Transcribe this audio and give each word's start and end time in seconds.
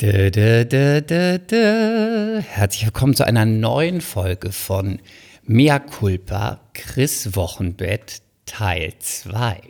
Dö, 0.00 0.30
dö, 0.30 0.64
dö. 0.64 2.40
Herzlich 2.40 2.84
willkommen 2.84 3.16
zu 3.16 3.26
einer 3.26 3.44
neuen 3.44 4.00
Folge 4.00 4.52
von 4.52 5.00
Mea 5.42 5.80
Culpa, 5.80 6.60
Chris 6.72 7.34
Wochenbett, 7.34 8.22
Teil 8.46 8.92
2. 9.00 9.60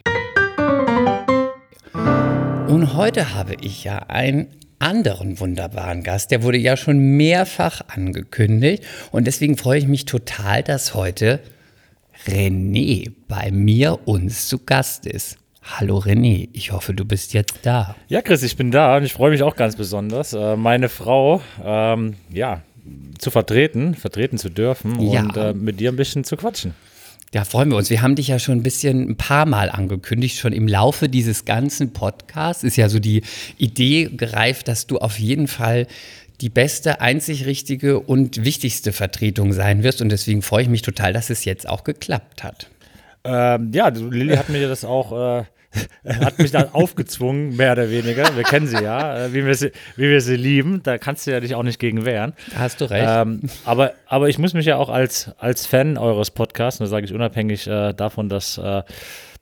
Und 2.68 2.94
heute 2.94 3.34
habe 3.34 3.54
ich 3.62 3.84
ja 3.84 4.00
einen 4.00 4.48
anderen 4.78 5.40
wunderbaren 5.40 6.02
Gast, 6.02 6.30
der 6.30 6.42
wurde 6.42 6.58
ja 6.58 6.76
schon 6.76 6.98
mehrfach 7.16 7.80
angekündigt 7.88 8.84
und 9.10 9.26
deswegen 9.26 9.56
freue 9.56 9.79
ich 9.79 9.88
mich 9.88 10.04
total, 10.04 10.62
dass 10.62 10.92
heute 10.92 11.40
René 12.26 13.10
bei 13.29 13.50
mir 13.50 14.06
uns 14.06 14.46
zu 14.46 14.58
Gast 14.58 15.06
ist. 15.06 15.38
Hallo 15.77 15.98
René, 15.98 16.48
ich 16.53 16.73
hoffe, 16.73 16.95
du 16.95 17.05
bist 17.05 17.35
jetzt 17.35 17.59
da. 17.62 17.95
Ja, 18.09 18.23
Chris, 18.23 18.43
ich 18.43 18.57
bin 18.57 18.71
da 18.71 18.96
und 18.96 19.05
ich 19.05 19.12
freue 19.12 19.30
mich 19.30 19.43
auch 19.43 19.55
ganz 19.55 19.77
besonders, 19.77 20.32
äh, 20.32 20.57
meine 20.57 20.89
Frau 20.89 21.43
ähm, 21.62 22.14
ja, 22.32 22.63
zu 23.18 23.31
vertreten, 23.31 23.95
vertreten 23.95 24.39
zu 24.39 24.49
dürfen 24.49 24.99
Ja. 25.00 25.21
und 25.21 25.36
äh, 25.36 25.53
mit 25.53 25.79
dir 25.79 25.93
ein 25.93 25.96
bisschen 25.96 26.25
zu 26.25 26.36
quatschen. 26.36 26.75
Ja, 27.35 27.45
freuen 27.45 27.68
wir 27.71 27.76
uns. 27.76 27.90
Wir 27.90 28.00
haben 28.00 28.14
dich 28.17 28.29
ja 28.29 28.39
schon 28.39 28.57
ein 28.59 28.62
bisschen 28.62 29.11
ein 29.11 29.17
paar 29.17 29.45
Mal 29.45 29.68
angekündigt, 29.71 30.39
schon 30.39 30.54
im 30.54 30.67
Laufe 30.67 31.11
dieses 31.11 31.45
ganzen 31.45 31.93
Podcasts 31.93 32.64
ist 32.64 32.77
ja 32.77 32.89
so 32.89 32.98
die 32.98 33.23
Idee 33.59 34.06
gereift, 34.11 34.67
dass 34.69 34.87
du 34.87 34.98
auf 34.98 35.19
jeden 35.19 35.47
Fall 35.47 35.87
die 36.41 36.48
beste, 36.48 37.03
einzig 37.03 37.45
richtige 37.45 38.00
und 38.00 38.42
wichtigste 38.45 38.92
Vertretung 38.92 39.53
sein 39.53 39.83
wirst. 39.83 40.00
Und 40.00 40.09
deswegen 40.09 40.41
freue 40.41 40.62
ich 40.62 40.69
mich 40.70 40.81
total, 40.83 41.12
dass 41.12 41.28
es 41.28 41.45
jetzt 41.45 41.69
auch 41.69 41.84
geklappt 41.84 42.42
hat. 42.42 42.70
Ähm, 43.25 43.73
ja, 43.75 43.89
Lilly 43.89 44.37
hat 44.37 44.48
mir 44.48 44.67
das 44.67 44.84
auch, 44.87 45.41
äh, 45.41 45.45
hat 46.05 46.39
mich 46.39 46.50
da 46.50 46.70
aufgezwungen, 46.72 47.56
mehr 47.56 47.72
oder 47.72 47.91
weniger. 47.91 48.36
Wir 48.36 48.45
kennen 48.45 48.67
sie 48.67 48.83
ja, 48.83 49.27
äh, 49.27 49.34
wie, 49.34 49.45
wir 49.45 49.55
sie, 49.55 49.72
wie 49.97 50.09
wir 50.09 50.20
sie 50.20 50.36
lieben. 50.36 50.83
Da 50.83 50.98
kannst 50.98 51.27
du 51.27 51.31
ja 51.31 51.41
dich 51.41 51.55
auch 51.55 51.62
nicht 51.62 51.78
gegen 51.78 52.05
wehren. 52.05 52.33
Da 52.53 52.61
hast 52.61 52.81
du 52.81 52.86
recht. 52.86 53.06
Ähm, 53.09 53.42
aber, 53.64 53.92
aber 54.06 54.29
ich 54.29 54.39
muss 54.39 54.55
mich 54.55 54.67
ja 54.67 54.77
auch 54.77 54.89
als, 54.89 55.31
als 55.39 55.67
Fan 55.67 55.98
eures 55.98 56.31
Podcasts, 56.31 56.81
und 56.81 56.84
das 56.84 56.91
sage 56.91 57.05
ich 57.05 57.12
unabhängig 57.12 57.67
äh, 57.67 57.92
davon, 57.92 58.29
dass, 58.29 58.57
äh, 58.59 58.83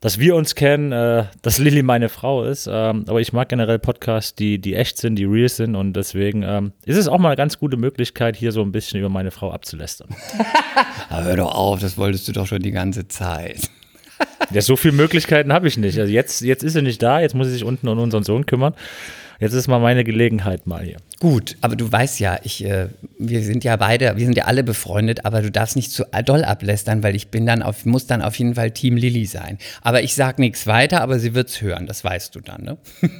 dass 0.01 0.19
wir 0.19 0.35
uns 0.35 0.55
kennen, 0.55 0.91
äh, 0.91 1.25
dass 1.41 1.57
Lilly 1.59 1.81
meine 1.81 2.09
Frau 2.09 2.43
ist. 2.43 2.67
Ähm, 2.71 3.05
aber 3.07 3.21
ich 3.21 3.31
mag 3.33 3.49
generell 3.49 3.79
Podcasts, 3.79 4.35
die, 4.35 4.59
die 4.59 4.75
echt 4.75 4.97
sind, 4.97 5.15
die 5.15 5.25
real 5.25 5.49
sind. 5.49 5.75
Und 5.75 5.93
deswegen 5.93 6.43
ähm, 6.43 6.73
ist 6.85 6.97
es 6.97 7.07
auch 7.07 7.19
mal 7.19 7.29
eine 7.29 7.37
ganz 7.37 7.57
gute 7.57 7.77
Möglichkeit, 7.77 8.35
hier 8.35 8.51
so 8.51 8.61
ein 8.61 8.71
bisschen 8.71 8.99
über 8.99 9.09
meine 9.09 9.31
Frau 9.31 9.51
abzulästern. 9.51 10.09
Aber 11.09 11.23
hör 11.23 11.37
doch 11.37 11.55
auf, 11.55 11.79
das 11.79 11.97
wolltest 11.97 12.27
du 12.27 12.33
doch 12.33 12.45
schon 12.45 12.61
die 12.61 12.71
ganze 12.71 13.07
Zeit. 13.07 13.69
Ja, 14.51 14.61
so 14.61 14.75
viele 14.75 14.93
Möglichkeiten 14.93 15.51
habe 15.53 15.67
ich 15.67 15.77
nicht. 15.77 15.99
Also 15.99 16.11
jetzt, 16.11 16.41
jetzt 16.41 16.63
ist 16.63 16.73
sie 16.73 16.81
nicht 16.81 17.01
da, 17.01 17.19
jetzt 17.19 17.35
muss 17.35 17.47
sie 17.47 17.53
sich 17.53 17.63
unten 17.63 17.87
um 17.87 17.99
unseren 17.99 18.23
Sohn 18.23 18.45
kümmern. 18.45 18.73
Jetzt 19.39 19.53
ist 19.53 19.67
mal 19.67 19.79
meine 19.79 20.03
Gelegenheit 20.03 20.65
mal 20.65 20.83
hier. 20.83 20.97
Gut, 21.19 21.57
aber 21.61 21.75
du 21.75 21.91
weißt 21.91 22.19
ja, 22.19 22.39
ich, 22.43 22.65
äh, 22.65 22.87
wir 23.19 23.43
sind 23.43 23.63
ja 23.63 23.75
beide, 23.75 24.17
wir 24.17 24.25
sind 24.25 24.35
ja 24.35 24.45
alle 24.45 24.63
befreundet, 24.63 25.25
aber 25.25 25.43
du 25.43 25.51
darfst 25.51 25.75
nicht 25.75 25.91
zu 25.91 26.05
doll 26.25 26.43
ablästern, 26.43 27.03
weil 27.03 27.15
ich 27.15 27.29
bin 27.29 27.45
dann 27.45 27.61
auf, 27.61 27.85
muss 27.85 28.07
dann 28.07 28.23
auf 28.23 28.37
jeden 28.39 28.55
Fall 28.55 28.71
Team 28.71 28.97
Lilly 28.97 29.25
sein. 29.25 29.59
Aber 29.81 30.01
ich 30.01 30.15
sag 30.15 30.39
nichts 30.39 30.65
weiter, 30.65 31.01
aber 31.01 31.19
sie 31.19 31.35
wird's 31.35 31.61
hören, 31.61 31.85
das 31.85 32.03
weißt 32.03 32.33
du 32.35 32.39
dann, 32.39 32.63
ne? 32.63 32.77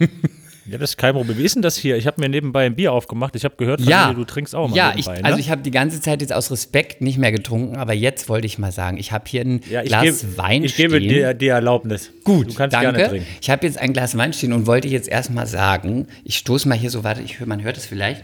Ja, 0.70 0.78
das 0.78 0.92
ist 0.92 0.98
kein 0.98 1.14
Problem. 1.14 1.38
Wie 1.38 1.44
ist 1.44 1.56
denn 1.56 1.62
das 1.62 1.78
hier? 1.78 1.96
Ich 1.96 2.08
habe 2.08 2.20
mir 2.20 2.28
nebenbei 2.28 2.66
ein 2.66 2.76
Bier 2.76 2.92
aufgemacht. 2.92 3.36
Ich 3.38 3.46
habe 3.46 3.56
gehört, 3.56 3.80
Ja. 3.82 4.14
du 4.14 4.26
trinkst 4.26 4.54
auch 4.54 4.68
mal 4.68 4.76
Ja, 4.76 4.90
ich, 4.98 5.08
nebenbei, 5.08 5.24
also 5.24 5.36
ne? 5.38 5.42
ich 5.42 5.50
habe 5.50 5.62
die 5.62 5.72
ganze 5.72 6.02
Zeit 6.02 6.20
jetzt 6.22 6.34
aus 6.34 6.52
Respekt 6.52 7.02
nicht 7.02 7.18
mehr 7.18 7.32
getrunken, 7.32 7.78
aber 7.78 7.94
jetzt 7.94 8.28
wollte 8.28 8.48
ich 8.48 8.58
mal 8.58 8.72
sagen, 8.74 8.98
ich 8.98 9.12
habe 9.14 9.24
hier 9.28 9.42
ein 9.42 9.62
ja, 9.70 9.82
ich 9.82 9.88
Glas 9.88 10.04
geb- 10.04 10.38
Wein 10.38 10.64
Ich 10.66 10.76
gebe 10.76 10.98
stehen. 10.98 11.10
dir 11.10 11.34
die 11.34 11.48
Erlaubnis. 11.48 12.12
Gut, 12.26 12.50
du 12.50 12.54
kannst 12.54 12.76
danke. 12.76 12.92
gerne 12.94 13.10
trinken. 13.10 13.28
Ich 13.42 13.50
habe 13.50 13.66
jetzt 13.66 13.78
ein 13.78 13.94
Glas 13.94 14.18
Wein 14.18 14.34
stehen 14.34 14.52
und 14.52 14.66
wollte 14.68 14.88
jetzt 14.90 15.08
erstmal 15.08 15.48
sagen, 15.48 16.08
ich 16.26 16.38
stoße 16.38 16.68
mal 16.68 16.78
hier 16.78 16.90
so, 16.92 17.04
warte, 17.04 17.22
ich 17.22 17.40
man 17.46 17.62
hört 17.64 17.78
es 17.78 17.86
vielleicht, 17.86 18.24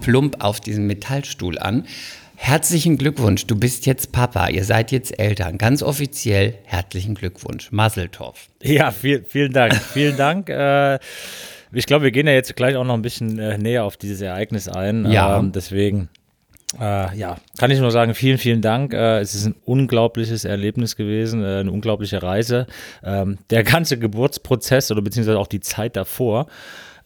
plump 0.00 0.42
auf 0.42 0.60
diesen 0.60 0.86
Metallstuhl 0.86 1.58
an. 1.58 1.84
Herzlichen 2.44 2.98
Glückwunsch, 2.98 3.46
du 3.46 3.54
bist 3.54 3.86
jetzt 3.86 4.10
Papa, 4.10 4.48
ihr 4.48 4.64
seid 4.64 4.90
jetzt 4.90 5.16
Eltern. 5.16 5.58
Ganz 5.58 5.80
offiziell 5.80 6.54
herzlichen 6.64 7.14
Glückwunsch. 7.14 7.70
Maseltoff. 7.70 8.48
Ja, 8.60 8.90
viel, 8.90 9.24
vielen 9.26 9.52
Dank. 9.52 9.76
vielen 9.76 10.16
Dank. 10.16 10.48
Äh, 10.62 10.98
ich 11.72 11.86
glaube, 11.86 12.04
wir 12.04 12.10
gehen 12.10 12.26
ja 12.26 12.32
jetzt 12.32 12.54
gleich 12.56 12.74
auch 12.74 12.84
noch 12.84 12.94
ein 12.94 13.00
bisschen 13.00 13.38
äh, 13.38 13.56
näher 13.58 13.84
auf 13.84 13.96
dieses 13.96 14.20
Ereignis 14.20 14.68
ein. 14.68 15.10
Ja. 15.10 15.38
Ähm, 15.38 15.52
deswegen, 15.52 16.08
äh, 16.80 17.16
ja, 17.16 17.36
kann 17.58 17.70
ich 17.70 17.78
nur 17.78 17.92
sagen, 17.92 18.12
vielen, 18.14 18.38
vielen 18.38 18.60
Dank. 18.60 18.92
Äh, 18.92 19.20
es 19.20 19.36
ist 19.36 19.46
ein 19.46 19.54
unglaubliches 19.64 20.44
Erlebnis 20.44 20.96
gewesen, 20.96 21.44
äh, 21.44 21.60
eine 21.60 21.70
unglaubliche 21.70 22.24
Reise. 22.24 22.66
Ähm, 23.04 23.38
der 23.50 23.62
ganze 23.62 23.98
Geburtsprozess 23.98 24.90
oder 24.90 25.00
beziehungsweise 25.00 25.38
auch 25.38 25.46
die 25.46 25.60
Zeit 25.60 25.94
davor. 25.96 26.48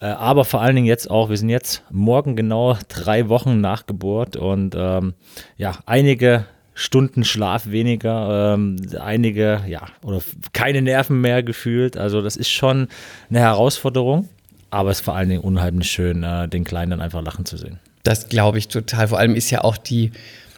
Äh, 0.00 0.06
aber 0.06 0.44
vor 0.44 0.60
allen 0.60 0.76
Dingen 0.76 0.86
jetzt 0.86 1.10
auch, 1.10 1.30
wir 1.30 1.36
sind 1.36 1.48
jetzt 1.48 1.82
morgen 1.90 2.36
genau 2.36 2.76
drei 2.88 3.28
Wochen 3.28 3.60
nach 3.60 3.86
Geburt 3.86 4.36
und 4.36 4.74
ähm, 4.76 5.14
ja, 5.56 5.78
einige 5.86 6.44
Stunden 6.74 7.24
Schlaf 7.24 7.68
weniger, 7.68 8.54
ähm, 8.54 8.76
einige, 9.00 9.62
ja, 9.66 9.82
oder 10.02 10.20
keine 10.52 10.82
Nerven 10.82 11.22
mehr 11.22 11.42
gefühlt. 11.42 11.96
Also 11.96 12.20
das 12.20 12.36
ist 12.36 12.50
schon 12.50 12.88
eine 13.30 13.40
Herausforderung, 13.40 14.28
aber 14.70 14.90
es 14.90 14.98
ist 14.98 15.04
vor 15.06 15.14
allen 15.14 15.30
Dingen 15.30 15.40
unheimlich 15.40 15.90
schön, 15.90 16.22
äh, 16.22 16.48
den 16.48 16.64
Kleinen 16.64 16.90
dann 16.90 17.00
einfach 17.00 17.22
lachen 17.22 17.46
zu 17.46 17.56
sehen. 17.56 17.78
Das 18.02 18.28
glaube 18.28 18.58
ich 18.58 18.68
total. 18.68 19.08
Vor 19.08 19.18
allem 19.18 19.34
ist 19.34 19.50
ja 19.50 19.64
auch 19.64 19.78
die, 19.78 20.12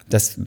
das, 0.09 0.39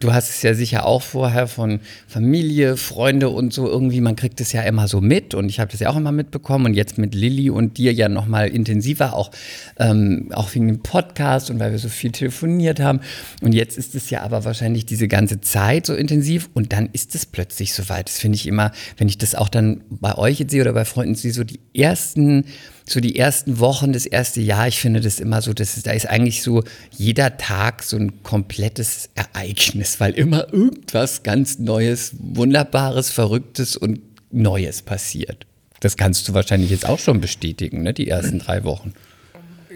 du 0.00 0.12
hast 0.12 0.30
es 0.30 0.42
ja 0.42 0.54
sicher 0.54 0.86
auch 0.86 1.02
vorher 1.02 1.48
von 1.48 1.80
Familie, 2.06 2.76
Freunde 2.76 3.30
und 3.30 3.52
so. 3.52 3.66
Irgendwie, 3.66 4.00
man 4.00 4.14
kriegt 4.14 4.40
es 4.40 4.52
ja 4.52 4.62
immer 4.62 4.88
so 4.88 5.00
mit. 5.00 5.34
Und 5.34 5.48
ich 5.48 5.58
habe 5.58 5.70
das 5.70 5.80
ja 5.80 5.90
auch 5.90 5.96
immer 5.96 6.12
mitbekommen. 6.12 6.66
Und 6.66 6.74
jetzt 6.74 6.98
mit 6.98 7.14
Lilly 7.14 7.50
und 7.50 7.78
dir 7.78 7.92
ja 7.92 8.08
nochmal 8.08 8.48
intensiver, 8.48 9.14
auch, 9.14 9.30
ähm, 9.78 10.30
auch 10.34 10.54
wegen 10.54 10.68
dem 10.68 10.80
Podcast 10.80 11.50
und 11.50 11.58
weil 11.58 11.72
wir 11.72 11.78
so 11.78 11.88
viel 11.88 12.12
telefoniert 12.12 12.78
haben. 12.80 13.00
Und 13.40 13.54
jetzt 13.54 13.78
ist 13.78 13.94
es 13.94 14.10
ja 14.10 14.22
aber 14.22 14.44
wahrscheinlich 14.44 14.86
diese 14.86 15.08
ganze 15.08 15.40
Zeit 15.40 15.86
so 15.86 15.94
intensiv. 15.94 16.50
Und 16.54 16.72
dann 16.72 16.90
ist 16.92 17.14
es 17.14 17.26
plötzlich 17.26 17.72
soweit. 17.72 18.08
Das 18.08 18.18
finde 18.18 18.36
ich 18.36 18.46
immer, 18.46 18.72
wenn 18.98 19.08
ich 19.08 19.18
das 19.18 19.34
auch 19.34 19.48
dann 19.48 19.82
bei 19.88 20.16
euch 20.16 20.40
jetzt 20.40 20.50
sehe 20.50 20.60
oder 20.60 20.72
bei 20.72 20.84
Freunden 20.84 21.14
sehe, 21.14 21.32
so 21.32 21.44
die 21.44 21.60
ersten 21.74 22.44
so 22.88 23.00
die 23.00 23.18
ersten 23.18 23.58
Wochen, 23.58 23.92
das 23.92 24.06
erste 24.06 24.40
Jahr, 24.40 24.68
ich 24.68 24.78
finde 24.78 25.00
das 25.00 25.18
immer 25.18 25.42
so, 25.42 25.52
das 25.52 25.76
ist, 25.76 25.86
da 25.86 25.90
ist 25.90 26.08
eigentlich 26.08 26.42
so 26.42 26.62
jeder 26.90 27.36
Tag 27.36 27.82
so 27.82 27.96
ein 27.96 28.22
komplettes 28.22 29.10
Ereignis, 29.14 29.98
weil 29.98 30.12
immer 30.12 30.52
irgendwas 30.52 31.22
ganz 31.24 31.58
Neues, 31.58 32.14
Wunderbares, 32.18 33.10
Verrücktes 33.10 33.76
und 33.76 34.00
Neues 34.30 34.82
passiert. 34.82 35.46
Das 35.80 35.96
kannst 35.96 36.28
du 36.28 36.34
wahrscheinlich 36.34 36.70
jetzt 36.70 36.88
auch 36.88 36.98
schon 36.98 37.20
bestätigen, 37.20 37.82
ne, 37.82 37.92
die 37.92 38.08
ersten 38.08 38.38
drei 38.38 38.64
Wochen. 38.64 38.94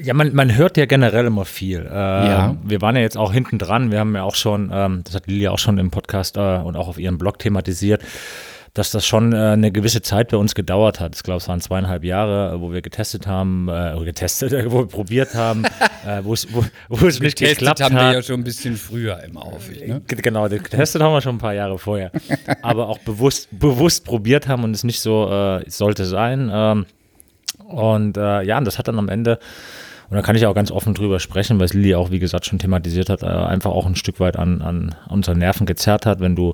Ja, 0.02 0.14
man, 0.14 0.34
man 0.34 0.56
hört 0.56 0.76
ja 0.78 0.86
generell 0.86 1.26
immer 1.26 1.44
viel. 1.44 1.80
Äh, 1.80 1.92
Ja. 1.92 2.56
Wir 2.64 2.80
waren 2.80 2.96
ja 2.96 3.02
jetzt 3.02 3.18
auch 3.18 3.32
hinten 3.32 3.58
dran. 3.58 3.90
Wir 3.90 3.98
haben 3.98 4.14
ja 4.14 4.22
auch 4.22 4.34
schon, 4.34 4.70
ähm, 4.72 5.02
das 5.04 5.14
hat 5.14 5.26
Lilia 5.26 5.50
auch 5.50 5.58
schon 5.58 5.76
im 5.76 5.90
Podcast 5.90 6.38
äh, 6.38 6.40
und 6.40 6.76
auch 6.76 6.88
auf 6.88 6.98
ihrem 6.98 7.18
Blog 7.18 7.38
thematisiert, 7.38 8.00
dass 8.72 8.92
das 8.92 9.04
schon 9.04 9.32
äh, 9.32 9.36
eine 9.36 9.72
gewisse 9.72 10.00
Zeit 10.00 10.28
bei 10.28 10.36
uns 10.36 10.54
gedauert 10.54 11.00
hat. 11.00 11.16
Ich 11.16 11.22
glaube, 11.24 11.38
es 11.38 11.48
waren 11.48 11.60
zweieinhalb 11.60 12.04
Jahre, 12.04 12.54
äh, 12.54 12.60
wo 12.60 12.72
wir 12.72 12.82
getestet 12.82 13.26
haben, 13.26 13.68
äh, 13.68 13.96
getestet, 14.04 14.52
äh, 14.52 14.64
wo 14.70 14.78
wir 14.80 14.86
probiert 14.86 15.34
haben, 15.34 15.64
äh, 16.06 16.22
wo 16.22 16.32
es 16.34 16.46
wo, 16.54 16.64
wo 16.88 17.06
es 17.06 17.18
nicht 17.20 17.38
geklappt 17.38 17.80
haben 17.80 17.96
hat. 17.96 18.10
wir 18.12 18.12
ja 18.18 18.22
schon 18.22 18.40
ein 18.40 18.44
bisschen 18.44 18.76
früher 18.76 19.22
im 19.24 19.36
Aufweg. 19.36 19.88
Ne? 19.88 20.00
G- 20.06 20.16
Genau, 20.22 20.48
getestet 20.48 21.02
haben 21.02 21.12
wir 21.12 21.20
schon 21.20 21.36
ein 21.36 21.38
paar 21.38 21.54
Jahre 21.54 21.78
vorher. 21.78 22.12
Aber 22.62 22.88
auch 22.88 22.98
bewusst, 22.98 23.48
bewusst 23.50 24.04
probiert 24.04 24.46
haben 24.46 24.62
und 24.64 24.72
es 24.74 24.84
nicht 24.84 25.00
so 25.00 25.28
äh, 25.30 25.68
sollte 25.68 26.04
sein. 26.04 26.50
Ähm, 26.52 26.86
und 27.66 28.16
äh, 28.16 28.42
ja, 28.42 28.58
und 28.58 28.64
das 28.66 28.78
hat 28.78 28.88
dann 28.88 28.98
am 28.98 29.08
Ende, 29.08 29.38
und 30.10 30.16
da 30.16 30.22
kann 30.22 30.34
ich 30.36 30.46
auch 30.46 30.54
ganz 30.54 30.70
offen 30.70 30.94
drüber 30.94 31.20
sprechen, 31.20 31.58
weil 31.58 31.66
es 31.66 31.74
Lili 31.74 31.94
auch, 31.94 32.10
wie 32.10 32.18
gesagt, 32.18 32.46
schon 32.46 32.58
thematisiert 32.58 33.08
hat, 33.10 33.22
äh, 33.22 33.26
einfach 33.26 33.70
auch 33.70 33.86
ein 33.86 33.94
Stück 33.96 34.18
weit 34.20 34.36
an, 34.36 34.60
an 34.62 34.94
unseren 35.08 35.38
Nerven 35.38 35.66
gezerrt 35.66 36.04
hat, 36.06 36.20
wenn 36.20 36.34
du 36.34 36.52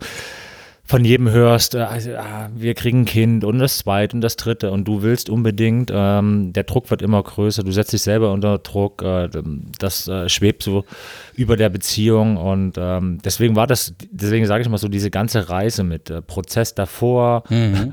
von 0.86 1.04
jedem 1.04 1.30
hörst, 1.30 1.74
äh, 1.74 1.78
also, 1.78 2.12
ah, 2.14 2.48
wir 2.54 2.74
kriegen 2.74 3.00
ein 3.00 3.04
Kind 3.04 3.44
und 3.44 3.58
das 3.58 3.78
zweite 3.78 4.16
und 4.16 4.20
das 4.20 4.36
dritte 4.36 4.70
und 4.70 4.86
du 4.86 5.02
willst 5.02 5.28
unbedingt, 5.28 5.90
ähm, 5.92 6.52
der 6.52 6.64
Druck 6.64 6.90
wird 6.90 7.02
immer 7.02 7.22
größer, 7.22 7.64
du 7.64 7.72
setzt 7.72 7.92
dich 7.92 8.02
selber 8.02 8.32
unter 8.32 8.58
Druck, 8.58 9.02
äh, 9.02 9.28
das 9.78 10.06
äh, 10.06 10.28
schwebt 10.28 10.62
so 10.62 10.84
über 11.34 11.56
der 11.56 11.70
Beziehung 11.70 12.36
und 12.36 12.74
ähm, 12.78 13.18
deswegen 13.24 13.56
war 13.56 13.66
das, 13.66 13.94
deswegen 14.10 14.46
sage 14.46 14.62
ich 14.62 14.68
mal 14.68 14.78
so, 14.78 14.88
diese 14.88 15.10
ganze 15.10 15.48
Reise 15.50 15.82
mit 15.82 16.08
äh, 16.08 16.22
Prozess 16.22 16.74
davor, 16.74 17.42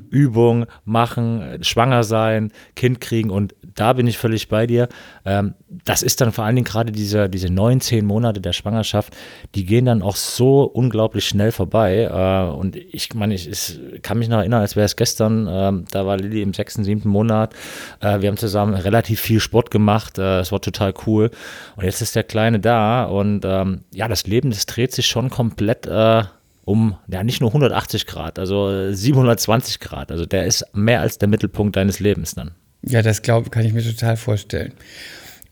Übung 0.09 0.65
machen, 0.85 1.41
äh, 1.41 1.63
schwanger 1.63 2.03
sein, 2.03 2.51
Kind 2.75 3.01
kriegen 3.01 3.31
und 3.31 3.55
da 3.75 3.93
bin 3.93 4.07
ich 4.07 4.17
völlig 4.17 4.47
bei 4.47 4.67
dir. 4.67 4.87
Ähm, 5.25 5.55
das 5.85 6.03
ist 6.03 6.21
dann 6.21 6.31
vor 6.31 6.45
allen 6.45 6.55
Dingen 6.55 6.65
gerade 6.65 6.91
diese, 6.91 7.29
diese 7.29 7.49
neun, 7.49 7.81
zehn 7.81 8.05
Monate 8.05 8.41
der 8.41 8.53
Schwangerschaft, 8.53 9.15
die 9.55 9.65
gehen 9.65 9.85
dann 9.85 10.01
auch 10.01 10.15
so 10.15 10.63
unglaublich 10.63 11.27
schnell 11.27 11.51
vorbei. 11.51 12.09
Äh, 12.11 12.53
und 12.53 12.75
ich 12.75 13.13
meine, 13.13 13.33
ich, 13.33 13.49
ich 13.49 13.79
kann 14.01 14.19
mich 14.19 14.29
noch 14.29 14.39
erinnern, 14.39 14.61
als 14.61 14.75
wäre 14.75 14.85
es 14.85 14.95
gestern, 14.95 15.47
ähm, 15.49 15.85
da 15.91 16.05
war 16.05 16.17
Lilly 16.17 16.41
im 16.41 16.53
sechsten, 16.53 16.83
siebten 16.83 17.09
Monat. 17.09 17.53
Äh, 17.99 18.21
wir 18.21 18.29
haben 18.29 18.37
zusammen 18.37 18.73
relativ 18.73 19.19
viel 19.19 19.39
Sport 19.39 19.71
gemacht. 19.71 20.17
Äh, 20.17 20.39
es 20.39 20.51
war 20.51 20.61
total 20.61 20.93
cool. 21.05 21.31
Und 21.75 21.85
jetzt 21.85 22.01
ist 22.01 22.15
der 22.15 22.23
Kleine 22.23 22.59
da 22.59 23.05
und 23.05 23.43
ähm, 23.45 23.81
ja, 23.93 24.07
das 24.07 24.27
Leben, 24.27 24.51
das 24.51 24.65
dreht 24.65 24.91
sich 24.91 25.07
schon 25.07 25.29
komplett. 25.29 25.85
Äh, 25.85 26.23
um, 26.65 26.95
ja, 27.07 27.23
nicht 27.23 27.41
nur 27.41 27.49
180 27.49 28.07
Grad, 28.07 28.39
also 28.39 28.71
äh, 28.71 28.93
720 28.93 29.81
Grad. 29.81 30.11
Also 30.11 30.25
der 30.25 30.45
ist 30.45 30.65
mehr 30.73 31.01
als 31.01 31.17
der 31.17 31.27
Mittelpunkt 31.27 31.75
deines 31.75 31.99
Lebens 31.99 32.35
dann. 32.35 32.51
Ja, 32.85 33.01
das 33.01 33.21
glaube 33.21 33.49
kann 33.49 33.65
ich 33.65 33.73
mir 33.73 33.83
total 33.83 34.17
vorstellen. 34.17 34.73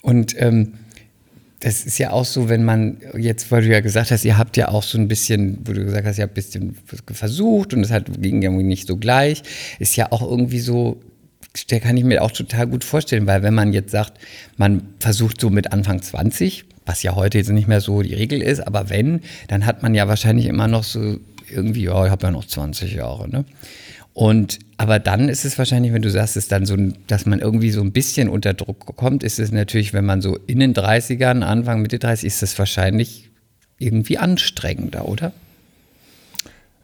Und 0.01 0.35
ähm, 0.39 0.73
das 1.61 1.85
ist 1.85 1.99
ja 1.99 2.11
auch 2.11 2.25
so, 2.25 2.49
wenn 2.49 2.63
man 2.63 2.97
jetzt, 3.17 3.51
weil 3.51 3.61
du 3.61 3.69
ja 3.69 3.81
gesagt 3.81 4.09
hast, 4.11 4.25
ihr 4.25 4.37
habt 4.37 4.57
ja 4.57 4.69
auch 4.69 4.83
so 4.83 4.97
ein 4.97 5.07
bisschen, 5.07 5.59
wo 5.63 5.73
du 5.73 5.85
gesagt 5.85 6.07
hast, 6.07 6.17
ihr 6.17 6.23
habt 6.23 6.33
ein 6.33 6.35
bisschen 6.35 6.77
versucht 7.13 7.73
und 7.73 7.83
es 7.83 7.91
hat, 7.91 8.05
ging 8.19 8.41
irgendwie 8.41 8.63
nicht 8.63 8.87
so 8.87 8.97
gleich, 8.97 9.43
ist 9.77 9.95
ja 9.95 10.11
auch 10.11 10.23
irgendwie 10.23 10.59
so, 10.59 10.99
der 11.69 11.79
kann 11.79 11.97
ich 11.97 12.03
mir 12.03 12.23
auch 12.23 12.31
total 12.31 12.65
gut 12.65 12.83
vorstellen, 12.83 13.27
weil 13.27 13.43
wenn 13.43 13.53
man 13.53 13.73
jetzt 13.73 13.91
sagt, 13.91 14.13
man 14.57 14.81
versucht 14.99 15.39
so 15.39 15.51
mit 15.51 15.71
Anfang 15.71 16.01
20, 16.01 16.65
was 16.87 17.03
ja 17.03 17.15
heute 17.15 17.37
jetzt 17.37 17.51
nicht 17.51 17.67
mehr 17.67 17.81
so 17.81 18.01
die 18.01 18.15
Regel 18.15 18.41
ist, 18.41 18.65
aber 18.65 18.89
wenn, 18.89 19.21
dann 19.47 19.67
hat 19.67 19.83
man 19.83 19.93
ja 19.93 20.07
wahrscheinlich 20.07 20.47
immer 20.47 20.67
noch 20.67 20.83
so 20.83 21.19
irgendwie, 21.47 21.83
ja, 21.83 22.05
ich 22.05 22.11
habe 22.11 22.25
ja 22.25 22.31
noch 22.31 22.45
20 22.45 22.93
Jahre, 22.93 23.29
ne? 23.29 23.45
Und 24.13 24.59
aber 24.81 24.97
dann 24.97 25.29
ist 25.29 25.45
es 25.45 25.59
wahrscheinlich, 25.59 25.93
wenn 25.93 26.01
du 26.01 26.09
sagst, 26.09 26.35
ist 26.35 26.51
dann 26.51 26.65
so, 26.65 26.75
dass 27.05 27.27
man 27.27 27.37
irgendwie 27.37 27.69
so 27.69 27.81
ein 27.81 27.91
bisschen 27.91 28.29
unter 28.29 28.55
Druck 28.55 28.95
kommt, 28.95 29.21
ist 29.21 29.37
es 29.37 29.51
natürlich, 29.51 29.93
wenn 29.93 30.05
man 30.05 30.21
so 30.21 30.39
in 30.47 30.59
den 30.59 30.73
30ern, 30.73 31.43
Anfang, 31.43 31.83
Mitte 31.83 31.99
30, 31.99 32.25
ist 32.25 32.41
es 32.41 32.57
wahrscheinlich 32.57 33.29
irgendwie 33.77 34.17
anstrengender, 34.17 35.07
oder? 35.07 35.33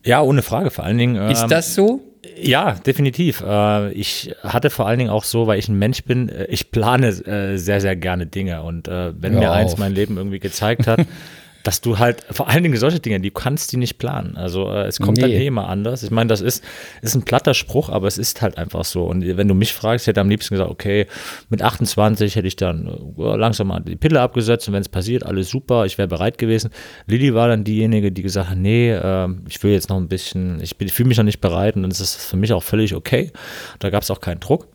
Ja, 0.03 0.21
ohne 0.21 0.43
Frage. 0.43 0.69
Vor 0.69 0.85
allen 0.85 0.99
Dingen. 0.99 1.15
Ist 1.31 1.41
ähm, 1.41 1.49
das 1.49 1.73
so? 1.73 2.03
Ja, 2.39 2.73
definitiv. 2.73 3.41
Äh, 3.41 3.91
ich 3.93 4.31
hatte 4.43 4.69
vor 4.69 4.85
allen 4.87 4.99
Dingen 4.99 5.09
auch 5.09 5.23
so, 5.23 5.47
weil 5.47 5.57
ich 5.57 5.67
ein 5.67 5.79
Mensch 5.79 6.03
bin, 6.03 6.29
äh, 6.29 6.45
ich 6.49 6.69
plane 6.69 7.07
äh, 7.07 7.57
sehr, 7.57 7.81
sehr 7.81 7.95
gerne 7.95 8.27
Dinge. 8.27 8.61
Und 8.61 8.87
wenn 8.87 9.33
Hör 9.33 9.39
mir 9.39 9.49
auf. 9.49 9.57
eins 9.57 9.77
mein 9.77 9.95
Leben 9.95 10.17
irgendwie 10.17 10.37
gezeigt 10.37 10.85
hat, 10.85 10.99
dass 11.63 11.81
du 11.81 11.99
halt, 11.99 12.23
vor 12.31 12.47
allen 12.47 12.63
Dingen 12.63 12.77
solche 12.77 12.99
Dinge, 12.99 13.19
die 13.19 13.31
kannst 13.31 13.71
die 13.71 13.77
nicht 13.77 13.97
planen. 13.97 14.37
Also 14.37 14.71
äh, 14.71 14.85
es 14.85 14.99
kommt 14.99 15.17
nee. 15.17 15.23
dann 15.23 15.31
eh 15.31 15.47
immer 15.47 15.67
anders. 15.67 16.03
Ich 16.03 16.11
meine, 16.11 16.27
das 16.27 16.41
ist, 16.41 16.63
ist 17.01 17.15
ein 17.15 17.23
platter 17.23 17.53
Spruch, 17.53 17.89
aber 17.89 18.07
es 18.07 18.17
ist 18.17 18.41
halt 18.41 18.57
einfach 18.57 18.85
so. 18.85 19.05
Und 19.05 19.25
wenn 19.37 19.47
du 19.47 19.53
mich 19.53 19.73
fragst, 19.73 20.03
ich 20.03 20.07
hätte 20.07 20.21
am 20.21 20.29
liebsten 20.29 20.55
gesagt, 20.55 20.69
okay, 20.69 21.07
mit 21.49 21.61
28 21.61 22.35
hätte 22.35 22.47
ich 22.47 22.55
dann 22.55 22.87
äh, 23.17 23.35
langsam 23.35 23.67
mal 23.67 23.81
die 23.81 23.95
Pille 23.95 24.21
abgesetzt 24.21 24.67
und 24.67 24.73
wenn 24.73 24.81
es 24.81 24.89
passiert, 24.89 25.25
alles 25.25 25.49
super, 25.49 25.85
ich 25.85 25.97
wäre 25.97 26.07
bereit 26.07 26.37
gewesen. 26.37 26.71
Lilly 27.05 27.33
war 27.33 27.47
dann 27.47 27.63
diejenige, 27.63 28.11
die 28.11 28.21
gesagt 28.21 28.49
hat, 28.49 28.57
nee, 28.57 28.91
äh, 28.91 29.27
ich 29.47 29.61
will 29.63 29.71
jetzt 29.71 29.89
noch 29.89 29.97
ein 29.97 30.07
bisschen, 30.07 30.61
ich, 30.61 30.79
ich 30.79 30.93
fühle 30.93 31.09
mich 31.09 31.17
noch 31.17 31.25
nicht 31.25 31.41
bereit 31.41 31.75
und 31.75 31.83
das 31.83 31.99
ist 31.99 32.15
für 32.15 32.37
mich 32.37 32.53
auch 32.53 32.63
völlig 32.63 32.95
okay. 32.95 33.31
Da 33.79 33.89
gab 33.89 34.03
es 34.03 34.11
auch 34.11 34.19
keinen 34.19 34.39
Druck. 34.39 34.67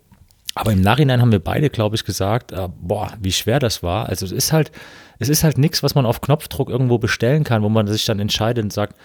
Aber 0.54 0.72
im 0.72 0.82
Nachhinein 0.82 1.20
haben 1.20 1.32
wir 1.32 1.38
beide, 1.38 1.70
glaube 1.70 1.96
ich, 1.96 2.04
gesagt, 2.04 2.52
äh, 2.52 2.68
boah, 2.80 3.12
wie 3.20 3.32
schwer 3.32 3.58
das 3.58 3.82
war. 3.82 4.08
Also 4.08 4.26
es 4.26 4.32
ist 4.32 4.52
halt, 4.52 4.70
es 5.18 5.28
ist 5.28 5.44
halt 5.44 5.56
nichts, 5.56 5.82
was 5.82 5.94
man 5.94 6.04
auf 6.04 6.20
Knopfdruck 6.20 6.68
irgendwo 6.68 6.98
bestellen 6.98 7.44
kann, 7.44 7.62
wo 7.62 7.68
man 7.68 7.86
sich 7.86 8.04
dann 8.04 8.20
entscheidet 8.20 8.62
und 8.62 8.72
sagt, 8.72 8.96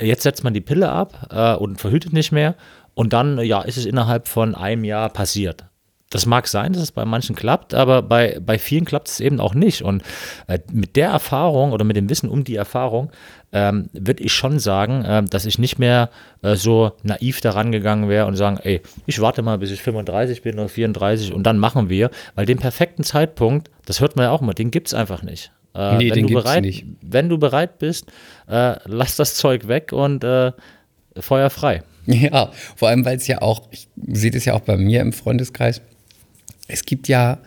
jetzt 0.00 0.22
setzt 0.22 0.44
man 0.44 0.54
die 0.54 0.60
Pille 0.60 0.90
ab 0.90 1.28
äh, 1.30 1.54
und 1.54 1.80
verhütet 1.80 2.12
nicht 2.12 2.32
mehr 2.32 2.54
und 2.94 3.12
dann, 3.12 3.38
ja, 3.38 3.62
ist 3.62 3.78
es 3.78 3.86
innerhalb 3.86 4.28
von 4.28 4.54
einem 4.54 4.84
Jahr 4.84 5.08
passiert. 5.08 5.64
Das 6.10 6.26
mag 6.26 6.48
sein, 6.48 6.72
dass 6.72 6.82
es 6.82 6.90
bei 6.90 7.04
manchen 7.04 7.36
klappt, 7.36 7.72
aber 7.72 8.02
bei, 8.02 8.38
bei 8.44 8.58
vielen 8.58 8.84
klappt 8.84 9.08
es 9.08 9.20
eben 9.20 9.38
auch 9.40 9.54
nicht. 9.54 9.82
Und 9.82 10.02
äh, 10.48 10.58
mit 10.72 10.96
der 10.96 11.08
Erfahrung 11.08 11.70
oder 11.70 11.84
mit 11.84 11.96
dem 11.96 12.10
Wissen 12.10 12.28
um 12.28 12.42
die 12.42 12.56
Erfahrung 12.56 13.10
ähm, 13.52 13.88
würde 13.92 14.22
ich 14.24 14.32
schon 14.32 14.58
sagen, 14.58 15.04
äh, 15.04 15.22
dass 15.22 15.44
ich 15.44 15.60
nicht 15.60 15.78
mehr 15.78 16.10
äh, 16.42 16.56
so 16.56 16.92
naiv 17.04 17.40
daran 17.40 17.70
gegangen 17.70 18.08
wäre 18.08 18.26
und 18.26 18.34
sagen, 18.34 18.58
ey, 18.62 18.80
ich 19.06 19.20
warte 19.20 19.42
mal, 19.42 19.58
bis 19.58 19.70
ich 19.70 19.82
35 19.82 20.42
bin 20.42 20.58
oder 20.58 20.68
34 20.68 21.32
und 21.32 21.44
dann 21.44 21.58
machen 21.58 21.88
wir, 21.88 22.10
weil 22.34 22.44
den 22.44 22.58
perfekten 22.58 23.04
Zeitpunkt, 23.04 23.70
das 23.86 24.00
hört 24.00 24.16
man 24.16 24.24
ja 24.24 24.30
auch 24.32 24.42
immer, 24.42 24.54
den 24.54 24.72
gibt 24.72 24.88
es 24.88 24.94
einfach 24.94 25.22
nicht. 25.22 25.52
Äh, 25.74 25.96
nee, 25.98 26.10
wenn, 26.12 26.26
du 26.26 26.34
bereit, 26.34 26.62
nicht. 26.62 26.86
wenn 27.02 27.28
du 27.28 27.38
bereit 27.38 27.78
bist, 27.78 28.06
äh, 28.48 28.74
lass 28.84 29.14
das 29.14 29.36
Zeug 29.36 29.68
weg 29.68 29.92
und 29.92 30.24
äh, 30.24 30.50
Feuer 31.18 31.50
frei. 31.50 31.82
Ja, 32.06 32.50
vor 32.76 32.88
allem, 32.88 33.04
weil 33.04 33.18
es 33.18 33.26
ja 33.28 33.42
auch, 33.42 33.68
ich 33.70 33.88
sehe 34.08 34.30
das 34.30 34.44
ja 34.44 34.54
auch 34.54 34.60
bei 34.60 34.76
mir 34.76 35.00
im 35.00 35.12
Freundeskreis, 35.12 35.80
es 36.70 36.84
gibt 36.84 37.08
ja, 37.08 37.38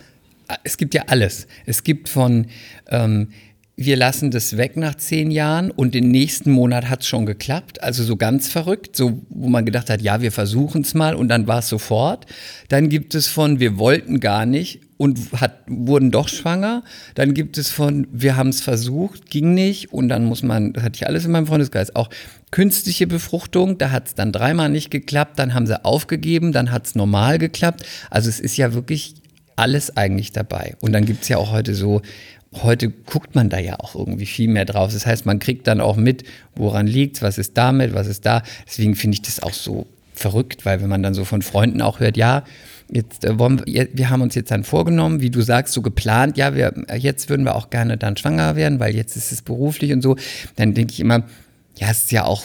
es 0.64 0.78
gibt 0.78 0.94
ja 0.94 1.04
alles. 1.08 1.48
Es 1.66 1.84
gibt 1.84 2.10
von, 2.10 2.48
ähm, 2.90 3.30
wir 3.76 3.98
lassen 3.98 4.30
das 4.30 4.56
weg 4.56 4.78
nach 4.78 4.96
zehn 4.96 5.32
Jahren 5.32 5.72
und 5.72 5.96
den 5.96 6.12
nächsten 6.12 6.52
Monat 6.52 6.90
hat 6.90 7.02
es 7.02 7.08
schon 7.08 7.26
geklappt. 7.26 7.82
Also 7.82 8.04
so 8.04 8.16
ganz 8.18 8.48
verrückt, 8.48 8.96
so 8.96 9.22
wo 9.30 9.50
man 9.50 9.66
gedacht 9.66 9.90
hat, 9.90 10.02
ja, 10.02 10.22
wir 10.22 10.32
versuchen 10.32 10.84
es 10.84 10.94
mal 10.94 11.16
und 11.16 11.28
dann 11.28 11.48
war 11.48 11.60
es 11.60 11.70
sofort. 11.70 12.28
Dann 12.70 12.90
gibt 12.90 13.16
es 13.16 13.28
von, 13.28 13.60
wir 13.60 13.80
wollten 13.80 14.20
gar 14.20 14.46
nicht 14.46 14.82
und 14.98 15.20
hat, 15.34 15.64
wurden 15.66 16.12
doch 16.12 16.30
schwanger. 16.30 16.84
Dann 17.16 17.34
gibt 17.34 17.58
es 17.58 17.72
von, 17.72 18.08
wir 18.12 18.36
haben 18.36 18.50
es 18.50 18.62
versucht, 18.62 19.32
ging 19.32 19.56
nicht 19.56 19.92
und 19.92 20.08
dann 20.08 20.26
muss 20.26 20.44
man, 20.44 20.74
das 20.74 20.84
hatte 20.84 20.98
ich 20.98 21.08
alles 21.08 21.26
in 21.26 21.32
meinem 21.32 21.48
Freundeskreis, 21.48 21.96
auch 21.96 22.10
künstliche 22.52 23.08
Befruchtung, 23.08 23.80
da 23.80 23.90
hat 23.90 24.08
es 24.08 24.16
dann 24.16 24.32
dreimal 24.32 24.70
nicht 24.70 24.92
geklappt, 24.92 25.40
dann 25.40 25.56
haben 25.56 25.66
sie 25.66 25.84
aufgegeben, 25.84 26.52
dann 26.52 26.72
hat 26.72 26.86
es 26.86 26.94
normal 26.94 27.40
geklappt. 27.40 27.84
Also 28.12 28.30
es 28.30 28.40
ist 28.40 28.56
ja 28.56 28.76
wirklich 28.76 29.16
alles 29.56 29.96
eigentlich 29.98 30.32
dabei. 30.32 30.76
Und 30.80 30.94
dann 30.94 31.06
gibt 31.06 31.24
es 31.24 31.30
ja 31.30 31.38
auch 31.38 31.52
heute 31.52 31.76
so, 31.76 32.02
heute 32.62 32.90
guckt 32.90 33.36
man 33.36 33.50
da 33.50 33.60
ja 33.60 33.80
auch 33.80 33.96
irgendwie 33.96 34.26
viel 34.26 34.48
mehr 34.48 34.66
drauf. 34.66 34.94
Das 34.94 35.06
heißt, 35.06 35.26
man 35.26 35.40
kriegt 35.40 35.68
dann 35.68 35.82
auch 35.82 35.96
mit, 35.96 36.24
woran 36.56 36.88
liegt 36.88 37.22
was 37.22 37.38
ist 37.38 37.58
damit, 37.58 37.94
was 37.94 38.08
ist 38.08 38.26
da. 38.26 38.44
Deswegen 38.68 38.96
finde 38.96 39.16
ich 39.16 39.22
das 39.22 39.42
auch 39.42 39.54
so 39.54 39.88
verrückt, 40.14 40.66
weil 40.66 40.82
wenn 40.82 40.90
man 40.90 41.04
dann 41.04 41.14
so 41.14 41.26
von 41.26 41.42
Freunden 41.42 41.82
auch 41.82 42.00
hört, 42.00 42.18
ja, 42.18 42.44
jetzt 42.92 43.26
äh, 43.26 43.40
wollen 43.40 43.62
wir, 43.66 43.88
wir 43.92 44.10
haben 44.10 44.22
uns 44.22 44.36
jetzt 44.36 44.52
dann 44.52 44.64
vorgenommen, 44.64 45.22
wie 45.22 45.30
du 45.30 45.42
sagst, 45.42 45.74
so 45.74 45.82
geplant, 45.82 46.38
ja, 46.38 46.56
wir, 46.56 46.74
jetzt 46.98 47.30
würden 47.30 47.46
wir 47.46 47.56
auch 47.56 47.70
gerne 47.70 47.98
dann 47.98 48.18
schwanger 48.18 48.56
werden, 48.56 48.80
weil 48.80 48.96
jetzt 48.96 49.16
ist 49.16 49.32
es 49.32 49.42
beruflich 49.42 49.92
und 49.92 50.02
so, 50.02 50.16
dann 50.56 50.74
denke 50.74 50.94
ich 50.94 51.00
immer, 51.00 51.24
ja, 51.76 51.90
es 51.90 52.04
ist 52.04 52.12
ja 52.12 52.26
auch 52.26 52.44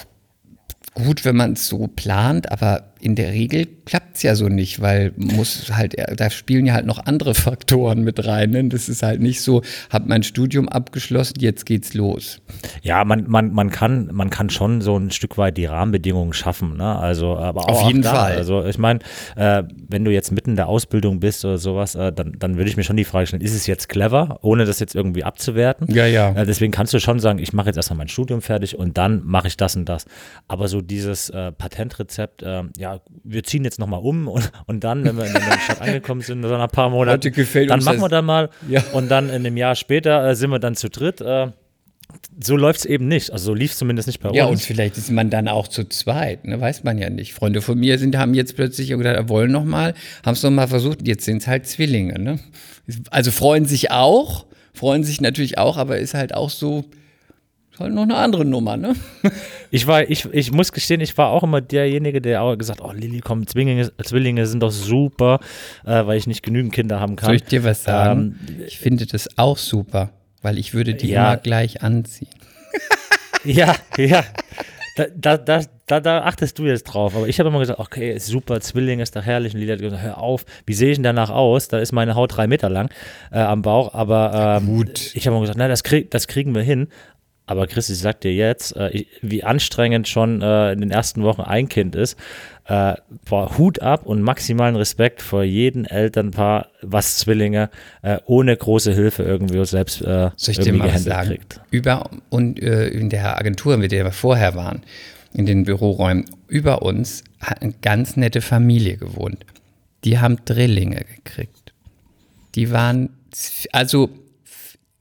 gut, 0.95 1.23
wenn 1.25 1.35
man 1.35 1.53
es 1.53 1.67
so 1.67 1.87
plant, 1.87 2.51
aber 2.51 2.91
in 3.01 3.15
der 3.15 3.31
Regel 3.31 3.67
klappt 3.85 4.17
es 4.17 4.23
ja 4.23 4.35
so 4.35 4.49
nicht, 4.49 4.81
weil 4.81 5.13
muss 5.15 5.71
halt, 5.71 5.95
da 6.17 6.29
spielen 6.29 6.65
ja 6.65 6.73
halt 6.73 6.85
noch 6.85 7.05
andere 7.05 7.33
Faktoren 7.33 8.03
mit 8.03 8.25
rein. 8.25 8.51
Ne? 8.51 8.65
Das 8.65 8.89
ist 8.89 9.03
halt 9.03 9.21
nicht 9.21 9.41
so, 9.41 9.61
hab 9.89 10.05
mein 10.05 10.23
Studium 10.23 10.67
abgeschlossen, 10.67 11.35
jetzt 11.39 11.65
geht's 11.65 11.93
los. 11.93 12.39
Ja, 12.81 13.03
man, 13.05 13.29
man, 13.29 13.53
man, 13.53 13.69
kann, 13.69 14.09
man 14.11 14.29
kann 14.29 14.49
schon 14.49 14.81
so 14.81 14.97
ein 14.97 15.11
Stück 15.11 15.37
weit 15.37 15.57
die 15.57 15.65
Rahmenbedingungen 15.65 16.33
schaffen. 16.33 16.77
Ne? 16.77 16.95
Also, 16.95 17.37
aber 17.37 17.69
auch 17.69 17.81
Auf 17.81 17.87
jeden 17.87 18.01
da, 18.01 18.13
Fall. 18.13 18.35
Also 18.35 18.65
ich 18.65 18.77
meine, 18.77 18.99
äh, 19.35 19.63
wenn 19.87 20.03
du 20.03 20.11
jetzt 20.11 20.31
mitten 20.31 20.51
in 20.51 20.55
der 20.55 20.67
Ausbildung 20.67 21.19
bist 21.19 21.45
oder 21.45 21.57
sowas, 21.57 21.95
äh, 21.95 22.11
dann, 22.11 22.33
dann 22.37 22.57
würde 22.57 22.69
ich 22.69 22.77
mir 22.77 22.83
schon 22.83 22.97
die 22.97 23.05
Frage 23.05 23.27
stellen, 23.27 23.41
ist 23.41 23.55
es 23.55 23.65
jetzt 23.65 23.89
clever, 23.89 24.39
ohne 24.41 24.65
das 24.65 24.79
jetzt 24.79 24.95
irgendwie 24.95 25.23
abzuwerten? 25.23 25.87
Ja, 25.93 26.05
ja. 26.05 26.31
Äh, 26.33 26.45
deswegen 26.45 26.71
kannst 26.71 26.93
du 26.93 26.99
schon 26.99 27.19
sagen, 27.19 27.39
ich 27.39 27.53
mache 27.53 27.67
jetzt 27.67 27.77
erstmal 27.77 27.97
mein 27.97 28.07
Studium 28.09 28.41
fertig 28.41 28.77
und 28.77 28.97
dann 28.97 29.21
mache 29.23 29.47
ich 29.47 29.57
das 29.57 29.75
und 29.75 29.87
das. 29.87 30.05
Aber 30.47 30.67
so 30.67 30.81
dieses 30.81 31.29
äh, 31.29 31.51
Patentrezept, 31.51 32.43
äh, 32.43 32.63
ja, 32.89 33.01
wir 33.23 33.43
ziehen 33.43 33.63
jetzt 33.63 33.79
nochmal 33.79 34.01
um 34.01 34.27
und, 34.27 34.51
und 34.65 34.83
dann, 34.83 35.03
wenn 35.03 35.17
wir 35.17 35.25
in 35.25 35.33
der 35.33 35.59
Stadt 35.59 35.81
angekommen 35.81 36.21
sind, 36.21 36.41
so 36.43 36.49
nach 36.49 36.63
ein 36.63 36.69
paar 36.69 36.89
Monaten, 36.89 37.31
dann 37.67 37.83
machen 37.83 37.99
wir 37.99 38.09
dann 38.09 38.25
mal 38.25 38.49
ja. 38.67 38.83
und 38.93 39.09
dann 39.09 39.29
in 39.29 39.35
einem 39.35 39.57
Jahr 39.57 39.75
später 39.75 40.27
äh, 40.27 40.35
sind 40.35 40.49
wir 40.49 40.59
dann 40.59 40.75
zu 40.75 40.89
dritt. 40.89 41.21
Äh, 41.21 41.51
so 42.43 42.55
läuft 42.55 42.79
es 42.79 42.85
eben 42.85 43.07
nicht. 43.07 43.31
Also 43.31 43.45
so 43.45 43.53
lief 43.53 43.71
es 43.71 43.77
zumindest 43.77 44.07
nicht 44.07 44.19
bei 44.19 44.29
uns. 44.29 44.37
Ja, 44.37 44.45
und 44.45 44.59
vielleicht 44.59 44.97
ist 44.97 45.11
man 45.11 45.29
dann 45.29 45.47
auch 45.47 45.67
zu 45.67 45.87
zweit, 45.87 46.45
ne? 46.45 46.59
weiß 46.59 46.83
man 46.83 46.97
ja 46.97 47.09
nicht. 47.09 47.33
Freunde 47.33 47.61
von 47.61 47.77
mir 47.77 47.99
sind, 47.99 48.17
haben 48.17 48.33
jetzt 48.33 48.55
plötzlich 48.55 48.89
gesagt, 48.89 49.29
wollen 49.29 49.51
noch 49.51 49.65
mal, 49.65 49.93
haben 50.25 50.33
es 50.33 50.41
noch 50.41 50.49
mal 50.49 50.67
versucht, 50.67 51.07
jetzt 51.07 51.25
sind 51.25 51.37
es 51.37 51.47
halt 51.47 51.67
Zwillinge. 51.67 52.17
Ne? 52.17 52.39
Also 53.11 53.31
freuen 53.31 53.65
sich 53.65 53.91
auch, 53.91 54.47
freuen 54.73 55.03
sich 55.03 55.21
natürlich 55.21 55.59
auch, 55.59 55.77
aber 55.77 55.99
ist 55.99 56.15
halt 56.15 56.33
auch 56.33 56.49
so, 56.49 56.85
halt 57.79 57.93
noch 57.93 58.03
eine 58.03 58.15
andere 58.15 58.45
Nummer, 58.45 58.77
ne? 58.77 58.95
Ich 59.71 59.85
war, 59.85 60.09
ich, 60.09 60.25
ich 60.33 60.51
muss 60.51 60.71
gestehen, 60.71 60.99
ich 60.99 61.15
war 61.19 61.29
auch 61.29 61.43
immer 61.43 61.61
derjenige, 61.61 62.21
der 62.21 62.41
auch 62.41 62.55
gesagt, 62.55 62.81
oh 62.81 62.91
Lilly, 62.91 63.19
komm, 63.19 63.45
Zwillinge, 63.45 63.91
Zwillinge 64.03 64.47
sind 64.47 64.63
doch 64.63 64.71
super, 64.71 65.39
äh, 65.85 66.07
weil 66.07 66.17
ich 66.17 66.25
nicht 66.25 66.41
genügend 66.41 66.73
Kinder 66.73 66.99
haben 66.99 67.15
kann. 67.15 67.27
Soll 67.27 67.35
ich 67.35 67.43
dir 67.43 67.63
was 67.63 67.83
sagen? 67.83 68.39
Ähm, 68.47 68.63
ich 68.65 68.79
finde 68.79 69.05
das 69.05 69.37
auch 69.37 69.59
super, 69.59 70.09
weil 70.41 70.57
ich 70.57 70.73
würde 70.73 70.95
die 70.95 71.09
ja. 71.09 71.27
immer 71.33 71.37
gleich 71.37 71.83
anziehen. 71.83 72.29
ja, 73.43 73.75
ja. 73.97 74.23
Da, 74.95 75.05
da, 75.15 75.37
da, 75.37 75.61
da, 75.85 75.99
da 76.01 76.23
achtest 76.23 76.59
du 76.59 76.65
jetzt 76.65 76.83
drauf. 76.83 77.15
Aber 77.15 77.27
ich 77.27 77.39
habe 77.39 77.49
immer 77.49 77.59
gesagt, 77.59 77.79
okay, 77.79 78.13
ist 78.13 78.27
super, 78.27 78.59
Zwilling 78.59 78.99
ist 78.99 79.15
doch 79.15 79.23
herrlich. 79.23 79.53
Und 79.53 79.61
Lili 79.61 79.71
hat 79.71 79.79
gesagt, 79.79 80.01
hör 80.01 80.17
auf, 80.17 80.45
wie 80.65 80.73
sehe 80.73 80.89
ich 80.89 80.97
denn 80.97 81.03
danach 81.03 81.29
aus? 81.29 81.67
Da 81.69 81.79
ist 81.79 81.93
meine 81.93 82.15
Haut 82.15 82.35
drei 82.35 82.47
Meter 82.47 82.69
lang 82.69 82.89
äh, 83.31 83.39
am 83.39 83.61
Bauch. 83.61 83.93
Aber 83.93 84.59
ähm, 84.61 84.67
Gut. 84.67 85.11
ich 85.15 85.25
habe 85.25 85.35
immer 85.35 85.41
gesagt, 85.41 85.57
na, 85.57 85.67
das, 85.67 85.83
krieg, 85.83 86.11
das 86.11 86.27
kriegen 86.27 86.53
wir 86.53 86.63
hin. 86.63 86.89
Aber 87.49 87.65
Chris, 87.65 87.89
ich 87.89 87.97
sag 87.97 88.21
dir 88.21 88.31
jetzt, 88.31 88.75
äh, 88.75 89.05
wie 89.23 89.43
anstrengend 89.43 90.07
schon 90.07 90.43
äh, 90.43 90.71
in 90.71 90.81
den 90.81 90.91
ersten 90.91 91.23
Wochen 91.23 91.41
ein 91.41 91.67
Kind 91.67 91.95
ist. 91.95 92.15
Äh, 92.65 92.93
boah, 93.27 93.57
Hut 93.57 93.81
ab 93.81 94.05
und 94.05 94.21
maximalen 94.21 94.75
Respekt 94.75 95.23
vor 95.23 95.41
jedem 95.41 95.85
Elternpaar, 95.85 96.67
was 96.83 97.17
Zwillinge 97.17 97.71
ohne 98.27 98.55
große 98.55 98.93
Hilfe 98.93 99.23
irgendwie 99.23 99.65
selbst 99.65 100.01
äh, 100.01 100.29
Soll 100.35 100.51
ich 100.51 100.59
dir 100.59 100.73
mal 100.73 100.95
sagen? 100.99 101.29
kriegt. 101.29 101.59
Über 101.71 102.11
und 102.29 102.59
in 102.59 103.09
der 103.09 103.39
Agentur, 103.39 103.77
mit 103.77 103.91
der 103.91 104.05
wir 104.05 104.11
vorher 104.11 104.53
waren, 104.53 104.83
in 105.33 105.47
den 105.47 105.63
Büroräumen, 105.63 106.25
über 106.47 106.83
uns 106.83 107.23
hat 107.39 107.63
eine 107.63 107.73
ganz 107.81 108.15
nette 108.15 108.41
Familie 108.41 108.97
gewohnt. 108.97 109.43
Die 110.03 110.19
haben 110.19 110.37
Drillinge 110.45 111.03
gekriegt. 111.15 111.73
Die 112.53 112.71
waren, 112.71 113.09
also 113.71 114.09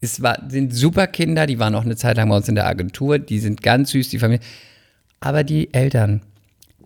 es 0.00 0.22
war, 0.22 0.42
sind 0.48 0.74
super 0.74 1.06
Kinder, 1.06 1.46
die 1.46 1.58
waren 1.58 1.74
auch 1.74 1.84
eine 1.84 1.96
Zeit 1.96 2.16
lang 2.16 2.28
bei 2.28 2.36
uns 2.36 2.48
in 2.48 2.54
der 2.54 2.66
Agentur, 2.66 3.18
die 3.18 3.40
sind 3.40 3.62
ganz 3.62 3.90
süß, 3.90 4.08
die 4.08 4.18
Familie. 4.18 4.44
Aber 5.20 5.42
die 5.42 5.72
Eltern, 5.74 6.22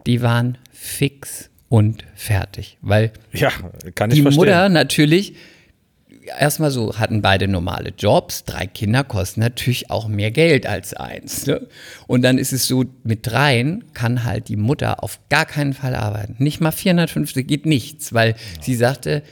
die 0.06 0.22
waren 0.22 0.56
fix 0.72 1.50
und 1.68 2.04
fertig. 2.14 2.78
Weil 2.80 3.12
Ja, 3.32 3.50
kann 3.94 4.10
ich 4.10 4.16
die 4.16 4.22
verstehen. 4.22 4.40
Mutter 4.40 4.68
natürlich, 4.70 5.34
erstmal 6.38 6.70
so, 6.70 6.98
hatten 6.98 7.20
beide 7.20 7.48
normale 7.48 7.92
Jobs. 7.96 8.44
Drei 8.44 8.66
Kinder 8.66 9.04
kosten 9.04 9.40
natürlich 9.40 9.90
auch 9.90 10.08
mehr 10.08 10.30
Geld 10.30 10.66
als 10.66 10.94
eins. 10.94 11.46
Ne? 11.46 11.66
Und 12.06 12.22
dann 12.22 12.38
ist 12.38 12.52
es 12.52 12.66
so, 12.66 12.84
mit 13.04 13.26
dreien 13.26 13.84
kann 13.92 14.24
halt 14.24 14.48
die 14.48 14.56
Mutter 14.56 15.02
auf 15.04 15.18
gar 15.28 15.44
keinen 15.44 15.74
Fall 15.74 15.94
arbeiten. 15.94 16.36
Nicht 16.38 16.60
mal 16.60 16.72
450 16.72 17.46
geht 17.46 17.66
nichts, 17.66 18.12
weil 18.14 18.34
sie 18.60 18.74
sagte, 18.74 19.22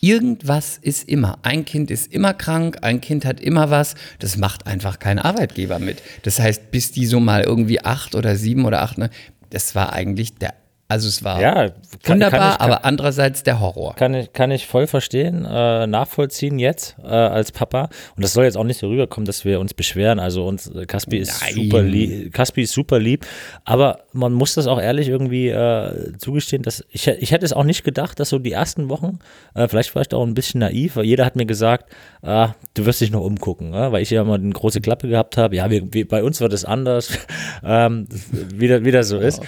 Irgendwas 0.00 0.78
ist 0.80 1.08
immer. 1.08 1.38
Ein 1.42 1.64
Kind 1.64 1.90
ist 1.90 2.12
immer 2.12 2.32
krank, 2.34 2.78
ein 2.82 3.00
Kind 3.00 3.24
hat 3.24 3.40
immer 3.40 3.70
was. 3.70 3.94
Das 4.20 4.36
macht 4.36 4.66
einfach 4.66 4.98
kein 4.98 5.18
Arbeitgeber 5.18 5.78
mit. 5.78 6.02
Das 6.22 6.38
heißt, 6.38 6.70
bis 6.70 6.92
die 6.92 7.06
so 7.06 7.18
mal 7.20 7.42
irgendwie 7.42 7.84
acht 7.84 8.14
oder 8.14 8.36
sieben 8.36 8.64
oder 8.64 8.82
acht, 8.82 8.98
ne, 8.98 9.10
das 9.50 9.74
war 9.74 9.92
eigentlich 9.92 10.34
der, 10.34 10.54
also 10.90 11.06
es 11.08 11.22
war 11.22 11.38
Ja, 11.40 11.68
kann- 11.68 11.72
wunderbar, 12.14 12.30
kann 12.40 12.52
ich- 12.52 12.58
kann- 12.58 12.70
aber 12.70 12.84
andererseits 12.86 13.42
der 13.42 13.60
Horror. 13.60 13.94
Kann 13.96 14.14
ich, 14.14 14.32
kann 14.32 14.50
ich 14.50 14.66
voll 14.66 14.86
verstehen, 14.86 15.44
äh, 15.44 15.86
nachvollziehen 15.86 16.58
jetzt 16.58 16.96
äh, 17.04 17.08
als 17.08 17.52
Papa. 17.52 17.90
Und 18.16 18.24
das 18.24 18.32
soll 18.32 18.44
jetzt 18.44 18.56
auch 18.56 18.64
nicht 18.64 18.78
so 18.80 18.88
rüberkommen, 18.88 19.26
dass 19.26 19.44
wir 19.44 19.60
uns 19.60 19.74
beschweren. 19.74 20.18
Also 20.18 20.46
uns, 20.46 20.66
äh, 20.68 20.86
Caspi 20.86 21.18
ist 21.18 21.42
Nein. 21.42 21.54
super 21.54 21.82
lieb, 21.82 22.32
Caspi 22.32 22.62
ist 22.62 22.72
super 22.72 22.98
lieb. 22.98 23.26
Aber 23.66 24.00
man 24.14 24.32
muss 24.32 24.54
das 24.54 24.66
auch 24.66 24.80
ehrlich 24.80 25.08
irgendwie 25.08 25.48
äh, 25.48 26.12
zugestehen, 26.16 26.62
dass 26.62 26.82
ich, 26.90 27.06
ich 27.06 27.32
hätte 27.32 27.44
es 27.44 27.52
auch 27.52 27.64
nicht 27.64 27.84
gedacht, 27.84 28.18
dass 28.18 28.30
so 28.30 28.38
die 28.38 28.52
ersten 28.52 28.88
Wochen, 28.88 29.18
äh, 29.54 29.68
vielleicht 29.68 29.94
war 29.94 30.00
ich 30.02 30.08
da 30.08 30.16
auch 30.16 30.26
ein 30.26 30.32
bisschen 30.34 30.60
naiv, 30.60 30.96
weil 30.96 31.04
jeder 31.04 31.26
hat 31.26 31.36
mir 31.36 31.44
gesagt, 31.46 31.92
ah, 32.22 32.54
du 32.72 32.86
wirst 32.86 33.02
dich 33.02 33.10
noch 33.10 33.20
umgucken, 33.22 33.74
äh, 33.74 33.92
weil 33.92 34.00
ich 34.02 34.08
ja 34.10 34.22
immer 34.22 34.36
eine 34.36 34.48
große 34.50 34.80
Klappe 34.80 35.06
gehabt 35.08 35.36
habe. 35.36 35.54
Ja, 35.56 35.68
wir, 35.70 35.92
wir, 35.92 36.08
bei 36.08 36.24
uns 36.24 36.40
wird 36.40 36.54
es 36.54 36.64
anders, 36.64 37.10
ähm, 37.62 38.08
wie, 38.54 38.68
das- 38.68 38.84
wie 38.84 38.90
das 38.90 39.08
so 39.08 39.18
ist. 39.18 39.42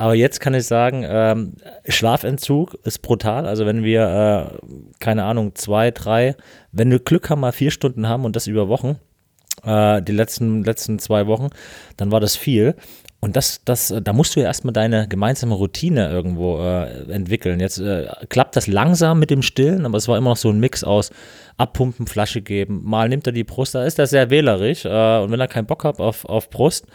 Aber 0.00 0.14
jetzt 0.14 0.40
kann 0.40 0.54
ich 0.54 0.64
sagen, 0.64 1.04
ähm, 1.06 1.52
Schlafentzug 1.86 2.72
ist 2.84 3.02
brutal. 3.02 3.46
Also 3.46 3.66
wenn 3.66 3.84
wir, 3.84 4.54
äh, 4.54 4.94
keine 4.98 5.24
Ahnung, 5.24 5.54
zwei, 5.56 5.90
drei, 5.90 6.36
wenn 6.72 6.90
wir 6.90 7.00
Glück 7.00 7.28
haben, 7.28 7.40
mal 7.40 7.52
vier 7.52 7.70
Stunden 7.70 8.08
haben 8.08 8.24
und 8.24 8.34
das 8.34 8.46
über 8.46 8.68
Wochen, 8.68 8.98
äh, 9.62 10.00
die 10.00 10.12
letzten, 10.12 10.64
letzten 10.64 11.00
zwei 11.00 11.26
Wochen, 11.26 11.50
dann 11.98 12.10
war 12.10 12.18
das 12.18 12.34
viel. 12.34 12.76
Und 13.20 13.36
das, 13.36 13.60
das, 13.66 13.90
äh, 13.90 14.00
da 14.00 14.14
musst 14.14 14.34
du 14.34 14.40
ja 14.40 14.46
erstmal 14.46 14.72
deine 14.72 15.06
gemeinsame 15.06 15.54
Routine 15.54 16.08
irgendwo 16.08 16.58
äh, 16.62 17.12
entwickeln. 17.12 17.60
Jetzt 17.60 17.76
äh, 17.76 18.06
klappt 18.30 18.56
das 18.56 18.68
langsam 18.68 19.18
mit 19.18 19.28
dem 19.28 19.42
Stillen, 19.42 19.84
aber 19.84 19.98
es 19.98 20.08
war 20.08 20.16
immer 20.16 20.30
noch 20.30 20.38
so 20.38 20.48
ein 20.48 20.60
Mix 20.60 20.82
aus 20.82 21.10
Abpumpen, 21.58 22.06
Flasche 22.06 22.40
geben. 22.40 22.80
Mal 22.84 23.10
nimmt 23.10 23.26
er 23.26 23.34
die 23.34 23.44
Brust, 23.44 23.74
da 23.74 23.84
ist 23.84 23.98
er 23.98 24.06
sehr 24.06 24.30
wählerisch. 24.30 24.86
Äh, 24.86 25.18
und 25.18 25.30
wenn 25.30 25.40
er 25.40 25.48
keinen 25.48 25.66
Bock 25.66 25.84
hat 25.84 26.00
auf, 26.00 26.24
auf 26.24 26.48
Brust, 26.48 26.86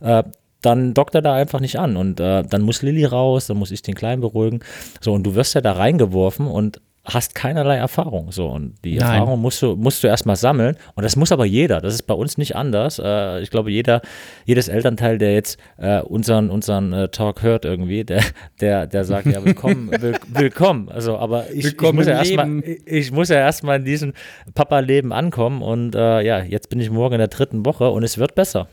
äh, 0.00 0.22
dann 0.62 0.94
dockt 0.94 1.14
er 1.14 1.22
da 1.22 1.34
einfach 1.34 1.60
nicht 1.60 1.78
an. 1.78 1.96
Und 1.96 2.20
äh, 2.20 2.42
dann 2.42 2.62
muss 2.62 2.82
Lilly 2.82 3.04
raus, 3.04 3.46
dann 3.46 3.56
muss 3.56 3.70
ich 3.70 3.82
den 3.82 3.94
Kleinen 3.94 4.20
beruhigen. 4.20 4.60
So, 5.00 5.12
und 5.12 5.24
du 5.24 5.34
wirst 5.34 5.54
ja 5.54 5.60
da 5.60 5.72
reingeworfen 5.72 6.46
und 6.46 6.80
hast 7.08 7.34
keinerlei 7.34 7.76
Erfahrung. 7.76 8.32
So, 8.32 8.48
und 8.48 8.74
die 8.84 8.96
Nein. 8.96 9.20
Erfahrung 9.20 9.40
musst 9.40 9.62
du, 9.62 9.76
musst 9.76 10.02
du 10.02 10.08
erstmal 10.08 10.36
sammeln. 10.36 10.76
Und 10.94 11.04
das 11.04 11.16
muss 11.16 11.32
aber 11.32 11.46
jeder. 11.46 11.80
Das 11.80 11.94
ist 11.94 12.02
bei 12.02 12.14
uns 12.14 12.38
nicht 12.38 12.54
anders. 12.54 13.00
Äh, 13.02 13.40
ich 13.40 13.50
glaube, 13.50 13.70
jeder, 13.70 14.02
jedes 14.44 14.68
Elternteil, 14.68 15.18
der 15.18 15.32
jetzt 15.32 15.58
äh, 15.78 16.00
unseren, 16.00 16.50
unseren 16.50 16.92
äh, 16.92 17.08
Talk 17.08 17.42
hört 17.42 17.64
irgendwie, 17.64 18.04
der, 18.04 18.22
der, 18.60 18.86
der 18.86 19.04
sagt, 19.04 19.26
ja, 19.26 19.44
willkommen, 19.44 19.90
will, 20.00 20.16
willkommen. 20.28 20.90
Also, 20.90 21.16
aber 21.16 21.50
ich, 21.50 21.66
ich 21.66 21.80
muss 21.92 22.06
ja 22.06 22.18
erstmal, 22.18 22.60
ich, 22.60 22.86
ich 22.86 23.12
muss 23.12 23.28
ja 23.30 23.36
erstmal 23.36 23.78
in 23.78 23.84
diesem 23.84 24.12
Papa-Leben 24.54 25.12
ankommen. 25.12 25.62
Und 25.62 25.94
äh, 25.94 26.20
ja, 26.20 26.42
jetzt 26.42 26.68
bin 26.68 26.78
ich 26.78 26.90
morgen 26.90 27.14
in 27.14 27.20
der 27.20 27.28
dritten 27.28 27.64
Woche 27.64 27.88
und 27.90 28.02
es 28.02 28.18
wird 28.18 28.34
besser. 28.34 28.68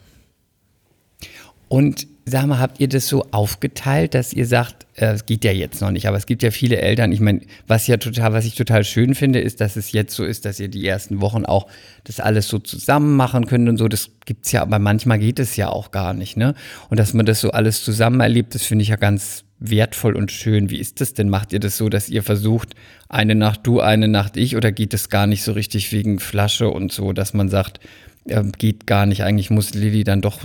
Und 1.75 2.07
sag 2.25 2.45
mal, 2.45 2.59
habt 2.59 2.79
ihr 2.79 2.87
das 2.87 3.09
so 3.09 3.27
aufgeteilt, 3.31 4.13
dass 4.13 4.31
ihr 4.31 4.45
sagt, 4.45 4.85
äh, 4.95 5.07
es 5.07 5.25
geht 5.25 5.43
ja 5.43 5.51
jetzt 5.51 5.81
noch 5.81 5.91
nicht, 5.91 6.07
aber 6.07 6.15
es 6.15 6.25
gibt 6.25 6.41
ja 6.41 6.49
viele 6.49 6.77
Eltern, 6.77 7.11
ich 7.11 7.19
meine, 7.19 7.41
was 7.67 7.85
ja 7.85 7.97
total, 7.97 8.31
was 8.31 8.45
ich 8.45 8.55
total 8.55 8.85
schön 8.85 9.13
finde, 9.13 9.41
ist, 9.41 9.59
dass 9.59 9.75
es 9.75 9.91
jetzt 9.91 10.15
so 10.15 10.23
ist, 10.23 10.45
dass 10.45 10.57
ihr 10.61 10.69
die 10.69 10.87
ersten 10.87 11.19
Wochen 11.19 11.43
auch 11.43 11.67
das 12.05 12.21
alles 12.21 12.47
so 12.47 12.59
zusammen 12.59 13.17
machen 13.17 13.45
könnt 13.45 13.67
und 13.67 13.75
so. 13.75 13.89
Das 13.89 14.09
gibt's 14.25 14.53
ja, 14.53 14.61
aber 14.61 14.79
manchmal 14.79 15.19
geht 15.19 15.37
es 15.37 15.57
ja 15.57 15.67
auch 15.67 15.91
gar 15.91 16.13
nicht, 16.13 16.37
ne? 16.37 16.55
Und 16.89 16.97
dass 16.97 17.13
man 17.13 17.25
das 17.25 17.41
so 17.41 17.51
alles 17.51 17.83
zusammen 17.83 18.21
erlebt, 18.21 18.55
das 18.55 18.63
finde 18.63 18.83
ich 18.83 18.87
ja 18.87 18.95
ganz 18.95 19.43
wertvoll 19.59 20.15
und 20.15 20.31
schön. 20.31 20.69
Wie 20.69 20.79
ist 20.79 21.01
das 21.01 21.13
denn? 21.13 21.27
Macht 21.27 21.51
ihr 21.51 21.59
das 21.59 21.75
so, 21.75 21.89
dass 21.89 22.07
ihr 22.07 22.23
versucht, 22.23 22.73
eine 23.09 23.35
Nacht 23.35 23.61
du, 23.63 23.81
eine 23.81 24.07
Nacht 24.07 24.37
ich, 24.37 24.55
oder 24.55 24.71
geht 24.71 24.93
es 24.93 25.09
gar 25.09 25.27
nicht 25.27 25.43
so 25.43 25.51
richtig 25.51 25.91
wegen 25.91 26.19
Flasche 26.19 26.69
und 26.69 26.93
so, 26.93 27.11
dass 27.11 27.33
man 27.33 27.49
sagt, 27.49 27.81
geht 28.57 28.87
gar 28.87 29.05
nicht. 29.05 29.23
Eigentlich 29.23 29.49
muss 29.49 29.73
Lilly 29.73 30.03
dann 30.03 30.21
doch 30.21 30.39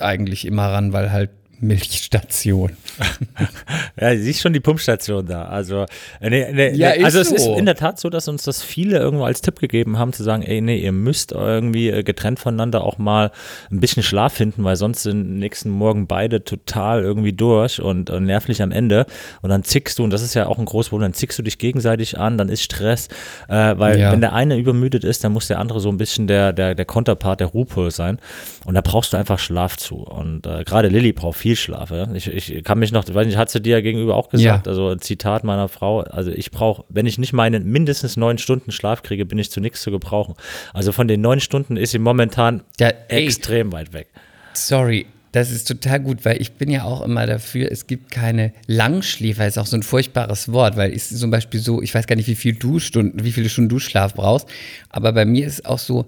eigentlich 0.00 0.46
immer 0.46 0.68
ran, 0.68 0.92
weil 0.92 1.10
halt 1.10 1.30
Milchstation. 1.60 2.72
Ja, 4.00 4.16
siehst 4.16 4.40
schon 4.40 4.52
die 4.52 4.60
Pumpstation 4.60 5.26
da. 5.26 5.44
Also, 5.46 5.84
äh, 6.20 6.30
nee, 6.30 6.46
nee, 6.52 6.70
Ja, 6.74 6.90
nee. 6.96 7.04
also 7.04 7.18
ist 7.18 7.28
es 7.32 7.38
ist 7.38 7.44
so. 7.44 7.56
in 7.56 7.66
der 7.66 7.74
Tat 7.74 7.98
so, 7.98 8.10
dass 8.10 8.28
uns 8.28 8.44
das 8.44 8.62
viele 8.62 8.98
irgendwo 8.98 9.24
als 9.24 9.40
Tipp 9.40 9.58
gegeben 9.58 9.98
haben, 9.98 10.12
zu 10.12 10.22
sagen, 10.22 10.42
ey, 10.42 10.60
nee, 10.60 10.78
ihr 10.78 10.92
müsst 10.92 11.32
irgendwie 11.32 11.88
äh, 11.90 12.02
getrennt 12.04 12.38
voneinander 12.38 12.84
auch 12.84 12.98
mal 12.98 13.32
ein 13.72 13.80
bisschen 13.80 14.04
Schlaf 14.04 14.34
finden, 14.34 14.62
weil 14.62 14.76
sonst 14.76 15.02
sind 15.02 15.38
nächsten 15.38 15.70
Morgen 15.70 16.06
beide 16.06 16.44
total 16.44 17.02
irgendwie 17.02 17.32
durch 17.32 17.80
und, 17.82 18.08
und 18.10 18.24
nervlich 18.24 18.62
am 18.62 18.70
Ende. 18.70 19.06
Und 19.42 19.50
dann 19.50 19.64
zickst 19.64 19.98
du, 19.98 20.04
und 20.04 20.10
das 20.10 20.22
ist 20.22 20.34
ja 20.34 20.46
auch 20.46 20.58
ein 20.58 20.64
großes 20.64 20.90
Problem, 20.90 21.06
dann 21.10 21.14
zickst 21.14 21.38
du 21.38 21.42
dich 21.42 21.58
gegenseitig 21.58 22.18
an, 22.18 22.38
dann 22.38 22.48
ist 22.48 22.62
Stress, 22.62 23.08
äh, 23.48 23.74
weil 23.76 23.98
Ja. 23.98 24.12
wenn 24.12 24.20
der 24.20 24.32
eine 24.32 24.56
übermüdet 24.56 25.02
ist, 25.02 25.24
dann 25.24 25.32
muss 25.32 25.48
der 25.48 25.58
andere 25.58 25.80
so 25.80 25.88
ein 25.88 25.96
bisschen 25.98 26.28
der, 26.28 26.52
der, 26.52 26.76
der 26.76 26.84
Konterpart, 26.84 27.40
der 27.40 27.48
Ruhepol 27.48 27.90
sein. 27.90 28.18
Und 28.64 28.74
da 28.74 28.80
brauchst 28.80 29.12
du 29.12 29.16
einfach 29.16 29.40
Schlaf 29.40 29.76
zu. 29.76 29.96
Und 29.96 30.46
äh, 30.46 30.62
gerade 30.64 30.86
Lilly 30.88 31.12
braucht 31.12 31.38
viel 31.38 31.47
Schlaf. 31.56 31.90
Ja? 31.90 32.12
Ich, 32.14 32.26
ich 32.28 32.64
kann 32.64 32.78
mich 32.78 32.92
noch, 32.92 33.04
weiß 33.12 33.26
nicht, 33.26 33.36
hat 33.36 33.50
sie 33.50 33.60
dir 33.60 33.82
gegenüber 33.82 34.16
auch 34.16 34.28
gesagt, 34.28 34.66
Ja. 34.66 34.70
also 34.70 34.88
ein 34.88 35.00
Zitat 35.00 35.44
meiner 35.44 35.68
Frau, 35.68 36.00
also 36.00 36.30
ich 36.30 36.50
brauche, 36.50 36.84
wenn 36.88 37.06
ich 37.06 37.18
nicht 37.18 37.32
meine 37.32 37.60
mindestens 37.60 38.16
neun 38.16 38.38
Stunden 38.38 38.72
Schlaf 38.72 39.02
kriege, 39.02 39.24
bin 39.26 39.38
ich 39.38 39.50
zu 39.50 39.60
nichts 39.60 39.82
zu 39.82 39.90
gebrauchen. 39.90 40.34
Also 40.74 40.92
von 40.92 41.08
den 41.08 41.20
neun 41.20 41.40
Stunden 41.40 41.76
ist 41.76 41.90
sie 41.92 41.98
momentan 41.98 42.62
Ja, 42.80 42.88
ey. 43.08 43.24
extrem 43.24 43.72
weit 43.72 43.92
weg. 43.92 44.08
Sorry, 44.54 45.06
das 45.32 45.50
ist 45.50 45.68
total 45.68 46.00
gut, 46.00 46.24
weil 46.24 46.40
ich 46.40 46.52
bin 46.52 46.70
ja 46.70 46.84
auch 46.84 47.02
immer 47.02 47.26
dafür, 47.26 47.70
es 47.70 47.86
gibt 47.86 48.10
keine 48.10 48.52
Langschläfer, 48.66 49.46
ist 49.46 49.58
auch 49.58 49.66
so 49.66 49.76
ein 49.76 49.82
furchtbares 49.82 50.50
Wort, 50.52 50.76
weil 50.76 50.90
ist 50.92 51.16
zum 51.18 51.30
Beispiel 51.30 51.60
so, 51.60 51.82
ich 51.82 51.94
weiß 51.94 52.06
gar 52.06 52.16
nicht, 52.16 52.28
wie 52.28 52.34
viel 52.34 52.54
du 52.54 52.78
Stunden, 52.78 53.22
wie 53.24 53.32
viele 53.32 53.48
Stunden 53.48 53.68
du 53.68 53.78
Schlaf 53.78 54.14
brauchst, 54.14 54.48
aber 54.88 55.12
bei 55.12 55.24
mir 55.26 55.46
ist 55.46 55.66
auch 55.66 55.78
so, 55.78 56.06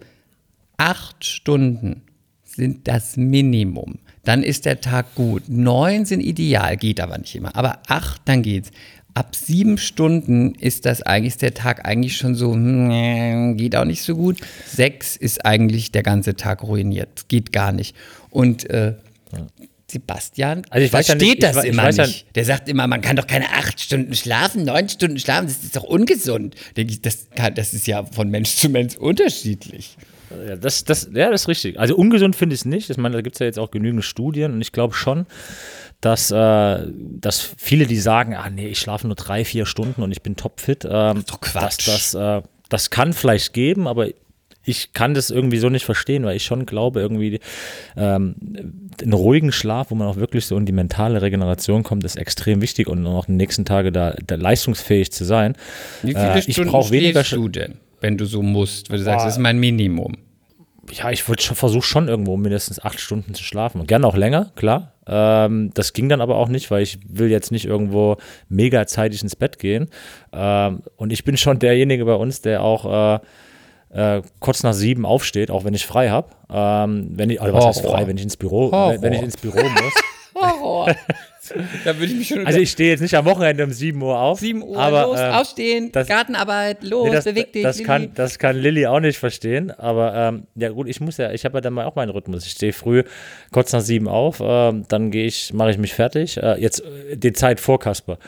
acht 0.79 1.25
Stunden 1.25 2.03
sind 2.45 2.89
das 2.89 3.17
Minimum. 3.17 3.99
Dann 4.25 4.43
ist 4.43 4.67
der 4.67 4.81
Tag 4.81 5.15
gut. 5.15 5.45
Neun 5.49 6.05
sind 6.05 6.21
ideal, 6.21 6.77
geht 6.77 7.01
aber 7.01 7.17
nicht 7.19 7.35
immer. 7.35 7.55
Aber 7.57 7.81
acht, 7.89 8.21
dann 8.27 8.43
geht's. 8.43 8.71
Ab 9.13 9.35
sieben 9.35 9.77
Stunden 9.77 10.55
ist 10.55 10.87
das 10.87 11.03
eigentlich 11.03 11.33
ist 11.35 11.43
der 11.43 11.53
Tag 11.55 11.85
eigentlich 11.85 12.17
schon 12.17 12.35
so, 12.37 12.53
hm, 12.53 13.57
geht 13.57 13.75
auch 13.75 13.85
nicht 13.85 14.03
so 14.03 14.15
gut. 14.15 14.39
Sechs 14.67 15.17
ist 15.17 15.45
eigentlich 15.45 15.91
der 15.91 16.03
ganze 16.05 16.37
Tag 16.37 16.63
ruiniert. 16.63 17.29
Geht 17.29 17.53
gar 17.53 17.73
nicht. 17.73 17.97
Und 18.31 18.71
äh, 18.71 18.95
Sebastian 19.91 20.63
Also 20.71 20.85
ich 20.85 20.91
versteht 20.93 21.21
nicht- 21.21 21.35
ich 21.35 21.41
das 21.41 21.65
ich 21.65 21.71
immer 21.71 21.91
ja- 21.91 22.07
nicht. 22.07 22.27
Der 22.37 22.45
sagt 22.45 22.69
immer, 22.69 22.87
man 22.87 23.01
kann 23.01 23.17
doch 23.17 23.27
keine 23.27 23.47
acht 23.51 23.81
Stunden 23.81 24.15
schlafen, 24.15 24.65
neun 24.65 24.89
Stunden 24.89 25.19
schlafen, 25.19 25.47
das 25.49 25.65
ist 25.65 25.75
doch 25.75 25.83
ungesund. 25.83 26.55
Denke 26.77 26.93
ich, 26.93 27.01
das, 27.03 27.27
kann, 27.35 27.55
das 27.57 27.75
ist 27.75 27.89
ja 27.89 28.05
von 28.05 28.31
Mensch 28.31 28.55
zu 28.57 28.69
Mensch 28.69 28.97
unterschiedlich. 28.97 29.97
Ja, 30.47 30.57
das, 30.57 30.85
das, 30.85 31.11
ja, 31.13 31.31
das 31.31 31.43
ist 31.43 31.49
richtig. 31.49 31.79
Also 31.79 31.97
ungesund 31.97 32.37
finde 32.37 32.55
ich 32.55 32.61
es 32.61 32.65
nicht. 32.65 32.91
Ich 32.91 32.97
meine, 32.97 33.17
da 33.17 33.23
gibt 33.23 33.37
es 33.37 33.41
ja 33.41 33.47
jetzt 33.47 33.59
auch 33.59 33.71
genügend 33.71 34.05
Studien 34.05 34.53
und 34.53 34.61
ich 34.61 34.73
glaube 34.73 34.95
schon, 34.95 35.27
dass, 36.01 36.31
äh, 36.31 36.87
dass 36.93 37.55
viele, 37.57 37.87
die 37.87 37.99
sagen, 37.99 38.35
ah 38.35 38.49
nee, 38.49 38.69
ich 38.69 38.79
schlafe 38.79 39.07
nur 39.07 39.17
drei, 39.17 39.45
vier 39.45 39.67
Stunden 39.67 40.03
und 40.03 40.13
ich 40.13 40.23
bin 40.23 40.37
topfit, 40.37 40.87
ähm, 40.89 41.25
doch 41.27 41.41
Quatsch. 41.41 41.87
Das, 41.87 42.13
das, 42.13 42.15
äh, 42.15 42.43
das 42.69 42.91
kann 42.91 43.13
vielleicht 43.13 43.53
geben, 43.53 43.87
aber 43.89 44.09
ich 44.63 44.93
kann 44.93 45.15
das 45.15 45.31
irgendwie 45.31 45.59
so 45.59 45.69
nicht 45.69 45.85
verstehen, 45.85 46.25
weil 46.25 46.37
ich 46.37 46.45
schon 46.45 46.67
glaube, 46.67 47.01
irgendwie 47.01 47.41
ähm, 47.97 48.35
einen 49.01 49.13
ruhigen 49.13 49.53
Schlaf, 49.53 49.91
wo 49.91 49.95
man 49.95 50.07
auch 50.07 50.17
wirklich 50.17 50.47
so 50.47 50.57
in 50.57 50.67
die 50.67 50.73
mentale 50.73 51.23
Regeneration 51.23 51.83
kommt, 51.83 52.05
ist 52.05 52.17
extrem 52.17 52.61
wichtig 52.61 52.87
und 52.87 53.07
auch 53.07 53.27
die 53.27 53.33
nächsten 53.33 53.65
Tage 53.65 53.91
da, 53.91 54.15
da 54.25 54.35
leistungsfähig 54.37 55.13
zu 55.13 55.25
sein. 55.25 55.57
Wie 56.03 56.13
viele 56.13 56.35
Äh, 56.35 56.39
ich 56.41 56.53
Stunden 56.53 56.71
brauche 56.71 56.91
weniger 56.91 57.23
denn, 57.23 57.79
wenn 58.01 58.17
du 58.17 58.25
so 58.25 58.43
musst? 58.43 58.91
Weil 58.91 58.99
du 58.99 59.05
sagst, 59.05 59.27
das 59.27 59.35
ist 59.35 59.39
mein 59.39 59.59
Minimum. 59.59 60.17
ja, 60.91 61.11
ich 61.11 61.23
schon, 61.23 61.57
versuche 61.57 61.83
schon 61.83 62.09
irgendwo 62.09 62.37
mindestens 62.37 62.83
acht 62.83 63.01
Stunden 63.01 63.35
zu 63.35 63.45
schlafen. 63.45 63.81
Und 63.81 63.87
gerne 63.87 64.07
auch 64.07 64.17
länger, 64.17 64.53
klar. 64.57 64.95
Ähm, 65.07 65.71
das 65.75 65.93
ging 65.93 66.09
dann 66.09 66.21
aber 66.21 66.37
auch 66.37 66.49
nicht, 66.49 66.71
weil 66.71 66.83
ich 66.83 66.99
will 67.07 67.31
jetzt 67.31 67.53
nicht 67.53 67.65
irgendwo 67.65 68.17
mega 68.49 68.87
zeitig 68.87 69.23
ins 69.23 69.37
Bett 69.37 69.59
gehen. 69.59 69.89
Ähm, 70.33 70.83
und 70.97 71.13
ich 71.13 71.25
bin 71.25 71.37
schon 71.37 71.59
derjenige 71.59 72.05
bei 72.05 72.15
uns, 72.15 72.43
der 72.43 72.63
auch 72.63 73.21
äh, 73.93 74.19
äh, 74.19 74.23
kurz 74.39 74.63
nach 74.63 74.73
sieben 74.73 75.05
aufsteht, 75.05 75.51
auch 75.51 75.65
wenn 75.65 75.75
ich 75.75 75.87
frei 75.87 76.11
habe. 76.11 76.29
Ähm, 76.53 77.11
wenn 77.15 77.31
ich, 77.31 77.41
oder 77.41 77.53
was 77.55 77.67
heißt 77.67 77.83
Horror. 77.83 77.97
frei, 77.99 78.07
wenn 78.07 78.17
ich 78.17 78.23
ins 78.23 78.37
Büro, 78.37 78.71
Horror. 78.73 79.03
wenn 79.03 79.13
ich 79.13 79.23
ins 79.23 79.37
Büro 79.37 79.63
muss. 79.63 79.95
Da 81.85 81.95
würde 81.99 82.13
ich 82.13 82.19
mich 82.19 82.29
schon. 82.29 82.47
Also 82.47 82.59
ich 82.59 82.71
stehe 82.71 82.91
jetzt 82.91 83.01
nicht 83.01 83.15
am 83.15 83.25
Wochenende 83.25 83.65
um 83.65 83.71
7 83.73 84.01
Uhr 84.03 84.19
auf. 84.19 84.41
7 84.41 84.63
Uhr, 84.63 84.79
aber, 84.79 85.03
los, 85.03 85.19
ähm, 85.21 85.33
aufstehen, 85.33 85.93
das- 85.93 86.09
Gartenarbeit, 86.09 86.83
los, 86.85 87.09
Nee, 87.09 87.15
das, 87.15 87.25
beweg 87.25 87.53
dich. 87.53 87.63
das, 87.63 87.77
Lilli. 87.77 87.87
kann, 87.87 88.11
das 88.15 88.39
kann 88.39 88.57
Lilly 88.57 88.87
auch 88.87 89.01
nicht 89.01 89.19
verstehen. 89.19 89.71
Aber 89.71 90.15
ähm, 90.15 90.45
ja 90.55 90.69
gut, 90.71 90.89
ich 90.89 91.01
muss 91.01 91.17
ja, 91.17 91.33
ich 91.33 91.45
habe 91.45 91.59
ja 91.59 91.61
dann 91.61 91.73
mal 91.73 91.85
auch 91.87 91.95
meinen 91.97 92.11
Rhythmus. 92.11 92.45
Ich 92.47 92.53
stehe 92.53 92.73
früh 92.73 93.03
kurz 93.53 93.73
nach 93.73 93.81
sieben 93.81 94.09
auf, 94.09 94.41
ähm, 94.45 94.85
dann 94.89 95.11
gehe 95.11 95.27
ich, 95.27 95.53
mache 95.53 95.71
ich 95.71 95.79
mich 95.79 95.95
fertig. 95.95 96.37
Äh, 96.37 96.61
jetzt 96.61 96.81
äh, 97.11 97.17
die 97.17 97.33
Zeit 97.33 97.61
vor 97.61 97.79
Kasper. 97.79 98.19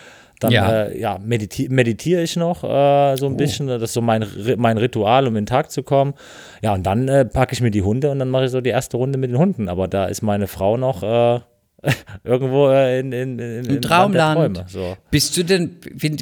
Dann 0.41 0.51
Ja. 0.51 0.85
Äh, 0.87 0.99
ja, 1.01 1.19
mediti 1.25 1.69
meditiere 1.69 2.21
ich 2.23 2.35
noch 2.35 2.65
äh, 2.65 3.17
so 3.17 3.27
ein 3.27 3.37
bisschen. 3.37 3.69
Das 3.69 3.81
ist 3.83 3.93
so 3.93 4.01
mein, 4.01 4.27
mein 4.57 4.77
Ritual, 4.77 5.29
um 5.29 5.37
in 5.37 5.43
den 5.43 5.47
Tag 5.47 5.71
zu 5.71 5.85
kommen. 5.85 6.15
Ja, 6.63 6.75
und 6.75 6.85
dann 6.85 7.07
äh, 7.07 7.25
packe 7.25 7.53
ich 7.53 7.61
mir 7.61 7.71
die 7.71 7.83
Hunde 7.83 8.11
und 8.11 8.19
dann 8.19 8.29
mache 8.29 8.47
ich 8.47 8.51
so 8.51 8.61
die 8.61 8.71
erste 8.71 8.97
Runde 8.97 9.19
mit 9.19 9.31
den 9.31 9.39
Hunden. 9.39 9.69
Aber 9.69 9.87
da 9.87 10.07
ist 10.07 10.21
meine 10.23 10.49
Frau 10.49 10.77
noch 10.77 11.05
äh, 11.05 11.41
irgendwo 12.25 12.69
äh, 12.71 13.01
in, 13.01 13.13
in, 13.13 13.39
in, 13.39 13.65
in 13.65 13.83
Traumland. 13.83 14.57
Träume. 14.57 14.69
So. 14.69 14.97
Bist 15.11 15.37
du 15.37 15.45
denn, 15.45 15.77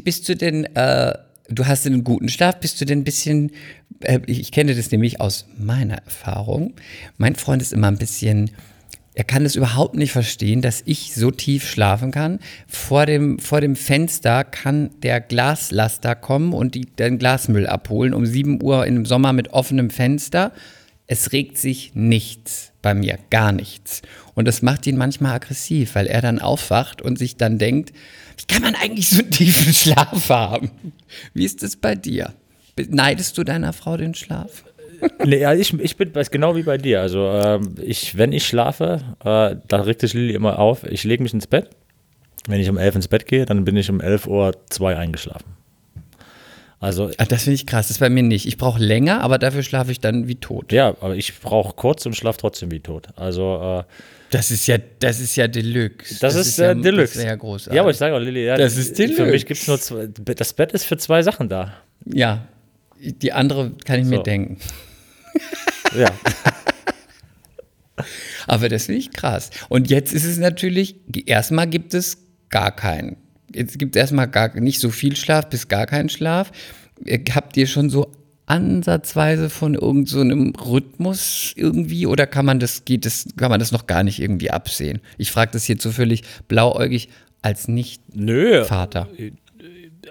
bist 0.04 0.28
du 0.28 0.36
denn, 0.36 0.64
äh, 0.76 1.14
du 1.48 1.66
hast 1.66 1.86
einen 1.86 2.04
guten 2.04 2.28
Schlaf, 2.28 2.60
bist 2.60 2.80
du 2.80 2.84
denn 2.84 3.00
ein 3.00 3.04
bisschen, 3.04 3.52
äh, 4.00 4.20
ich, 4.26 4.40
ich 4.40 4.52
kenne 4.52 4.74
das 4.74 4.90
nämlich 4.90 5.20
aus 5.20 5.46
meiner 5.58 5.98
Erfahrung. 5.98 6.74
Mein 7.18 7.36
Freund 7.36 7.60
ist 7.62 7.72
immer 7.72 7.88
ein 7.88 7.98
bisschen, 7.98 8.50
er 9.14 9.24
kann 9.24 9.44
es 9.44 9.56
überhaupt 9.56 9.96
nicht 9.96 10.12
verstehen, 10.12 10.62
dass 10.62 10.82
ich 10.86 11.14
so 11.14 11.30
tief 11.30 11.68
schlafen 11.68 12.10
kann. 12.10 12.38
Vor 12.66 13.06
dem, 13.06 13.38
vor 13.38 13.60
dem 13.60 13.76
Fenster 13.76 14.44
kann 14.44 14.90
der 15.02 15.20
Glaslaster 15.20 16.14
kommen 16.14 16.52
und 16.52 16.74
die, 16.74 16.86
den 16.86 17.18
Glasmüll 17.18 17.66
abholen 17.66 18.14
um 18.14 18.24
7 18.24 18.62
Uhr 18.62 18.86
im 18.86 19.04
Sommer 19.04 19.32
mit 19.32 19.52
offenem 19.52 19.90
Fenster. 19.90 20.52
Es 21.06 21.32
regt 21.32 21.58
sich 21.58 21.92
nichts 21.94 22.72
bei 22.82 22.94
mir, 22.94 23.18
gar 23.30 23.52
nichts. 23.52 24.02
Und 24.34 24.46
das 24.46 24.62
macht 24.62 24.86
ihn 24.86 24.96
manchmal 24.96 25.34
aggressiv, 25.34 25.94
weil 25.94 26.06
er 26.06 26.20
dann 26.22 26.38
aufwacht 26.38 27.02
und 27.02 27.18
sich 27.18 27.36
dann 27.36 27.58
denkt, 27.58 27.92
wie 28.38 28.46
kann 28.52 28.62
man 28.62 28.74
eigentlich 28.74 29.08
so 29.10 29.20
einen 29.22 29.30
tiefen 29.30 29.72
Schlaf 29.72 30.28
haben? 30.28 30.70
Wie 31.34 31.44
ist 31.44 31.62
das 31.62 31.76
bei 31.76 31.94
dir? 31.94 32.32
Neidest 32.88 33.36
du 33.36 33.44
deiner 33.44 33.72
Frau 33.72 33.96
den 33.96 34.14
Schlaf? 34.14 34.64
Nee, 35.24 35.40
ja, 35.40 35.54
ich, 35.54 35.72
ich 35.80 35.96
bin 35.96 36.12
genau 36.30 36.56
wie 36.56 36.62
bei 36.62 36.76
dir. 36.78 37.00
Also, 37.00 37.26
ähm, 37.28 37.74
ich, 37.82 38.16
wenn 38.18 38.32
ich 38.32 38.46
schlafe, 38.46 39.00
äh, 39.24 39.56
da 39.66 39.80
regt 39.80 40.02
sich 40.02 40.12
Lilly 40.14 40.34
immer 40.34 40.58
auf. 40.58 40.84
Ich 40.84 41.04
lege 41.04 41.22
mich 41.22 41.32
ins 41.34 41.46
Bett. 41.46 41.70
Wenn 42.46 42.60
ich 42.60 42.68
um 42.70 42.78
11 42.78 42.96
ins 42.96 43.08
Bett 43.08 43.26
gehe, 43.26 43.44
dann 43.46 43.64
bin 43.64 43.76
ich 43.76 43.90
um 43.90 44.00
11 44.00 44.26
Uhr 44.26 44.52
zwei 44.70 44.96
eingeschlafen. 44.96 45.56
Also, 46.80 47.10
Ah, 47.18 47.26
das 47.26 47.42
finde 47.44 47.56
ich 47.56 47.66
krass, 47.66 47.88
das 47.88 47.96
ist 47.96 48.00
bei 48.00 48.08
mir 48.08 48.22
nicht. 48.22 48.46
Ich 48.46 48.56
brauche 48.56 48.82
länger, 48.82 49.20
aber 49.20 49.38
dafür 49.38 49.62
schlafe 49.62 49.92
ich 49.92 50.00
dann 50.00 50.28
wie 50.28 50.36
tot. 50.36 50.72
ja, 50.72 50.88
aber 51.00 51.14
ich 51.14 51.38
brauche 51.40 51.74
kurz 51.74 52.06
und 52.06 52.16
schlafe 52.16 52.38
trotzdem 52.38 52.70
wie 52.70 52.80
tot. 52.80 53.08
Also, 53.16 53.84
äh, 53.86 53.92
Das 54.30 54.50
ist 54.52 54.66
ja, 54.68 54.78
das 55.00 55.18
ist 55.20 55.34
ja 55.36 55.48
Deluxe. 55.48 56.18
das, 56.20 56.34
ist, 56.36 56.56
ja, 56.58 56.70
äh, 56.70 56.76
Deluxe. 56.80 57.14
Das 57.14 57.16
wäre 57.18 57.26
ja 57.28 57.34
großartig. 57.36 57.74
Ja, 57.74 57.82
aber 57.82 57.90
ich 57.90 57.96
sage 57.96 58.14
auch, 58.14 58.20
Lilly, 58.20 58.44
ja, 58.46 58.56
Das 58.56 58.76
ist 58.76 58.96
Für 58.96 59.02
Deluxe. 59.06 59.26
mich 59.26 59.46
gibt 59.46 59.60
es 59.60 59.66
nur 59.66 59.80
zwei. 59.80 60.06
Das 60.36 60.52
Bett 60.52 60.72
ist 60.72 60.84
für 60.84 60.96
zwei 60.98 61.22
Sachen 61.22 61.48
da. 61.48 61.74
Ja, 62.06 62.46
die 63.00 63.32
andere 63.32 63.72
kann 63.84 63.98
ich 64.00 64.06
mir 64.06 64.16
So. 64.18 64.22
denken. 64.22 64.58
Ja. 65.98 66.10
Aber 68.46 68.68
das 68.68 68.86
finde 68.86 69.00
ich 69.00 69.10
krass. 69.12 69.50
Und 69.68 69.90
jetzt 69.90 70.12
ist 70.12 70.24
es 70.24 70.38
natürlich, 70.38 70.96
erstmal 71.26 71.66
gibt 71.66 71.94
es 71.94 72.18
gar 72.48 72.74
keinen. 72.74 73.16
Jetzt 73.54 73.78
gibt 73.78 73.96
es 73.96 74.00
erstmal 74.00 74.28
gar 74.28 74.58
nicht 74.58 74.80
so 74.80 74.90
viel 74.90 75.16
Schlaf 75.16 75.48
bis 75.48 75.68
gar 75.68 75.86
keinen 75.86 76.08
Schlaf. 76.08 76.50
Äh, 77.04 77.18
Habt 77.34 77.56
ihr 77.56 77.66
schon 77.66 77.90
so 77.90 78.10
ansatzweise 78.50 79.48
von 79.48 79.74
irgendeinem 79.74 80.06
so 80.06 80.20
einem 80.20 80.52
Rhythmus 80.56 81.52
irgendwie 81.56 82.06
oder 82.06 82.26
kann 82.26 82.44
man 82.44 82.58
das, 82.58 82.84
geht 82.84 83.06
das, 83.06 83.26
kann 83.36 83.50
man 83.50 83.60
das 83.60 83.70
noch 83.70 83.86
gar 83.86 84.02
nicht 84.02 84.20
irgendwie 84.20 84.50
absehen? 84.50 85.00
Ich 85.18 85.30
frage 85.30 85.52
das 85.52 85.68
jetzt 85.68 85.82
so 85.82 85.92
völlig 85.92 86.24
blauäugig 86.48 87.08
als. 87.42 87.68
Nicht-Vater. 87.68 89.08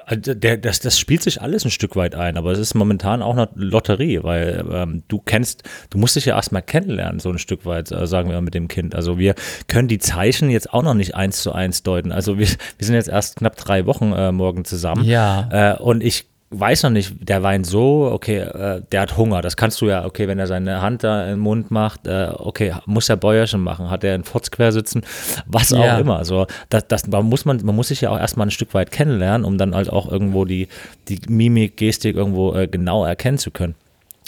Also 0.06 0.34
der, 0.34 0.58
das, 0.58 0.80
das 0.80 0.98
spielt 0.98 1.22
sich 1.22 1.42
alles 1.42 1.66
ein 1.66 1.72
Stück 1.72 1.96
weit 1.96 2.16
ein, 2.16 2.38
aber 2.38 2.52
es 2.52 2.60
ist 2.60 2.76
momentan 2.76 3.22
auch 3.22 3.36
eine 3.36 3.50
Lotterie, 3.56 4.24
weil 4.24 4.64
ähm, 4.72 5.04
du 5.08 5.20
kennst, 5.20 5.64
du 5.90 5.98
musst 5.98 6.16
dich 6.16 6.26
ja 6.26 6.36
erstmal 6.36 6.62
kennenlernen, 6.62 7.20
so 7.20 7.30
ein 7.30 7.40
Stück 7.40 7.66
weit, 7.66 7.92
äh, 7.92 8.08
sagen 8.08 8.30
wir 8.30 8.36
mal 8.36 8.42
mit 8.42 8.54
dem 8.54 8.68
Kind. 8.70 8.96
Also 8.96 9.18
wir 9.18 9.36
können 9.68 9.88
die 9.88 10.00
Zeichen 10.00 10.50
jetzt 10.50 10.74
auch 10.74 10.84
noch 10.84 10.94
nicht 10.94 11.16
eins 11.16 11.42
zu 11.44 11.52
eins 11.52 11.84
deuten. 11.84 12.12
Also 12.12 12.38
wir, 12.40 12.48
wir 12.48 12.86
sind 12.86 12.96
jetzt 12.96 13.10
erst 13.10 13.38
knapp 13.38 13.58
drei 13.58 13.86
Wochen 13.86 14.14
äh, 14.14 14.32
morgen 14.32 14.64
zusammen. 14.64 15.04
Ja. 15.04 15.74
Äh, 15.74 15.78
und 15.78 16.04
ich 16.04 16.28
weiß 16.52 16.84
noch 16.84 16.90
nicht, 16.90 17.14
der 17.28 17.44
weint 17.44 17.66
so, 17.66 18.10
okay, 18.12 18.38
äh, 18.40 18.82
der 18.92 19.02
hat 19.02 19.18
Hunger. 19.18 19.42
Das 19.42 19.56
kannst 19.56 19.80
du 19.82 19.88
ja, 19.88 20.06
okay, 20.06 20.28
wenn 20.28 20.40
er 20.40 20.48
seine 20.48 20.82
Hand 20.82 21.04
da 21.04 21.30
im 21.32 21.40
Mund 21.40 21.70
macht, 21.72 22.08
äh, 22.08 22.30
okay, 22.36 22.74
muss 22.86 23.08
er 23.10 23.18
Bäuerchen 23.18 23.62
machen, 23.62 23.90
hat 23.92 24.04
er 24.04 24.16
einen 24.16 24.24
Fotz 24.24 24.50
quer 24.50 24.72
sitzen, 24.72 25.04
was 25.46 25.70
Ja. 25.70 25.96
auch 25.96 26.00
immer. 26.00 26.18
Also 26.18 26.48
das, 26.70 26.88
das 26.88 27.04
da 27.04 27.22
muss 27.22 27.46
man, 27.46 27.60
man 27.64 27.76
muss 27.76 27.90
sich 27.90 28.02
ja 28.02 28.10
auch 28.10 28.18
erstmal 28.20 28.48
ein 28.48 28.52
Stück 28.52 28.74
weit 28.74 28.92
kennenlernen, 28.92 29.46
um 29.46 29.58
dann 29.58 29.76
halt 29.76 29.90
auch 29.92 30.12
irgendwo 30.12 30.46
die, 30.46 30.68
die 31.08 31.20
Mimik, 31.28 31.78
Gestik 31.78 32.16
irgendwo 32.16 32.54
äh, 32.56 32.68
genau 32.68 33.06
erkennen 33.06 33.38
zu 33.38 33.52
können. 33.52 33.76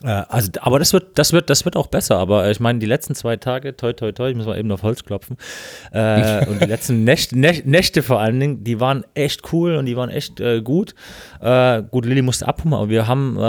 Äh, 0.03 0.23
also, 0.29 0.49
aber 0.61 0.79
das 0.79 0.93
wird, 0.93 1.17
das 1.19 1.31
wird, 1.33 1.49
das 1.49 1.65
wird 1.65 1.75
auch 1.75 1.87
besser. 1.87 2.17
Aber 2.17 2.49
ich 2.49 2.59
meine, 2.59 2.79
die 2.79 2.85
letzten 2.85 3.13
zwei 3.15 3.37
Tage, 3.37 3.75
toi, 3.75 3.93
toi, 3.93 4.11
toi, 4.11 4.29
ich 4.29 4.35
muss 4.35 4.45
mal 4.45 4.57
eben 4.57 4.71
auf 4.71 4.83
Holz 4.83 5.03
klopfen. 5.03 5.37
Äh, 5.91 6.45
und 6.47 6.61
die 6.61 6.65
letzten 6.67 7.03
Nächte, 7.03 7.35
Nächte, 7.37 8.01
vor 8.03 8.19
allen 8.19 8.39
Dingen, 8.39 8.63
die 8.63 8.79
waren 8.79 9.03
echt 9.13 9.53
cool 9.53 9.75
und 9.75 9.85
die 9.85 9.95
waren 9.95 10.09
echt 10.09 10.39
äh, 10.39 10.61
gut. 10.61 10.95
Äh, 11.39 11.83
gut, 11.83 12.05
Lilly 12.05 12.21
musste 12.21 12.47
abholen, 12.47 12.73
aber 12.73 12.89
wir 12.89 13.07
haben, 13.07 13.37
äh, 13.37 13.41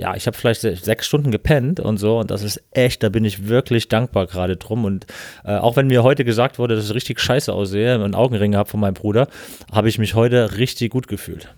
ja, 0.00 0.14
ich 0.14 0.26
habe 0.26 0.36
vielleicht 0.36 0.60
se- 0.60 0.76
sechs 0.76 1.06
Stunden 1.06 1.30
gepennt 1.30 1.80
und 1.80 1.98
so. 1.98 2.18
Und 2.18 2.30
das 2.30 2.42
ist 2.42 2.62
echt, 2.72 3.02
da 3.02 3.08
bin 3.08 3.24
ich 3.24 3.48
wirklich 3.48 3.88
dankbar 3.88 4.26
gerade 4.26 4.56
drum. 4.56 4.84
Und 4.84 5.06
äh, 5.44 5.56
auch 5.56 5.76
wenn 5.76 5.86
mir 5.88 6.02
heute 6.02 6.24
gesagt 6.24 6.58
wurde, 6.58 6.76
dass 6.76 6.84
ich 6.88 6.94
richtig 6.94 7.20
scheiße 7.20 7.52
aussehe 7.52 8.02
und 8.02 8.14
Augenringe 8.14 8.56
habe 8.56 8.68
von 8.68 8.80
meinem 8.80 8.94
Bruder, 8.94 9.28
habe 9.72 9.88
ich 9.88 9.98
mich 9.98 10.14
heute 10.14 10.56
richtig 10.56 10.90
gut 10.90 11.08
gefühlt. 11.08 11.54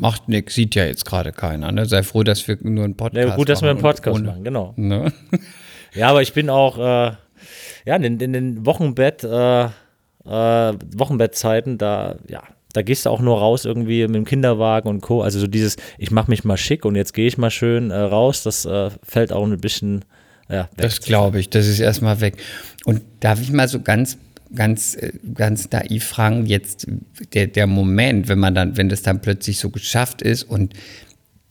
Macht 0.00 0.28
nix, 0.28 0.54
sieht 0.54 0.74
ja 0.74 0.84
jetzt 0.84 1.04
gerade 1.04 1.32
keiner. 1.32 1.72
Ne? 1.72 1.86
Sei 1.86 2.02
froh, 2.02 2.22
dass 2.22 2.46
wir 2.46 2.58
nur 2.60 2.84
einen 2.84 2.96
Podcast 2.96 3.28
Ja, 3.28 3.34
gut, 3.34 3.48
dass 3.48 3.62
wir 3.62 3.70
einen 3.70 3.80
machen 3.80 3.94
Podcast 3.94 4.22
machen, 4.22 4.44
genau. 4.44 4.74
Ne? 4.76 5.12
Ja, 5.94 6.10
aber 6.10 6.20
ich 6.20 6.34
bin 6.34 6.50
auch, 6.50 6.76
äh, 6.76 7.12
ja, 7.86 7.96
in, 7.96 8.20
in 8.20 8.32
den 8.34 8.66
Wochenbett, 8.66 9.24
äh, 9.24 9.64
äh, 9.64 9.68
Wochenbettzeiten, 10.26 11.78
da, 11.78 12.16
ja, 12.28 12.42
da 12.74 12.82
gehst 12.82 13.06
du 13.06 13.10
auch 13.10 13.20
nur 13.20 13.38
raus 13.38 13.64
irgendwie 13.64 14.02
mit 14.06 14.14
dem 14.14 14.26
Kinderwagen 14.26 14.90
und 14.90 15.00
Co. 15.00 15.22
Also 15.22 15.40
so 15.40 15.46
dieses, 15.46 15.76
ich 15.96 16.10
mache 16.10 16.30
mich 16.30 16.44
mal 16.44 16.58
schick 16.58 16.84
und 16.84 16.96
jetzt 16.96 17.14
gehe 17.14 17.26
ich 17.26 17.38
mal 17.38 17.50
schön 17.50 17.90
äh, 17.90 17.96
raus, 17.96 18.42
das 18.42 18.66
äh, 18.66 18.90
fällt 19.02 19.32
auch 19.32 19.46
ein 19.46 19.58
bisschen, 19.58 20.04
ja, 20.50 20.64
weg. 20.64 20.68
Das 20.76 21.00
glaube 21.00 21.40
ich, 21.40 21.48
das 21.48 21.66
ist 21.66 21.80
erstmal 21.80 22.20
weg. 22.20 22.36
Und 22.84 23.00
darf 23.20 23.40
ich 23.40 23.50
mal 23.50 23.68
so 23.68 23.80
ganz, 23.80 24.18
ganz, 24.56 24.96
äh, 24.96 25.12
ganz 25.34 25.70
naiv 25.70 26.04
fragen, 26.04 26.46
jetzt 26.46 26.86
der, 27.32 27.46
der 27.46 27.66
Moment, 27.68 28.28
wenn 28.28 28.40
man 28.40 28.54
dann, 28.54 28.76
wenn 28.76 28.88
das 28.88 29.02
dann 29.02 29.20
plötzlich 29.20 29.58
so 29.58 29.70
geschafft 29.70 30.22
ist 30.22 30.42
und 30.42 30.74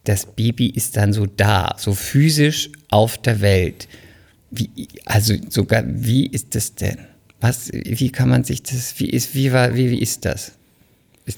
das 0.03 0.25
Baby 0.25 0.67
ist 0.67 0.97
dann 0.97 1.13
so 1.13 1.25
da, 1.25 1.75
so 1.77 1.93
physisch 1.93 2.69
auf 2.89 3.17
der 3.17 3.41
Welt. 3.41 3.87
Wie, 4.51 4.69
also 5.05 5.33
sogar, 5.49 5.83
wie 5.85 6.27
ist 6.27 6.55
das 6.55 6.75
denn? 6.75 6.97
Was, 7.41 7.71
wie 7.71 8.11
kann 8.11 8.29
man 8.29 8.43
sich 8.43 8.63
das, 8.63 8.99
wie 8.99 9.09
ist, 9.09 9.33
wie 9.35 9.51
war, 9.51 9.75
wie, 9.75 9.91
wie 9.91 9.99
ist 10.01 10.25
das? 10.25 10.53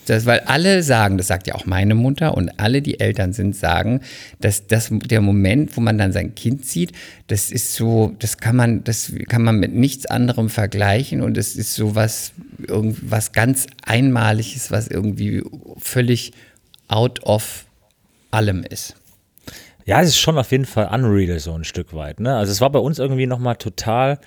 Das, 0.06 0.26
weil 0.26 0.42
alle 0.42 0.84
sagen, 0.84 1.18
das 1.18 1.28
sagt 1.28 1.48
ja 1.48 1.56
auch 1.56 1.66
meine 1.66 1.96
Mutter 1.96 2.36
und 2.36 2.60
alle, 2.60 2.82
die 2.82 3.00
Eltern 3.00 3.32
sind, 3.32 3.56
sagen, 3.56 4.02
dass 4.42 4.68
das 4.68 4.90
der 4.92 5.22
Moment, 5.22 5.78
wo 5.78 5.82
man 5.82 5.98
dann 5.98 6.12
sein 6.12 6.36
Kind 6.36 6.66
sieht, 6.66 6.92
das 7.28 7.52
ist 7.52 7.74
so, 7.74 8.14
das 8.20 8.38
kann 8.38 8.58
man, 8.58 8.84
das 8.84 9.14
kann 9.30 9.44
man 9.44 9.60
mit 9.60 9.74
nichts 9.74 10.06
anderem 10.06 10.50
vergleichen 10.50 11.22
und 11.22 11.38
es 11.38 11.56
ist 11.56 11.74
so 11.74 11.96
was, 11.96 12.34
irgendwas 12.68 13.32
ganz 13.32 13.68
Einmaliges, 13.86 14.72
was 14.72 14.90
irgendwie 14.90 15.42
völlig 15.78 16.34
out 16.90 17.24
of 17.24 17.66
allem 18.30 18.66
ist. 18.70 18.96
Ja, 19.86 20.02
es 20.02 20.10
ist 20.10 20.20
schon 20.20 20.38
auf 20.38 20.52
jeden 20.52 20.66
Fall 20.66 20.90
unreal 20.94 21.40
so 21.40 21.54
ein 21.54 21.64
Stück 21.64 21.94
weit. 21.94 22.20
Ne? 22.20 22.36
Also 22.36 22.52
es 22.52 22.60
war 22.60 22.70
bei 22.70 22.80
uns 22.80 23.00
irgendwie 23.00 23.26
nochmal 23.26 23.56
total 23.56 24.20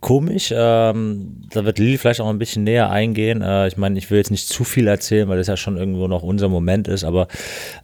komisch. 0.00 0.52
Ähm, 0.54 1.42
da 1.50 1.64
wird 1.64 1.78
Lili 1.78 1.98
vielleicht 1.98 2.20
auch 2.20 2.28
ein 2.28 2.38
bisschen 2.38 2.64
näher 2.64 2.90
eingehen. 2.90 3.42
Äh, 3.42 3.68
ich 3.68 3.76
meine, 3.76 3.98
ich 3.98 4.10
will 4.10 4.18
jetzt 4.18 4.30
nicht 4.30 4.48
zu 4.48 4.64
viel 4.64 4.86
erzählen, 4.86 5.28
weil 5.28 5.38
das 5.38 5.46
ja 5.46 5.56
schon 5.56 5.76
irgendwo 5.76 6.08
noch 6.08 6.22
unser 6.22 6.48
Moment 6.48 6.88
ist, 6.88 7.04
aber 7.04 7.28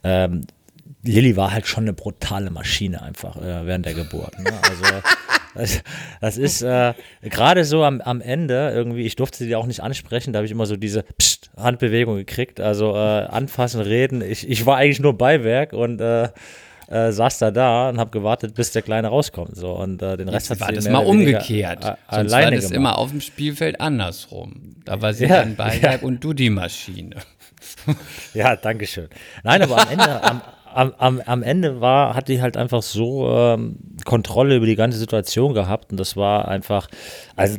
ähm, 0.03 0.45
Lilly 1.03 1.35
war 1.35 1.51
halt 1.51 1.67
schon 1.67 1.83
eine 1.83 1.93
brutale 1.93 2.49
Maschine 2.49 3.01
einfach 3.01 3.35
äh, 3.37 3.65
während 3.65 3.85
der 3.85 3.93
Geburt. 3.93 4.39
Ne? 4.39 4.51
Also 4.69 4.83
das, 5.55 5.83
das 6.21 6.37
ist 6.37 6.61
äh, 6.61 6.93
gerade 7.21 7.65
so 7.65 7.83
am, 7.83 8.01
am 8.01 8.21
Ende 8.21 8.71
irgendwie, 8.73 9.03
ich 9.03 9.15
durfte 9.15 9.43
sie 9.43 9.55
auch 9.55 9.65
nicht 9.65 9.81
ansprechen, 9.81 10.33
da 10.33 10.37
habe 10.37 10.45
ich 10.45 10.51
immer 10.51 10.65
so 10.65 10.77
diese 10.77 11.03
Psst, 11.17 11.51
Handbewegung 11.57 12.15
gekriegt, 12.15 12.59
also 12.59 12.95
äh, 12.95 13.25
anfassen, 13.25 13.81
reden. 13.81 14.21
Ich, 14.21 14.49
ich 14.49 14.65
war 14.65 14.77
eigentlich 14.77 15.01
nur 15.01 15.17
Beiwerk 15.17 15.73
und 15.73 15.99
äh, 16.93 17.11
saß 17.11 17.39
da 17.39 17.51
da 17.51 17.89
und 17.89 17.97
habe 17.99 18.11
gewartet, 18.11 18.53
bis 18.55 18.71
der 18.71 18.81
Kleine 18.81 19.07
rauskommt. 19.07 19.55
So, 19.55 19.71
und 19.71 20.01
äh, 20.01 20.15
den 20.17 20.29
Rest 20.29 20.49
Jetzt 20.49 20.61
hat 20.61 20.67
war 20.67 20.69
sie 20.69 20.75
das 20.75 20.89
mal 20.89 21.05
umgekehrt. 21.05 21.83
äh, 21.83 21.87
Sonst 22.09 22.33
alleine 22.33 22.45
war 22.45 22.51
das 22.51 22.61
gemacht. 22.65 22.75
immer 22.75 22.97
auf 22.97 23.09
dem 23.11 23.21
Spielfeld 23.21 23.81
andersrum. 23.81 24.75
Da 24.85 25.01
war 25.01 25.13
sie 25.13 25.25
Ja, 25.25 25.41
ein 25.41 25.55
Beiwerk 25.55 26.03
und 26.03 26.23
du 26.23 26.33
die 26.33 26.49
Maschine. 26.49 27.15
Ja, 28.33 28.55
danke 28.55 28.85
schön. 28.87 29.07
Nein, 29.43 29.61
aber 29.61 29.77
am 29.81 29.89
Ende, 29.89 30.23
am, 30.23 30.41
am, 30.73 30.93
am, 30.97 31.21
am 31.25 31.43
Ende 31.43 31.81
war, 31.81 32.13
hat 32.15 32.27
die 32.27 32.41
halt 32.41 32.57
einfach 32.57 32.81
so 32.81 33.29
ähm, 33.29 33.77
Kontrolle 34.05 34.55
über 34.57 34.65
die 34.65 34.75
ganze 34.75 34.97
Situation 34.97 35.53
gehabt 35.53 35.91
und 35.91 35.97
das 35.99 36.15
war 36.17 36.47
einfach, 36.47 36.87
also 37.35 37.57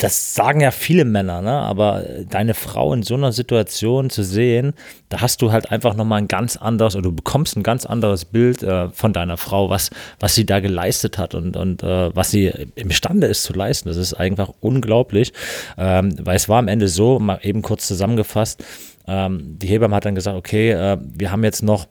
das 0.00 0.34
sagen 0.34 0.60
ja 0.60 0.70
viele 0.70 1.04
Männer, 1.04 1.42
ne? 1.42 1.52
aber 1.52 2.04
deine 2.28 2.54
Frau 2.54 2.92
in 2.94 3.02
so 3.02 3.14
einer 3.14 3.32
Situation 3.32 4.08
zu 4.08 4.22
sehen, 4.22 4.72
da 5.10 5.20
hast 5.20 5.42
du 5.42 5.52
halt 5.52 5.70
einfach 5.70 5.94
nochmal 5.94 6.22
ein 6.22 6.28
ganz 6.28 6.56
anderes 6.56 6.96
oder 6.96 7.04
du 7.04 7.12
bekommst 7.12 7.56
ein 7.56 7.62
ganz 7.62 7.84
anderes 7.84 8.24
Bild 8.24 8.62
äh, 8.62 8.88
von 8.90 9.12
deiner 9.12 9.36
Frau, 9.36 9.68
was, 9.68 9.90
was 10.18 10.34
sie 10.34 10.46
da 10.46 10.60
geleistet 10.60 11.18
hat 11.18 11.34
und, 11.34 11.56
und 11.56 11.82
äh, 11.82 12.14
was 12.14 12.30
sie 12.30 12.46
imstande 12.76 13.26
ist 13.26 13.42
zu 13.42 13.52
leisten. 13.52 13.88
Das 13.88 13.98
ist 13.98 14.14
einfach 14.14 14.50
unglaublich, 14.60 15.32
ähm, 15.76 16.14
weil 16.18 16.36
es 16.36 16.48
war 16.48 16.58
am 16.58 16.68
Ende 16.68 16.88
so, 16.88 17.18
mal 17.18 17.38
eben 17.42 17.60
kurz 17.60 17.86
zusammengefasst, 17.86 18.64
ähm, 19.06 19.58
die 19.58 19.66
Hebamme 19.66 19.94
hat 19.94 20.06
dann 20.06 20.14
gesagt, 20.14 20.36
okay, 20.36 20.70
äh, 20.70 20.98
wir 21.00 21.30
haben 21.30 21.44
jetzt 21.44 21.62
noch 21.62 21.86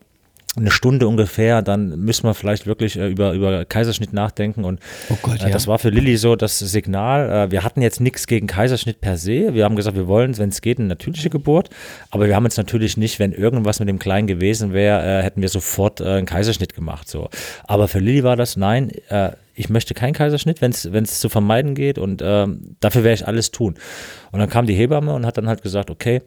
eine 0.60 0.72
Stunde 0.72 1.08
ungefähr, 1.08 1.62
dann 1.62 2.00
müssen 2.00 2.24
wir 2.24 2.34
vielleicht 2.34 2.68
wirklich 2.68 2.98
äh, 2.98 3.08
über, 3.08 3.34
über 3.34 3.66
Kaiserschnitt 3.66 4.14
nachdenken. 4.14 4.64
Und 4.64 4.80
oh 5.10 5.18
Gott, 5.22 5.42
äh, 5.42 5.50
das 5.50 5.68
war 5.68 5.80
für 5.80 5.90
Lilly 5.90 6.18
so 6.18 6.36
das 6.36 6.60
Signal. 6.60 7.30
Äh, 7.30 7.52
wir 7.52 7.64
hatten 7.64 7.82
jetzt 7.82 8.02
nichts 8.02 8.28
gegen 8.28 8.48
Kaiserschnitt 8.48 9.02
per 9.02 9.18
se. 9.18 9.54
Wir 9.54 9.66
haben 9.66 9.76
gesagt, 9.76 9.96
wir 9.96 10.08
wollen, 10.08 10.38
wenn 10.38 10.50
es 10.50 10.62
geht, 10.62 10.80
eine 10.80 10.88
natürliche 10.88 11.30
Geburt. 11.30 11.70
Aber 12.12 12.28
wir 12.28 12.36
haben 12.36 12.46
uns 12.46 12.58
natürlich 12.58 12.98
nicht, 12.98 13.20
wenn 13.20 13.32
irgendwas 13.32 13.80
mit 13.80 13.90
dem 13.90 14.00
Kleinen 14.00 14.28
gewesen 14.28 14.74
wäre, 14.74 15.20
äh, 15.20 15.24
hätten 15.24 15.42
wir 15.42 15.50
sofort 15.50 16.02
äh, 16.02 16.06
einen 16.06 16.26
Kaiserschnitt 16.26 16.76
gemacht. 16.76 17.10
So. 17.10 17.30
Aber 17.64 17.88
für 17.88 18.00
Lilly 18.00 18.24
war 18.24 18.36
das, 18.36 18.58
nein, 18.58 18.92
äh, 19.10 19.32
ich 19.56 19.70
möchte 19.70 19.94
keinen 19.94 20.14
Kaiserschnitt, 20.14 20.62
wenn 20.62 20.72
es 20.72 21.20
zu 21.20 21.28
vermeiden 21.28 21.76
geht. 21.76 21.98
Und 21.98 22.22
ähm, 22.24 22.78
dafür 22.80 23.04
werde 23.04 23.16
ich 23.16 23.28
alles 23.28 23.52
tun. 23.52 23.76
Und 24.32 24.40
dann 24.40 24.50
kam 24.50 24.66
die 24.66 24.74
Hebamme 24.74 25.14
und 25.14 25.26
hat 25.26 25.38
dann 25.38 25.50
halt 25.50 25.62
gesagt, 25.62 25.90
okay, 25.90 26.22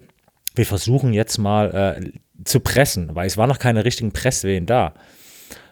wir 0.54 0.66
versuchen 0.66 1.12
jetzt 1.12 1.38
mal 1.38 1.96
äh, 1.98 2.10
zu 2.44 2.60
pressen, 2.60 3.14
weil 3.14 3.26
es 3.26 3.36
war 3.36 3.46
noch 3.46 3.58
keine 3.58 3.84
richtigen 3.84 4.12
Presswehen 4.12 4.66
da. 4.66 4.94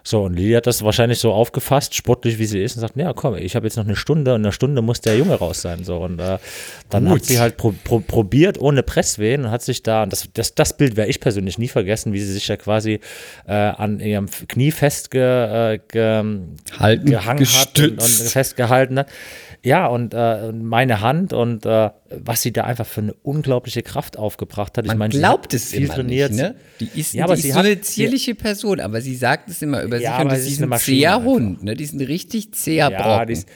So, 0.03 0.23
und 0.23 0.33
Lili 0.33 0.53
hat 0.53 0.65
das 0.65 0.83
wahrscheinlich 0.83 1.19
so 1.19 1.31
aufgefasst, 1.31 1.93
sportlich 1.93 2.39
wie 2.39 2.45
sie 2.45 2.61
ist, 2.61 2.75
und 2.75 2.81
sagt, 2.81 2.97
ja 2.97 3.13
komm, 3.13 3.35
ich 3.35 3.55
habe 3.55 3.67
jetzt 3.67 3.75
noch 3.77 3.85
eine 3.85 3.95
Stunde 3.95 4.33
und 4.33 4.41
in 4.41 4.45
einer 4.45 4.51
Stunde 4.51 4.81
muss 4.81 5.01
der 5.01 5.15
Junge 5.15 5.35
raus 5.35 5.61
sein. 5.61 5.83
So, 5.83 5.97
und 5.97 6.19
äh, 6.19 6.39
dann 6.89 7.05
Gut. 7.05 7.19
hat 7.19 7.25
sie 7.25 7.39
halt 7.39 7.57
pro, 7.57 7.73
pro, 7.83 7.99
probiert 7.99 8.59
ohne 8.59 8.81
Presswehen 8.81 9.45
und 9.45 9.51
hat 9.51 9.61
sich 9.61 9.83
da, 9.83 10.03
und 10.03 10.11
das, 10.11 10.27
das, 10.33 10.55
das 10.55 10.75
Bild 10.75 10.95
werde 10.95 11.11
ich 11.11 11.19
persönlich 11.19 11.59
nie 11.59 11.67
vergessen, 11.67 12.13
wie 12.13 12.19
sie 12.19 12.33
sich 12.33 12.47
da 12.47 12.57
quasi 12.57 12.99
äh, 13.47 13.53
an 13.53 13.99
ihrem 13.99 14.27
Knie 14.47 14.71
festgehangen 14.71 16.57
äh, 16.79 16.97
ge, 16.97 17.11
gehangen 17.11 17.45
hat 17.45 17.79
und, 17.79 17.91
und 17.91 18.01
festgehalten 18.01 18.99
hat. 18.99 19.07
Ja, 19.63 19.85
und 19.85 20.13
äh, 20.15 20.51
meine 20.51 21.01
Hand 21.01 21.33
und 21.33 21.67
äh, 21.67 21.91
was 22.09 22.41
sie 22.41 22.51
da 22.51 22.63
einfach 22.63 22.85
für 22.85 23.01
eine 23.01 23.13
unglaubliche 23.13 23.83
Kraft 23.83 24.17
aufgebracht 24.17 24.77
hat. 24.77 24.87
Man 24.87 24.95
ich 24.95 24.99
meine, 24.99 25.13
glaubt 25.13 25.53
es 25.53 25.69
viel 25.69 25.87
trainiert. 25.87 26.31
Nicht, 26.31 26.41
ne? 26.41 26.55
Die 26.79 26.99
ist, 26.99 27.13
ja, 27.13 27.27
die 27.27 27.33
ist 27.33 27.53
so 27.53 27.59
eine 27.59 27.79
zierliche 27.79 28.33
Person, 28.33 28.79
aber 28.79 29.01
sie 29.01 29.15
sagt 29.15 29.49
es 29.49 29.61
immer 29.61 29.83
über 29.83 29.99
ja, 29.99 30.15
sich 30.15 30.21
und 30.23 30.31
das 30.31 30.47
ist 30.47 30.63
ein 30.63 30.79
zäher 30.79 31.23
Hund. 31.23 31.63
Ne? 31.63 31.75
Die 31.75 31.83
ist 31.83 31.93
ein 31.93 32.01
richtig 32.01 32.53
zäher 32.53 32.89
ja, 32.89 33.01
Brocken. 33.01 33.27
Die 33.27 33.33
ist, 33.33 33.47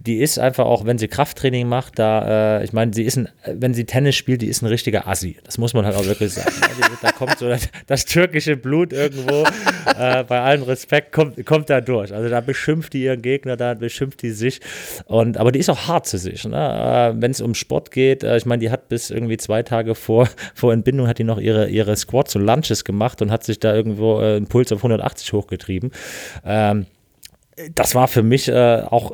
die 0.00 0.18
ist 0.18 0.38
einfach 0.38 0.66
auch, 0.66 0.86
wenn 0.86 0.96
sie 0.96 1.08
Krafttraining 1.08 1.68
macht, 1.68 1.98
da, 1.98 2.58
äh, 2.58 2.64
ich 2.64 2.72
meine, 2.72 2.94
sie 2.94 3.02
ist 3.02 3.16
ein, 3.16 3.28
wenn 3.44 3.74
sie 3.74 3.84
Tennis 3.84 4.14
spielt, 4.14 4.42
die 4.42 4.46
ist 4.46 4.62
ein 4.62 4.66
richtiger 4.66 5.08
Assi. 5.08 5.36
Das 5.44 5.58
muss 5.58 5.74
man 5.74 5.84
halt 5.84 5.96
auch 5.96 6.04
wirklich 6.04 6.34
sagen. 6.34 6.52
Da 7.02 7.12
kommt 7.12 7.38
so 7.38 7.48
das, 7.48 7.68
das 7.86 8.04
türkische 8.04 8.56
Blut 8.56 8.92
irgendwo, 8.92 9.44
äh, 9.98 10.24
bei 10.24 10.40
allem 10.40 10.62
Respekt, 10.62 11.12
kommt, 11.12 11.44
kommt 11.44 11.68
da 11.68 11.80
durch. 11.80 12.14
Also 12.14 12.28
da 12.28 12.40
beschimpft 12.40 12.92
die 12.92 13.02
ihren 13.02 13.22
Gegner, 13.22 13.56
da 13.56 13.74
beschimpft 13.74 14.22
die 14.22 14.30
sich. 14.30 14.60
Und, 15.06 15.36
aber 15.36 15.52
die 15.52 15.58
ist 15.58 15.68
auch 15.68 15.88
hart 15.88 16.06
zu 16.06 16.18
sich. 16.18 16.44
Ne? 16.44 16.56
Äh, 16.56 17.20
wenn 17.20 17.32
es 17.32 17.40
um 17.40 17.54
Sport 17.54 17.90
geht, 17.90 18.22
äh, 18.22 18.36
ich 18.36 18.46
meine, 18.46 18.60
die 18.60 18.70
hat 18.70 18.88
bis 18.88 19.10
irgendwie 19.10 19.36
zwei 19.36 19.62
Tage 19.62 19.94
vor, 19.94 20.28
vor 20.54 20.72
Entbindung 20.72 21.08
hat 21.08 21.18
die 21.18 21.24
noch 21.24 21.38
ihre, 21.38 21.68
ihre 21.68 21.96
Squats 21.96 22.36
und 22.36 22.44
Lunches 22.44 22.84
gemacht 22.84 23.20
und 23.20 23.30
hat 23.30 23.44
sich 23.44 23.58
da 23.58 23.74
irgendwo 23.74 24.20
äh, 24.20 24.36
einen 24.36 24.46
Puls 24.46 24.70
auf 24.72 24.78
180 24.78 25.32
hochgetrieben. 25.32 25.90
Ähm, 26.44 26.86
das 27.74 27.94
war 27.94 28.08
für 28.08 28.22
mich 28.22 28.48
äh, 28.48 28.82
auch 28.82 29.12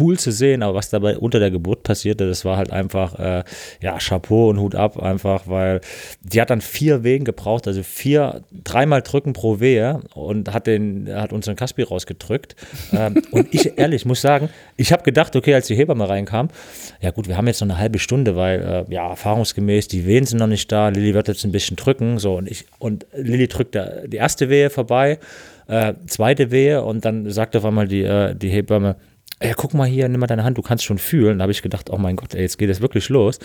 cool 0.00 0.18
zu 0.18 0.32
sehen, 0.32 0.62
aber 0.62 0.74
was 0.74 0.90
dabei 0.90 1.18
unter 1.18 1.38
der 1.38 1.50
Geburt 1.50 1.82
passierte, 1.82 2.26
das 2.26 2.44
war 2.44 2.56
halt 2.56 2.70
einfach, 2.72 3.18
äh, 3.18 3.44
ja, 3.80 3.98
Chapeau 3.98 4.48
und 4.50 4.58
Hut 4.58 4.74
ab, 4.74 5.00
einfach, 5.00 5.46
weil 5.46 5.80
die 6.22 6.40
hat 6.40 6.50
dann 6.50 6.60
vier 6.60 7.04
Wehen 7.04 7.24
gebraucht, 7.24 7.66
also 7.68 7.82
vier, 7.82 8.42
dreimal 8.64 9.02
drücken 9.02 9.32
pro 9.32 9.60
Wehe 9.60 10.00
und 10.14 10.52
hat 10.52 10.66
den, 10.66 11.08
hat 11.12 11.32
unseren 11.32 11.56
Kaspi 11.56 11.82
rausgedrückt. 11.82 12.56
ähm, 12.92 13.22
und 13.30 13.54
ich, 13.54 13.72
ehrlich, 13.78 14.04
muss 14.04 14.20
sagen, 14.20 14.48
ich 14.76 14.92
habe 14.92 15.02
gedacht, 15.04 15.36
okay, 15.36 15.54
als 15.54 15.68
die 15.68 15.76
Hebamme 15.76 16.08
reinkam, 16.08 16.48
ja 17.00 17.10
gut, 17.10 17.28
wir 17.28 17.36
haben 17.36 17.46
jetzt 17.46 17.60
noch 17.60 17.68
eine 17.68 17.78
halbe 17.78 17.98
Stunde, 17.98 18.36
weil, 18.36 18.86
äh, 18.88 18.92
ja, 18.92 19.08
erfahrungsgemäß, 19.08 19.88
die 19.88 20.06
Wehen 20.06 20.26
sind 20.26 20.38
noch 20.38 20.46
nicht 20.46 20.70
da, 20.72 20.88
Lilly 20.88 21.14
wird 21.14 21.28
jetzt 21.28 21.44
ein 21.44 21.52
bisschen 21.52 21.76
drücken, 21.76 22.18
so, 22.18 22.36
und 22.36 22.50
ich, 22.50 22.66
und 22.78 23.06
Lilly 23.14 23.46
drückt 23.46 23.74
da 23.74 24.06
die 24.06 24.16
erste 24.16 24.48
Wehe 24.48 24.70
vorbei, 24.70 25.18
äh, 25.68 25.94
zweite 26.06 26.50
Wehe 26.50 26.82
und 26.82 27.04
dann 27.04 27.30
sagt 27.30 27.56
auf 27.56 27.64
einmal 27.64 27.88
die, 27.88 28.02
äh, 28.02 28.34
die 28.34 28.48
Hebamme, 28.50 28.96
ja, 29.42 29.52
guck 29.54 29.74
mal 29.74 29.86
hier, 29.86 30.08
nimm 30.08 30.20
mal 30.20 30.26
deine 30.26 30.44
Hand, 30.44 30.56
du 30.56 30.62
kannst 30.62 30.84
schon 30.84 30.96
fühlen. 30.96 31.38
Da 31.38 31.42
habe 31.42 31.52
ich 31.52 31.60
gedacht, 31.60 31.90
oh 31.90 31.98
mein 31.98 32.16
Gott, 32.16 32.34
ey, 32.34 32.40
jetzt 32.40 32.56
geht 32.56 32.70
es 32.70 32.80
wirklich 32.80 33.10
los. 33.10 33.38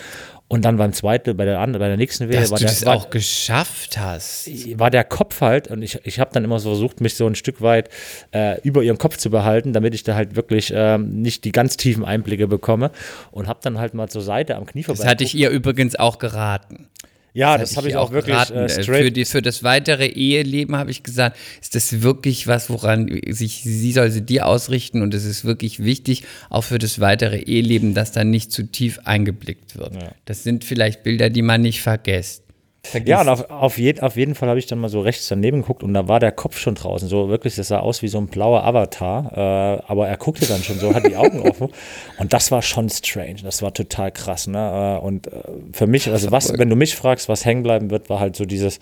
Und 0.47 0.63
dann 0.63 0.77
beim 0.77 0.93
zweiten, 0.93 1.35
bei 1.35 1.43
der 1.43 1.59
anderen, 1.59 1.81
bei 1.81 1.87
der 1.89 1.97
nächsten 1.97 2.29
Wehe, 2.29 2.39
Dass 2.39 2.49
war 2.49 2.59
du 2.59 2.63
der, 2.63 2.71
das 2.71 2.85
war, 2.85 2.95
auch 2.95 3.09
geschafft 3.09 3.97
hast. 3.97 4.49
War 4.79 4.89
der 4.89 5.03
Kopf 5.03 5.41
halt, 5.41 5.67
und 5.67 5.81
ich, 5.81 5.99
ich 6.05 6.21
habe 6.21 6.31
dann 6.33 6.45
immer 6.45 6.59
so 6.59 6.69
versucht, 6.69 7.01
mich 7.01 7.15
so 7.15 7.27
ein 7.27 7.35
Stück 7.35 7.61
weit 7.61 7.89
äh, 8.31 8.61
über 8.61 8.83
ihrem 8.83 8.97
Kopf 8.97 9.17
zu 9.17 9.29
behalten, 9.29 9.73
damit 9.73 9.93
ich 9.93 10.03
da 10.03 10.15
halt 10.15 10.37
wirklich 10.37 10.71
ähm, 10.73 11.21
nicht 11.21 11.43
die 11.43 11.51
ganz 11.51 11.75
tiefen 11.75 12.05
Einblicke 12.05 12.47
bekomme. 12.47 12.91
Und 13.31 13.49
habe 13.49 13.59
dann 13.61 13.77
halt 13.77 13.93
mal 13.93 14.07
zur 14.07 14.21
Seite 14.21 14.55
am 14.55 14.65
Knie 14.65 14.83
vorbei. 14.83 15.03
Das 15.03 15.07
hatte 15.07 15.25
ich 15.25 15.35
ihr 15.35 15.49
übrigens 15.49 15.97
auch 15.97 16.19
geraten. 16.19 16.87
Ja, 17.33 17.57
das, 17.57 17.69
das 17.69 17.77
habe 17.77 17.87
ich 17.87 17.95
auch 17.95 18.11
wirklich 18.11 18.35
äh, 18.49 18.67
straight. 18.69 19.05
Für, 19.05 19.11
die, 19.11 19.25
für 19.25 19.41
das 19.41 19.63
weitere 19.63 20.07
Eheleben 20.07 20.75
habe 20.75 20.91
ich 20.91 21.03
gesagt, 21.03 21.37
ist 21.61 21.75
das 21.75 22.01
wirklich 22.01 22.47
was, 22.47 22.69
woran 22.69 23.21
sich 23.29 23.61
sie 23.63 23.91
soll 23.93 24.11
sie 24.11 24.21
dir 24.21 24.47
ausrichten 24.47 25.01
und 25.01 25.13
es 25.13 25.23
ist 25.23 25.45
wirklich 25.45 25.83
wichtig, 25.83 26.23
auch 26.49 26.63
für 26.63 26.77
das 26.77 26.99
weitere 26.99 27.39
Eheleben, 27.39 27.93
dass 27.93 28.11
da 28.11 28.23
nicht 28.23 28.51
zu 28.51 28.63
tief 28.63 28.99
eingeblickt 29.05 29.77
wird. 29.77 29.95
Ja. 29.95 30.11
Das 30.25 30.43
sind 30.43 30.65
vielleicht 30.65 31.03
Bilder, 31.03 31.29
die 31.29 31.41
man 31.41 31.61
nicht 31.61 31.81
vergisst. 31.81 32.43
Vergisst. 32.83 33.09
Ja, 33.09 33.21
und 33.21 33.29
auf, 33.29 33.49
auf, 33.51 33.77
je, 33.77 33.99
auf 34.01 34.15
jeden 34.15 34.33
Fall 34.33 34.49
habe 34.49 34.57
ich 34.57 34.65
dann 34.65 34.79
mal 34.79 34.89
so 34.89 35.01
rechts 35.01 35.27
daneben 35.27 35.61
geguckt 35.61 35.83
und 35.83 35.93
da 35.93 36.07
war 36.07 36.19
der 36.19 36.31
Kopf 36.31 36.57
schon 36.57 36.73
draußen. 36.73 37.07
So 37.07 37.29
wirklich, 37.29 37.55
das 37.55 37.67
sah 37.67 37.79
aus 37.79 38.01
wie 38.01 38.07
so 38.07 38.17
ein 38.17 38.25
blauer 38.25 38.63
Avatar. 38.63 39.31
Äh, 39.37 39.83
aber 39.85 40.07
er 40.07 40.17
guckte 40.17 40.47
dann 40.47 40.63
schon 40.63 40.79
so, 40.79 40.93
hat 40.93 41.05
die 41.05 41.15
Augen 41.15 41.41
offen. 41.41 41.69
Und 42.17 42.33
das 42.33 42.49
war 42.49 42.63
schon 42.63 42.89
strange. 42.89 43.43
Das 43.43 43.61
war 43.61 43.73
total 43.73 44.11
krass. 44.11 44.47
Ne? 44.47 44.97
Äh, 44.99 45.05
und 45.05 45.27
äh, 45.27 45.31
für 45.73 45.85
mich, 45.85 46.09
also 46.09 46.31
was, 46.31 46.57
wenn 46.57 46.69
du 46.69 46.75
mich 46.75 46.95
fragst, 46.95 47.29
was 47.29 47.45
hängen 47.45 47.63
bleiben 47.63 47.91
wird, 47.91 48.09
war 48.09 48.19
halt 48.19 48.35
so 48.35 48.45
dieses, 48.45 48.79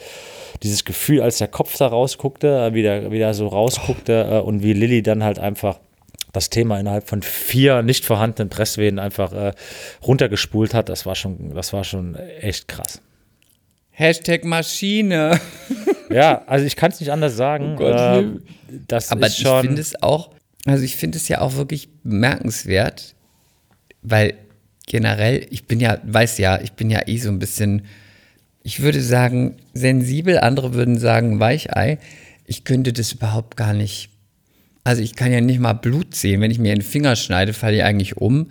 dieses 0.63 0.85
Gefühl, 0.85 1.21
als 1.21 1.38
der 1.38 1.47
Kopf 1.47 1.77
da 1.77 1.88
rausguckte, 1.88 2.47
äh, 2.47 2.73
wie 2.73 2.81
der, 2.81 3.12
wie 3.12 3.17
der 3.17 3.33
so 3.33 3.47
rausguckte 3.47 4.41
oh. 4.43 4.47
und 4.47 4.63
wie 4.63 4.73
Lilly 4.73 5.03
dann 5.03 5.23
halt 5.23 5.39
einfach 5.39 5.79
das 6.31 6.49
Thema 6.49 6.79
innerhalb 6.79 7.07
von 7.07 7.21
vier 7.21 7.81
nicht 7.81 8.05
vorhandenen 8.05 8.49
Presswehen 8.49 8.99
einfach 8.99 9.33
äh, 9.33 9.53
runtergespult 10.05 10.73
hat, 10.73 10.89
das 10.89 11.05
war 11.05 11.15
schon, 11.15 11.53
das 11.53 11.73
war 11.73 11.83
schon 11.83 12.15
echt 12.15 12.67
krass. 12.67 13.01
Hashtag 13.99 14.45
Maschine. 14.45 15.39
Ja, 16.12 16.41
also 16.47 16.65
ich 16.65 16.75
kann 16.75 16.89
es 16.89 16.99
nicht 16.99 17.12
anders 17.12 17.35
sagen. 17.35 17.77
Oh 17.79 17.83
äh, 17.83 18.25
das 18.88 19.12
Aber 19.12 19.27
ist 19.27 19.39
schon 19.39 19.57
ich 19.57 19.67
finde 19.67 19.81
es 19.81 20.01
auch, 20.01 20.31
also 20.65 20.83
ich 20.83 20.95
finde 20.95 21.19
es 21.19 21.27
ja 21.27 21.39
auch 21.39 21.53
wirklich 21.53 21.88
bemerkenswert, 22.03 23.13
weil 24.01 24.33
generell, 24.88 25.45
ich 25.51 25.65
bin 25.65 25.79
ja, 25.79 25.99
weiß 26.01 26.39
ja, 26.39 26.59
ich 26.62 26.71
bin 26.71 26.89
ja 26.89 27.07
eh 27.07 27.17
so 27.17 27.29
ein 27.29 27.38
bisschen, 27.38 27.83
ich 28.63 28.79
würde 28.79 29.03
sagen, 29.03 29.57
sensibel, 29.75 30.39
andere 30.39 30.73
würden 30.73 30.97
sagen 30.97 31.39
Weichei. 31.39 31.99
Ich 32.45 32.63
könnte 32.63 32.91
das 32.91 33.12
überhaupt 33.12 33.55
gar 33.55 33.73
nicht. 33.73 34.09
Also 34.83 35.03
ich 35.03 35.15
kann 35.15 35.31
ja 35.31 35.41
nicht 35.41 35.59
mal 35.59 35.73
Blut 35.73 36.15
sehen. 36.15 36.41
Wenn 36.41 36.49
ich 36.49 36.57
mir 36.57 36.73
den 36.73 36.81
Finger 36.81 37.15
schneide, 37.15 37.53
falle 37.53 37.75
ich 37.75 37.83
eigentlich 37.83 38.17
um 38.17 38.49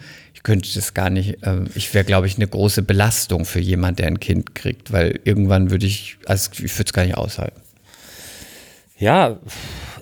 könnte 0.49 0.71
das 0.75 0.95
gar 0.95 1.11
nicht, 1.11 1.47
äh, 1.47 1.65
ich 1.75 1.93
wäre, 1.93 2.07
glaube 2.07 2.27
ich, 2.27 2.37
eine 2.37 2.49
große 2.49 2.81
Belastung 2.81 3.45
für 3.45 3.61
jemanden, 3.61 3.97
der 3.97 4.07
ein 4.07 4.19
Kind 4.19 4.55
kriegt, 4.55 4.93
weil 4.93 5.21
irgendwann 5.25 5.71
würde 5.71 5.85
ich, 5.85 6.17
also 6.25 6.51
ich 6.53 6.75
würde 6.75 6.87
es 6.87 6.93
gar 6.95 7.05
nicht 7.05 7.19
aushalten. 7.19 7.61
Ja, 8.99 9.39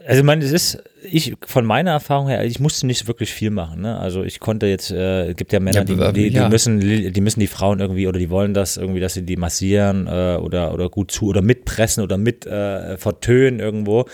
also 0.07 0.21
ich 0.21 0.25
meine, 0.25 0.45
es 0.45 0.53
ist, 0.53 0.83
ich 1.03 1.35
von 1.45 1.65
meiner 1.65 1.91
Erfahrung 1.91 2.29
her, 2.29 2.45
ich 2.45 2.61
musste 2.61 2.87
nicht 2.87 3.09
wirklich 3.09 3.33
viel 3.33 3.51
machen. 3.51 3.83
Ne? 3.83 3.99
Also 3.99 4.23
ich 4.23 4.39
konnte 4.39 4.67
jetzt, 4.67 4.93
äh, 4.93 5.31
es 5.31 5.37
gibt 5.37 5.53
ja 5.53 5.59
Männer, 5.59 5.79
ja, 5.79 6.13
die, 6.13 6.31
die, 6.31 6.31
die 6.31 6.49
müssen, 6.49 6.81
die 6.81 7.21
müssen 7.21 7.41
die 7.41 7.49
Frauen 7.49 7.81
irgendwie 7.81 8.07
oder 8.07 8.19
die 8.19 8.31
wollen 8.31 8.55
das 8.55 8.77
irgendwie, 8.77 9.01
dass 9.01 9.15
sie 9.15 9.23
die 9.23 9.37
massieren 9.37 10.07
äh, 10.07 10.37
oder, 10.37 10.73
oder 10.73 10.89
gut 10.91 11.11
zu 11.11 11.27
oder 11.27 11.43
mitpressen 11.43 12.05
oder 12.05 12.19
mit 12.19 12.47
äh, 12.47 12.97
vertönen 12.97 13.59
irgendwo. 13.59 14.07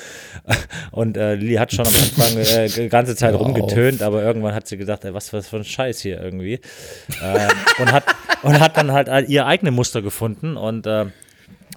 Und 0.93 1.19
äh, 1.19 1.35
Lili 1.35 1.55
hat 1.57 1.73
schon 1.73 1.87
am 1.87 1.95
Anfang 1.95 2.39
äh, 2.39 2.69
die 2.69 2.89
ganze 2.89 3.15
Zeit 3.15 3.35
rumgetönt, 3.35 4.03
aber 4.03 4.23
irgendwann 4.23 4.55
hat 4.55 4.67
sie 4.67 4.79
gedacht, 4.79 5.05
ey, 5.05 5.13
was, 5.13 5.33
was 5.33 5.49
für 5.49 5.57
ein 5.57 5.65
Scheiß 5.65 6.01
hier 6.01 6.23
irgendwie. 6.23 6.61
Ähm, 7.23 7.51
und, 7.79 7.93
hat, 7.93 8.05
und 8.43 8.61
hat 8.61 8.77
dann 8.79 8.93
halt 8.93 9.29
ihr 9.29 9.47
eigene 9.47 9.71
Muster 9.71 10.01
gefunden 10.01 10.57
und 10.57 10.87
äh, 10.87 11.07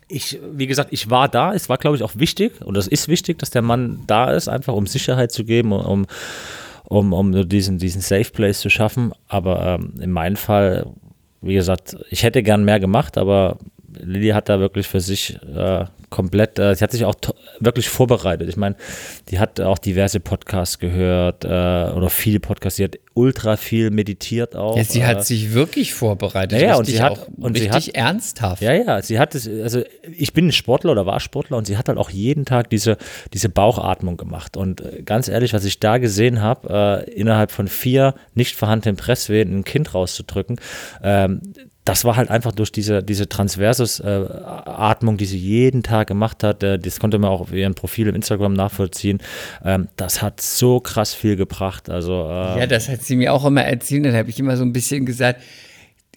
ich, 0.07 0.39
wie 0.51 0.67
gesagt, 0.67 0.89
ich 0.91 1.09
war 1.09 1.27
da. 1.27 1.53
Es 1.53 1.69
war, 1.69 1.77
glaube 1.77 1.95
ich, 1.95 2.03
auch 2.03 2.15
wichtig 2.15 2.61
und 2.63 2.77
es 2.77 2.87
ist 2.87 3.07
wichtig, 3.07 3.39
dass 3.39 3.49
der 3.49 3.61
Mann 3.61 4.03
da 4.07 4.31
ist, 4.31 4.47
einfach 4.47 4.73
um 4.73 4.87
Sicherheit 4.87 5.31
zu 5.31 5.43
geben, 5.43 5.71
um, 5.71 6.05
um, 6.83 7.13
um 7.13 7.49
diesen, 7.49 7.77
diesen 7.77 8.01
Safe 8.01 8.31
Place 8.31 8.59
zu 8.59 8.69
schaffen. 8.69 9.13
Aber 9.27 9.79
ähm, 9.79 9.93
in 9.99 10.11
meinem 10.11 10.35
Fall, 10.35 10.87
wie 11.41 11.55
gesagt, 11.55 11.97
ich 12.09 12.23
hätte 12.23 12.43
gern 12.43 12.65
mehr 12.65 12.79
gemacht, 12.79 13.17
aber 13.17 13.57
Lilly 13.97 14.29
hat 14.29 14.49
da 14.49 14.59
wirklich 14.59 14.87
für 14.87 15.01
sich 15.01 15.39
äh, 15.55 15.85
komplett, 16.09 16.59
äh, 16.59 16.75
sie 16.75 16.83
hat 16.83 16.91
sich 16.91 17.05
auch 17.05 17.15
wirklich 17.59 17.89
vorbereitet. 17.89 18.49
Ich 18.49 18.57
meine, 18.57 18.75
die 19.29 19.39
hat 19.39 19.59
auch 19.61 19.77
diverse 19.77 20.19
Podcasts 20.19 20.79
gehört 20.79 21.43
äh, 21.45 21.47
oder 21.47 22.09
viele 22.09 22.39
Podcasts. 22.39 22.77
Sie 22.77 22.83
hat 22.83 22.97
ultra 23.13 23.55
viel 23.57 23.91
meditiert 23.91 24.55
auch. 24.55 24.75
Ja, 24.77 24.83
sie 24.83 24.99
äh, 24.99 25.03
hat 25.03 25.25
sich 25.25 25.53
wirklich 25.53 25.93
vorbereitet. 25.93 26.59
Ja, 26.61 26.67
ja, 26.67 26.73
und 26.75 26.81
richtig 26.81 26.95
sie 26.97 27.01
hat- 27.03 27.11
auch 27.13 27.27
und 27.37 27.57
sie 27.57 27.63
richtig 27.67 27.87
hat- 27.87 27.95
ernsthaft. 27.95 28.61
Ja, 28.61 28.73
ja, 28.73 29.01
sie 29.01 29.19
hat 29.19 29.35
es, 29.35 29.47
also 29.47 29.81
ich 30.17 30.33
bin 30.33 30.47
ein 30.47 30.51
Sportler 30.51 30.91
oder 30.91 31.05
war 31.05 31.19
Sportler 31.19 31.57
und 31.57 31.65
sie 31.65 31.77
hat 31.77 31.87
halt 31.87 31.97
auch 31.97 32.09
jeden 32.09 32.45
Tag 32.45 32.69
diese, 32.69 32.97
diese 33.33 33.49
Bauchatmung 33.49 34.17
gemacht. 34.17 34.57
Und 34.57 34.81
äh, 34.81 35.01
ganz 35.03 35.27
ehrlich, 35.27 35.53
was 35.53 35.63
ich 35.65 35.79
da 35.79 35.97
gesehen 35.97 36.41
habe, 36.41 37.05
äh, 37.07 37.11
innerhalb 37.11 37.51
von 37.51 37.67
vier 37.67 38.15
nicht 38.33 38.55
vorhandenen 38.55 38.97
Presswehen 38.97 39.59
ein 39.59 39.63
Kind 39.63 39.93
rauszudrücken, 39.93 40.59
ähm, 41.03 41.41
das 41.85 42.03
war 42.03 42.17
halt 42.17 42.31
einfach 42.31 42.51
durch 42.51 42.71
diese, 42.71 43.03
diese 43.03 43.29
Transversus-Atmung, 43.29 45.17
die 45.17 45.25
sie 45.25 45.37
jeden 45.37 45.83
Tag 45.83 46.07
gemacht 46.07 46.43
hat. 46.43 46.63
Äh, 46.63 46.79
das 46.79 46.99
konnte 46.99 47.19
man 47.19 47.29
auch 47.29 47.41
auf 47.41 47.53
ihrem 47.53 47.75
Profil 47.75 48.07
im 48.07 48.15
Instagram 48.15 48.53
nachvollziehen. 48.53 49.19
Ähm, 49.63 49.87
das 49.95 50.21
hat 50.21 50.41
so 50.41 50.79
krass 50.79 51.13
viel 51.13 51.35
gebracht. 51.35 51.89
Also, 51.89 52.23
äh, 52.23 52.59
Ja, 52.59 52.67
das 52.67 52.89
hat 52.89 53.03
sie 53.03 53.15
mir 53.15 53.31
auch 53.31 53.45
immer 53.45 53.63
erzählt. 53.63 54.05
Dann 54.05 54.15
habe 54.15 54.31
ich 54.31 54.39
immer 54.39 54.57
so 54.57 54.63
ein 54.63 54.73
bisschen 54.73 55.05
gesagt, 55.05 55.41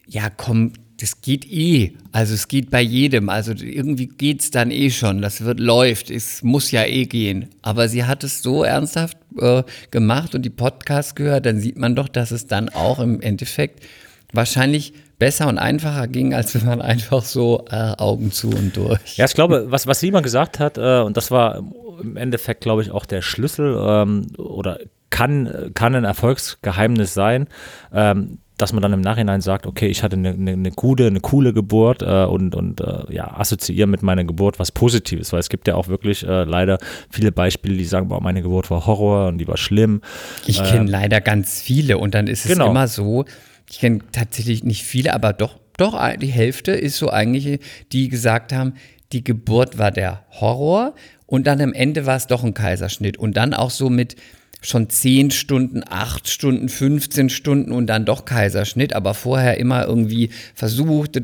ja 0.07 0.31
komm, 0.31 0.73
das 1.01 1.21
geht 1.21 1.45
eh. 1.51 1.93
Also 2.13 2.33
es 2.33 2.49
geht 2.49 2.71
bei 2.71 2.81
jedem. 2.81 3.29
Also 3.29 3.53
irgendwie 3.53 4.07
geht 4.07 4.41
es 4.41 4.51
dann 4.51 4.71
eh 4.71 4.91
schon. 4.91 5.21
Das 5.21 5.43
wird 5.45 5.61
läuft. 5.61 6.11
Es 6.11 6.43
muss 6.43 6.71
ja 6.71 6.85
eh 6.85 7.05
gehen. 7.05 7.51
Aber 7.61 7.89
sie 7.89 8.05
hat 8.05 8.25
es 8.25 8.43
so 8.43 8.65
ernsthaft 8.65 9.19
äh, 9.39 9.63
gemacht 9.91 10.35
und 10.35 10.43
die 10.43 10.51
Podcasts 10.51 11.15
gehört, 11.15 11.45
dann 11.45 11.61
sieht 11.61 11.79
man 11.79 11.95
doch, 11.95 12.09
dass 12.09 12.31
es 12.31 12.47
dann 12.47 12.71
auch 12.71 12.99
im 13.01 13.21
Endeffekt 13.21 13.85
wahrscheinlich 14.33 14.93
besser 15.19 15.49
und 15.49 15.59
einfacher 15.59 16.07
ging, 16.07 16.35
als 16.35 16.55
wenn 16.55 16.67
man 16.67 16.81
einfach 16.81 17.23
so 17.23 17.65
äh, 17.71 17.95
Augen 17.99 18.31
zu 18.33 18.49
und 18.51 18.77
durch. 18.77 19.17
Ja, 19.17 19.25
ich 19.25 19.35
glaube, 19.35 19.67
was, 19.69 19.87
was 19.87 20.01
sie 20.01 20.11
mal 20.11 20.23
gesagt 20.23 20.59
hat, 20.61 20.79
äh, 20.79 21.01
und 21.01 21.17
das 21.17 21.31
war 21.31 21.63
im 22.01 22.17
Endeffekt, 22.17 22.61
glaube 22.61 22.83
ich, 22.83 22.91
auch 22.91 23.07
der 23.07 23.23
Schlüssel 23.23 23.77
ähm, 23.81 24.27
oder 24.39 24.79
kann, 25.11 25.71
kann 25.75 25.95
ein 25.95 26.05
Erfolgsgeheimnis 26.05 27.15
sein, 27.15 27.49
ähm, 27.93 28.39
dass 28.59 28.73
man 28.73 28.83
dann 28.83 28.93
im 28.93 29.01
Nachhinein 29.01 29.41
sagt, 29.41 29.67
okay, 29.67 29.87
ich 29.87 30.03
hatte 30.03 30.17
eine, 30.17 30.31
eine, 30.31 30.53
eine 30.53 30.71
gute, 30.73 31.07
eine 31.07 31.21
coole 31.21 31.53
Geburt 31.53 32.03
äh, 32.03 32.25
und, 32.25 32.55
und 32.57 32.81
äh, 32.81 33.05
ja, 33.13 33.37
assoziiere 33.39 33.87
mit 33.87 34.03
meiner 34.03 34.25
Geburt 34.25 34.59
was 34.59 34.73
Positives, 34.73 35.33
weil 35.33 35.39
es 35.41 35.49
gibt 35.49 35.69
ja 35.69 35.77
auch 35.77 35.87
wirklich 35.89 36.27
äh, 36.27 36.43
leider 36.45 36.79
viele 37.09 37.31
Beispiele, 37.33 37.77
die 37.77 37.85
sagen, 37.85 38.09
boah, 38.09 38.21
meine 38.21 38.43
Geburt 38.43 38.71
war 38.71 38.85
Horror 38.87 39.29
und 39.29 39.39
die 39.39 39.47
war 39.47 39.57
schlimm. 39.57 40.01
Ich 40.47 40.63
kenne 40.63 40.91
leider 40.91 41.21
ganz 41.21 41.61
viele 41.61 41.99
und 41.99 42.15
dann 42.15 42.27
ist 42.27 42.45
es 42.45 42.53
Genau. 42.53 42.71
immer 42.71 42.89
so, 42.89 43.25
ich 43.71 43.81
kenne 43.81 44.01
tatsächlich 44.13 44.65
nicht 44.65 44.85
viele, 44.85 45.13
aber 45.15 45.33
doch, 45.33 45.59
doch 45.77 45.99
die 46.17 46.27
Hälfte 46.27 46.73
ist 46.73 46.97
so 46.97 47.11
eigentlich, 47.11 47.61
die 47.93 48.09
gesagt 48.09 48.53
haben, 48.53 48.75
die 49.13 49.25
Geburt 49.25 49.79
war 49.79 49.91
der 49.91 50.25
Horror 50.31 50.95
und 51.27 51.47
dann 51.47 51.61
am 51.61 51.73
Ende 51.73 52.07
war 52.07 52.17
es 52.17 52.27
doch 52.27 52.45
ein 52.45 52.55
Kaiserschnitt 52.55 53.17
und 53.17 53.37
dann 53.37 53.55
auch 53.55 53.71
so 53.71 53.91
mit 53.91 54.17
schon 54.61 54.91
10 54.91 55.31
Stunden, 55.31 55.83
8 55.89 56.29
Stunden, 56.29 56.69
15 56.69 57.31
Stunden 57.31 57.73
und 57.73 57.87
dann 57.87 58.05
doch 58.05 58.25
Kaiserschnitt, 58.25 58.93
aber 58.93 59.15
vorher 59.15 59.59
immer 59.59 59.85
irgendwie 59.87 60.31
versucht. 60.55 61.17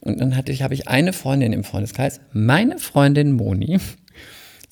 Und 0.00 0.20
dann 0.20 0.36
hatte 0.36 0.50
ich, 0.50 0.62
habe 0.62 0.74
ich 0.74 0.88
eine 0.88 1.12
Freundin 1.12 1.52
im 1.52 1.64
Freundeskreis, 1.64 2.20
meine 2.32 2.78
Freundin 2.78 3.32
Moni, 3.32 3.78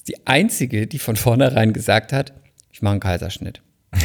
die 0.07 0.26
einzige, 0.26 0.87
die 0.87 0.98
von 0.98 1.16
vornherein 1.16 1.72
gesagt 1.72 2.12
hat, 2.12 2.33
ich 2.72 2.81
mache 2.81 2.92
einen 2.92 3.00
Kaiserschnitt. 3.00 3.61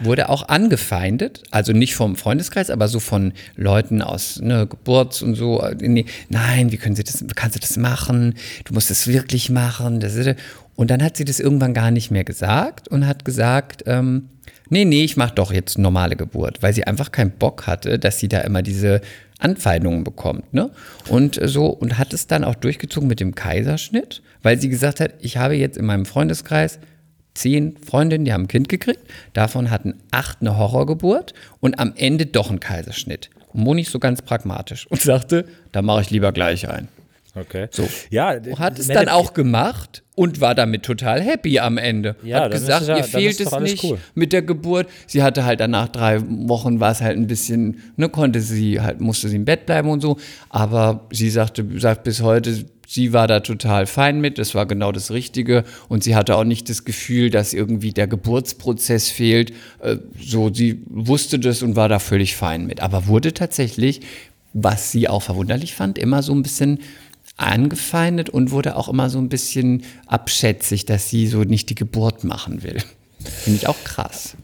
Wurde 0.00 0.28
auch 0.28 0.48
angefeindet, 0.48 1.42
also 1.50 1.72
nicht 1.72 1.94
vom 1.94 2.16
Freundeskreis, 2.16 2.70
aber 2.70 2.88
so 2.88 2.98
von 2.98 3.32
Leuten 3.56 4.02
aus 4.02 4.40
ne, 4.40 4.66
Geburts 4.66 5.22
und 5.22 5.34
so. 5.34 5.64
Nee, 5.80 6.06
nein, 6.28 6.72
wie 6.72 6.76
können 6.76 6.96
Sie 6.96 7.04
das, 7.04 7.24
kannst 7.34 7.56
du 7.56 7.60
das 7.60 7.76
machen? 7.76 8.34
Du 8.64 8.74
musst 8.74 8.90
es 8.90 9.06
wirklich 9.06 9.50
machen. 9.50 10.00
Das 10.00 10.16
und 10.74 10.90
dann 10.90 11.02
hat 11.02 11.16
sie 11.16 11.24
das 11.24 11.40
irgendwann 11.40 11.74
gar 11.74 11.90
nicht 11.90 12.10
mehr 12.10 12.24
gesagt 12.24 12.88
und 12.88 13.06
hat 13.06 13.24
gesagt, 13.24 13.84
ähm, 13.86 14.28
nee, 14.68 14.84
nee, 14.84 15.04
ich 15.04 15.16
mache 15.16 15.34
doch 15.34 15.52
jetzt 15.52 15.78
normale 15.78 16.16
Geburt, 16.16 16.62
weil 16.62 16.72
sie 16.72 16.84
einfach 16.86 17.12
keinen 17.12 17.32
Bock 17.32 17.66
hatte, 17.66 17.98
dass 17.98 18.18
sie 18.18 18.28
da 18.28 18.40
immer 18.40 18.62
diese 18.62 19.00
Anfeindungen 19.38 20.04
bekommt, 20.04 20.54
ne? 20.54 20.70
Und 21.08 21.38
so 21.42 21.66
und 21.66 21.98
hat 21.98 22.12
es 22.12 22.26
dann 22.26 22.44
auch 22.44 22.54
durchgezogen 22.54 23.08
mit 23.08 23.20
dem 23.20 23.34
Kaiserschnitt, 23.34 24.22
weil 24.42 24.60
sie 24.60 24.68
gesagt 24.68 25.00
hat, 25.00 25.14
ich 25.20 25.36
habe 25.36 25.54
jetzt 25.54 25.76
in 25.76 25.84
meinem 25.84 26.06
Freundeskreis 26.06 26.78
zehn 27.34 27.76
Freundinnen, 27.76 28.24
die 28.24 28.32
haben 28.32 28.44
ein 28.44 28.48
Kind 28.48 28.68
gekriegt, 28.68 29.00
davon 29.32 29.70
hatten 29.70 29.94
acht 30.10 30.38
eine 30.40 30.56
Horrorgeburt 30.56 31.34
und 31.60 31.78
am 31.78 31.92
Ende 31.96 32.26
doch 32.26 32.50
ein 32.50 32.60
Kaiserschnitt. 32.60 33.30
Moni 33.52 33.84
so 33.84 33.98
ganz 33.98 34.22
pragmatisch 34.22 34.86
und 34.86 35.00
sagte, 35.00 35.46
da 35.72 35.82
mache 35.82 36.02
ich 36.02 36.10
lieber 36.10 36.32
gleich 36.32 36.68
ein. 36.68 36.88
Okay. 37.34 37.68
So. 37.70 37.88
Ja, 38.10 38.36
Hat 38.58 38.78
es 38.78 38.88
dann 38.88 39.08
auch 39.08 39.32
gemacht 39.32 40.02
und 40.14 40.40
war 40.42 40.54
damit 40.54 40.82
total 40.82 41.22
happy 41.22 41.58
am 41.58 41.78
Ende. 41.78 42.14
Ja, 42.22 42.42
Hat 42.42 42.52
gesagt, 42.52 42.82
es 42.82 42.88
ja- 42.88 42.96
ihr 42.98 43.04
fehlt 43.04 43.40
es 43.40 43.58
nicht 43.60 43.82
cool. 43.84 43.98
mit 44.14 44.34
der 44.34 44.42
Geburt. 44.42 44.86
Sie 45.06 45.22
hatte 45.22 45.44
halt 45.46 45.60
danach 45.60 45.88
drei 45.88 46.20
Wochen, 46.20 46.78
war 46.80 46.92
es 46.92 47.00
halt 47.00 47.16
ein 47.16 47.26
bisschen, 47.26 47.80
ne, 47.96 48.10
konnte 48.10 48.42
sie 48.42 48.80
halt, 48.82 49.00
musste 49.00 49.30
sie 49.30 49.36
im 49.36 49.46
Bett 49.46 49.64
bleiben 49.64 49.88
und 49.88 50.02
so. 50.02 50.18
Aber 50.50 51.06
sie 51.10 51.30
sagte, 51.30 51.64
sagt 51.78 52.04
bis 52.04 52.20
heute, 52.20 52.66
sie 52.86 53.14
war 53.14 53.26
da 53.26 53.40
total 53.40 53.86
fein 53.86 54.20
mit, 54.20 54.36
das 54.36 54.54
war 54.54 54.66
genau 54.66 54.92
das 54.92 55.10
Richtige 55.10 55.64
und 55.88 56.04
sie 56.04 56.14
hatte 56.14 56.36
auch 56.36 56.44
nicht 56.44 56.68
das 56.68 56.84
Gefühl, 56.84 57.30
dass 57.30 57.54
irgendwie 57.54 57.92
der 57.92 58.08
Geburtsprozess 58.08 59.08
fehlt. 59.08 59.52
Äh, 59.80 59.96
So, 60.22 60.52
sie 60.52 60.82
wusste 60.86 61.38
das 61.38 61.62
und 61.62 61.76
war 61.76 61.88
da 61.88 61.98
völlig 61.98 62.36
fein 62.36 62.66
mit. 62.66 62.80
Aber 62.82 63.06
wurde 63.06 63.32
tatsächlich, 63.32 64.02
was 64.52 64.92
sie 64.92 65.08
auch 65.08 65.22
verwunderlich 65.22 65.74
fand, 65.74 65.96
immer 65.98 66.22
so 66.22 66.34
ein 66.34 66.42
bisschen 66.42 66.80
angefeindet 67.36 68.30
und 68.30 68.50
wurde 68.50 68.76
auch 68.76 68.88
immer 68.88 69.10
so 69.10 69.18
ein 69.18 69.28
bisschen 69.28 69.84
abschätzig, 70.06 70.86
dass 70.86 71.08
sie 71.08 71.26
so 71.26 71.42
nicht 71.42 71.70
die 71.70 71.74
Geburt 71.74 72.24
machen 72.24 72.62
will. 72.62 72.78
Finde 73.24 73.58
ich 73.58 73.68
auch 73.68 73.82
krass. 73.84 74.36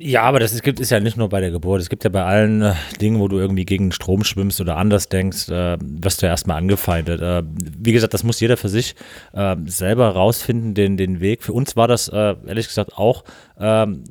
Ja, 0.00 0.22
aber 0.22 0.38
das 0.38 0.52
ist, 0.52 0.62
gibt 0.62 0.78
es 0.80 0.90
ja 0.90 1.00
nicht 1.00 1.16
nur 1.16 1.28
bei 1.28 1.40
der 1.40 1.50
Geburt. 1.50 1.80
Es 1.80 1.88
gibt 1.88 2.04
ja 2.04 2.10
bei 2.10 2.22
allen 2.22 2.62
äh, 2.62 2.74
Dingen, 3.00 3.18
wo 3.18 3.26
du 3.26 3.38
irgendwie 3.38 3.64
gegen 3.64 3.90
Strom 3.90 4.22
schwimmst 4.22 4.60
oder 4.60 4.76
anders 4.76 5.08
denkst, 5.08 5.48
äh, 5.48 5.76
wirst 5.80 6.22
du 6.22 6.26
ja 6.26 6.32
erstmal 6.32 6.58
angefeindet. 6.58 7.20
Äh, 7.20 7.42
wie 7.78 7.92
gesagt, 7.92 8.14
das 8.14 8.22
muss 8.22 8.38
jeder 8.38 8.56
für 8.56 8.68
sich 8.68 8.94
äh, 9.32 9.56
selber 9.66 10.10
rausfinden, 10.10 10.74
den, 10.74 10.96
den 10.96 11.20
Weg. 11.20 11.42
Für 11.42 11.52
uns 11.52 11.74
war 11.74 11.88
das 11.88 12.08
äh, 12.08 12.36
ehrlich 12.46 12.68
gesagt 12.68 12.96
auch 12.96 13.24
ähm, 13.58 14.04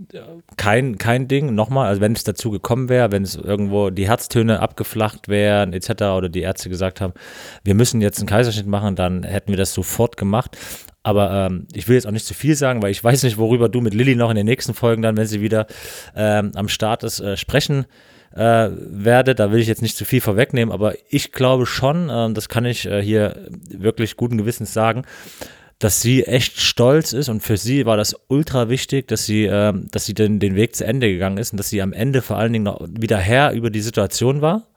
kein, 0.57 0.97
kein 0.97 1.27
Ding. 1.27 1.55
Nochmal, 1.55 1.87
also 1.87 2.01
wenn 2.01 2.13
es 2.13 2.23
dazu 2.23 2.51
gekommen 2.51 2.89
wäre, 2.89 3.11
wenn 3.11 3.23
es 3.23 3.35
irgendwo 3.35 3.89
die 3.89 4.07
Herztöne 4.07 4.59
abgeflacht 4.59 5.29
wären 5.29 5.71
etc. 5.73 5.89
oder 6.17 6.27
die 6.27 6.41
Ärzte 6.41 6.69
gesagt 6.69 6.99
haben, 6.99 7.13
wir 7.63 7.75
müssen 7.75 8.01
jetzt 8.01 8.19
einen 8.19 8.27
Kaiserschnitt 8.27 8.67
machen, 8.67 8.95
dann 8.95 9.23
hätten 9.23 9.49
wir 9.49 9.57
das 9.57 9.73
sofort 9.73 10.17
gemacht. 10.17 10.57
Aber 11.07 11.31
ähm, 11.31 11.67
ich 11.73 11.87
will 11.87 11.95
jetzt 11.95 12.05
auch 12.05 12.11
nicht 12.11 12.25
zu 12.25 12.33
viel 12.33 12.53
sagen, 12.53 12.81
weil 12.81 12.91
ich 12.91 13.01
weiß 13.01 13.23
nicht, 13.23 13.37
worüber 13.37 13.69
du 13.69 13.79
mit 13.79 13.93
Lilly 13.93 14.17
noch 14.17 14.29
in 14.29 14.35
den 14.35 14.45
nächsten 14.45 14.73
Folgen 14.73 15.01
dann, 15.01 15.15
wenn 15.15 15.25
sie 15.25 15.39
wieder 15.39 15.65
ähm, 16.17 16.51
am 16.53 16.67
Start 16.67 17.05
ist, 17.05 17.21
äh, 17.21 17.37
sprechen 17.37 17.85
äh, 18.35 18.67
werde. 18.71 19.33
Da 19.33 19.49
will 19.49 19.61
ich 19.61 19.69
jetzt 19.69 19.81
nicht 19.81 19.95
zu 19.95 20.03
viel 20.03 20.19
vorwegnehmen, 20.19 20.73
aber 20.73 20.95
ich 21.07 21.31
glaube 21.31 21.65
schon, 21.65 22.09
äh, 22.09 22.33
das 22.33 22.49
kann 22.49 22.65
ich 22.65 22.87
äh, 22.87 23.01
hier 23.01 23.47
wirklich 23.69 24.17
guten 24.17 24.37
Gewissens 24.37 24.73
sagen, 24.73 25.03
dass 25.79 26.01
sie 26.01 26.25
echt 26.25 26.59
stolz 26.59 27.13
ist 27.13 27.29
und 27.29 27.41
für 27.41 27.55
sie 27.55 27.85
war 27.85 27.95
das 27.95 28.13
ultra 28.27 28.67
wichtig, 28.67 29.07
dass 29.07 29.25
sie, 29.25 29.45
ähm, 29.45 29.87
dass 29.91 30.05
sie 30.05 30.13
den, 30.13 30.39
den 30.39 30.57
Weg 30.57 30.75
zu 30.75 30.85
Ende 30.85 31.07
gegangen 31.07 31.37
ist 31.37 31.53
und 31.53 31.57
dass 31.57 31.69
sie 31.69 31.81
am 31.81 31.93
Ende 31.93 32.21
vor 32.21 32.37
allen 32.37 32.51
Dingen 32.51 32.65
noch 32.65 32.85
wieder 32.85 33.17
Herr 33.17 33.53
über 33.53 33.69
die 33.69 33.79
Situation 33.79 34.41
war 34.41 34.67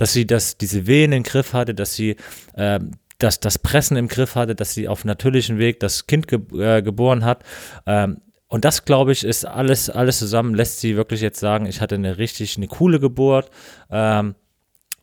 dass 0.00 0.14
sie 0.14 0.26
das, 0.26 0.56
diese 0.56 0.86
Wehen 0.86 1.12
im 1.12 1.24
Griff 1.24 1.52
hatte, 1.52 1.74
dass 1.74 1.94
sie 1.94 2.16
ähm, 2.56 2.92
das, 3.22 3.40
das 3.40 3.58
Pressen 3.58 3.96
im 3.96 4.08
Griff 4.08 4.34
hatte, 4.34 4.54
dass 4.54 4.74
sie 4.74 4.88
auf 4.88 5.04
natürlichem 5.04 5.58
Weg 5.58 5.80
das 5.80 6.06
Kind 6.06 6.28
ge 6.28 6.40
äh, 6.58 6.82
geboren 6.82 7.24
hat. 7.24 7.44
Ähm, 7.86 8.20
und 8.48 8.64
das, 8.64 8.84
glaube 8.84 9.12
ich, 9.12 9.24
ist 9.24 9.44
alles, 9.44 9.88
alles 9.90 10.18
zusammen, 10.18 10.54
lässt 10.54 10.80
sie 10.80 10.96
wirklich 10.96 11.20
jetzt 11.20 11.38
sagen, 11.38 11.66
ich 11.66 11.80
hatte 11.80 11.94
eine 11.94 12.18
richtig, 12.18 12.56
eine 12.56 12.66
coole 12.66 12.98
Geburt. 12.98 13.48
Ähm, 13.90 14.34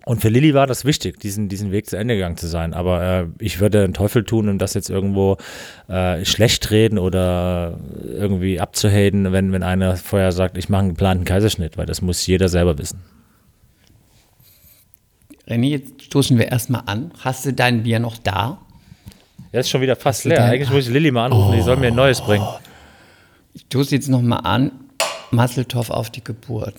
und 0.06 0.21
für 0.21 0.30
Lilly 0.30 0.53
war 0.53 0.67
das 0.67 0.86
wichtig, 0.86 1.19
diesen, 1.19 1.49
diesen 1.49 1.71
Weg 1.71 1.86
zu 1.89 1.97
Ende 1.97 2.15
gegangen 2.15 2.38
zu 2.38 2.47
sein. 2.47 2.73
Aber 2.73 3.03
äh, 3.03 3.25
ich 3.39 3.60
würde 3.60 3.82
den 3.82 3.93
Teufel 3.93 4.23
tun, 4.23 4.47
um 4.47 4.58
das 4.58 4.73
jetzt 4.73 4.89
irgendwo 4.89 5.38
äh, 5.89 6.23
schlecht 6.23 6.71
reden 6.71 6.97
oder 6.97 7.77
irgendwie 8.06 8.60
abzuhaten, 8.60 9.32
wenn, 9.34 9.51
wenn 9.51 9.63
einer 9.63 9.97
vorher 9.97 10.32
sagt, 10.32 10.58
ich 10.58 10.69
mache 10.69 10.82
einen 10.82 10.89
geplanten 10.89 11.25
Kaiserschnitt, 11.25 11.77
weil 11.77 11.86
das 11.86 12.01
muss 12.01 12.25
jeder 12.25 12.47
selber 12.47 12.77
wissen. 12.77 13.01
René, 15.47 15.69
jetzt 15.69 16.03
stoßen 16.03 16.38
wir 16.38 16.49
erstmal 16.49 16.83
an. 16.86 17.12
Hast 17.21 17.45
du 17.45 17.53
dein 17.53 17.83
Bier 17.83 17.99
noch 17.99 18.17
da? 18.17 18.60
Er 19.51 19.62
ist 19.62 19.69
schon 19.69 19.81
wieder 19.81 19.95
fast 19.95 20.25
leer. 20.25 20.43
Eigentlich 20.43 20.69
muss 20.69 20.88
ich 20.88 20.93
Lilly 20.93 21.12
mal 21.12 21.25
anrufen, 21.25 21.55
die 21.55 21.62
soll 21.62 21.77
mir 21.77 21.88
ein 21.88 21.95
neues 21.95 22.21
bringen. 22.21 22.45
Ich 23.53 23.62
stoße 23.62 23.95
jetzt 23.95 24.10
nochmal 24.10 24.41
an. 24.43 24.71
Masseltoff 25.31 25.89
auf 25.89 26.10
die 26.10 26.23
Geburt. 26.23 26.73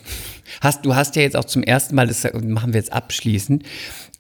Hast, 0.61 0.85
du 0.85 0.95
hast 0.95 1.17
ja 1.17 1.23
jetzt 1.23 1.37
auch 1.37 1.45
zum 1.45 1.63
ersten 1.63 1.95
Mal, 1.95 2.07
das 2.07 2.27
machen 2.33 2.73
wir 2.73 2.81
jetzt 2.81 2.93
abschließend, 2.93 3.63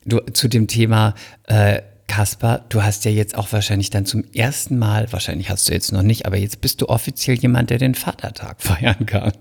du, 0.04 0.18
zu 0.32 0.48
dem 0.48 0.66
Thema 0.66 1.14
äh, 1.44 1.80
Kaspar, 2.08 2.64
du 2.68 2.82
hast 2.82 3.04
ja 3.04 3.10
jetzt 3.10 3.36
auch 3.36 3.52
wahrscheinlich 3.52 3.90
dann 3.90 4.06
zum 4.06 4.24
ersten 4.34 4.78
Mal, 4.78 5.10
wahrscheinlich 5.12 5.50
hast 5.50 5.68
du 5.68 5.72
jetzt 5.72 5.92
noch 5.92 6.02
nicht, 6.02 6.26
aber 6.26 6.36
jetzt 6.36 6.60
bist 6.60 6.82
du 6.82 6.88
offiziell 6.88 7.38
jemand, 7.38 7.70
der 7.70 7.78
den 7.78 7.94
Vatertag 7.94 8.56
feiern 8.60 9.06
kann. 9.06 9.32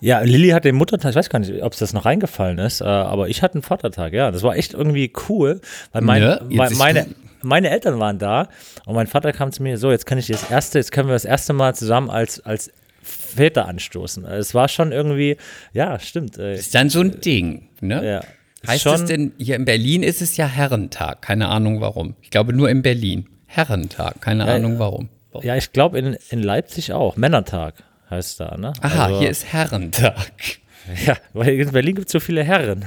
Ja, 0.00 0.20
Lilly 0.20 0.48
hat 0.50 0.64
den 0.64 0.76
Muttertag, 0.76 1.10
ich 1.10 1.16
weiß 1.16 1.28
gar 1.28 1.38
nicht, 1.38 1.62
ob 1.62 1.72
es 1.72 1.78
das 1.78 1.92
noch 1.92 2.04
reingefallen 2.04 2.58
ist, 2.58 2.80
äh, 2.80 2.84
aber 2.84 3.28
ich 3.28 3.42
hatte 3.42 3.54
einen 3.54 3.62
Vatertag, 3.62 4.12
ja. 4.12 4.30
Das 4.30 4.42
war 4.42 4.56
echt 4.56 4.74
irgendwie 4.74 5.12
cool, 5.28 5.60
weil, 5.92 6.02
mein, 6.02 6.22
Ne? 6.22 6.40
Jetzt 6.48 6.58
weil 6.58 6.70
meine, 6.76 7.06
meine 7.42 7.70
Eltern 7.70 7.98
waren 7.98 8.18
da 8.18 8.48
und 8.86 8.94
mein 8.94 9.06
Vater 9.06 9.32
kam 9.32 9.52
zu 9.52 9.62
mir, 9.62 9.78
so, 9.78 9.90
jetzt 9.90 10.06
kann 10.06 10.18
ich 10.18 10.26
das 10.26 10.50
erste, 10.50 10.78
jetzt 10.78 10.92
können 10.92 11.08
wir 11.08 11.14
das 11.14 11.24
erste 11.24 11.52
Mal 11.52 11.74
zusammen 11.74 12.10
als, 12.10 12.40
als 12.40 12.72
Väter 13.02 13.66
anstoßen. 13.66 14.24
Es 14.24 14.54
war 14.54 14.68
schon 14.68 14.92
irgendwie, 14.92 15.36
ja, 15.72 15.98
stimmt. 15.98 16.36
Ist 16.36 16.74
dann 16.74 16.90
so 16.90 17.00
ein 17.00 17.20
Ding, 17.20 17.68
ne? 17.80 18.04
Ja. 18.04 18.20
Heißt 18.66 18.82
schon, 18.82 18.94
es 18.94 19.04
denn, 19.06 19.32
hier 19.38 19.56
in 19.56 19.64
Berlin 19.64 20.02
ist 20.02 20.20
es 20.20 20.36
ja 20.36 20.46
Herrentag, 20.46 21.22
keine 21.22 21.48
Ahnung 21.48 21.80
warum. 21.80 22.14
Ich 22.20 22.30
glaube 22.30 22.52
nur 22.52 22.68
in 22.68 22.82
Berlin. 22.82 23.26
Herrentag, 23.46 24.20
keine 24.20 24.44
Ahnung 24.44 24.78
warum. 24.78 25.08
Ja, 25.42 25.56
ich 25.56 25.72
glaube 25.72 25.98
in, 25.98 26.16
in 26.28 26.42
Leipzig 26.42 26.92
auch. 26.92 27.16
Männertag 27.16 27.74
heißt 28.10 28.40
da, 28.40 28.56
ne? 28.56 28.72
Aha, 28.80 29.06
Also, 29.06 29.20
hier 29.20 29.30
ist 29.30 29.52
Herrentag. 29.52 30.16
Ja, 31.06 31.16
weil 31.34 31.60
in 31.60 31.70
Berlin 31.70 31.94
gibt 31.94 32.08
es 32.08 32.12
so 32.12 32.20
viele 32.20 32.42
Herren. 32.42 32.84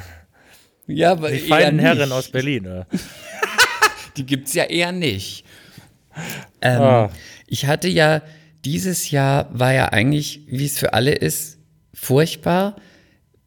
Ja, 0.87 1.11
aber 1.13 1.31
Die 1.31 1.37
feinen. 1.39 1.79
Herren 1.79 2.11
aus 2.11 2.27
Berlin. 2.29 2.65
Oder? 2.65 2.87
Die 4.17 4.25
gibt 4.25 4.47
es 4.47 4.53
ja 4.55 4.63
eher 4.65 4.91
nicht. 4.91 5.45
Ähm, 6.61 6.81
Ah. 6.81 7.09
Ich 7.47 7.65
hatte 7.67 7.87
ja, 7.87 8.21
dieses 8.65 9.11
Jahr 9.11 9.47
war 9.57 9.73
ja 9.73 9.89
eigentlich, 9.89 10.41
wie 10.47 10.65
es 10.65 10.79
für 10.79 10.93
alle 10.93 11.11
ist, 11.13 11.59
furchtbar 11.93 12.75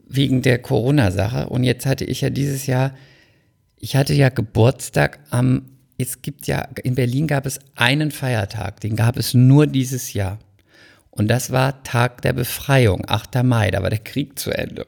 wegen 0.09 0.41
der 0.43 0.59
Corona-Sache. 0.59 1.49
Und 1.49 1.65
jetzt 1.65 1.85
hatte 1.85 2.05
ich 2.05 2.21
ja 2.23 2.31
dieses 2.31 2.67
Jahr, 2.67 2.95
ich 3.79 3.97
hatte 3.97 4.15
ja 4.15 4.29
Geburtstag 4.31 5.19
am, 5.31 5.67
es 5.99 6.23
gibt 6.23 6.47
ja, 6.47 6.67
in 6.85 6.95
Berlin 6.95 7.27
gab 7.27 7.45
es 7.47 7.59
einen 7.75 8.11
Feiertag, 8.13 8.81
den 8.81 8.97
gab 8.97 9.17
es 9.19 9.35
nur 9.35 9.67
dieses 9.67 10.13
Jahr. 10.15 10.39
Und 11.17 11.29
das 11.29 11.51
war 11.51 11.83
Tag 11.83 12.23
der 12.23 12.35
Befreiung, 12.35 13.03
8. 13.07 13.43
Mai, 13.43 13.71
da 13.71 13.83
war 13.83 13.91
der 13.91 13.99
Krieg 13.99 14.39
zu 14.39 14.51
Ende. 14.51 14.87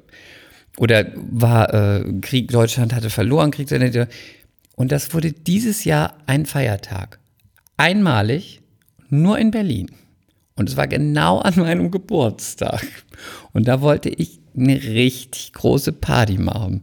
Oder 0.76 1.06
war 1.14 1.72
äh, 1.74 2.04
Krieg, 2.20 2.50
Deutschland 2.50 2.94
hatte 2.94 3.10
verloren, 3.10 3.50
Krieg 3.50 3.68
zu 3.68 3.74
Ende. 3.74 4.08
Und 4.76 4.92
das 4.92 5.12
wurde 5.12 5.32
dieses 5.32 5.84
Jahr 5.84 6.18
ein 6.26 6.46
Feiertag. 6.46 7.18
Einmalig, 7.76 8.60
nur 9.08 9.38
in 9.38 9.50
Berlin. 9.50 9.90
Und 10.54 10.68
es 10.68 10.76
war 10.76 10.86
genau 10.86 11.38
an 11.38 11.54
meinem 11.56 11.90
Geburtstag. 11.90 12.84
Und 13.52 13.66
da 13.66 13.80
wollte 13.80 14.08
ich 14.08 14.40
eine 14.56 14.74
richtig 14.74 15.52
große 15.52 15.92
Party 15.92 16.36
machen. 16.36 16.82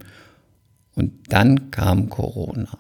Und 0.96 1.12
dann 1.32 1.72
kam 1.72 2.10
Corona. 2.10 2.78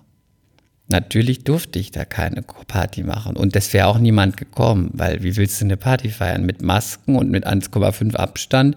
Natürlich 0.87 1.43
durfte 1.43 1.79
ich 1.79 1.91
da 1.91 2.05
keine 2.05 2.43
Party 2.43 3.03
machen. 3.03 3.35
Und 3.35 3.55
es 3.55 3.73
wäre 3.73 3.87
auch 3.87 3.97
niemand 3.97 4.37
gekommen, 4.37 4.91
weil 4.93 5.23
wie 5.23 5.35
willst 5.35 5.59
du 5.59 5.65
eine 5.65 5.77
Party 5.77 6.09
feiern? 6.09 6.45
Mit 6.45 6.61
Masken 6.61 7.15
und 7.15 7.31
mit 7.31 7.47
1,5 7.47 8.15
Abstand. 8.15 8.75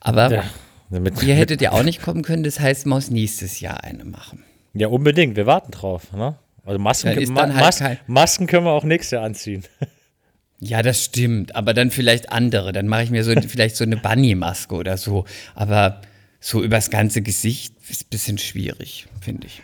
Aber 0.00 0.30
Ja, 0.32 0.44
damit, 0.88 1.22
ihr 1.22 1.34
hättet 1.34 1.60
ja 1.60 1.72
auch 1.72 1.82
nicht 1.82 2.00
kommen 2.02 2.22
können, 2.22 2.44
das 2.44 2.60
heißt, 2.60 2.86
man 2.86 2.96
muss 2.96 3.10
nächstes 3.10 3.60
Jahr 3.60 3.84
eine 3.84 4.04
machen. 4.04 4.42
ja, 4.72 4.88
unbedingt. 4.88 5.36
Wir 5.36 5.46
warten 5.46 5.70
drauf. 5.70 6.12
Ne? 6.12 6.36
Also 6.64 6.78
Masken, 6.78 7.08
ist 7.18 7.30
Ma 7.30 7.42
halt 7.42 7.54
Mas 7.54 7.82
Masken 8.06 8.46
können 8.46 8.64
wir 8.64 8.72
auch 8.72 8.84
nächstes 8.84 9.12
Jahr 9.12 9.24
anziehen. 9.24 9.64
Ja, 10.62 10.82
das 10.82 11.02
stimmt, 11.02 11.56
aber 11.56 11.72
dann 11.72 11.90
vielleicht 11.90 12.32
andere. 12.32 12.72
Dann 12.72 12.86
mache 12.86 13.02
ich 13.04 13.10
mir 13.10 13.24
so 13.24 13.32
vielleicht 13.48 13.76
so 13.76 13.84
eine 13.84 13.96
Bunny-Maske 13.96 14.74
oder 14.74 14.98
so. 14.98 15.24
Aber 15.54 16.02
so 16.38 16.62
übers 16.62 16.90
ganze 16.90 17.22
Gesicht 17.22 17.74
ist 17.88 18.02
ein 18.02 18.10
bisschen 18.10 18.36
schwierig, 18.36 19.06
finde 19.22 19.46
ich. 19.46 19.62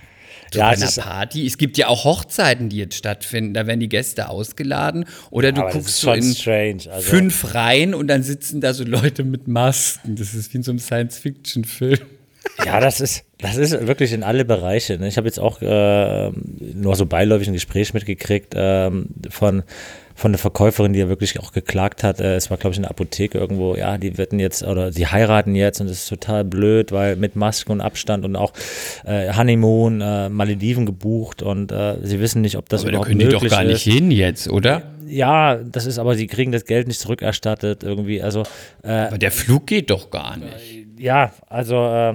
So 0.56 0.60
Ja, 0.60 0.68
einer 0.70 0.90
Party. 0.90 1.46
Es 1.46 1.58
gibt 1.58 1.76
ja 1.76 1.88
auch 1.88 2.04
Hochzeiten, 2.04 2.68
die 2.70 2.78
jetzt 2.78 2.94
stattfinden. 2.94 3.52
Da 3.52 3.66
werden 3.66 3.80
die 3.80 3.88
Gäste 3.88 4.28
ausgeladen. 4.30 5.04
Oder 5.30 5.52
du 5.52 5.62
guckst 5.62 6.00
so 6.00 6.14
schon 6.14 6.22
in. 6.22 6.80
Also, 6.90 7.10
fünf 7.10 7.54
Reihen 7.54 7.94
und 7.94 8.08
dann 8.08 8.22
sitzen 8.22 8.60
da 8.60 8.72
so 8.72 8.84
Leute 8.84 9.22
mit 9.22 9.48
Masken. 9.48 10.16
Das 10.16 10.34
ist 10.34 10.52
wie 10.52 10.58
in 10.58 10.62
so 10.62 10.72
einem 10.72 10.78
Science-Fiction-Film. 10.78 11.98
Ja, 12.64 12.80
das 12.80 13.00
ist, 13.00 13.24
das 13.38 13.56
ist 13.56 13.86
wirklich 13.86 14.12
in 14.12 14.22
alle 14.22 14.44
Bereiche. 14.44 14.98
Ne? 14.98 15.08
Ich 15.08 15.18
habe 15.18 15.26
jetzt 15.26 15.38
auch 15.38 15.60
äh, 15.60 16.30
nur 16.30 16.96
so 16.96 17.04
beiläufig 17.04 17.48
ein 17.48 17.54
Gespräch 17.54 17.92
mitgekriegt 17.92 18.54
ähm, 18.56 19.08
von, 19.28 19.62
von 20.16 20.30
einer 20.30 20.38
Verkäuferin, 20.38 20.94
die 20.94 20.98
ja 20.98 21.08
wirklich 21.08 21.38
auch 21.38 21.52
geklagt 21.52 22.02
hat. 22.02 22.20
Äh, 22.20 22.36
es 22.36 22.50
war, 22.50 22.56
glaube 22.56 22.72
ich, 22.72 22.78
in 22.78 22.82
der 22.82 22.90
Apotheke 22.90 23.38
irgendwo. 23.38 23.76
Ja, 23.76 23.98
die 23.98 24.16
werden 24.16 24.40
jetzt 24.40 24.62
oder 24.64 24.90
die 24.90 25.06
heiraten 25.06 25.54
jetzt 25.54 25.80
und 25.80 25.88
das 25.88 25.98
ist 25.98 26.08
total 26.08 26.42
blöd, 26.42 26.90
weil 26.90 27.16
mit 27.16 27.36
Masken 27.36 27.72
und 27.72 27.80
Abstand 27.82 28.24
und 28.24 28.34
auch 28.34 28.54
äh, 29.04 29.32
Honeymoon, 29.32 30.00
äh, 30.00 30.30
Malediven 30.30 30.86
gebucht 30.86 31.42
und 31.42 31.70
äh, 31.70 31.96
sie 32.02 32.18
wissen 32.18 32.40
nicht, 32.40 32.56
ob 32.56 32.68
das 32.70 32.80
Aber 32.80 32.90
da 32.90 32.94
überhaupt 32.94 33.08
können 33.08 33.18
die 33.20 33.26
möglich 33.26 33.50
doch 33.50 33.58
gar 33.58 33.64
nicht 33.64 33.82
hin 33.82 34.10
jetzt, 34.10 34.48
oder? 34.48 34.82
Ja, 35.06 35.56
das 35.56 35.86
ist 35.86 35.98
aber, 35.98 36.14
sie 36.16 36.26
kriegen 36.26 36.50
das 36.50 36.64
Geld 36.64 36.88
nicht 36.88 36.98
zurückerstattet 36.98 37.84
irgendwie. 37.84 38.22
Also 38.22 38.42
äh, 38.82 38.90
Aber 38.90 39.18
der 39.18 39.30
Flug 39.30 39.66
geht 39.66 39.90
doch 39.90 40.10
gar 40.10 40.36
nicht. 40.38 40.86
ja, 40.98 41.30
also 41.48 41.76
äh, 41.76 42.14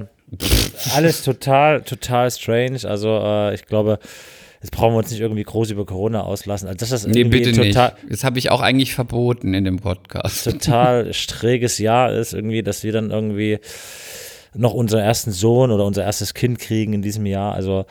alles 0.95 1.23
total, 1.23 1.81
total 1.83 2.31
strange. 2.31 2.79
Also 2.83 3.19
äh, 3.23 3.53
ich 3.53 3.65
glaube, 3.65 3.99
jetzt 4.61 4.71
brauchen 4.71 4.93
wir 4.93 4.99
uns 4.99 5.11
nicht 5.11 5.19
irgendwie 5.21 5.43
groß 5.43 5.71
über 5.71 5.85
Corona 5.85 6.21
auslassen. 6.21 6.67
Also 6.67 6.77
das 6.77 6.91
ist 6.91 7.07
Nee, 7.07 7.21
irgendwie 7.21 7.39
bitte 7.39 7.51
total, 7.53 7.93
nicht. 8.01 8.11
Das 8.11 8.23
habe 8.23 8.39
ich 8.39 8.51
auch 8.51 8.61
eigentlich 8.61 8.93
verboten 8.93 9.53
in 9.53 9.65
dem 9.65 9.79
Podcast. 9.79 10.43
total 10.43 11.13
schräges 11.13 11.77
Jahr 11.77 12.11
ist 12.13 12.33
irgendwie, 12.33 12.63
dass 12.63 12.83
wir 12.83 12.91
dann 12.91 13.11
irgendwie 13.11 13.59
noch 14.53 14.73
unseren 14.73 15.01
ersten 15.01 15.31
Sohn 15.31 15.71
oder 15.71 15.85
unser 15.85 16.03
erstes 16.03 16.33
Kind 16.33 16.59
kriegen 16.59 16.93
in 16.93 17.01
diesem 17.01 17.25
Jahr. 17.25 17.53
Also 17.53 17.85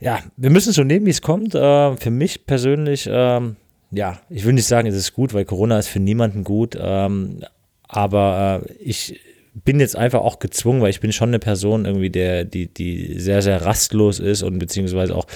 ja, 0.00 0.20
wir 0.36 0.50
müssen 0.50 0.70
es 0.70 0.76
so 0.76 0.84
nehmen, 0.84 1.06
wie 1.06 1.10
es 1.10 1.22
kommt. 1.22 1.54
Äh, 1.54 1.96
für 1.96 2.10
mich 2.10 2.46
persönlich, 2.46 3.08
ähm, 3.10 3.56
ja, 3.90 4.20
ich 4.28 4.44
will 4.44 4.52
nicht 4.52 4.66
sagen, 4.66 4.88
es 4.88 4.94
ist 4.94 5.14
gut, 5.14 5.32
weil 5.32 5.44
Corona 5.44 5.78
ist 5.78 5.88
für 5.88 6.00
niemanden 6.00 6.44
gut. 6.44 6.76
Ähm, 6.78 7.40
aber 7.88 8.62
äh, 8.66 8.72
ich 8.82 9.20
bin 9.64 9.80
jetzt 9.80 9.96
einfach 9.96 10.20
auch 10.20 10.38
gezwungen, 10.38 10.82
weil 10.82 10.90
ich 10.90 11.00
bin 11.00 11.12
schon 11.12 11.30
eine 11.30 11.38
Person 11.38 11.86
irgendwie, 11.86 12.10
der, 12.10 12.44
die, 12.44 12.72
die 12.72 13.18
sehr, 13.18 13.40
sehr 13.40 13.64
rastlos 13.64 14.18
ist 14.18 14.42
und 14.42 14.58
beziehungsweise 14.58 15.14
auch 15.14 15.26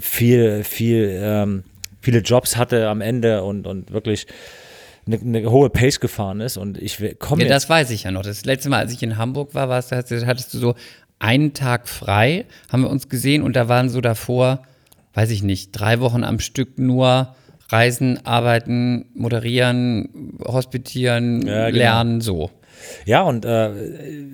viel, 0.00 0.64
viel, 0.64 1.18
ähm, 1.22 1.64
viele 2.00 2.18
Jobs 2.18 2.56
hatte 2.56 2.88
am 2.88 3.00
Ende 3.00 3.42
und, 3.42 3.66
und 3.66 3.90
wirklich 3.90 4.26
eine, 5.06 5.18
eine 5.18 5.50
hohe 5.50 5.70
Pace 5.70 5.98
gefahren 5.98 6.40
ist 6.40 6.58
und 6.58 6.76
ich 6.76 6.98
komme 7.18 7.42
Ja, 7.42 7.48
das 7.48 7.68
weiß 7.68 7.90
ich 7.90 8.04
ja 8.04 8.10
noch. 8.10 8.22
Das 8.22 8.44
letzte 8.44 8.68
Mal, 8.68 8.80
als 8.80 8.92
ich 8.92 9.02
in 9.02 9.16
Hamburg 9.16 9.54
war, 9.54 9.68
warst, 9.68 9.92
hattest 9.92 10.52
du 10.52 10.58
so 10.58 10.74
einen 11.18 11.54
Tag 11.54 11.88
frei, 11.88 12.44
haben 12.70 12.82
wir 12.82 12.90
uns 12.90 13.08
gesehen 13.08 13.42
und 13.42 13.56
da 13.56 13.68
waren 13.68 13.88
so 13.88 14.02
davor, 14.02 14.62
weiß 15.14 15.30
ich 15.30 15.42
nicht, 15.42 15.72
drei 15.72 16.00
Wochen 16.00 16.22
am 16.22 16.38
Stück 16.38 16.78
nur 16.78 17.34
Reisen, 17.70 18.26
Arbeiten, 18.26 19.06
Moderieren, 19.14 20.38
Hospitieren, 20.44 21.46
Ja, 21.46 21.70
genau. 21.70 21.78
Lernen, 21.78 22.20
so. 22.20 22.50
Ja, 23.06 23.22
und 23.22 23.44
äh, 23.44 23.70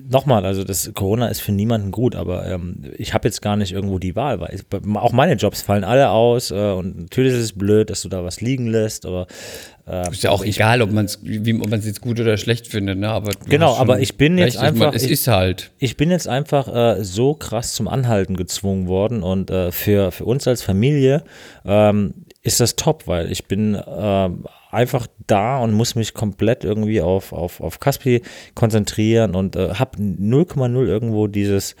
nochmal, 0.09 0.45
also 0.45 0.63
das 0.63 0.91
Corona 0.93 1.27
ist 1.27 1.41
für 1.41 1.51
niemanden 1.51 1.91
gut, 1.91 2.15
aber 2.15 2.45
ähm, 2.47 2.83
ich 2.97 3.13
habe 3.13 3.27
jetzt 3.27 3.41
gar 3.41 3.55
nicht 3.55 3.71
irgendwo 3.71 3.99
die 3.99 4.15
Wahl, 4.15 4.39
weil 4.39 4.53
es, 4.53 4.65
auch 4.95 5.11
meine 5.11 5.33
Jobs 5.33 5.61
fallen 5.61 5.83
alle 5.83 6.09
aus 6.09 6.51
äh, 6.51 6.55
und 6.71 6.97
natürlich 6.99 7.33
ist 7.33 7.39
es 7.39 7.53
blöd, 7.53 7.89
dass 7.89 8.01
du 8.01 8.09
da 8.09 8.23
was 8.23 8.41
liegen 8.41 8.67
lässt, 8.67 9.05
aber 9.05 9.27
äh, 9.87 10.09
Ist 10.11 10.23
ja 10.23 10.29
auch 10.31 10.43
egal, 10.45 10.81
ob 10.81 10.91
man 10.91 11.05
es 11.05 11.19
jetzt 11.85 12.01
gut 12.01 12.19
oder 12.19 12.37
schlecht 12.37 12.67
findet, 12.67 12.99
ne? 12.99 13.09
Aber 13.09 13.31
Genau, 13.49 13.75
aber 13.75 13.99
ich 13.99 14.15
bin 14.15 14.37
jetzt 14.37 14.45
recht, 14.47 14.55
ich 14.57 14.61
einfach- 14.61 14.93
Es 14.93 15.03
ich- 15.03 15.11
ist 15.11 15.27
halt. 15.27 15.71
ich 15.79 15.97
bin 15.97 16.11
jetzt 16.11 16.27
einfach 16.27 16.67
äh, 16.99 17.03
so 17.03 17.33
krass 17.33 17.73
zum 17.73 17.87
Anhalten 17.87 18.37
gezwungen 18.37 18.87
worden 18.87 19.23
und 19.23 19.49
äh, 19.49 19.71
für, 19.71 20.11
für 20.11 20.25
uns 20.25 20.47
als 20.47 20.61
Familie 20.61 21.23
ähm, 21.65 22.13
ist 22.43 22.59
das 22.59 22.75
top, 22.75 23.07
weil 23.07 23.31
ich 23.31 23.45
bin 23.45 23.75
äh, 23.75 24.29
einfach 24.71 25.07
da 25.27 25.59
und 25.59 25.73
muss 25.73 25.95
mich 25.95 26.13
komplett 26.13 26.63
irgendwie 26.63 27.01
auf, 27.01 27.33
auf, 27.33 27.61
auf 27.61 27.79
Caspi 27.79 28.21
konzentrieren 28.55 29.35
und 29.35 29.55
äh, 29.55 29.75
habe 29.75 29.97
0,0 29.99 30.85
irgendwo 30.85 31.27
dieses 31.27 31.75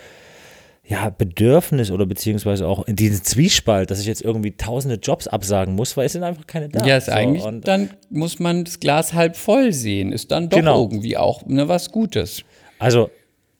ja, 0.85 1.09
Bedürfnis 1.09 1.89
oder 1.89 2.05
beziehungsweise 2.05 2.67
auch 2.67 2.85
in 2.85 2.97
diesen 2.97 3.23
Zwiespalt, 3.23 3.91
dass 3.91 4.01
ich 4.01 4.07
jetzt 4.07 4.21
irgendwie 4.21 4.51
tausende 4.57 4.95
Jobs 4.95 5.27
absagen 5.27 5.73
muss, 5.75 5.95
weil 5.95 6.05
es 6.05 6.11
sind 6.11 6.23
einfach 6.23 6.45
keine 6.47 6.67
da. 6.67 6.85
Ja, 6.85 6.97
ist 6.97 7.05
So, 7.05 7.13
eigentlich, 7.13 7.43
und, 7.43 7.65
dann 7.65 7.91
muss 8.09 8.39
man 8.39 8.65
das 8.65 8.79
Glas 8.79 9.13
halb 9.13 9.37
voll 9.37 9.71
sehen. 9.71 10.11
Ist 10.11 10.31
dann 10.31 10.49
doch 10.49 10.57
Genau. 10.57 10.81
irgendwie 10.81 11.15
auch 11.15 11.45
ne, 11.45 11.69
was 11.69 11.91
Gutes. 11.91 12.43
Also 12.77 13.09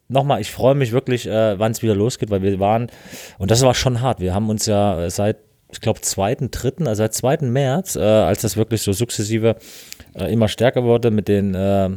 nochmal, 0.10 0.41
ich 0.41 0.52
freue 0.52 0.76
mich 0.76 0.91
wirklich, 0.91 1.26
äh, 1.26 1.58
wann 1.58 1.72
es 1.72 1.82
wieder 1.82 1.96
losgeht, 1.96 2.30
weil 2.32 2.41
wir 2.41 2.60
waren, 2.60 2.88
und 3.38 3.50
das 3.50 3.62
war 3.62 3.76
schon 3.76 4.02
hart, 4.02 4.20
wir 4.20 4.34
haben 4.34 4.50
uns 4.50 4.65
ja 4.65 5.06
äh, 5.06 5.10
seit, 5.10 5.38
ich 5.73 5.81
glaube, 5.81 6.01
2., 6.01 6.36
3., 6.51 6.86
also 6.86 6.95
seit 6.95 7.13
2. 7.13 7.38
März, 7.41 7.95
äh, 7.95 7.99
als 8.01 8.41
das 8.41 8.57
wirklich 8.57 8.81
so 8.81 8.93
sukzessive 8.93 9.55
äh, 10.15 10.31
immer 10.31 10.47
stärker 10.47 10.84
wurde 10.84 11.12
mit 11.12 11.27
den, 11.27 11.53
äh, 11.55 11.89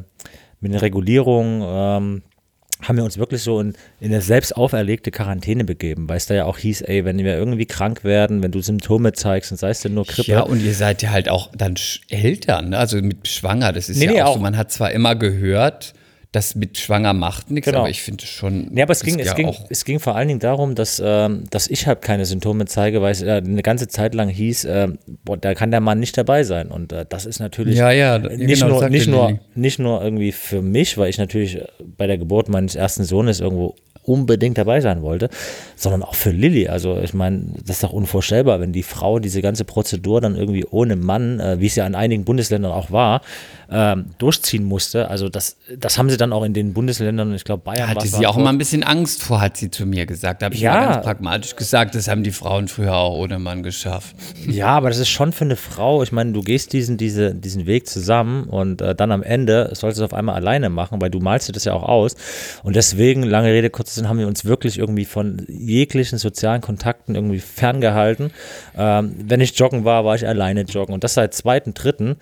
mit 0.61 0.73
den 0.73 0.79
Regulierungen, 0.79 1.63
ähm, 1.65 2.23
haben 2.83 2.97
wir 2.97 3.05
uns 3.05 3.19
wirklich 3.19 3.43
so 3.43 3.61
in, 3.61 3.75
in 4.01 4.13
eine 4.13 4.21
selbst 4.21 4.57
auferlegte 4.57 5.11
Quarantäne 5.11 5.65
begeben, 5.65 6.09
weil 6.09 6.17
es 6.17 6.27
da 6.27 6.35
ja 6.35 6.45
auch 6.45 6.59
hieß, 6.59 6.83
ey, 6.83 7.05
wenn 7.05 7.19
wir 7.19 7.37
irgendwie 7.37 7.67
krank 7.67 8.05
werden, 8.05 8.43
wenn 8.43 8.51
du 8.51 8.61
Symptome 8.61 9.13
zeigst 9.13 9.53
und 9.53 9.59
sei 9.59 9.71
es 9.71 9.81
denn 9.81 9.95
nur 9.95 10.05
Grippe. 10.05 10.31
Ja, 10.31 10.41
und 10.41 10.61
ihr 10.61 10.75
seid 10.75 11.01
ja 11.03 11.11
halt 11.11 11.29
auch 11.29 11.51
dann 11.57 11.77
Eltern, 12.09 12.71
ne? 12.71 12.79
also 12.79 12.97
mit 13.01 13.27
schwanger. 13.29 13.73
Das 13.73 13.89
ist 13.89 13.99
Nee, 13.99 14.07
ja 14.07 14.13
nee, 14.13 14.23
auch, 14.23 14.31
auch. 14.31 14.35
so. 14.35 14.41
Man 14.41 14.57
hat 14.57 14.71
zwar 14.71 14.91
immer 14.91 15.15
gehört, 15.17 15.95
das 16.35 16.55
mit 16.55 16.79
schwanger 16.79 17.13
macht 17.13 17.51
nichts, 17.51 17.67
Genau. 17.67 17.81
aber 17.81 17.91
ich 17.91 18.03
finde 18.03 18.27
schon. 18.27 18.69
Nee, 18.71 18.83
aber 18.83 18.93
es 18.93 19.03
ging, 19.03 19.19
es, 19.21 19.29
ja 19.29 19.35
ging, 19.35 19.55
es 19.71 19.85
ging 19.85 20.01
vor 20.01 20.17
allen 20.17 20.29
Dingen 20.29 20.41
darum, 20.41 20.75
dass, 20.75 21.01
ähm, 21.05 21.45
dass 21.51 21.69
ich 21.69 21.87
halt 21.87 22.03
keine 22.03 22.25
Symptome 22.25 22.65
zeige, 22.67 23.01
weil 23.03 23.13
es 23.13 23.23
äh, 23.23 23.31
eine 23.45 23.63
ganze 23.63 23.89
Zeit 23.89 24.15
lang 24.15 24.29
hieß, 24.29 24.67
ähm, 24.69 24.99
boah, 25.25 25.37
da 25.37 25.55
kann 25.55 25.71
der 25.71 25.81
Mann 25.81 26.01
nicht 26.01 26.19
dabei 26.19 26.43
sein. 26.43 26.69
Und 26.69 26.93
äh, 26.93 27.07
das 27.09 27.25
ist 27.27 27.39
natürlich 27.39 27.77
Ja, 27.77 27.91
ja, 27.93 28.19
nicht, 28.19 28.61
genau, 28.61 28.81
nur, 28.81 28.89
nicht, 28.89 29.07
nur, 29.09 29.39
nicht 29.55 29.79
nur 29.79 30.03
irgendwie 30.03 30.33
für 30.33 30.61
mich, 30.63 30.99
weil 30.99 31.09
ich 31.11 31.19
natürlich 31.19 31.57
äh, 31.57 31.67
bei 31.97 32.07
der 32.07 32.19
Geburt 32.19 32.49
meines 32.49 32.75
ersten 32.75 33.05
Sohnes 33.05 33.41
irgendwo 33.41 33.77
unbedingt 34.05 34.59
dabei 34.59 34.81
sein 34.81 35.03
wollte, 35.03 35.29
sondern 35.77 36.03
auch 36.03 36.15
für 36.15 36.31
Lilly. 36.31 36.69
Also 36.69 36.99
ich 36.99 37.15
meine, 37.15 37.43
das 37.65 37.77
ist 37.77 37.85
doch 37.85 37.93
unvorstellbar, 37.93 38.61
wenn 38.61 38.73
die 38.73 38.83
Frau 38.83 39.19
diese 39.19 39.43
ganze 39.43 39.65
Prozedur 39.65 40.21
dann 40.21 40.37
irgendwie 40.37 40.65
ohne 40.65 40.97
Mann, 40.97 41.41
äh, 41.41 41.61
wie 41.61 41.67
es 41.67 41.77
ja 41.77 41.87
in 41.87 41.95
einigen 41.95 42.25
Bundesländern 42.25 42.73
auch 42.73 42.91
war, 42.91 43.23
ähm, 43.71 44.07
durchziehen 44.19 44.65
musste. 44.65 45.09
Also 45.09 45.29
das, 45.29 45.57
das 45.77 45.99
haben 45.99 46.11
sie 46.11 46.17
dann 46.17 46.33
auch 46.33 46.45
in 46.45 46.53
den 46.53 46.75
Bundesländern, 46.75 47.35
ich 47.35 47.45
glaube 47.45 47.63
Bayern. 47.65 47.89
Hatte 47.89 48.07
sie 48.07 48.27
auch 48.27 48.37
immer 48.37 48.51
ein 48.51 48.59
bisschen 48.59 48.83
Angst 48.83 49.23
vor, 49.23 49.41
hat 49.41 49.57
sie 49.57 49.71
zu 49.71 49.87
mir 49.87 50.07
gesagt. 50.07 50.43
Da 50.43 50.47
habe 50.47 50.55
ich 50.55 50.61
ja. 50.61 50.75
mal 50.75 50.87
ganz 50.87 51.05
pragmatisch 51.05 51.57
gesagt, 51.57 51.95
das 51.95 52.09
haben 52.09 52.23
die 52.23 52.31
Frauen 52.31 52.69
früher 52.69 52.95
auch 52.95 53.17
ohne 53.17 53.39
Mann 53.39 53.63
geschafft. 53.63 54.15
Ja, 54.47 54.69
aber 54.69 54.91
das 54.91 54.99
ist 54.99 55.09
schon 55.09 55.33
für 55.33 55.45
eine 55.45 55.57
Frau, 55.57 56.03
ich 56.03 56.13
meine, 56.13 56.33
du 56.33 56.43
gehst 56.43 56.73
diesen, 56.73 56.97
diese, 56.97 57.35
diesen 57.35 57.67
Weg 57.67 57.89
zusammen 57.89 58.45
und 58.45 58.81
äh, 58.81 58.95
dann 58.95 59.13
am 59.13 59.23
Ende 59.23 59.71
sollst 59.73 59.99
du 59.99 60.05
es 60.05 60.13
auf 60.13 60.17
einmal 60.17 60.35
alleine 60.35 60.71
machen, 60.71 61.01
weil 61.01 61.11
du 61.11 61.21
malst 61.21 61.49
dir 61.49 61.53
das 61.53 61.65
ja 61.65 61.73
auch 61.73 61.85
aus. 61.85 62.15
Und 62.63 62.77
deswegen, 62.77 63.23
lange 63.23 63.49
Rede, 63.49 63.71
kurzer 63.71 63.94
Sinn, 63.95 64.09
haben 64.09 64.19
wir 64.19 64.27
uns 64.27 64.45
wirklich 64.45 64.79
irgendwie 64.79 65.05
von 65.05 65.45
jeglichen 65.49 66.19
sozialen 66.19 66.61
Kontakten 66.61 67.15
irgendwie 67.15 67.41
ferngehalten. 67.41 68.31
Ähm, 68.77 69.15
wenn 69.19 69.41
ich 69.41 69.59
joggen 69.59 69.85
war, 69.85 70.05
war 70.05 70.15
ich 70.15 70.27
alleine 70.27 70.63
joggen. 70.63 70.95
Und 70.95 71.05
das 71.05 71.15
seit 71.15 71.35
zweiten, 71.35 71.75
dritten. 71.75 72.17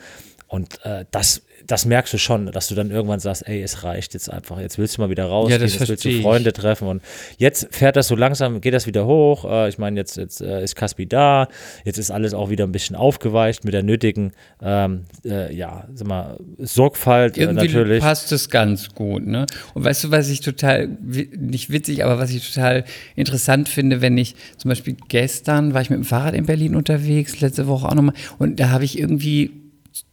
Und 0.49 0.85
äh, 0.85 1.05
das, 1.11 1.43
das 1.66 1.86
merkst 1.86 2.12
du 2.12 2.18
schon, 2.18 2.46
dass 2.46 2.68
du 2.68 2.74
dann 2.74 2.90
irgendwann 2.90 3.20
sagst, 3.20 3.46
ey, 3.46 3.62
es 3.62 3.84
reicht 3.84 4.14
jetzt 4.14 4.30
einfach, 4.30 4.60
jetzt 4.60 4.78
willst 4.78 4.96
du 4.96 5.02
mal 5.02 5.10
wieder 5.10 5.26
raus, 5.26 5.50
ja, 5.50 5.58
jetzt 5.58 5.88
willst 5.88 6.04
du 6.04 6.22
Freunde 6.22 6.52
treffen 6.52 6.88
und 6.88 7.02
jetzt 7.38 7.68
fährt 7.70 7.96
das 7.96 8.08
so 8.08 8.16
langsam, 8.16 8.60
geht 8.60 8.74
das 8.74 8.86
wieder 8.86 9.06
hoch. 9.06 9.44
Äh, 9.44 9.68
ich 9.68 9.78
meine, 9.78 9.98
jetzt, 9.98 10.16
jetzt 10.16 10.40
äh, 10.40 10.62
ist 10.62 10.76
Caspi 10.76 11.06
da, 11.06 11.48
jetzt 11.84 11.98
ist 11.98 12.10
alles 12.10 12.34
auch 12.34 12.50
wieder 12.50 12.64
ein 12.64 12.72
bisschen 12.72 12.96
aufgeweicht 12.96 13.64
mit 13.64 13.74
der 13.74 13.82
nötigen, 13.82 14.32
ähm, 14.62 15.04
äh, 15.24 15.54
ja, 15.54 15.88
sag 15.94 16.08
mal, 16.08 16.38
Sorgfalt 16.58 17.36
äh, 17.36 17.42
Irgendwie 17.42 17.66
natürlich. 17.66 18.02
passt 18.02 18.32
es 18.32 18.50
ganz 18.50 18.94
gut, 18.94 19.26
ne? 19.26 19.46
Und 19.74 19.84
weißt 19.84 20.04
du, 20.04 20.10
was 20.10 20.28
ich 20.28 20.40
total, 20.40 20.88
nicht 20.88 21.70
witzig, 21.70 22.04
aber 22.04 22.18
was 22.18 22.30
ich 22.30 22.52
total 22.52 22.84
interessant 23.16 23.68
finde, 23.68 24.00
wenn 24.00 24.18
ich 24.18 24.34
zum 24.56 24.68
Beispiel 24.68 24.96
gestern 25.08 25.74
war 25.74 25.82
ich 25.82 25.90
mit 25.90 25.98
dem 25.98 26.04
Fahrrad 26.04 26.34
in 26.34 26.46
Berlin 26.46 26.74
unterwegs, 26.74 27.40
letzte 27.40 27.66
Woche 27.66 27.88
auch 27.88 27.94
nochmal, 27.94 28.14
und 28.38 28.60
da 28.60 28.70
habe 28.70 28.84
ich 28.84 28.98
irgendwie 28.98 29.61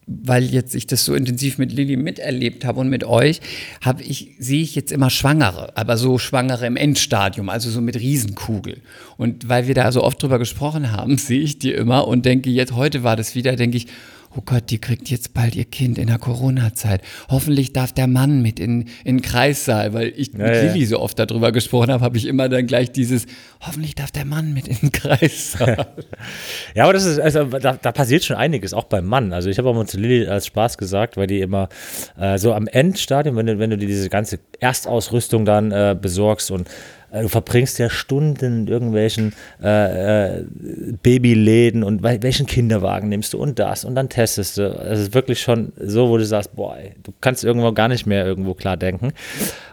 weil 0.10 0.46
jetzt 0.46 0.74
ich 0.74 0.88
das 0.88 1.06
so 1.06 1.14
intensiv 1.14 1.60
mit 1.60 1.72
Lilly 1.72 1.96
miterlebt 1.96 2.66
habe 2.66 2.80
und 2.80 2.90
mit 2.90 3.04
euch, 3.04 3.42
habe 3.82 4.02
ich 4.02 4.36
sehe 4.40 4.64
ich 4.64 4.74
jetzt 4.74 4.92
immer 4.92 5.10
Schwangere, 5.10 5.78
aber 5.78 5.98
so 5.98 6.18
Schwangere 6.18 6.66
im 6.66 6.76
Endstadium, 6.76 7.50
also 7.50 7.70
so 7.70 7.80
mit 7.80 7.96
Riesenkugel. 7.96 8.82
Und 9.18 9.48
weil 9.48 9.68
wir 9.68 9.76
da 9.76 9.92
so 9.92 10.04
oft 10.04 10.22
drüber 10.22 10.40
gesprochen 10.40 10.92
haben, 10.92 11.18
sehe 11.20 11.42
ich 11.42 11.60
die 11.60 11.72
immer 11.72 12.08
und 12.08 12.26
denke 12.26 12.50
jetzt 12.50 12.74
heute 12.74 13.04
war 13.04 13.16
das 13.16 13.36
wieder, 13.36 13.56
denke 13.56 13.78
ich, 13.78 13.88
oh 14.38 14.42
Gott, 14.46 14.70
die 14.70 14.80
kriegt 14.80 15.10
jetzt 15.10 15.34
bald 15.34 15.56
ihr 15.56 15.66
Kind 15.66 15.98
in 15.98 16.08
der 16.08 16.20
Corona-Zeit. 16.20 17.02
Hoffentlich 17.30 17.74
darf 17.74 17.92
der 17.92 18.08
Mann 18.08 18.42
mit 18.42 18.60
in, 18.60 18.82
in 19.04 19.18
den 19.18 19.22
Kreissaal, 19.22 19.94
weil 19.94 20.14
ich 20.16 20.34
ja, 20.34 20.40
mit 20.40 20.56
ja. 20.56 20.62
Lilly 20.64 20.86
so 20.86 21.00
oft 21.00 21.18
darüber 21.18 21.52
gesprochen 21.52 21.92
habe, 21.92 22.04
habe 22.04 22.18
ich 22.18 22.26
immer 22.26 22.50
dann 22.50 22.68
gleich 22.68 22.92
dieses, 22.92 23.26
hoffentlich 23.62 23.96
darf 23.96 24.12
der 24.12 24.26
Mann 24.26 24.54
mit 24.54 24.68
in 24.68 24.78
den 24.78 24.92
Kreissaal. 24.92 25.88
ja, 26.76 26.84
aber 26.84 26.94
das 26.94 27.06
ist, 27.06 27.20
also 27.20 27.46
da, 27.46 27.74
da, 27.74 27.92
passiert 27.92 28.24
schon 28.24 28.38
einiges, 28.38 28.74
auch 28.74 28.86
beim 28.86 29.06
Mann. 29.06 29.34
Also 29.34 29.50
ich 29.50 29.58
habe 29.58 29.70
auch 29.70 29.76
mal 29.76 29.88
zu 29.88 30.00
Lilly 30.00 30.28
als 30.28 30.46
Spaß 30.46 30.78
gesagt, 30.78 31.18
weil 31.18 31.28
die 31.28 31.40
immer 31.40 31.70
äh, 32.18 32.38
so 32.38 32.54
am 32.54 32.68
Endstadium, 32.68 33.36
wenn 33.36 33.48
du, 33.48 33.60
wenn 33.60 33.70
du 33.70 33.78
dir 33.78 33.88
diese 33.88 34.10
ganze 34.10 34.40
Erstausrüstung 34.60 35.46
dann 35.46 35.72
äh, 35.72 35.98
besorgst 36.00 36.52
und 36.52 36.70
du 37.12 37.28
verbringst 37.28 37.80
ja 37.80 37.90
Stunden 37.90 38.46
in 38.46 38.68
irgendwelchen 38.68 39.34
äh, 39.62 40.38
äh, 40.38 40.46
Babyläden 41.02 41.84
und 41.84 42.04
welchen 42.04 42.46
Kinderwagen 42.46 43.10
nimmst 43.10 43.34
du 43.34 43.38
und 43.38 43.60
das 43.60 43.86
und 43.86 43.96
dann 43.96 44.10
testest 44.10 44.58
du. 44.58 44.70
Es 44.70 45.00
ist 45.00 45.14
wirklich 45.14 45.42
schon 45.42 45.74
so, 45.80 46.10
wo 46.10 46.18
du 46.18 46.26
sagst, 46.26 46.56
boah, 46.56 46.78
ey, 46.78 46.94
du 47.04 47.14
kannst 47.22 47.44
irgendwo 47.44 47.72
gar 47.72 47.88
nicht 47.88 48.06
mehr 48.06 48.26
irgendwo 48.26 48.54
klar 48.54 48.78
denken. 48.78 49.14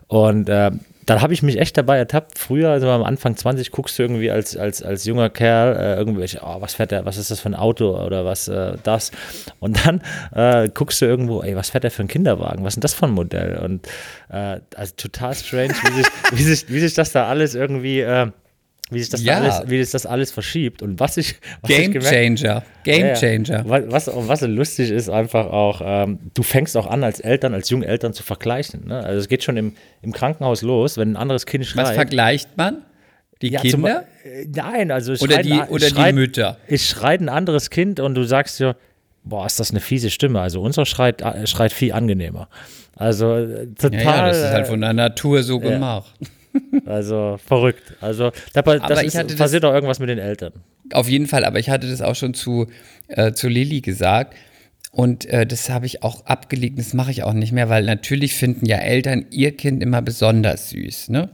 Und 0.08 0.48
äh, 0.48 0.70
dann 1.06 1.22
habe 1.22 1.32
ich 1.32 1.42
mich 1.42 1.58
echt 1.58 1.78
dabei 1.78 1.98
ertappt. 1.98 2.38
Früher, 2.38 2.70
also 2.70 2.90
am 2.90 3.04
Anfang 3.04 3.36
20, 3.36 3.70
guckst 3.70 3.98
du 3.98 4.02
irgendwie 4.02 4.30
als, 4.30 4.56
als, 4.56 4.82
als 4.82 5.04
junger 5.04 5.30
Kerl 5.30 5.76
äh, 5.76 5.96
irgendwelche, 5.96 6.40
oh, 6.42 6.60
was 6.60 6.74
fährt 6.74 6.90
der, 6.90 7.06
was 7.06 7.16
ist 7.16 7.30
das 7.30 7.40
für 7.40 7.48
ein 7.48 7.54
Auto 7.54 7.96
oder 8.04 8.24
was 8.24 8.48
äh, 8.48 8.76
das? 8.82 9.12
Und 9.60 9.86
dann 9.86 10.02
äh, 10.34 10.68
guckst 10.68 11.00
du 11.00 11.06
irgendwo, 11.06 11.42
ey, 11.42 11.54
was 11.54 11.70
fährt 11.70 11.84
der 11.84 11.92
für 11.92 12.02
ein 12.02 12.08
Kinderwagen? 12.08 12.64
Was 12.64 12.72
ist 12.72 12.76
denn 12.76 12.80
das 12.82 12.94
für 12.94 13.06
ein 13.06 13.12
Modell? 13.12 13.58
Und 13.58 13.86
äh, 14.30 14.60
also 14.74 14.94
total 14.96 15.34
strange, 15.34 15.74
wie 15.74 15.92
sich, 15.92 16.06
wie, 16.32 16.42
sich, 16.42 16.68
wie 16.68 16.80
sich 16.80 16.94
das 16.94 17.12
da 17.12 17.28
alles 17.28 17.54
irgendwie 17.54 18.00
äh, 18.00 18.26
wie 18.90 19.00
sich 19.00 19.08
das, 19.08 19.24
ja. 19.24 19.38
alles, 19.38 19.62
wie 19.66 19.82
sich 19.82 19.90
das 19.90 20.06
alles 20.06 20.30
verschiebt 20.30 20.80
und 20.80 21.00
was 21.00 21.16
ich 21.16 21.36
was 21.60 21.68
Game 21.68 21.82
ich 21.82 21.92
gemerkt, 21.92 22.38
Changer, 22.38 22.62
Game 22.84 23.14
Changer. 23.14 23.64
Ja, 23.66 23.90
was, 23.90 24.08
was 24.12 24.40
so 24.40 24.46
lustig 24.46 24.90
ist, 24.90 25.08
einfach 25.08 25.46
auch, 25.46 25.80
ähm, 25.84 26.18
du 26.34 26.42
fängst 26.44 26.76
auch 26.76 26.86
an 26.86 27.02
als 27.02 27.18
Eltern, 27.18 27.52
als 27.52 27.68
junge 27.68 27.86
Eltern 27.86 28.12
zu 28.12 28.22
vergleichen. 28.22 28.86
Ne? 28.86 29.02
Also 29.02 29.18
es 29.18 29.28
geht 29.28 29.42
schon 29.42 29.56
im, 29.56 29.72
im 30.02 30.12
Krankenhaus 30.12 30.62
los, 30.62 30.98
wenn 30.98 31.12
ein 31.12 31.16
anderes 31.16 31.46
Kind 31.46 31.66
schreit. 31.66 31.86
Was 31.86 31.94
vergleicht 31.94 32.56
man? 32.56 32.82
Die 33.42 33.50
ja, 33.50 33.60
Kinder? 33.60 34.04
Zum, 34.22 34.30
äh, 34.30 34.46
nein, 34.54 34.90
also 34.90 35.12
oder 35.14 35.42
die, 35.42 35.52
oder 35.52 35.88
schreit, 35.88 36.12
die 36.12 36.14
Mütter. 36.14 36.58
Ich 36.68 36.86
schreit 36.86 37.20
ein 37.20 37.28
anderes 37.28 37.70
Kind 37.70 37.98
und 37.98 38.14
du 38.14 38.22
sagst 38.22 38.60
dir, 38.60 38.76
boah, 39.24 39.46
ist 39.46 39.58
das 39.58 39.70
eine 39.70 39.80
fiese 39.80 40.10
Stimme. 40.10 40.40
Also 40.40 40.62
unser 40.62 40.86
schreit, 40.86 41.22
äh, 41.22 41.46
schreit 41.46 41.72
viel 41.72 41.92
angenehmer. 41.92 42.48
Also 42.94 43.46
total. 43.78 43.92
Ja, 43.92 44.00
ja, 44.00 44.26
das 44.28 44.38
ist 44.38 44.50
halt 44.50 44.66
von 44.68 44.80
der 44.80 44.92
Natur 44.94 45.42
so 45.42 45.58
gemacht. 45.58 46.14
Also 46.86 47.38
verrückt. 47.44 47.94
Also 48.00 48.30
da, 48.52 48.62
das 48.62 49.02
ist, 49.02 49.38
passiert 49.38 49.64
doch 49.64 49.72
irgendwas 49.74 49.98
mit 49.98 50.08
den 50.08 50.18
Eltern. 50.18 50.52
Auf 50.92 51.08
jeden 51.08 51.26
Fall, 51.26 51.44
aber 51.44 51.58
ich 51.58 51.68
hatte 51.70 51.88
das 51.88 52.00
auch 52.00 52.14
schon 52.14 52.34
zu, 52.34 52.66
äh, 53.08 53.32
zu 53.32 53.48
Lilly 53.48 53.80
gesagt. 53.80 54.34
Und 54.92 55.26
äh, 55.26 55.46
das 55.46 55.68
habe 55.68 55.84
ich 55.84 56.02
auch 56.02 56.24
abgelegt, 56.24 56.78
das 56.78 56.94
mache 56.94 57.10
ich 57.10 57.22
auch 57.22 57.34
nicht 57.34 57.52
mehr, 57.52 57.68
weil 57.68 57.84
natürlich 57.84 58.34
finden 58.34 58.64
ja 58.64 58.78
Eltern 58.78 59.26
ihr 59.30 59.54
Kind 59.54 59.82
immer 59.82 60.00
besonders 60.00 60.70
süß. 60.70 61.10
Ne? 61.10 61.28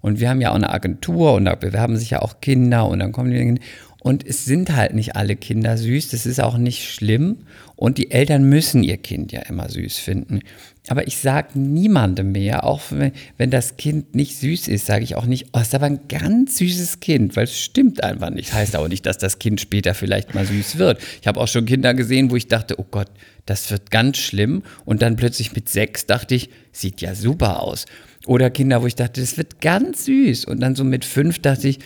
Und 0.00 0.18
wir 0.20 0.28
haben 0.28 0.40
ja 0.40 0.50
auch 0.50 0.56
eine 0.56 0.70
Agentur 0.70 1.34
und 1.34 1.44
da 1.44 1.54
bewerben 1.54 1.96
sich 1.96 2.10
ja 2.10 2.22
auch 2.22 2.40
Kinder 2.40 2.88
und 2.88 2.98
dann 2.98 3.12
kommen 3.12 3.30
die. 3.30 3.60
Und 4.00 4.26
es 4.26 4.44
sind 4.44 4.74
halt 4.74 4.94
nicht 4.94 5.16
alle 5.16 5.36
Kinder 5.36 5.78
süß, 5.78 6.08
das 6.08 6.26
ist 6.26 6.40
auch 6.40 6.58
nicht 6.58 6.92
schlimm. 6.92 7.46
Und 7.76 7.98
die 7.98 8.10
Eltern 8.10 8.44
müssen 8.44 8.82
ihr 8.82 8.96
Kind 8.96 9.32
ja 9.32 9.40
immer 9.42 9.68
süß 9.68 9.98
finden. 9.98 10.40
Aber 10.88 11.06
ich 11.06 11.16
sage 11.16 11.58
niemandem 11.58 12.32
mehr, 12.32 12.64
auch 12.64 12.82
wenn, 12.90 13.12
wenn 13.38 13.50
das 13.50 13.76
Kind 13.76 14.14
nicht 14.14 14.36
süß 14.36 14.68
ist, 14.68 14.86
sage 14.86 15.02
ich 15.02 15.16
auch 15.16 15.24
nicht, 15.24 15.46
oh, 15.52 15.58
ist 15.58 15.74
aber 15.74 15.86
ein 15.86 16.00
ganz 16.08 16.58
süßes 16.58 17.00
Kind, 17.00 17.36
weil 17.36 17.44
es 17.44 17.58
stimmt 17.58 18.04
einfach 18.04 18.30
nicht. 18.30 18.52
Heißt 18.52 18.76
auch 18.76 18.88
nicht, 18.88 19.06
dass 19.06 19.18
das 19.18 19.38
Kind 19.38 19.60
später 19.60 19.94
vielleicht 19.94 20.34
mal 20.34 20.44
süß 20.44 20.76
wird. 20.78 21.00
Ich 21.20 21.26
habe 21.26 21.40
auch 21.40 21.48
schon 21.48 21.64
Kinder 21.64 21.94
gesehen, 21.94 22.30
wo 22.30 22.36
ich 22.36 22.48
dachte, 22.48 22.78
oh 22.78 22.86
Gott, 22.90 23.08
das 23.46 23.70
wird 23.70 23.90
ganz 23.90 24.18
schlimm. 24.18 24.62
Und 24.84 25.00
dann 25.02 25.16
plötzlich 25.16 25.54
mit 25.54 25.68
sechs 25.68 26.06
dachte 26.06 26.34
ich, 26.34 26.50
sieht 26.70 27.00
ja 27.00 27.14
super 27.14 27.62
aus. 27.62 27.86
Oder 28.26 28.50
Kinder, 28.50 28.82
wo 28.82 28.86
ich 28.86 28.94
dachte, 28.94 29.20
das 29.20 29.36
wird 29.36 29.60
ganz 29.60 30.04
süß. 30.04 30.44
Und 30.44 30.60
dann 30.60 30.76
so 30.76 30.84
mit 30.84 31.04
fünf 31.04 31.38
dachte 31.38 31.68
ich, 31.68 31.78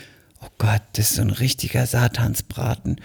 oh 0.43 0.49
Gott, 0.59 0.83
das 0.95 1.11
ist 1.11 1.17
so 1.17 1.23
ein 1.23 1.31
richtiger 1.31 1.87
Satansbraten. 1.87 2.97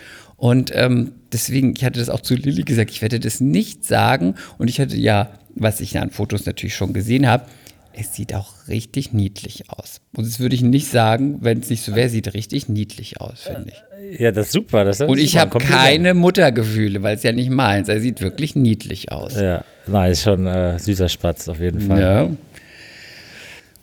Und 0.43 0.73
ähm, 0.75 1.13
deswegen, 1.31 1.73
ich 1.73 1.85
hatte 1.85 1.99
das 2.01 2.09
auch 2.09 2.19
zu 2.19 2.35
Lilly 2.35 2.63
gesagt, 2.63 2.91
ich 2.91 3.01
werde 3.01 3.17
das 3.17 3.39
nicht 3.39 3.85
sagen. 3.85 4.35
Und 4.57 4.69
ich 4.69 4.81
hatte 4.81 4.97
ja, 4.97 5.29
was 5.55 5.79
ich 5.79 5.97
an 5.97 6.09
Fotos 6.09 6.45
natürlich 6.45 6.75
schon 6.75 6.91
gesehen 6.91 7.29
habe, 7.29 7.45
es 7.93 8.13
sieht 8.13 8.35
auch 8.35 8.67
richtig 8.67 9.13
niedlich 9.13 9.69
aus. 9.69 10.01
Und 10.13 10.27
das 10.27 10.41
würde 10.41 10.55
ich 10.55 10.61
nicht 10.61 10.89
sagen, 10.91 11.37
wenn 11.39 11.61
es 11.61 11.69
nicht 11.69 11.81
so 11.81 11.95
wäre, 11.95 12.09
sieht 12.09 12.33
richtig 12.33 12.67
niedlich 12.67 13.21
aus, 13.21 13.43
finde 13.43 13.71
ich. 13.71 14.19
Ja, 14.19 14.33
das 14.33 14.47
ist 14.47 14.51
super. 14.51 14.83
Das 14.83 14.99
ist 14.99 15.07
Und 15.07 15.17
ich 15.17 15.37
habe 15.37 15.59
keine 15.59 16.13
Muttergefühle, 16.13 17.01
weil 17.03 17.15
es 17.15 17.23
ja 17.23 17.31
nicht 17.31 17.49
meins. 17.49 17.87
Er 17.87 18.01
sieht 18.01 18.19
wirklich 18.19 18.53
niedlich 18.53 19.13
aus. 19.13 19.37
Ja, 19.37 19.63
nein, 19.87 20.11
ist 20.11 20.23
schon 20.23 20.45
äh, 20.45 20.77
süßer 20.77 21.07
Spatz 21.07 21.47
auf 21.47 21.61
jeden 21.61 21.79
Fall. 21.79 22.01
Ja. 22.01 22.29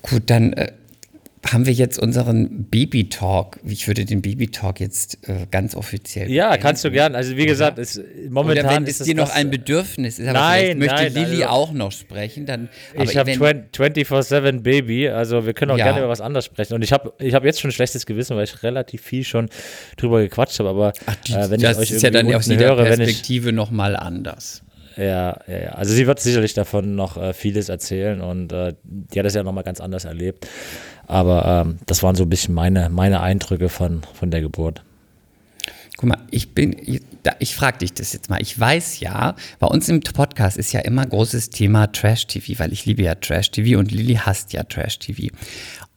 Gut, 0.03 0.25
dann 0.27 0.53
äh, 0.53 0.73
haben 1.47 1.65
wir 1.65 1.73
jetzt 1.73 1.99
unseren 1.99 2.65
Baby-Talk. 2.65 3.61
Ich 3.65 3.89
würde 3.89 4.05
den 4.05 4.21
Baby-Talk 4.21 4.79
jetzt 4.79 5.27
äh, 5.27 5.47
ganz 5.51 5.75
offiziell. 5.75 6.31
Ja, 6.31 6.49
beenden. 6.49 6.63
kannst 6.63 6.85
du 6.85 6.91
gern. 6.91 7.15
Also 7.15 7.37
wie 7.37 7.47
gesagt, 7.47 7.79
ist, 7.79 8.01
momentan 8.29 8.67
Oder 8.67 8.77
wenn 8.77 8.87
ist 8.87 9.01
es 9.01 9.07
dir 9.07 9.15
noch 9.15 9.31
ein 9.31 9.51
Bedürfnis 9.51 10.19
ist, 10.19 10.29
aber 10.29 10.39
nein, 10.39 10.79
möchte 10.79 10.95
nein, 10.95 11.15
Lilly 11.15 11.43
also, 11.45 11.55
auch 11.55 11.73
noch 11.73 11.93
sprechen, 11.93 12.45
dann. 12.45 12.69
ich 12.95 13.17
habe 13.17 13.31
24/7 13.31 14.61
Baby, 14.61 15.09
also 15.09 15.47
wir 15.47 15.55
können 15.55 15.71
auch 15.71 15.79
ja. 15.79 15.87
gerne 15.87 16.01
über 16.01 16.09
was 16.11 16.21
anderes 16.21 16.45
sprechen. 16.45 16.75
Und 16.75 16.83
ich 16.83 16.93
habe 16.93 17.13
ich 17.19 17.35
hab 17.35 17.45
jetzt 17.45 17.61
schon 17.61 17.71
ein 17.71 17.73
schlechtes 17.73 18.05
Gewissen, 18.05 18.37
weil 18.37 18.45
ich 18.45 18.63
relativ 18.63 19.03
viel 19.03 19.25
schon 19.25 19.49
drüber 19.97 20.21
gequatscht 20.21 20.59
habe. 20.59 20.69
Aber 20.69 20.93
Ach, 21.07 21.17
die, 21.27 21.33
äh, 21.33 21.51
wenn 21.51 21.61
das 21.61 21.79
ich 21.79 21.83
euch 21.85 21.91
ist 21.97 22.03
ja 22.03 22.11
dann 22.11 22.33
aus 22.35 22.47
jeder 22.47 22.77
höre, 22.77 22.85
Perspektive 22.85 23.53
nochmal 23.53 23.97
anders. 23.97 24.63
Ja, 24.97 25.41
ja, 25.47 25.59
ja. 25.63 25.69
Also 25.71 25.95
sie 25.95 26.07
wird 26.07 26.21
sicherlich 26.21 26.53
davon 26.53 26.95
noch 26.95 27.17
äh, 27.17 27.33
vieles 27.33 27.69
erzählen 27.69 28.21
und 28.21 28.53
äh, 28.53 28.75
die 28.83 29.19
hat 29.19 29.25
das 29.25 29.35
ja 29.35 29.43
nochmal 29.43 29.65
ganz 29.65 29.81
anders 29.81 30.05
erlebt. 30.05 30.47
Aber 31.11 31.65
ähm, 31.67 31.79
das 31.87 32.05
waren 32.05 32.15
so 32.15 32.23
ein 32.23 32.29
bisschen 32.29 32.55
meine, 32.55 32.89
meine 32.89 33.21
Eindrücke 33.21 33.69
von, 33.69 34.03
von 34.15 34.31
der 34.31 34.43
Geburt. 34.43 34.85
Guck 35.97 36.09
mal, 36.09 36.19
ich 36.31 36.55
bin, 36.55 36.77
ich 37.41 37.57
frage 37.57 37.79
dich 37.79 37.93
das 37.93 38.13
jetzt 38.13 38.31
mal. 38.31 38.41
Ich 38.41 38.59
weiß 38.59 39.01
ja, 39.01 39.35
bei 39.59 39.67
uns 39.67 39.89
im 39.89 40.01
Podcast 40.01 40.57
ist 40.57 40.73
ja 40.73 40.79
immer 40.79 41.05
großes 41.05 41.51
Thema 41.51 41.89
Trash-TV, 41.89 42.61
weil 42.61 42.73
ich 42.73 42.87
liebe 42.87 43.03
ja 43.03 43.17
Trash-TV 43.17 43.77
und 43.77 43.91
Lilly 43.91 44.15
hasst 44.15 44.53
ja 44.53 44.63
Trash-TV. 44.63 45.35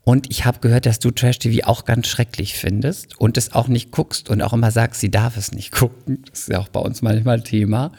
Und 0.03 0.31
ich 0.31 0.45
habe 0.45 0.59
gehört, 0.61 0.87
dass 0.87 0.97
du 0.97 1.11
Trash-TV 1.11 1.67
auch 1.67 1.85
ganz 1.85 2.07
schrecklich 2.07 2.55
findest 2.55 3.19
und 3.19 3.37
es 3.37 3.53
auch 3.53 3.67
nicht 3.67 3.91
guckst 3.91 4.31
und 4.31 4.41
auch 4.41 4.53
immer 4.53 4.71
sagst, 4.71 4.99
sie 4.99 5.11
darf 5.11 5.37
es 5.37 5.51
nicht 5.51 5.71
gucken. 5.71 6.23
Das 6.31 6.39
ist 6.39 6.49
ja 6.49 6.59
auch 6.59 6.69
bei 6.69 6.79
uns 6.79 7.03
manchmal 7.03 7.41
Thema. 7.43 7.91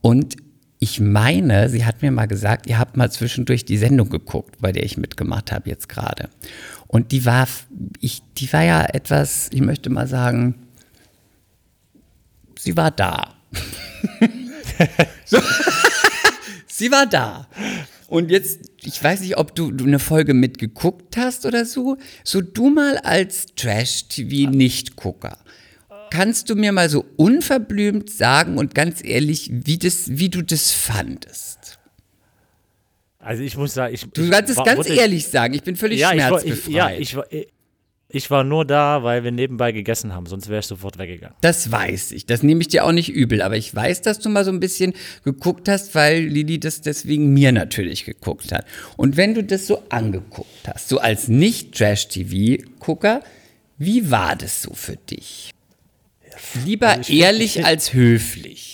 Und 0.00 0.36
ich 0.78 1.00
meine, 1.00 1.68
sie 1.68 1.84
hat 1.84 2.02
mir 2.02 2.10
mal 2.10 2.26
gesagt, 2.26 2.66
ihr 2.66 2.78
habt 2.78 2.96
mal 2.96 3.10
zwischendurch 3.10 3.64
die 3.64 3.78
Sendung 3.78 4.10
geguckt, 4.10 4.56
bei 4.60 4.72
der 4.72 4.84
ich 4.84 4.96
mitgemacht 4.96 5.52
habe 5.52 5.70
jetzt 5.70 5.88
gerade. 5.88 6.28
Und 6.86 7.12
die 7.12 7.24
war, 7.24 7.48
ich, 8.00 8.22
die 8.36 8.52
war 8.52 8.62
ja 8.62 8.84
etwas, 8.84 9.48
ich 9.52 9.62
möchte 9.62 9.90
mal 9.90 10.06
sagen, 10.06 10.66
sie 12.58 12.76
war 12.76 12.90
da. 12.90 13.34
so. 15.24 15.38
sie 16.66 16.90
war 16.90 17.06
da. 17.06 17.48
Und 18.08 18.30
jetzt, 18.30 18.60
ich 18.82 19.02
weiß 19.02 19.20
nicht, 19.20 19.36
ob 19.36 19.54
du, 19.54 19.72
du 19.72 19.84
eine 19.84 19.98
Folge 19.98 20.34
mitgeguckt 20.34 21.16
hast 21.16 21.46
oder 21.46 21.64
so. 21.64 21.96
So 22.22 22.40
du 22.40 22.70
mal 22.70 22.98
als 22.98 23.46
Trash-TV-Nichtgucker. 23.56 25.38
Kannst 26.10 26.50
du 26.50 26.54
mir 26.54 26.72
mal 26.72 26.88
so 26.88 27.04
unverblümt 27.16 28.10
sagen 28.10 28.58
und 28.58 28.74
ganz 28.74 29.04
ehrlich, 29.04 29.50
wie, 29.52 29.78
das, 29.78 30.04
wie 30.08 30.28
du 30.28 30.42
das 30.42 30.72
fandest? 30.72 31.78
Also 33.18 33.42
ich 33.42 33.56
muss 33.56 33.74
sagen, 33.74 33.92
ich. 33.92 34.06
Du 34.12 34.30
kannst 34.30 34.50
es 34.50 34.62
ganz 34.62 34.88
ehrlich 34.88 35.26
sagen, 35.26 35.54
ich 35.54 35.62
bin 35.62 35.74
völlig 35.74 35.98
ja, 35.98 36.12
ich 36.12 36.20
war, 36.20 36.40
schmerzbefreit. 36.40 36.68
ich, 36.68 36.74
ja, 36.74 36.90
ich 36.92 37.16
war, 37.16 37.26
ich 38.08 38.30
war 38.30 38.44
nur 38.44 38.64
da, 38.64 39.02
weil 39.02 39.24
wir 39.24 39.32
nebenbei 39.32 39.72
gegessen 39.72 40.14
haben, 40.14 40.26
sonst 40.26 40.48
wäre 40.48 40.60
ich 40.60 40.66
sofort 40.66 40.96
weggegangen. 40.96 41.36
Das 41.40 41.72
weiß 41.72 42.12
ich. 42.12 42.24
Das 42.24 42.44
nehme 42.44 42.60
ich 42.60 42.68
dir 42.68 42.84
auch 42.84 42.92
nicht 42.92 43.08
übel. 43.08 43.42
Aber 43.42 43.56
ich 43.56 43.74
weiß, 43.74 44.02
dass 44.02 44.20
du 44.20 44.28
mal 44.28 44.44
so 44.44 44.52
ein 44.52 44.60
bisschen 44.60 44.92
geguckt 45.24 45.68
hast, 45.68 45.94
weil 45.96 46.22
Lili 46.22 46.60
das 46.60 46.82
deswegen 46.82 47.34
mir 47.34 47.50
natürlich 47.50 48.04
geguckt 48.04 48.52
hat. 48.52 48.64
Und 48.96 49.16
wenn 49.16 49.34
du 49.34 49.42
das 49.42 49.66
so 49.66 49.82
angeguckt 49.88 50.68
hast, 50.68 50.88
so 50.88 50.98
als 50.98 51.26
Nicht-Trash-TV-Gucker, 51.26 53.22
wie 53.76 54.10
war 54.10 54.36
das 54.36 54.62
so 54.62 54.72
für 54.72 54.96
dich? 54.96 55.50
Lieber 56.64 56.88
Also 56.88 57.00
ich 57.02 57.06
find- 57.08 57.20
ehrlich 57.22 57.44
ich 57.46 57.52
find- 57.54 57.66
als 57.66 57.92
höflich. 57.92 58.72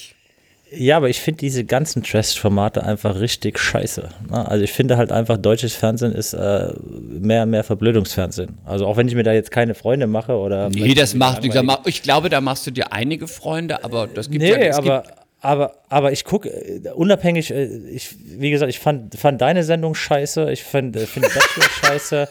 Ja, 0.75 0.97
aber 0.97 1.11
ich 1.11 1.21
finde 1.21 1.37
diese 1.41 1.65
ganzen 1.65 2.03
Trash-Formate 2.03 2.83
einfach 2.83 3.21
richtig 3.21 3.59
scheiße. 3.59 4.09
ne? 4.31 4.49
Also 4.49 4.65
ich 4.65 4.73
finde 4.73 4.97
halt 4.97 5.13
einfach, 5.13 5.37
deutsches 5.37 5.75
Fernsehen 5.75 6.13
ist 6.13 6.33
äh, 6.33 6.73
mehr 6.81 7.45
mehr 7.45 7.63
Verblödungsfernsehen. 7.63 8.57
Also 8.65 8.87
auch 8.87 8.97
wenn 8.97 9.07
ich 9.07 9.15
mir 9.15 9.23
da 9.23 9.35
jetzt 9.35 9.51
keine 9.51 9.75
Freunde 9.75 10.07
mache 10.07 10.33
oder. 10.35 10.71
Nee, 10.71 10.95
das 10.95 11.15
macht 11.15 11.45
mach- 11.63 11.85
Ich 11.85 12.03
glaube, 12.03 12.31
da 12.31 12.41
machst 12.41 12.67
du 12.67 12.71
dir 12.71 12.91
einige 12.91 13.29
Freunde, 13.29 13.85
aber 13.85 14.07
das 14.07 14.31
gibt 14.31 14.43
Nee, 14.43 14.51
ja 14.51 14.57
es 14.57 14.77
aber, 14.79 15.05
aber, 15.43 15.75
aber 15.91 16.11
ich 16.13 16.25
gucke, 16.25 16.51
unabhängig, 16.95 17.51
äh, 17.51 17.65
ich, 17.91 18.15
wie 18.25 18.51
gesagt, 18.51 18.71
ich 18.71 18.79
fand, 18.79 19.15
fand 19.15 19.43
deine 19.43 19.65
Sendung 19.65 19.95
scheiße, 19.95 20.51
ich 20.53 20.65
find, 20.65 20.97
äh, 20.97 21.01
finde 21.05 21.29
Bachelor 21.29 21.69
scheiße, 21.85 22.29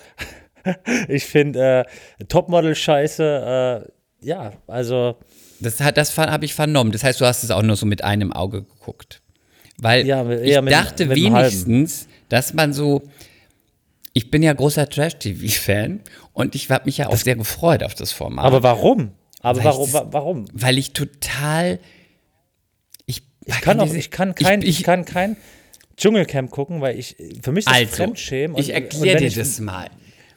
ich 1.09 1.25
finde 1.25 1.85
äh, 2.19 2.23
Topmodel 2.25 2.73
scheiße, 2.73 3.83
äh, 3.85 3.91
ja, 4.23 4.53
also, 4.67 5.17
Das, 5.59 5.79
hat- 5.79 5.97
das 5.97 6.17
habe 6.17 6.45
ich 6.45 6.53
vernommen. 6.53 6.91
Das 6.91 7.03
heißt, 7.03 7.19
du 7.21 7.25
hast 7.25 7.43
es 7.43 7.51
auch 7.51 7.61
nur 7.61 7.75
so 7.75 7.85
mit 7.85 8.03
einem 8.03 8.31
Auge 8.33 8.63
geguckt. 8.63 9.21
Weil 9.77 10.05
Ja, 10.05 10.21
ich 10.29 10.61
mit- 10.61 10.71
dachte 10.73 11.05
mit 11.07 11.17
wenigstens, 11.17 12.07
dass 12.29 12.53
man 12.53 12.73
so. 12.73 13.01
Ich 14.13 14.29
bin 14.29 14.43
ja 14.43 14.51
großer 14.53 14.89
Trash-TV-Fan 14.89 16.01
und 16.33 16.53
ich 16.55 16.69
habe 16.69 16.85
mich 16.85 16.97
ja 16.97 17.07
auch 17.07 17.15
sehr 17.15 17.35
gefreut 17.35 17.81
auf 17.83 17.95
das 17.95 18.11
Format. 18.11 18.43
aber 18.45 18.61
warum? 18.61 19.11
Aber 19.41 19.59
Weil 19.59 19.65
warum, 19.65 19.87
ich 19.87 19.93
wa- 19.93 20.07
warum? 20.11 20.45
weil 20.53 20.77
ich 20.77 20.91
total. 20.93 21.79
Ich, 23.05 23.23
Ich 23.45 23.61
kann 23.61 23.79
auch, 23.79 23.91
ich 23.93 24.11
kann 24.11 24.35
kein, 24.35 24.61
ich, 24.61 24.79
ich, 24.79 24.83
kann 24.83 25.05
kein 25.05 25.37
Dschungelcamp 25.97 26.51
gucken, 26.51 26.81
weil 26.81 26.99
ich, 26.99 27.15
für 27.41 27.51
mich 27.51 27.65
ist 27.65 27.69
das 27.69 27.73
also, 27.75 27.95
Fremdschämen. 27.95 28.57
ich 28.57 28.67
und- 28.69 28.75
und 28.75 28.81
erkläre 28.83 29.17
dir 29.17 29.27
ich- 29.27 29.35
das 29.35 29.59
mal. 29.59 29.89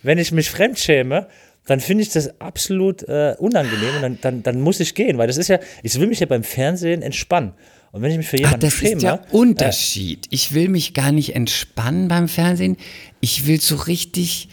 wenn 0.03 0.19
ich 0.19 0.33
mich 0.33 0.51
fremdschäme, 0.51 1.29
dann 1.67 1.81
finde 1.81 2.03
ich 2.03 2.11
das 2.11 2.41
absolut 2.41 3.03
äh, 3.05 3.35
unangenehm 3.39 3.97
und 3.97 4.03
dann, 4.03 4.19
dann, 4.21 4.43
dann 4.43 4.61
muss 4.61 4.81
ich 4.81 4.95
gehen, 4.95 5.19
weil 5.19 5.27
das 5.27 5.39
ist 5.39 5.49
ja, 5.49 5.59
ich 5.83 5.99
will 5.99 6.07
mich 6.07 6.21
ja 6.21 6.27
beim 6.27 6.45
Fernsehen 6.45 7.03
entspannen. 7.03 7.53
Und 7.95 8.03
wenn 8.03 8.11
ich 8.11 8.19
mich 8.19 8.27
für 8.27 8.37
Ach, 8.39 8.41
jemanden 8.41 8.61
das 8.61 8.73
schäme, 8.75 8.95
ist 8.97 9.03
der 9.03 9.33
Unterschied. 9.33 10.27
Ich 10.31 10.53
will 10.53 10.69
mich 10.69 10.95
gar 10.95 11.13
nicht 11.13 11.37
entspannen 11.37 12.09
beim 12.09 12.27
Fernsehen. 12.27 12.77
Ich 13.21 13.47
will 13.47 13.61
so 13.61 13.77
richtig, 13.77 14.49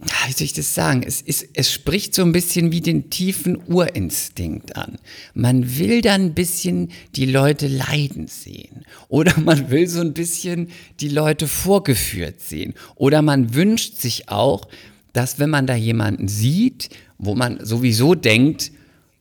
ah, 0.00 0.26
wie 0.26 0.32
soll 0.32 0.46
ich 0.46 0.52
das 0.52 0.74
sagen? 0.74 1.04
Es, 1.06 1.22
ist, 1.22 1.46
es 1.54 1.72
spricht 1.72 2.12
so 2.12 2.22
ein 2.22 2.32
bisschen 2.32 2.72
wie 2.72 2.80
den 2.80 3.08
tiefen 3.08 3.62
Urinstinkt 3.68 4.74
an. 4.74 4.98
Man 5.32 5.78
will 5.78 6.00
dann 6.00 6.22
ein 6.22 6.34
bisschen 6.34 6.90
die 7.14 7.26
Leute 7.26 7.68
leiden 7.68 8.26
sehen. 8.26 8.84
Oder 9.06 9.38
man 9.38 9.70
will 9.70 9.86
so 9.86 10.00
ein 10.00 10.12
bisschen 10.12 10.70
die 10.98 11.10
Leute 11.10 11.46
vorgeführt 11.46 12.40
sehen. 12.40 12.74
Oder 12.96 13.22
man 13.22 13.54
wünscht 13.54 14.00
sich 14.00 14.28
auch, 14.28 14.66
dass 15.14 15.38
wenn 15.38 15.48
man 15.48 15.66
da 15.66 15.74
jemanden 15.74 16.28
sieht, 16.28 16.90
wo 17.16 17.34
man 17.34 17.64
sowieso 17.64 18.14
denkt, 18.14 18.70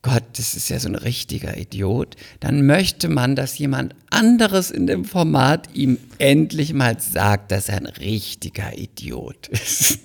Gott, 0.01 0.23
das 0.35 0.53
ist 0.53 0.67
ja 0.67 0.77
so 0.79 0.89
ein 0.89 0.95
richtiger 0.95 1.55
Idiot, 1.55 2.17
dann 2.41 2.65
möchte 2.65 3.07
man, 3.07 3.37
dass 3.37 3.57
jemand 3.57 3.95
anderes 4.09 4.69
in 4.69 4.85
dem 4.85 5.05
Format 5.05 5.69
ihm 5.73 5.97
endlich 6.17 6.73
mal 6.73 6.99
sagt, 6.99 7.51
dass 7.53 7.69
er 7.69 7.77
ein 7.77 7.85
richtiger 7.85 8.77
Idiot 8.77 9.47
ist. 9.47 9.99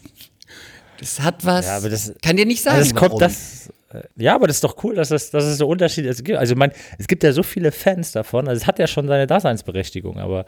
Das 1.00 1.20
hat 1.20 1.44
was. 1.44 1.66
Ja, 1.66 1.78
aber 1.78 1.90
das- 1.90 2.12
kann 2.22 2.36
dir 2.36 2.46
nicht 2.46 2.62
sagen, 2.62 2.76
Also 2.78 2.90
es 2.90 2.94
warum. 2.94 3.08
kommt 3.10 3.22
das. 3.22 3.70
äh, 3.92 4.02
Ja, 4.16 4.34
aber 4.36 4.46
das 4.46 4.56
ist 4.58 4.64
doch 4.64 4.82
cool, 4.84 4.94
dass 4.94 5.10
es, 5.10 5.30
dass 5.30 5.42
es 5.44 5.58
so 5.58 5.66
Unterschiede 5.68 6.14
gibt. 6.22 6.38
Also, 6.38 6.52
ich 6.52 6.58
meine, 6.58 6.72
es 6.98 7.06
gibt 7.08 7.22
ja 7.24 7.32
so 7.32 7.42
viele 7.42 7.72
Fans 7.72 8.12
davon. 8.12 8.46
Also, 8.46 8.60
es 8.62 8.66
hat 8.68 8.78
ja 8.78 8.86
schon 8.86 9.08
seine 9.08 9.26
Daseinsberechtigung, 9.26 10.18
aber 10.18 10.44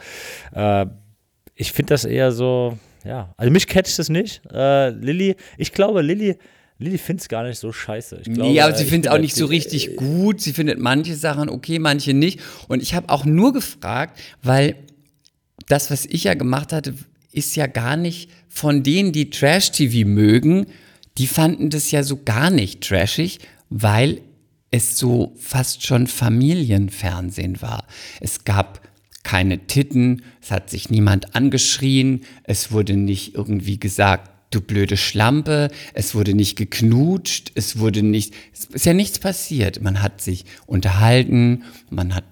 äh, 0.53 0.87
ich 1.55 1.73
finde 1.73 1.95
das 1.95 2.05
eher 2.05 2.31
so, 2.33 2.79
ja. 3.05 3.35
Also, 3.37 3.53
mich 3.53 3.67
catcht 3.67 3.99
es 3.99 4.09
nicht. 4.09 4.43
Äh, 4.53 4.91
Lilly, 4.91 5.37
ich 5.59 5.73
glaube, 5.73 6.03
Lilly, 6.03 6.37
Lilly 6.79 6.99
findet 6.99 7.23
es 7.23 7.29
gar 7.29 7.45
nicht 7.45 7.59
so 7.59 7.73
scheiße. 7.73 8.23
Ich 8.25 8.33
glaube, 8.33 8.51
nee, 8.51 8.61
aber 8.61 8.75
sie 8.75 8.85
findet 8.85 9.11
bin 9.11 9.19
auch 9.19 9.21
nicht 9.21 9.37
so 9.37 9.47
richtig 9.47 9.97
gut. 9.97 10.41
Sie 10.41 10.53
findet 10.53 10.79
manche 10.79 11.15
Sachen 11.15 11.49
okay, 11.51 11.79
manche 11.79 12.15
nicht. 12.15 12.41
Und 12.69 12.83
ich 12.83 12.95
habe 12.95 13.11
auch 13.11 13.25
nur 13.25 13.53
gefragt, 13.53 14.19
weil 14.43 14.77
das, 15.69 15.91
was 15.91 16.07
ich 16.07 16.25
ja 16.25 16.35
gemacht 16.35 16.73
hatte, 16.73 16.95
ist 17.33 17.55
ja 17.55 17.67
gar 17.67 17.97
nicht 17.97 18.31
von 18.49 18.83
denen, 18.83 19.13
die 19.13 19.31
Trash-TV 19.31 20.09
mögen, 20.09 20.67
die 21.19 21.27
fanden 21.27 21.71
das 21.71 21.91
ja 21.91 22.03
so 22.03 22.23
gar 22.25 22.51
nicht 22.51 22.81
trashig, 22.81 23.41
weil 23.69 24.23
es 24.71 24.97
so 24.97 25.35
fast 25.37 25.85
schon 25.87 26.07
Familienfernsehen 26.07 27.61
war. 27.61 27.87
Es 28.21 28.45
gab 28.45 28.81
keine 29.31 29.69
Titten, 29.69 30.23
es 30.43 30.51
hat 30.51 30.71
sich 30.71 30.91
niemand 30.91 31.37
angeschrien, 31.37 32.23
es 32.43 32.73
wurde 32.73 32.97
nicht 32.97 33.37
irgendwie 33.37 33.79
gesagt, 33.79 34.29
du 34.51 34.61
blöde 34.61 34.97
Schlampe, 34.97 35.69
es 35.95 36.17
wurde 36.17 36.35
nicht 36.35 36.57
geknutscht, 36.57 37.53
es 37.55 37.79
wurde 37.79 38.03
nicht, 38.03 38.35
es 38.53 38.65
ist 38.65 38.87
ja 38.87 38.93
nichts 38.93 39.21
passiert. 39.21 39.83
Man 39.83 40.03
hat 40.03 40.21
sich 40.21 40.47
unterhalten, 40.67 41.63
man 41.91 42.13
hat 42.17 42.25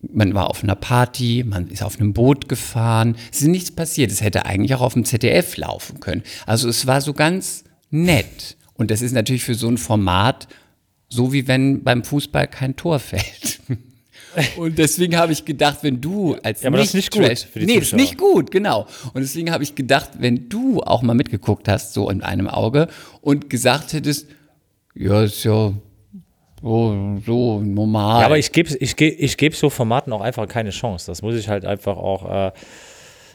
man 0.00 0.32
war 0.32 0.48
auf 0.48 0.62
einer 0.62 0.76
Party, 0.76 1.44
man 1.46 1.68
ist 1.68 1.82
auf 1.82 2.00
einem 2.00 2.14
Boot 2.14 2.48
gefahren, 2.48 3.16
es 3.30 3.42
ist 3.42 3.48
nichts 3.48 3.70
passiert. 3.70 4.10
Es 4.10 4.22
hätte 4.22 4.46
eigentlich 4.46 4.74
auch 4.74 4.80
auf 4.80 4.94
dem 4.94 5.04
ZDF 5.04 5.58
laufen 5.58 6.00
können. 6.00 6.22
Also 6.46 6.66
es 6.70 6.86
war 6.86 7.02
so 7.02 7.12
ganz 7.12 7.64
nett. 7.90 8.56
Und 8.72 8.90
das 8.90 9.02
ist 9.02 9.12
natürlich 9.12 9.44
für 9.44 9.56
so 9.56 9.68
ein 9.68 9.76
Format 9.76 10.48
so 11.10 11.32
wie 11.32 11.46
wenn 11.46 11.82
beim 11.82 12.04
Fußball 12.04 12.46
kein 12.46 12.74
Tor 12.76 13.00
fällt. 13.00 13.60
Und 14.56 14.78
deswegen 14.78 15.16
habe 15.16 15.32
ich 15.32 15.44
gedacht, 15.44 15.78
wenn 15.82 16.00
du 16.00 16.36
als 16.42 16.62
Ja, 16.62 16.68
aber 16.68 16.78
das 16.78 16.88
ist 16.88 16.94
nicht 16.94 17.12
gut 17.12 17.24
Trash- 17.24 17.46
für 17.46 17.60
die 17.60 17.66
Nee, 17.66 17.74
das 17.74 17.84
ist 17.84 17.90
Zuschauer. 17.90 18.00
nicht 18.02 18.18
gut, 18.18 18.50
genau. 18.50 18.86
Und 19.14 19.20
deswegen 19.22 19.50
habe 19.50 19.62
ich 19.62 19.74
gedacht, 19.74 20.10
wenn 20.18 20.48
du 20.48 20.80
auch 20.82 21.02
mal 21.02 21.14
mitgeguckt 21.14 21.68
hast, 21.68 21.92
so 21.94 22.08
in 22.10 22.22
einem 22.22 22.48
Auge, 22.48 22.88
und 23.20 23.50
gesagt 23.50 23.92
hättest, 23.92 24.26
ja, 24.94 25.22
ist 25.22 25.44
ja 25.44 25.72
so, 26.62 27.18
so 27.24 27.60
normal. 27.60 28.20
Ja, 28.20 28.26
aber 28.26 28.38
ich 28.38 28.50
gebe 28.52 28.74
ich 28.78 28.96
geb, 28.96 29.14
ich 29.18 29.36
geb 29.36 29.54
so 29.54 29.70
Formaten 29.70 30.12
auch 30.12 30.20
einfach 30.20 30.48
keine 30.48 30.70
Chance. 30.70 31.06
Das 31.06 31.22
muss 31.22 31.36
ich 31.36 31.48
halt 31.48 31.64
einfach 31.64 31.96
auch. 31.96 32.48
Äh, 32.48 32.52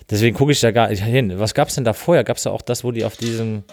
deswegen 0.10 0.36
gucke 0.36 0.52
ich 0.52 0.60
da 0.60 0.72
gar 0.72 0.90
nicht 0.90 1.04
hin. 1.04 1.34
Was 1.40 1.54
gab 1.54 1.70
es 1.70 1.76
denn 1.76 1.86
da 1.86 1.94
vorher? 1.94 2.24
Gab 2.26 2.38
es 2.38 2.44
da 2.44 2.52
auch 2.52 2.62
das, 2.62 2.84
wo 2.84 2.92
die 2.92 3.06
auf 3.06 3.16
diesem 3.16 3.64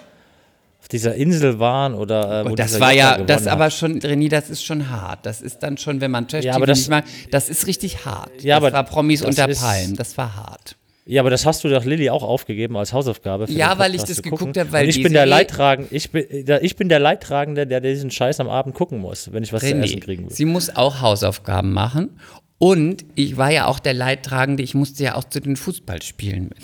auf 0.80 0.88
dieser 0.88 1.14
Insel 1.14 1.58
waren 1.58 1.94
oder 1.94 2.46
äh, 2.46 2.54
das 2.54 2.80
war 2.80 2.92
ja, 2.92 3.18
das 3.18 3.46
aber 3.46 3.64
hat? 3.66 3.72
schon, 3.74 4.00
René, 4.00 4.28
das 4.30 4.50
ist 4.50 4.64
schon 4.64 4.90
hart. 4.90 5.24
Das 5.26 5.40
ist 5.42 5.58
dann 5.62 5.76
schon, 5.76 6.00
wenn 6.00 6.10
man 6.10 6.26
Trash 6.26 6.44
Ja, 6.44 6.54
aber 6.54 6.66
das- 6.66 6.78
nicht 6.78 6.88
mag, 6.90 7.04
das 7.30 7.48
ist 7.48 7.66
richtig 7.66 8.04
hart. 8.06 8.42
Ja, 8.42 8.56
das 8.58 8.64
aber 8.66 8.72
war 8.76 8.84
Promis 8.84 9.22
unter 9.22 9.48
ist- 9.48 9.60
Palmen, 9.60 9.94
das 9.96 10.16
war 10.16 10.34
hart. 10.36 10.76
Ja, 11.06 11.22
aber 11.22 11.30
das 11.30 11.44
hast 11.44 11.64
du 11.64 11.68
doch 11.68 11.84
Lilly 11.84 12.08
auch 12.10 12.22
aufgegeben 12.22 12.76
als 12.76 12.92
Hausaufgabe. 12.92 13.46
für 13.48 13.52
Ja, 13.52 13.78
weil 13.78 13.94
ich 13.96 14.02
das 14.04 14.22
geguckt 14.22 14.42
gucken. 14.42 14.60
hab, 14.62 14.70
weil 14.70 14.84
Und 14.84 14.90
ich 14.90 15.02
bin 15.02 15.12
der 15.12 15.26
Leidtragende, 15.26 15.92
ich 15.94 16.10
bin, 16.10 16.24
der- 16.46 16.62
ich 16.62 16.76
bin 16.76 16.88
der 16.88 17.00
Leidtragende, 17.00 17.66
der 17.66 17.80
diesen 17.80 18.10
Scheiß 18.10 18.38
am 18.38 18.48
Abend 18.48 18.74
gucken 18.74 18.98
muss, 19.00 19.32
wenn 19.32 19.42
ich 19.42 19.52
was 19.52 19.62
zu 19.62 19.74
essen 19.74 20.00
kriegen 20.00 20.24
René, 20.24 20.28
will. 20.30 20.36
sie 20.36 20.44
muss 20.44 20.74
auch 20.76 21.00
Hausaufgaben 21.00 21.72
machen. 21.72 22.10
Und 22.58 23.04
ich 23.16 23.36
war 23.38 23.50
ja 23.50 23.66
auch 23.66 23.80
der 23.80 23.94
Leidtragende, 23.94 24.62
ich 24.62 24.74
musste 24.74 25.02
ja 25.02 25.14
auch 25.16 25.24
zu 25.24 25.40
den 25.40 25.56
Fußballspielen 25.56 26.44
mit. 26.44 26.58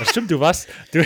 Das 0.00 0.10
stimmt, 0.10 0.30
du 0.30 0.40
warst. 0.40 0.66
Du, 0.92 1.04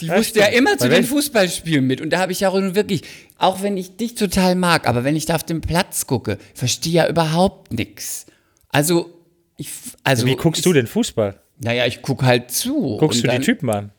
Die 0.00 0.06
Ja, 0.06 0.16
musste 0.16 0.38
ja 0.38 0.46
immer 0.46 0.78
zu 0.78 0.88
den 0.88 1.04
Fußballspielen 1.04 1.86
mit. 1.86 2.00
Und 2.00 2.10
da 2.10 2.20
habe 2.20 2.32
ich 2.32 2.40
ja 2.40 2.52
wirklich, 2.74 3.02
auch 3.36 3.62
wenn 3.62 3.76
ich 3.76 3.96
dich 3.96 4.14
total 4.14 4.54
mag, 4.54 4.88
aber 4.88 5.04
wenn 5.04 5.16
ich 5.16 5.26
da 5.26 5.34
auf 5.34 5.44
den 5.44 5.60
Platz 5.60 6.06
gucke, 6.06 6.38
verstehe 6.54 6.92
ja 6.92 7.08
überhaupt 7.08 7.72
nichts. 7.72 8.26
Also, 8.68 9.12
ich, 9.56 9.70
also. 10.04 10.26
wie 10.26 10.36
guckst 10.36 10.64
du 10.64 10.72
denn 10.72 10.86
Fußball? 10.86 11.40
Naja, 11.58 11.86
ich 11.86 12.00
gucke 12.00 12.24
halt 12.24 12.50
zu. 12.50 12.96
Guckst 12.98 13.22
du 13.22 13.26
dann, 13.26 13.40
die 13.40 13.44
Typen 13.44 13.68
an? 13.68 13.92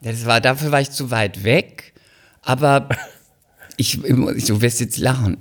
Das 0.00 0.24
war, 0.24 0.40
dafür 0.40 0.72
war 0.72 0.80
ich 0.80 0.90
zu 0.90 1.10
weit 1.10 1.44
weg. 1.44 1.92
Aber 2.40 2.88
ich, 3.76 4.00
du 4.00 4.62
wirst 4.62 4.80
jetzt 4.80 4.98
lachen. 4.98 5.38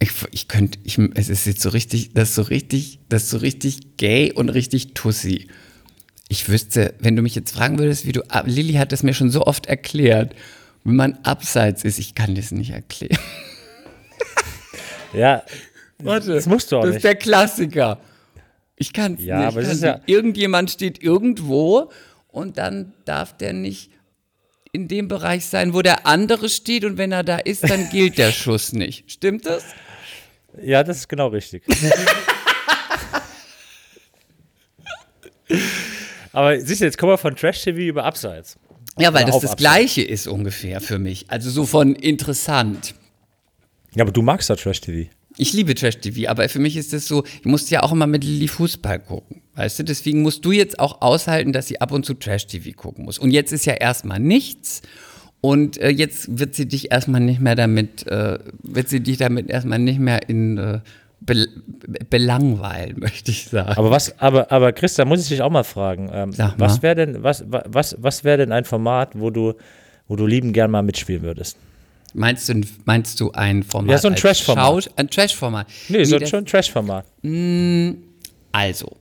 Ich, 0.00 0.12
ich 0.30 0.48
könnte, 0.48 0.78
ich, 0.84 0.98
es 1.14 1.28
ist 1.28 1.46
jetzt 1.46 1.60
so 1.60 1.70
richtig, 1.70 2.12
das 2.14 2.30
ist 2.30 2.34
so 2.36 2.42
richtig, 2.42 3.00
das 3.08 3.24
ist 3.24 3.30
so 3.30 3.38
richtig 3.38 3.96
gay 3.96 4.32
und 4.32 4.48
richtig 4.48 4.94
tussi. 4.94 5.48
Ich 6.28 6.48
wüsste, 6.48 6.94
wenn 6.98 7.16
du 7.16 7.22
mich 7.22 7.34
jetzt 7.34 7.52
fragen 7.54 7.78
würdest, 7.78 8.06
wie 8.06 8.12
du, 8.12 8.22
ah, 8.28 8.42
Lilly 8.44 8.74
hat 8.74 8.92
es 8.92 9.02
mir 9.02 9.14
schon 9.14 9.30
so 9.30 9.46
oft 9.46 9.66
erklärt, 9.66 10.34
wenn 10.84 10.96
man 10.96 11.18
abseits 11.22 11.84
ist, 11.84 11.98
ich 11.98 12.14
kann 12.14 12.34
das 12.34 12.50
nicht 12.50 12.70
erklären. 12.70 13.18
Ja, 15.14 15.42
Warte, 16.00 16.34
das 16.34 16.44
musst 16.44 16.70
du 16.70 16.76
auch 16.76 16.80
das 16.82 16.88
nicht. 16.90 16.96
ist 16.98 17.04
der 17.04 17.14
Klassiker. 17.14 17.98
Ich 18.76 18.92
kann 18.92 19.14
es 19.14 19.24
Ja, 19.24 19.38
nicht. 19.38 19.46
aber 19.48 19.60
es 19.62 19.66
kann's 19.68 19.78
ist 19.78 19.84
ja-. 19.84 20.00
Irgendjemand 20.04 20.70
steht 20.70 21.02
irgendwo 21.02 21.90
und 22.28 22.58
dann 22.58 22.92
darf 23.06 23.34
der 23.34 23.54
nicht 23.54 23.90
in 24.70 24.86
dem 24.86 25.08
Bereich 25.08 25.46
sein, 25.46 25.72
wo 25.72 25.80
der 25.80 26.06
andere 26.06 26.50
steht 26.50 26.84
und 26.84 26.98
wenn 26.98 27.10
er 27.10 27.24
da 27.24 27.38
ist, 27.38 27.68
dann 27.70 27.88
gilt 27.88 28.18
der 28.18 28.32
Schuss 28.32 28.74
nicht. 28.74 29.10
Stimmt 29.10 29.46
das? 29.46 29.64
Ja, 30.62 30.84
das 30.84 30.98
ist 30.98 31.08
genau 31.08 31.28
richtig. 31.28 31.62
Aber 36.38 36.60
siehst 36.60 36.80
du, 36.80 36.84
jetzt 36.84 36.98
kommen 36.98 37.10
wir 37.10 37.18
von 37.18 37.34
Trash-TV 37.34 37.78
über 37.78 38.04
Abseits. 38.04 38.58
Ja, 38.96 39.12
weil 39.12 39.24
Oder 39.24 39.32
das 39.32 39.40
das 39.42 39.50
Abseits. 39.50 39.56
Gleiche 39.56 40.02
ist 40.02 40.28
ungefähr 40.28 40.80
für 40.80 41.00
mich. 41.00 41.24
Also 41.26 41.50
so 41.50 41.66
von 41.66 41.96
interessant. 41.96 42.94
Ja, 43.96 44.04
aber 44.04 44.12
du 44.12 44.22
magst 44.22 44.48
ja 44.48 44.54
Trash-TV. 44.54 45.10
Ich 45.36 45.52
liebe 45.52 45.74
Trash-TV, 45.74 46.30
aber 46.30 46.48
für 46.48 46.60
mich 46.60 46.76
ist 46.76 46.92
das 46.92 47.08
so, 47.08 47.24
ich 47.40 47.44
musste 47.44 47.74
ja 47.74 47.82
auch 47.82 47.90
immer 47.90 48.06
mit 48.06 48.22
Lilly 48.22 48.46
Fußball 48.46 49.00
gucken. 49.00 49.42
Weißt 49.56 49.80
du, 49.80 49.82
deswegen 49.82 50.22
musst 50.22 50.44
du 50.44 50.52
jetzt 50.52 50.78
auch 50.78 51.02
aushalten, 51.02 51.52
dass 51.52 51.66
sie 51.66 51.80
ab 51.80 51.90
und 51.90 52.06
zu 52.06 52.14
Trash-TV 52.14 52.70
gucken 52.76 53.04
muss. 53.04 53.18
Und 53.18 53.32
jetzt 53.32 53.50
ist 53.50 53.66
ja 53.66 53.72
erstmal 53.72 54.20
nichts. 54.20 54.82
Und 55.40 55.76
äh, 55.78 55.88
jetzt 55.88 56.38
wird 56.38 56.54
sie 56.54 56.68
dich 56.68 56.92
erstmal 56.92 57.20
nicht 57.20 57.40
mehr 57.40 57.56
damit, 57.56 58.06
äh, 58.06 58.38
wird 58.62 58.88
sie 58.88 59.00
dich 59.00 59.16
damit 59.16 59.50
erstmal 59.50 59.80
nicht 59.80 59.98
mehr 59.98 60.28
in 60.28 60.56
äh, 60.56 60.80
be 61.20 61.46
belangweilen, 62.10 62.96
möchte 63.00 63.30
ich 63.30 63.46
sagen. 63.46 63.70
Aber 63.76 63.90
was, 63.90 64.18
aber, 64.20 64.50
aber 64.52 64.72
Chris, 64.72 64.94
da 64.94 65.04
muss 65.04 65.22
ich 65.22 65.28
dich 65.28 65.42
auch 65.42 65.50
mal 65.50 65.64
fragen. 65.64 66.08
Ähm, 66.12 66.34
mal. 66.36 66.54
was 66.58 66.82
wäre 66.82 66.94
denn, 66.94 67.22
was, 67.22 67.44
wa- 67.50 67.64
was, 67.66 67.96
was 68.00 68.24
wäre 68.24 68.38
denn 68.38 68.52
ein 68.52 68.64
Format, 68.64 69.10
wo 69.18 69.30
du, 69.30 69.54
wo 70.06 70.16
du 70.16 70.26
lieben 70.26 70.52
gern 70.52 70.70
mal 70.70 70.82
mitspielen 70.82 71.22
würdest? 71.22 71.56
Meinst 72.14 72.48
du, 72.48 72.60
meinst 72.86 73.20
du 73.20 73.32
ein 73.32 73.62
Format? 73.62 73.90
Ja, 73.90 73.98
so 73.98 74.08
ein 74.08 74.16
Trash-Format. 74.16 74.90
Ein 74.96 75.10
Trash-Format. 75.10 75.66
Nee, 75.88 76.04
so 76.04 76.18
das- 76.18 76.30
schon 76.30 76.40
ein 76.40 76.46
Trash-Format. 76.46 77.04
Also, 78.52 78.96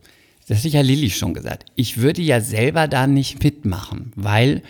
das 0.47 0.57
hatte 0.59 0.70
ja 0.70 0.82
Lilly 0.82 1.09
schon 1.09 1.34
gesagt. 1.34 1.65
Ich 1.76 1.97
würde 1.99 2.22
ja 2.22 2.41
selber 2.41 2.88
da 2.88 3.07
nicht 3.07 3.43
mitmachen, 3.43 4.11
weil 4.15 4.61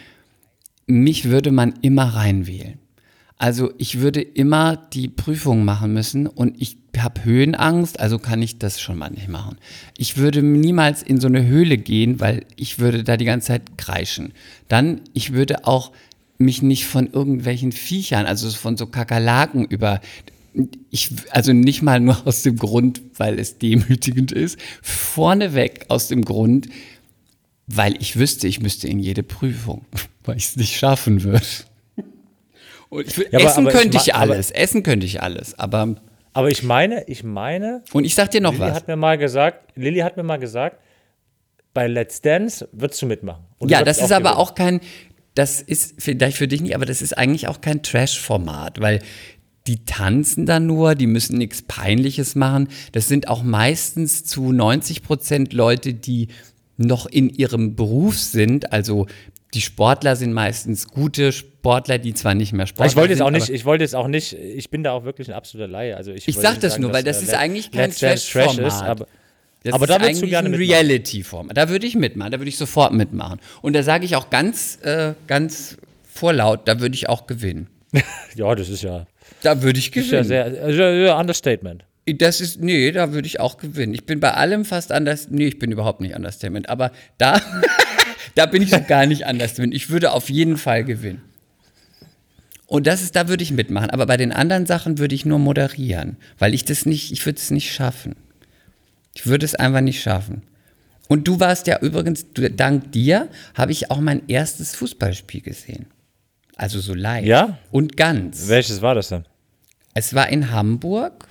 mich 0.86 1.26
würde 1.26 1.52
man 1.52 1.74
immer 1.82 2.04
reinwählen. 2.16 2.80
Also 3.40 3.72
ich 3.78 4.00
würde 4.00 4.22
immer 4.22 4.78
die 4.94 5.10
Prüfung 5.10 5.64
machen 5.66 5.94
müssen 5.94 6.26
und 6.26 6.60
ich 6.60 6.78
habe 7.04 7.24
Höhenangst, 7.24 8.00
also 8.00 8.20
kann 8.20 8.42
ich 8.42 8.58
das 8.60 8.80
schon 8.82 8.98
mal 8.98 9.10
nicht 9.10 9.28
machen. 9.28 9.58
Ich 9.98 10.18
würde 10.18 10.42
niemals 10.44 11.02
in 11.04 11.20
so 11.20 11.28
eine 11.28 11.46
Höhle 11.46 11.78
gehen, 11.78 12.20
weil 12.20 12.46
ich 12.56 12.80
würde 12.80 13.04
da 13.04 13.18
die 13.18 13.26
ganze 13.26 13.48
Zeit 13.48 13.78
kreischen. 13.78 14.34
Dann, 14.68 15.02
ich 15.14 15.34
würde 15.34 15.66
auch 15.66 15.92
mich 16.38 16.62
nicht 16.62 16.86
von 16.86 17.08
irgendwelchen 17.12 17.72
Viechern, 17.72 18.26
also 18.26 18.50
von 18.52 18.78
so 18.78 18.86
Kakerlaken 18.88 19.66
über, 19.66 20.02
ich, 20.92 21.10
also 21.32 21.52
nicht 21.54 21.82
mal 21.82 22.00
nur 22.00 22.26
aus 22.28 22.44
dem 22.44 22.58
Grund, 22.58 23.02
weil 23.18 23.40
es 23.40 23.58
demütigend 23.58 24.32
ist, 24.32 24.58
vorneweg 24.82 25.86
aus 25.90 26.08
dem 26.08 26.24
Grund, 26.24 26.68
weil 27.68 27.96
ich 28.02 28.18
wüsste, 28.18 28.48
ich 28.48 28.60
müsste 28.62 28.88
in 28.88 29.00
jede 29.00 29.24
Prüfung, 29.24 29.86
weil 30.24 30.38
ich 30.38 30.46
es 30.46 30.56
nicht 30.56 30.78
schaffen 30.78 31.24
würde. 31.24 31.46
Ich, 33.06 33.18
Ja, 33.18 33.26
aber- 33.34 33.44
essen 33.44 33.60
aber 33.68 33.70
ich 33.74 33.76
könnte 33.82 33.98
ich 33.98 34.16
aber- 34.16 34.34
alles, 34.34 34.52
essen 34.52 34.84
könnte 34.84 35.06
ich 35.06 35.22
alles, 35.22 35.58
aber 35.60 35.96
Aber 36.38 36.50
ich 36.52 36.62
meine, 36.62 37.04
ich 37.08 37.24
meine, 37.24 37.84
und 37.94 38.04
ich 38.06 38.14
sag 38.14 38.30
dir 38.32 38.42
noch 38.42 38.52
Lilly 38.54 38.66
was. 38.66 38.76
hat 38.76 38.88
mir 38.88 38.96
mal 38.96 39.18
gesagt, 39.18 39.72
Lilly 39.76 40.00
hat 40.02 40.18
mir 40.18 40.24
mal 40.24 40.38
gesagt, 40.38 40.78
bei 41.74 41.88
Let's 41.88 42.22
Dance 42.22 42.68
würdest 42.72 43.02
du 43.02 43.08
mitmachen. 43.08 43.44
Und 43.58 43.70
du 43.70 43.74
Ja, 43.74 43.80
würdest 43.82 44.00
das 44.02 44.06
ist 44.06 44.12
aber 44.12 44.30
gewinnen. 44.30 44.42
auch 44.42 44.54
kein, 44.54 44.82
das 45.34 45.62
ist 45.62 45.96
vielleicht 46.02 46.38
für 46.38 46.48
dich 46.48 46.62
nicht, 46.62 46.76
aber 46.76 46.86
das 46.86 47.02
ist 47.02 47.18
eigentlich 47.18 47.48
auch 47.48 47.62
kein 47.62 47.82
Trash-Format, 47.82 48.80
weil 48.82 49.00
die 49.66 49.84
tanzen 49.86 50.46
da 50.46 50.60
nur, 50.60 50.94
die 50.96 51.08
müssen 51.08 51.38
nichts 51.40 51.62
Peinliches 51.64 52.36
machen. 52.36 52.68
Das 52.92 53.08
sind 53.08 53.28
auch 53.28 53.42
meistens 53.44 54.24
zu 54.24 54.52
90 54.52 55.02
Prozent 55.04 55.54
Leute, 55.54 55.94
die 55.96 56.28
noch 56.78 57.08
in 57.08 57.30
ihrem 57.30 57.76
Beruf 57.76 58.18
sind. 58.20 58.72
Also 58.72 59.08
die 59.54 59.62
Sportler 59.62 60.16
sind 60.16 60.34
meistens 60.34 60.88
gute 60.88 61.32
Sportler, 61.32 61.98
die 61.98 62.14
zwar 62.14 62.34
nicht 62.36 62.54
mehr 62.54 62.68
Sportler 62.68 62.92
Ich 62.92 62.96
wollte 62.96 63.16
sind. 63.16 63.24
auch 63.26 63.32
nicht, 63.32 63.50
ich 63.50 63.66
wollte 63.66 63.84
jetzt 63.84 63.96
auch 63.96 64.08
nicht, 64.08 64.34
ich 64.34 64.70
bin 64.70 64.84
da 64.84 64.92
auch 64.92 65.04
wirklich 65.06 65.30
ein 65.30 65.34
absoluter 65.34 65.68
Laie. 65.70 65.96
Also 65.96 66.12
ich 66.12 66.28
Ich 66.28 66.36
wollte 66.36 66.42
sag 66.48 66.52
nicht 66.56 66.64
das 66.64 66.72
sagen, 66.74 66.84
nur, 66.84 66.94
weil 66.94 67.04
das 67.04 67.22
äh, 67.22 67.24
ist 67.24 67.34
eigentlich 67.34 67.72
kein 67.72 67.90
Dance 67.92 68.00
Trash 68.00 68.30
Trash-Format. 68.32 68.84
aber, 68.90 69.08
Das 69.64 69.74
aber 69.74 69.84
ist 69.86 69.90
da 69.90 69.96
eigentlich 69.98 70.20
du 70.22 70.28
gerne 70.28 70.50
ein. 70.50 70.54
Reality-Format. 70.56 71.56
Da 71.58 71.70
würde 71.70 71.88
ich 71.88 71.96
mitmachen, 71.96 72.32
da 72.32 72.40
würde 72.40 72.50
ich 72.50 72.58
sofort 72.58 72.94
mitmachen. 72.94 73.40
Und 73.62 73.74
da 73.74 73.84
sage 73.84 74.06
ich 74.06 74.16
auch 74.16 74.30
ganz, 74.30 74.80
äh, 74.84 75.14
ganz 75.28 75.78
vorlaut, 76.04 76.62
da 76.68 76.80
würde 76.80 76.96
ich 76.96 77.08
auch 77.10 77.28
gewinnen. 77.28 77.68
Ja, 78.36 78.54
das 78.54 78.70
ist 78.70 78.84
ja, 78.84 79.08
Da 79.42 79.62
würde 79.64 79.80
ich 79.80 79.96
ist 79.96 80.12
ja 80.12 80.22
gewinnen. 80.22 80.74
sehr, 80.74 80.94
ja, 80.94 81.20
Understatement. 81.20 81.86
das 82.06 82.40
ist, 82.42 82.62
nee, 82.62 82.92
da 82.92 83.14
würde 83.14 83.28
ich 83.28 83.40
auch 83.40 83.58
gewinnen. 83.58 83.94
Ich 83.94 84.06
bin 84.06 84.20
bei 84.20 84.34
allem 84.34 84.64
fast 84.66 84.92
anders, 84.92 85.30
nee, 85.30 85.48
ich 85.48 85.58
bin 85.58 85.72
überhaupt 85.72 86.02
nicht 86.02 86.16
Understatement, 86.16 86.70
aber 86.70 86.92
da, 87.18 87.40
da 88.38 88.46
bin 88.46 88.62
ich 88.62 88.72
noch 88.72 88.86
gar 88.86 89.06
nicht 89.08 89.26
Understatement. 89.26 89.74
Ich 89.74 89.90
würde 89.90 90.12
auf 90.12 90.30
jeden 90.30 90.58
Fall 90.58 90.84
gewinnen. 90.84 91.22
Und 92.68 92.86
das 92.86 93.02
ist, 93.02 93.16
da 93.16 93.30
würde 93.30 93.44
ich 93.44 93.52
mitmachen. 93.52 93.90
Aber 93.90 94.06
bei 94.06 94.18
den 94.18 94.32
anderen 94.32 94.66
Sachen 94.66 95.00
würde 95.00 95.16
ich 95.16 95.26
nur 95.26 95.40
moderieren, 95.40 96.18
weil 96.38 96.54
ich 96.54 96.64
das 96.64 96.86
nicht, 96.86 97.12
ich 97.12 97.26
würde 97.26 97.40
es 97.40 97.50
nicht 97.50 97.74
schaffen. 97.74 98.16
Ich 99.16 99.26
würde 99.26 99.46
es 99.46 99.56
einfach 99.56 99.82
nicht 99.82 100.02
schaffen. 100.02 100.44
Und 101.08 101.28
du 101.28 101.40
warst 101.40 101.66
ja 101.66 101.80
übrigens, 101.80 102.32
du, 102.34 102.48
dank 102.52 102.92
dir 102.92 103.30
habe 103.56 103.72
ich 103.72 103.90
auch 103.90 104.02
mein 104.02 104.28
erstes 104.28 104.76
Fußballspiel 104.76 105.42
gesehen. 105.42 105.88
Also 106.58 106.80
so 106.80 106.94
live. 106.94 107.26
Ja? 107.26 107.58
Und 107.72 107.98
ganz. 107.98 108.48
Welches 108.50 108.82
war 108.82 108.94
das 108.94 109.10
denn? 109.10 109.26
Es 109.94 110.14
war 110.14 110.30
in 110.30 110.52
Hamburg 110.52 111.28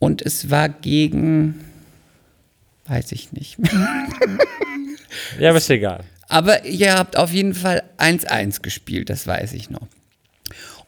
und 0.00 0.22
es 0.22 0.50
war 0.50 0.68
gegen, 0.68 1.60
weiß 2.86 3.12
ich 3.12 3.32
nicht. 3.32 3.58
Ja, 5.38 5.50
aber 5.50 5.58
ist 5.58 5.70
egal. 5.70 6.04
Aber 6.28 6.64
ihr 6.64 6.94
habt 6.94 7.16
auf 7.16 7.32
jeden 7.32 7.54
Fall 7.54 7.82
1-1 7.98 8.62
gespielt, 8.62 9.10
das 9.10 9.26
weiß 9.26 9.52
ich 9.52 9.70
noch. 9.70 9.88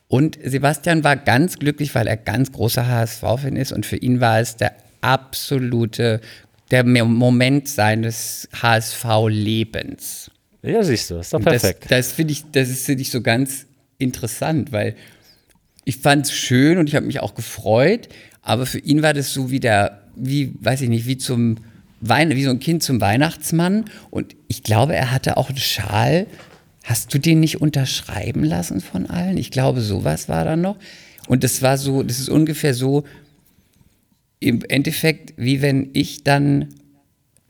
Und 0.08 0.38
Sebastian 0.44 1.04
war 1.04 1.16
ganz 1.16 1.58
glücklich, 1.58 1.94
weil 1.94 2.06
er 2.06 2.16
ganz 2.16 2.52
großer 2.52 2.86
HSV-Fan 2.86 3.56
ist 3.56 3.72
und 3.72 3.86
für 3.86 3.96
ihn 3.96 4.20
war 4.20 4.40
es 4.40 4.56
der 4.56 4.74
absolute, 5.00 6.20
der 6.70 6.84
Moment 6.84 7.68
seines 7.68 8.48
HSV-Lebens. 8.60 10.30
Ja, 10.62 10.82
siehst 10.82 11.10
du, 11.10 11.16
ist 11.16 11.32
doch 11.32 11.38
Und 11.38 11.44
perfekt. 11.44 11.84
Das, 11.84 12.08
das 12.08 12.12
finde 12.12 12.32
ich, 12.32 12.44
das 12.52 12.68
ist, 12.68 12.86
finde 12.86 13.02
ich 13.02 13.10
so 13.10 13.20
ganz 13.20 13.66
interessant, 13.98 14.70
weil 14.70 14.94
ich 15.84 15.96
fand 15.96 16.26
es 16.26 16.32
schön 16.32 16.78
und 16.78 16.88
ich 16.88 16.94
habe 16.94 17.06
mich 17.06 17.20
auch 17.20 17.34
gefreut, 17.34 18.08
aber 18.42 18.66
für 18.66 18.78
ihn 18.78 19.02
war 19.02 19.14
das 19.14 19.32
so 19.32 19.50
wie 19.50 19.60
der, 19.60 20.02
wie, 20.14 20.52
weiß 20.60 20.82
ich 20.82 20.88
nicht, 20.88 21.06
wie 21.06 21.16
zum 21.16 21.56
Wein, 22.02 22.30
wie 22.30 22.44
so 22.44 22.50
ein 22.50 22.60
Kind 22.60 22.82
zum 22.82 23.00
Weihnachtsmann. 23.00 23.86
Und 24.10 24.36
ich 24.48 24.62
glaube, 24.62 24.94
er 24.94 25.10
hatte 25.10 25.36
auch 25.36 25.48
einen 25.48 25.58
Schal. 25.58 26.26
Hast 26.84 27.14
du 27.14 27.18
den 27.18 27.40
nicht 27.40 27.60
unterschreiben 27.60 28.44
lassen 28.44 28.80
von 28.80 29.08
allen? 29.08 29.38
Ich 29.38 29.50
glaube, 29.50 29.80
sowas 29.80 30.28
war 30.28 30.44
da 30.44 30.56
noch. 30.56 30.76
Und 31.28 31.44
das 31.44 31.62
war 31.62 31.78
so, 31.78 32.02
das 32.02 32.18
ist 32.18 32.28
ungefähr 32.28 32.74
so 32.74 33.04
im 34.40 34.62
Endeffekt, 34.68 35.34
wie 35.36 35.62
wenn 35.62 35.90
ich 35.92 36.24
dann 36.24 36.74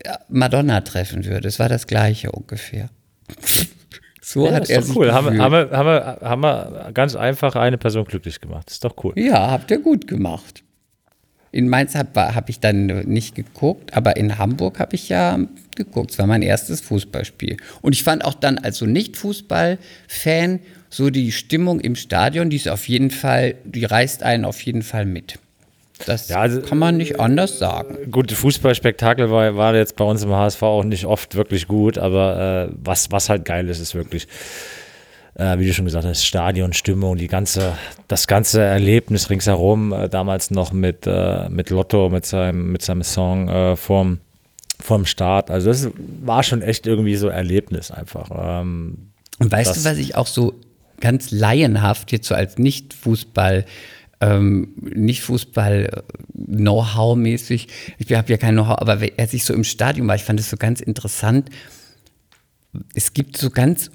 ja, 0.05 0.19
Madonna 0.29 0.81
treffen 0.81 1.25
würde. 1.25 1.47
Es 1.47 1.57
war 1.57 1.69
das 1.69 1.87
Gleiche 1.87 2.31
ungefähr. 2.31 2.89
So 4.25 4.47
ja, 4.47 4.53
hat 4.53 4.63
ist 4.63 4.69
er 4.69 4.79
doch 4.79 4.87
sich 4.87 4.95
cool. 4.95 5.11
Haben, 5.11 5.37
haben, 5.37 5.51
wir, 5.51 5.69
haben, 5.71 5.85
wir, 5.85 6.17
haben 6.21 6.41
wir 6.41 6.91
ganz 6.93 7.13
einfach 7.13 7.57
eine 7.57 7.77
Person 7.77 8.05
glücklich 8.05 8.39
gemacht. 8.39 8.71
Ist 8.71 8.85
doch 8.85 8.95
cool. 9.03 9.11
Ja, 9.17 9.51
habt 9.51 9.69
ihr 9.69 9.79
gut 9.79 10.07
gemacht. 10.07 10.63
In 11.53 11.69
Mainz 11.69 11.93
habe 11.93 12.33
hab 12.35 12.49
ich 12.49 12.59
dann 12.59 12.87
nicht 13.05 13.35
geguckt, 13.35 13.93
aber 13.95 14.17
in 14.17 14.39
Hamburg 14.39 14.79
habe 14.79 14.95
ich 14.95 15.07
ja 15.07 15.39
geguckt. 15.75 16.09
Es 16.11 16.17
war 16.17 16.25
mein 16.25 16.41
erstes 16.41 16.81
Fußballspiel. 16.81 17.57
Und 17.81 17.93
ich 17.93 18.03
fand 18.03 18.25
auch 18.25 18.33
dann 18.33 18.57
als 18.57 18.77
so 18.79 18.87
Nicht-Fußball-Fan 18.87 20.59
so 20.89 21.09
die 21.11 21.31
Stimmung 21.31 21.79
im 21.79 21.95
Stadion, 21.95 22.49
die 22.49 22.55
ist 22.57 22.67
auf 22.67 22.87
jeden 22.87 23.11
Fall, 23.11 23.55
die 23.65 23.85
reißt 23.85 24.23
einen 24.23 24.45
auf 24.45 24.61
jeden 24.61 24.81
Fall 24.81 25.05
mit. 25.05 25.39
Das 26.07 26.27
Ja, 26.27 26.37
also- 26.39 26.61
kann 26.61 26.79
man 26.79 26.97
nicht 26.97 27.19
anders 27.19 27.59
sagen. 27.59 28.11
Gut, 28.11 28.31
Fußballspektakel 28.31 29.29
war, 29.29 29.55
war 29.55 29.75
jetzt 29.75 29.95
bei 29.95 30.03
uns 30.05 30.23
im 30.23 30.31
HSV 30.31 30.61
auch 30.63 30.83
nicht 30.83 31.05
oft 31.05 31.35
wirklich 31.35 31.67
gut, 31.67 31.99
aber 31.99 32.69
äh, 32.71 32.75
was, 32.83 33.11
was 33.11 33.29
halt 33.29 33.45
geil 33.45 33.69
ist, 33.69 33.79
ist 33.79 33.93
wirklich, 33.95 34.27
äh, 35.35 35.57
wie 35.57 35.67
du 35.67 35.73
schon 35.73 35.85
gesagt 35.85 36.05
hast, 36.05 36.23
Stadionstimmung, 36.25 37.17
die 37.17 37.27
ganze, 37.27 37.73
das 38.07 38.27
ganze 38.27 38.61
Erlebnis 38.61 39.29
ringsherum, 39.29 39.93
äh, 39.93 40.09
damals 40.09 40.51
noch 40.51 40.71
mit, 40.71 41.07
äh, 41.07 41.49
mit 41.49 41.69
Lotto, 41.69 42.09
mit 42.09 42.25
seinem, 42.25 42.71
mit 42.71 42.81
seinem 42.81 43.03
Song 43.03 43.49
äh, 43.49 43.75
vorm, 43.75 44.19
vorm 44.79 45.05
Start. 45.05 45.49
Also 45.49 45.69
das 45.69 45.89
war 46.23 46.43
schon 46.43 46.61
echt 46.61 46.85
irgendwie 46.87 47.15
so 47.15 47.27
Erlebnis 47.27 47.91
einfach. 47.91 48.29
Ähm, 48.61 49.11
Und 49.39 49.51
weißt 49.51 49.77
du, 49.77 49.89
was 49.89 49.97
ich 49.97 50.15
auch 50.15 50.27
so 50.27 50.53
ganz 50.99 51.31
laienhaft 51.31 52.11
jetzt 52.11 52.27
so 52.27 52.35
als 52.35 52.57
Nicht-Fußball 52.57 53.65
ähm, 54.23 54.69
nicht 54.79 55.21
Fußball 55.21 56.03
Know-how 56.33 57.17
mäßig. 57.17 57.67
Ich 57.97 58.13
habe 58.13 58.31
ja 58.31 58.37
kein 58.37 58.55
Know-how, 58.55 58.77
aber 58.79 58.99
als 59.17 59.33
ich 59.33 59.43
so 59.43 59.53
im 59.53 59.65
Stadion 59.65 60.07
war, 60.07 60.15
ich 60.15 60.23
fand 60.23 60.39
es 60.39 60.49
so 60.49 60.55
ganz 60.55 60.79
interessant. 60.79 61.49
Es 62.93 63.13
gibt 63.13 63.35
so 63.35 63.49
ganz, 63.49 63.91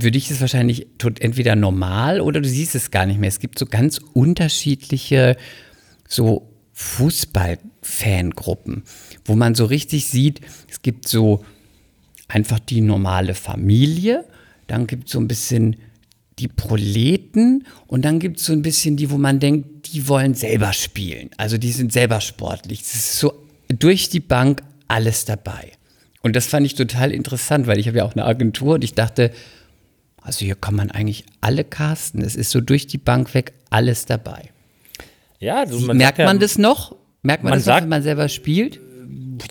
würde 0.00 0.18
ich 0.18 0.30
es 0.30 0.40
wahrscheinlich 0.40 0.86
entweder 1.20 1.56
normal 1.56 2.20
oder 2.20 2.40
du 2.40 2.48
siehst 2.48 2.74
es 2.74 2.90
gar 2.90 3.06
nicht 3.06 3.20
mehr. 3.20 3.28
Es 3.28 3.40
gibt 3.40 3.58
so 3.58 3.66
ganz 3.66 4.00
unterschiedliche 4.12 5.36
so 6.08 6.48
Fußball-Fangruppen, 6.72 8.84
wo 9.24 9.34
man 9.34 9.54
so 9.54 9.64
richtig 9.66 10.06
sieht, 10.06 10.40
es 10.68 10.82
gibt 10.82 11.08
so 11.08 11.44
einfach 12.28 12.58
die 12.58 12.80
normale 12.80 13.34
Familie, 13.34 14.24
dann 14.66 14.86
gibt 14.86 15.08
es 15.08 15.12
so 15.12 15.20
ein 15.20 15.28
bisschen 15.28 15.76
die 16.38 16.48
Proleten 16.48 17.66
und 17.86 18.02
dann 18.04 18.18
gibt 18.18 18.38
es 18.38 18.46
so 18.46 18.52
ein 18.52 18.62
bisschen 18.62 18.96
die, 18.96 19.10
wo 19.10 19.18
man 19.18 19.38
denkt, 19.38 19.92
die 19.92 20.08
wollen 20.08 20.34
selber 20.34 20.72
spielen. 20.72 21.28
Also 21.36 21.58
die 21.58 21.72
sind 21.72 21.92
selber 21.92 22.22
sportlich. 22.22 22.80
Es 22.80 22.94
ist 22.94 23.18
so 23.18 23.34
durch 23.68 24.08
die 24.08 24.20
Bank 24.20 24.62
alles 24.88 25.26
dabei. 25.26 25.72
Und 26.22 26.34
das 26.36 26.46
fand 26.46 26.64
ich 26.64 26.74
total 26.74 27.12
interessant, 27.12 27.66
weil 27.66 27.78
ich 27.78 27.88
habe 27.88 27.98
ja 27.98 28.04
auch 28.04 28.14
eine 28.14 28.24
Agentur 28.24 28.76
und 28.76 28.84
ich 28.84 28.94
dachte, 28.94 29.30
also 30.22 30.44
hier 30.44 30.54
kann 30.54 30.74
man 30.74 30.90
eigentlich 30.90 31.24
alle 31.40 31.64
casten. 31.64 32.22
Es 32.22 32.36
ist 32.36 32.50
so 32.50 32.60
durch 32.60 32.86
die 32.86 32.98
Bank 32.98 33.34
weg 33.34 33.52
alles 33.70 34.06
dabei. 34.06 34.50
Ja, 35.38 35.64
du, 35.66 35.78
man 35.80 35.96
merkt 35.96 36.18
man 36.18 36.36
ja, 36.36 36.40
das 36.40 36.58
noch? 36.58 36.94
Merkt 37.22 37.42
man, 37.42 37.50
man 37.50 37.58
das 37.58 37.64
sagt, 37.64 37.80
noch, 37.80 37.82
wenn 37.82 37.88
man 37.90 38.02
selber 38.02 38.28
spielt? 38.28 38.80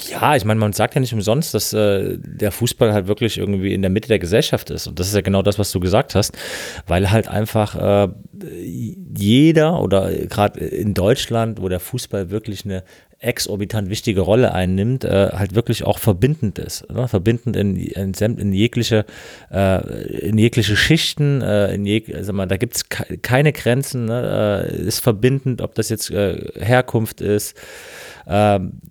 Ja, 0.10 0.36
ich 0.36 0.46
meine, 0.46 0.60
man 0.60 0.74
sagt 0.74 0.96
ja 0.96 1.02
nicht 1.02 1.14
umsonst, 1.14 1.54
dass 1.54 1.74
äh, 1.74 2.18
der 2.18 2.52
Fußball 2.52 2.94
halt 2.94 3.08
wirklich 3.08 3.38
irgendwie 3.38 3.74
in 3.74 3.82
der 3.82 3.92
Mitte 3.92 4.08
der 4.08 4.20
Gesellschaft 4.20 4.70
ist. 4.70 4.88
Und 4.88 5.00
das 5.00 5.08
ist 5.08 5.16
ja 5.16 5.22
genau 5.22 5.42
das, 5.42 5.60
was 5.60 5.72
du 5.72 5.80
gesagt 5.80 6.16
hast, 6.16 6.38
weil 6.88 7.12
halt 7.12 7.28
einfach 7.28 7.76
äh, 7.76 8.10
jeder 9.14 9.82
oder 9.82 10.12
gerade 10.12 10.60
in 10.60 10.94
Deutschland, 10.94 11.62
wo 11.62 11.68
der 11.68 11.80
Fußball 11.80 12.30
wirklich 12.30 12.64
eine 12.66 12.84
exorbitant 13.22 13.90
wichtige 13.90 14.22
Rolle 14.22 14.54
einnimmt, 14.54 15.06
äh, 15.06 15.30
halt 15.32 15.54
wirklich 15.56 15.84
auch 15.84 16.00
verbindend 16.00 16.58
ist. 16.60 16.90
Ne? 16.92 17.08
Verbindend 17.08 17.56
in, 17.56 17.76
in, 17.76 18.14
in 18.14 18.54
jegliche, 18.54 19.06
äh, 19.52 20.28
in 20.28 20.38
jegliche 20.38 20.76
Schichten, 20.76 21.42
äh, 21.42 21.74
in 21.74 21.86
jeg, 21.86 22.12
sag 22.22 22.36
mal, 22.36 22.48
da 22.48 22.58
gibt 22.58 22.76
es 22.76 22.90
keine 22.90 23.54
Grenzen, 23.54 24.06
ne? 24.06 24.68
Äh, 24.72 24.82
ist 24.82 25.00
verbindend, 25.00 25.62
ob 25.62 25.76
das 25.76 25.90
jetzt 25.90 26.10
äh, 26.10 26.38
Herkunft 26.60 27.22
ist, 27.22 27.56
ähm, 28.28 28.82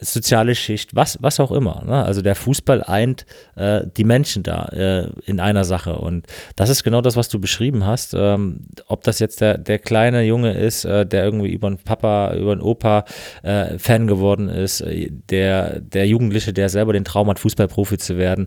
soziale 0.00 0.54
Schicht, 0.54 0.94
was, 0.94 1.18
was 1.20 1.40
auch 1.40 1.50
immer. 1.50 1.82
Ne? 1.84 2.04
Also 2.04 2.22
der 2.22 2.34
Fußball 2.34 2.82
eint 2.84 3.26
äh, 3.56 3.82
die 3.96 4.04
Menschen 4.04 4.42
da 4.42 4.66
äh, 4.66 5.10
in 5.26 5.40
einer 5.40 5.64
Sache. 5.64 5.96
Und 5.96 6.26
das 6.56 6.70
ist 6.70 6.84
genau 6.84 7.00
das, 7.00 7.16
was 7.16 7.28
du 7.28 7.40
beschrieben 7.40 7.86
hast. 7.86 8.14
Ähm, 8.16 8.66
ob 8.86 9.02
das 9.02 9.18
jetzt 9.18 9.40
der, 9.40 9.58
der 9.58 9.78
kleine 9.78 10.22
Junge 10.22 10.52
ist, 10.52 10.84
äh, 10.84 11.04
der 11.04 11.24
irgendwie 11.24 11.52
über 11.52 11.66
einen 11.66 11.78
Papa, 11.78 12.34
über 12.34 12.52
einen 12.52 12.60
Opa 12.60 13.04
äh, 13.42 13.78
Fan 13.78 14.06
geworden 14.06 14.48
ist, 14.48 14.80
äh, 14.80 15.10
der, 15.10 15.80
der 15.80 16.06
Jugendliche, 16.06 16.52
der 16.52 16.68
selber 16.68 16.92
den 16.92 17.04
Traum 17.04 17.28
hat, 17.28 17.38
Fußballprofi 17.38 17.98
zu 17.98 18.16
werden, 18.16 18.46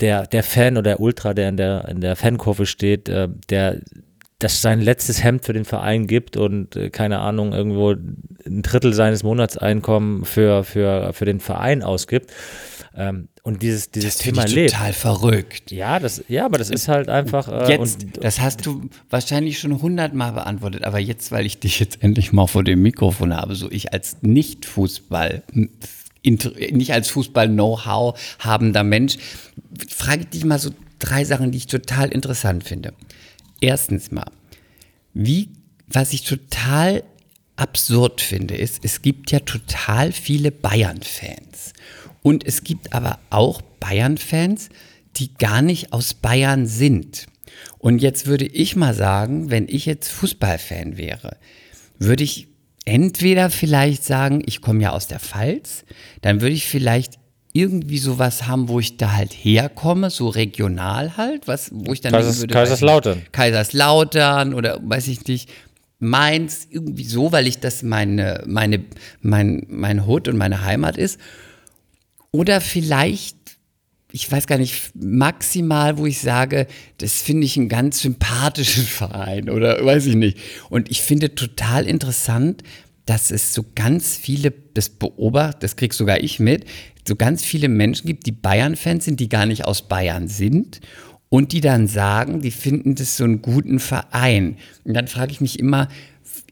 der, 0.00 0.26
der 0.26 0.42
Fan 0.42 0.76
oder 0.76 0.82
der 0.82 1.00
Ultra, 1.00 1.34
der 1.34 1.48
in 1.48 1.56
der, 1.56 1.88
in 1.88 2.00
der 2.00 2.16
Fankurve 2.16 2.66
steht, 2.66 3.08
äh, 3.08 3.28
der 3.48 3.80
das 4.42 4.62
sein 4.62 4.80
letztes 4.80 5.22
Hemd 5.22 5.44
für 5.44 5.52
den 5.52 5.64
Verein 5.64 6.06
gibt 6.06 6.36
und 6.36 6.76
äh, 6.76 6.90
keine 6.90 7.20
Ahnung, 7.20 7.52
irgendwo 7.52 7.92
ein 7.92 8.62
Drittel 8.62 8.92
seines 8.92 9.22
Monatseinkommens 9.22 10.28
für, 10.28 10.64
für, 10.64 11.12
für 11.12 11.24
den 11.24 11.40
Verein 11.40 11.82
ausgibt. 11.82 12.32
Ähm, 12.94 13.28
und 13.42 13.62
dieses, 13.62 13.90
dieses 13.90 14.16
das 14.16 14.24
Thema 14.24 14.44
ich 14.44 14.54
lebt. 14.54 14.72
total 14.72 14.92
verrückt. 14.92 15.70
Ja, 15.70 15.98
das, 15.98 16.22
ja, 16.28 16.44
aber 16.44 16.58
das 16.58 16.70
ist 16.70 16.88
halt 16.88 17.08
einfach. 17.08 17.48
Äh, 17.48 17.72
jetzt, 17.72 18.06
das 18.20 18.40
hast 18.40 18.66
du 18.66 18.88
wahrscheinlich 19.08 19.58
schon 19.58 19.80
hundertmal 19.80 20.32
beantwortet, 20.32 20.84
aber 20.84 20.98
jetzt, 20.98 21.32
weil 21.32 21.46
ich 21.46 21.58
dich 21.58 21.80
jetzt 21.80 22.02
endlich 22.02 22.32
mal 22.32 22.46
vor 22.46 22.62
dem 22.62 22.82
Mikrofon 22.82 23.34
habe, 23.34 23.54
so 23.54 23.70
ich 23.70 23.92
als 23.92 24.18
Nicht-Fußball, 24.20 25.42
nicht 26.22 26.92
als 26.92 27.10
Fußball-Know-how 27.10 28.18
habender 28.38 28.84
Mensch, 28.84 29.16
frage 29.88 30.22
ich 30.22 30.28
dich 30.28 30.44
mal 30.44 30.58
so 30.58 30.70
drei 30.98 31.24
Sachen, 31.24 31.50
die 31.50 31.58
ich 31.58 31.66
total 31.66 32.10
interessant 32.10 32.62
finde. 32.64 32.92
Erstens 33.62 34.10
mal, 34.10 34.30
wie, 35.14 35.50
was 35.86 36.12
ich 36.12 36.22
total 36.22 37.04
absurd 37.54 38.20
finde, 38.20 38.56
ist, 38.56 38.80
es 38.84 39.02
gibt 39.02 39.30
ja 39.30 39.38
total 39.38 40.10
viele 40.10 40.50
Bayern-Fans. 40.50 41.72
Und 42.22 42.44
es 42.44 42.64
gibt 42.64 42.92
aber 42.92 43.20
auch 43.30 43.62
Bayern-Fans, 43.78 44.68
die 45.16 45.32
gar 45.34 45.62
nicht 45.62 45.92
aus 45.92 46.12
Bayern 46.12 46.66
sind. 46.66 47.26
Und 47.78 48.02
jetzt 48.02 48.26
würde 48.26 48.46
ich 48.46 48.74
mal 48.74 48.94
sagen, 48.94 49.50
wenn 49.50 49.68
ich 49.68 49.86
jetzt 49.86 50.08
Fußballfan 50.08 50.96
wäre, 50.96 51.36
würde 52.00 52.24
ich 52.24 52.48
entweder 52.84 53.48
vielleicht 53.48 54.02
sagen, 54.02 54.42
ich 54.44 54.60
komme 54.60 54.82
ja 54.82 54.90
aus 54.90 55.06
der 55.06 55.20
Pfalz, 55.20 55.84
dann 56.20 56.40
würde 56.40 56.56
ich 56.56 56.66
vielleicht 56.66 57.20
irgendwie 57.52 57.98
sowas 57.98 58.46
haben, 58.46 58.68
wo 58.68 58.80
ich 58.80 58.96
da 58.96 59.12
halt 59.12 59.32
herkomme, 59.32 60.10
so 60.10 60.28
regional 60.28 61.16
halt, 61.16 61.46
was, 61.46 61.70
wo 61.72 61.92
ich 61.92 62.00
dann 62.00 62.12
Kaisers, 62.12 62.40
würde, 62.40 62.54
Kaiserslautern. 62.54 63.22
Kaiserslautern 63.32 64.54
oder 64.54 64.78
weiß 64.82 65.08
ich 65.08 65.26
nicht, 65.26 65.50
Mainz, 65.98 66.66
irgendwie 66.68 67.04
so, 67.04 67.30
weil 67.30 67.46
ich 67.46 67.60
das 67.60 67.82
meine, 67.82 68.42
meine, 68.46 68.84
mein, 69.20 69.66
mein 69.68 70.06
Hut 70.06 70.26
und 70.28 70.36
meine 70.36 70.64
Heimat 70.64 70.96
ist. 70.96 71.20
Oder 72.32 72.60
vielleicht, 72.60 73.36
ich 74.10 74.30
weiß 74.32 74.46
gar 74.46 74.58
nicht, 74.58 74.92
maximal, 74.94 75.98
wo 75.98 76.06
ich 76.06 76.20
sage, 76.20 76.66
das 76.98 77.22
finde 77.22 77.46
ich 77.46 77.56
einen 77.56 77.68
ganz 77.68 78.00
sympathischen 78.00 78.82
Verein 78.84 79.48
oder 79.48 79.84
weiß 79.84 80.06
ich 80.06 80.16
nicht. 80.16 80.38
Und 80.70 80.90
ich 80.90 81.02
finde 81.02 81.34
total 81.34 81.86
interessant, 81.86 82.64
dass 83.04 83.30
es 83.30 83.52
so 83.52 83.64
ganz 83.74 84.16
viele, 84.16 84.52
das 84.74 84.88
beobachtet, 84.88 85.62
das 85.62 85.76
krieg 85.76 85.92
sogar 85.92 86.20
ich 86.20 86.40
mit, 86.40 86.64
so 87.06 87.16
ganz 87.16 87.44
viele 87.44 87.68
Menschen 87.68 88.06
gibt, 88.06 88.26
die 88.26 88.32
Bayern-Fans 88.32 89.04
sind, 89.04 89.20
die 89.20 89.28
gar 89.28 89.46
nicht 89.46 89.64
aus 89.64 89.82
Bayern 89.88 90.28
sind 90.28 90.80
und 91.28 91.52
die 91.52 91.60
dann 91.60 91.88
sagen, 91.88 92.40
die 92.40 92.50
finden 92.50 92.94
das 92.94 93.16
so 93.16 93.24
einen 93.24 93.42
guten 93.42 93.78
Verein. 93.78 94.56
Und 94.84 94.94
dann 94.94 95.08
frage 95.08 95.32
ich 95.32 95.40
mich 95.40 95.58
immer, 95.58 95.88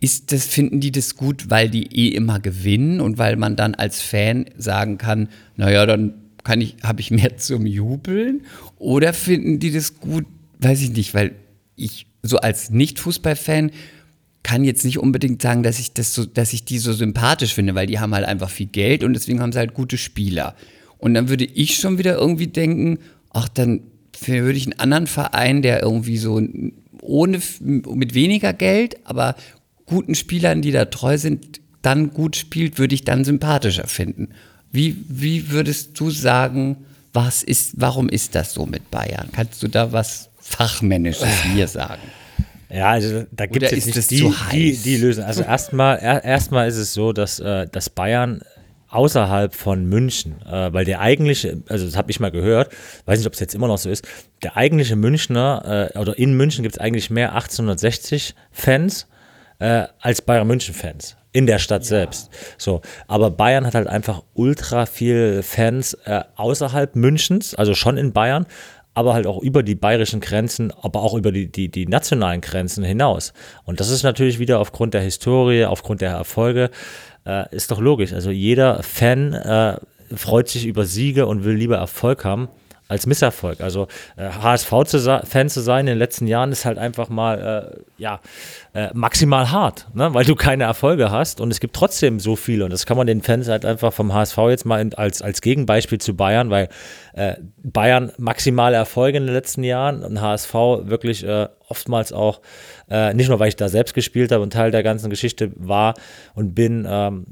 ist 0.01 0.32
das, 0.32 0.46
finden 0.46 0.80
die 0.80 0.92
das 0.92 1.16
gut, 1.16 1.51
weil 1.51 1.68
die 1.68 1.86
eh 1.94 2.09
immer 2.14 2.40
gewinnen 2.40 3.01
und 3.01 3.18
weil 3.18 3.36
man 3.36 3.57
dann 3.57 3.74
als 3.74 4.01
Fan 4.01 4.46
sagen 4.57 4.98
kann, 4.98 5.28
naja, 5.57 5.84
dann 5.84 6.14
kann 6.42 6.61
ich, 6.61 6.76
habe 6.82 7.01
ich 7.01 7.11
mehr 7.11 7.36
zum 7.36 7.66
Jubeln? 7.66 8.42
Oder 8.78 9.12
finden 9.12 9.59
die 9.59 9.70
das 9.70 10.01
gut, 10.01 10.24
weiß 10.61 10.80
ich 10.80 10.92
nicht, 10.92 11.12
weil 11.14 11.34
ich 11.76 12.07
so 12.22 12.38
als 12.38 12.70
Nicht-Fußball-Fan 12.70 13.70
kann 14.43 14.64
jetzt 14.64 14.84
nicht 14.84 14.99
unbedingt 14.99 15.43
sagen, 15.43 15.62
dass 15.62 15.78
ich 15.78 15.93
das 15.93 16.14
so, 16.14 16.24
dass 16.24 16.53
ich 16.53 16.64
die 16.64 16.78
so 16.78 16.93
sympathisch 16.93 17.55
finde, 17.55 17.74
weil 17.74 17.86
die 17.86 17.99
haben 17.99 18.14
halt 18.14 18.24
einfach 18.24 18.51
viel 18.51 18.66
Geld 18.66 19.05
und 19.05 19.12
deswegen 19.12 19.41
haben 19.41 19.53
sie 19.53 19.59
halt 19.59 19.74
gute 19.74 19.99
Spieler. 19.99 20.55
Und 20.99 21.14
dann 21.14 21.28
würde 21.28 21.45
ich 21.45 21.76
schon 21.76 21.99
wieder 21.99 22.16
irgendwie 22.16 22.47
denken, 22.47 22.99
ach, 23.32 23.49
dann 23.49 23.82
würde 24.24 24.59
ich 24.59 24.66
einen 24.66 24.78
anderen 24.78 25.07
Verein, 25.07 25.62
der 25.62 25.82
irgendwie 25.82 26.18
so 26.18 26.43
ohne, 27.01 27.41
mit 27.61 28.14
weniger 28.14 28.53
Geld, 28.53 28.97
aber 29.05 29.34
guten 29.86 30.14
Spielern, 30.14 30.62
die 30.62 30.72
da 30.72 30.86
treu 30.86 31.18
sind, 31.18 31.61
dann 31.82 32.11
gut 32.11 32.36
spielt, 32.36 32.78
würde 32.78 32.95
ich 32.95 33.05
dann 33.05 33.24
sympathischer 33.24 33.86
finden. 33.86 34.28
Wie, 34.70 34.97
wie 35.09 35.51
würdest 35.51 35.99
du 35.99 36.11
sagen, 36.11 36.76
was 37.12 37.43
ist, 37.43 37.72
warum 37.76 38.09
ist 38.09 38.34
das 38.34 38.53
so 38.53 38.66
mit 38.66 38.91
Bayern? 38.91 39.30
Kannst 39.32 39.62
du 39.62 39.68
da 39.68 39.93
was 39.93 40.28
Fachmännisches 40.38 41.28
mir 41.55 41.66
sagen? 41.66 42.03
Ja, 42.72 42.90
also 42.90 43.24
da 43.32 43.46
gibt 43.46 43.64
es 43.64 43.86
nicht 43.86 44.10
die, 44.10 44.32
die, 44.52 44.76
die, 44.76 44.96
Lösung. 44.96 45.24
Also 45.24 45.42
erstmal 45.42 45.98
erstmal 46.00 46.68
ist 46.68 46.76
es 46.76 46.94
so, 46.94 47.12
dass, 47.12 47.40
äh, 47.40 47.66
dass 47.70 47.90
Bayern 47.90 48.42
außerhalb 48.90 49.54
von 49.54 49.86
München, 49.86 50.40
äh, 50.42 50.72
weil 50.72 50.84
der 50.84 51.00
eigentliche, 51.00 51.62
also 51.68 51.84
das 51.84 51.96
habe 51.96 52.10
ich 52.10 52.20
mal 52.20 52.30
gehört, 52.30 52.72
weiß 53.06 53.18
nicht, 53.18 53.26
ob 53.26 53.34
es 53.34 53.40
jetzt 53.40 53.54
immer 53.54 53.68
noch 53.68 53.78
so 53.78 53.88
ist, 53.88 54.06
der 54.42 54.56
eigentliche 54.56 54.96
Münchner, 54.96 55.90
äh, 55.94 55.98
oder 55.98 56.18
in 56.18 56.36
München 56.36 56.62
gibt 56.62 56.76
es 56.76 56.80
eigentlich 56.80 57.10
mehr 57.10 57.34
1860 57.34 58.34
Fans 58.50 59.06
äh, 59.58 59.84
als 60.00 60.22
Bayern 60.22 60.46
München 60.46 60.74
Fans 60.74 61.16
in 61.32 61.46
der 61.46 61.60
Stadt 61.60 61.82
ja. 61.82 61.88
selbst. 61.88 62.30
So, 62.58 62.80
aber 63.06 63.30
Bayern 63.30 63.64
hat 63.64 63.74
halt 63.74 63.86
einfach 63.86 64.22
ultra 64.34 64.86
viel 64.86 65.42
Fans 65.42 65.94
äh, 66.04 66.22
außerhalb 66.34 66.96
Münchens, 66.96 67.54
also 67.54 67.74
schon 67.74 67.96
in 67.96 68.12
Bayern, 68.12 68.46
aber 68.95 69.14
halt 69.14 69.26
auch 69.26 69.41
über 69.41 69.62
die 69.62 69.74
bayerischen 69.74 70.20
Grenzen, 70.20 70.72
aber 70.82 71.03
auch 71.03 71.14
über 71.14 71.32
die, 71.32 71.51
die, 71.51 71.68
die 71.68 71.86
nationalen 71.86 72.41
Grenzen 72.41 72.84
hinaus. 72.84 73.32
Und 73.64 73.80
das 73.80 73.91
ist 73.91 74.03
natürlich 74.03 74.38
wieder 74.38 74.59
aufgrund 74.59 74.95
der 74.95 75.01
Historie, 75.01 75.64
aufgrund 75.64 76.01
der 76.01 76.11
Erfolge, 76.11 76.70
äh, 77.26 77.55
ist 77.55 77.70
doch 77.70 77.80
logisch. 77.80 78.12
Also 78.12 78.30
jeder 78.30 78.82
Fan 78.82 79.32
äh, 79.32 79.76
freut 80.14 80.49
sich 80.49 80.66
über 80.66 80.84
Siege 80.84 81.26
und 81.26 81.45
will 81.45 81.55
lieber 81.55 81.76
Erfolg 81.76 82.24
haben 82.24 82.49
als 82.91 83.07
Misserfolg. 83.07 83.61
Also 83.61 83.86
äh, 84.16 84.28
HSV-Fan 84.28 85.49
zu 85.49 85.61
sein 85.61 85.80
in 85.80 85.86
den 85.86 85.99
letzten 85.99 86.26
Jahren 86.26 86.51
ist 86.51 86.64
halt 86.64 86.76
einfach 86.76 87.09
mal, 87.09 87.72
äh, 87.76 88.03
ja, 88.03 88.20
äh, 88.74 88.88
maximal 88.95 89.51
hart, 89.51 89.86
ne? 89.95 90.12
weil 90.12 90.24
du 90.24 90.34
keine 90.34 90.64
Erfolge 90.64 91.11
hast 91.11 91.41
und 91.41 91.51
es 91.51 91.61
gibt 91.61 91.74
trotzdem 91.74 92.18
so 92.18 92.36
viele 92.36 92.64
und 92.64 92.72
das 92.72 92.86
kann 92.86 92.97
man 92.97 93.07
den 93.07 93.22
Fans 93.22 93.49
halt 93.49 93.64
einfach 93.64 93.93
vom 93.93 94.12
HSV 94.12 94.38
jetzt 94.49 94.66
mal 94.66 94.91
als, 94.97 95.22
als 95.22 95.41
Gegenbeispiel 95.41 95.99
zu 95.99 96.14
Bayern, 96.14 96.51
weil 96.51 96.68
äh, 97.14 97.34
Bayern 97.62 98.12
maximale 98.18 98.76
Erfolge 98.76 99.18
in 99.18 99.26
den 99.26 99.34
letzten 99.34 99.62
Jahren 99.62 100.03
und 100.03 100.20
HSV 100.20 100.55
wirklich 100.55 101.24
äh, 101.24 101.49
oftmals 101.70 102.12
auch, 102.12 102.40
äh, 102.90 103.14
nicht 103.14 103.28
nur 103.28 103.38
weil 103.38 103.48
ich 103.48 103.56
da 103.56 103.68
selbst 103.68 103.94
gespielt 103.94 104.32
habe 104.32 104.42
und 104.42 104.52
Teil 104.52 104.70
der 104.70 104.82
ganzen 104.82 105.08
Geschichte 105.08 105.52
war 105.56 105.94
und 106.34 106.54
bin, 106.54 106.86
ähm, 106.88 107.26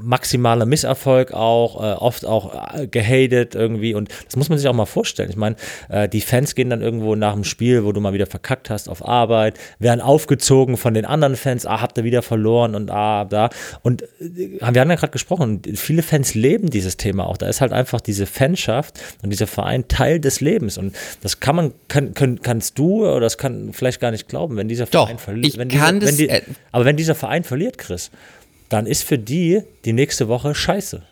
maximaler 0.00 0.66
Misserfolg 0.66 1.32
auch, 1.32 1.82
äh, 1.82 1.94
oft 1.94 2.26
auch 2.26 2.74
äh, 2.74 2.86
gehatet 2.86 3.54
irgendwie 3.54 3.94
und 3.94 4.10
das 4.26 4.36
muss 4.36 4.48
man 4.48 4.58
sich 4.58 4.68
auch 4.68 4.74
mal 4.74 4.86
vorstellen. 4.86 5.30
Ich 5.30 5.36
meine, 5.36 5.56
äh, 5.88 6.08
die 6.08 6.20
Fans 6.20 6.54
gehen 6.54 6.70
dann 6.70 6.82
irgendwo 6.82 7.14
nach 7.14 7.34
dem 7.34 7.44
Spiel, 7.44 7.84
wo 7.84 7.92
du 7.92 8.00
mal 8.00 8.12
wieder 8.12 8.26
verkackt 8.26 8.70
hast 8.70 8.88
auf 8.88 9.06
Arbeit, 9.06 9.58
werden 9.78 10.00
aufgezogen 10.00 10.76
von 10.76 10.94
den 10.94 11.04
anderen 11.04 11.36
Fans, 11.36 11.66
ah, 11.66 11.80
habt 11.80 11.98
ihr 11.98 12.04
wieder 12.04 12.22
verloren 12.22 12.74
und 12.74 12.90
ah, 12.90 13.24
da. 13.24 13.50
Und 13.82 14.04
wir 14.18 14.60
haben 14.60 14.74
ja 14.90 14.96
gerade 14.96 15.12
gesprochen, 15.12 15.62
viele 15.74 16.02
Fans 16.02 16.34
leben 16.34 16.70
dieses 16.70 16.96
Thema 16.96 17.26
auch. 17.26 17.36
Da 17.36 17.48
ist 17.48 17.60
halt 17.60 17.72
einfach 17.72 18.00
diese 18.00 18.26
Fanschaft 18.26 19.00
und 19.22 19.30
dieser 19.30 19.46
Verein 19.46 19.88
Teil 19.88 20.20
des 20.20 20.40
Lebens 20.40 20.78
und 20.78 20.94
das 21.22 21.40
kann 21.40 21.56
man, 21.56 21.72
kann, 21.88 22.14
kann, 22.14 22.40
kannst 22.42 22.78
du 22.78 23.06
oder 23.06 23.20
das 23.20 23.38
kann 23.38 23.69
vielleicht 23.72 24.00
gar 24.00 24.10
nicht 24.10 24.28
glauben, 24.28 24.56
wenn 24.56 24.68
dieser 24.68 24.86
Verein 24.86 25.18
verliert. 25.18 25.56
Wenn 25.56 25.68
dieser, 25.68 26.00
wenn 26.00 26.16
die, 26.16 26.30
aber 26.72 26.84
wenn 26.84 26.96
dieser 26.96 27.14
Verein 27.14 27.44
verliert, 27.44 27.78
Chris, 27.78 28.10
dann 28.68 28.86
ist 28.86 29.04
für 29.04 29.18
die 29.18 29.62
die 29.84 29.92
nächste 29.92 30.28
Woche 30.28 30.54
scheiße. 30.54 31.02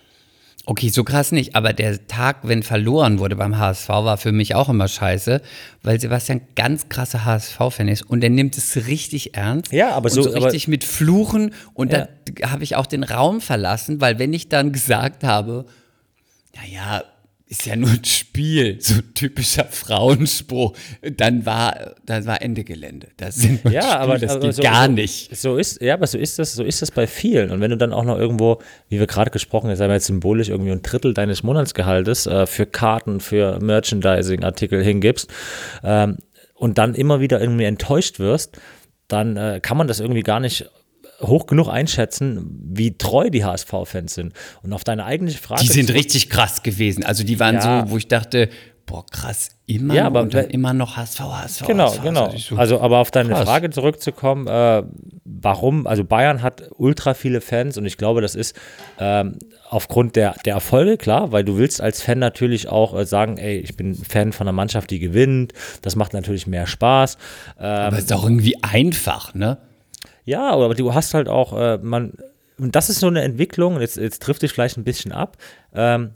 Okay, 0.71 0.91
so 0.91 1.03
krass 1.03 1.33
nicht, 1.33 1.57
aber 1.57 1.73
der 1.73 2.07
Tag, 2.09 2.41
wenn 2.43 2.63
verloren 2.63 3.21
wurde 3.21 3.37
beim 3.37 3.57
HSV, 3.57 3.89
war 3.89 4.19
für 4.19 4.33
mich 4.33 4.55
auch 4.55 4.69
immer 4.69 4.87
scheiße, 4.87 5.41
weil 5.83 5.99
Sebastian 5.99 6.43
ganz 6.57 6.91
krasser 6.91 7.25
HSV-Fan 7.25 7.89
ist 7.89 8.03
und 8.03 8.23
er 8.23 8.29
nimmt 8.29 8.59
es 8.59 8.87
richtig 8.87 9.35
ernst. 9.35 9.73
Ja, 9.73 9.93
aber 9.93 10.11
so, 10.11 10.23
so 10.23 10.29
richtig 10.29 10.65
aber, 10.65 10.73
mit 10.73 10.85
Fluchen 10.85 11.55
und 11.73 11.95
ja. 11.95 12.09
da 12.27 12.51
habe 12.51 12.65
ich 12.65 12.77
auch 12.77 12.85
den 12.85 13.03
Raum 13.03 13.41
verlassen, 13.41 14.03
weil 14.03 14.19
wenn 14.19 14.35
ich 14.35 14.51
dann 14.51 14.71
gesagt 14.73 15.25
habe, 15.25 15.65
naja, 16.55 17.03
ist 17.49 17.65
ja 17.65 17.77
nur 17.77 17.89
ein 17.89 18.05
Spiel, 18.05 18.77
so 18.81 18.95
ein 18.95 19.15
typischer 19.15 19.65
Frauenspruch. 19.65 20.75
Dann 21.17 21.47
war, 21.47 21.95
dann 22.05 22.27
war 22.27 22.43
Ende 22.43 22.63
Gelände. 22.63 23.09
Das 23.17 23.37
sind 23.37 23.65
ja, 23.65 23.83
Spiel, 23.83 23.93
aber 23.93 24.19
das 24.19 24.33
aber 24.33 24.41
geht 24.41 24.55
so, 24.55 24.63
gar 24.63 24.87
so, 24.87 24.93
nicht. 24.93 25.37
So 25.37 25.57
ist, 25.57 25.81
ja, 25.81 25.95
aber 25.95 26.07
so 26.07 26.19
ist 26.19 26.39
das, 26.39 26.55
so 26.55 26.63
ist 26.63 26.83
das 26.83 26.91
bei 26.91 27.07
vielen. 27.07 27.51
Und 27.51 27.61
wenn 27.63 27.71
du 27.71 27.79
dann 27.79 27.95
auch 27.95 28.05
noch 28.05 28.19
irgendwo, 28.19 28.61
wie 28.91 28.99
wir 28.99 29.07
gerade 29.07 29.31
gesprochen 29.31 29.69
haben, 29.69 29.77
sagen 29.77 29.91
wir 29.91 29.95
jetzt 29.95 30.07
symbolisch 30.07 30.51
irgendwie 30.51 30.73
ein 30.73 30.83
Drittel 30.83 31.15
deines 31.15 31.43
Monatsgehaltes 31.43 32.27
äh, 32.27 32.47
für 32.47 32.67
Karten, 32.67 33.21
für 33.21 33.59
Merchandising-Artikel 33.61 34.83
hingibst 34.85 35.31
ähm, 35.83 36.19
und 36.55 36.77
dann 36.77 36.95
immer 36.95 37.21
wieder 37.21 37.41
irgendwie 37.41 37.65
enttäuscht 37.65 38.19
wirst, 38.19 38.59
dann 39.09 39.39
äh, 39.39 39.61
kann 39.63 39.79
man 39.79 39.89
das 39.89 40.01
irgendwie 40.01 40.23
gar 40.23 40.41
nicht 40.41 40.69
hoch 41.21 41.47
genug 41.47 41.69
einschätzen, 41.69 42.61
wie 42.73 42.97
treu 42.97 43.31
die 43.31 43.45
HSV-Fans 43.45 44.15
sind. 44.15 44.33
Und 44.63 44.73
auf 44.73 44.85
deine 44.85 45.05
eigentliche 45.05 45.41
Frage. 45.41 45.63
Die 45.63 45.69
sind 45.69 45.93
richtig 45.93 46.31
krass 46.31 46.63
gewesen. 46.63 47.05
Also 47.05 47.25
die 47.25 47.41
waren 47.41 47.57
ja. 47.57 47.85
so, 47.87 47.93
wo 47.93 47.97
ich 47.97 48.09
dachte, 48.09 48.49
boah, 48.89 49.05
krass, 49.07 49.51
immer, 49.67 49.95
ja, 49.95 50.07
aber, 50.07 50.27
immer 50.51 50.73
noch 50.73 50.97
HSV, 50.97 51.21
HSV. 51.21 51.67
Genau, 51.67 51.91
HSV, 51.91 52.03
genau. 52.03 52.31
So 52.37 52.57
also, 52.57 52.81
aber 52.81 52.99
auf 52.99 53.11
deine 53.11 53.31
krass. 53.31 53.45
Frage 53.45 53.71
zurückzukommen, 53.71 54.47
äh, 54.47 54.83
warum, 55.25 55.87
also 55.87 56.05
Bayern 56.05 56.43
hat 56.43 56.63
ultra 56.77 57.15
viele 57.15 57.41
Fans 57.41 57.77
und 57.77 57.85
ich 57.85 57.99
glaube, 57.99 58.23
das 58.23 58.35
ist 58.35 58.57
ähm, 58.99 59.39
aufgrund 59.69 60.17
der, 60.17 60.35
der 60.45 60.55
Erfolge, 60.55 60.97
klar, 60.97 61.33
weil 61.33 61.45
du 61.45 61.59
willst 61.59 61.83
als 61.83 62.01
Fan 62.01 62.19
natürlich 62.19 62.69
auch 62.69 62.99
äh, 62.99 63.05
sagen, 63.05 63.37
ey, 63.37 63.59
ich 63.59 63.77
bin 63.77 63.95
Fan 63.95 64.33
von 64.33 64.49
einer 64.49 64.55
Mannschaft, 64.55 64.91
die 64.91 64.99
gewinnt. 64.99 65.53
Das 65.83 65.95
macht 65.95 66.15
natürlich 66.15 66.47
mehr 66.47 66.67
Spaß. 66.67 67.19
Ähm, 67.59 67.65
aber 67.65 67.99
es 67.99 68.05
ist 68.05 68.13
auch 68.13 68.25
irgendwie 68.25 68.63
einfach, 68.63 69.35
ne? 69.35 69.59
Ja, 70.29 70.51
aber 70.51 70.75
du 70.75 70.93
hast 70.93 71.15
halt 71.15 71.27
auch, 71.27 71.59
äh, 71.59 71.79
man, 71.79 72.13
und 72.59 72.77
das 72.77 72.91
ist 72.91 73.01
so 73.01 73.07
eine 73.07 73.23
Entwicklung, 73.23 73.81
jetzt, 73.81 73.97
jetzt 73.97 74.23
trifft 74.23 74.43
dich 74.43 74.53
vielleicht 74.53 74.77
ein 74.77 74.85
bisschen 74.85 75.11
ab. 75.11 75.39
Ähm, 75.75 76.11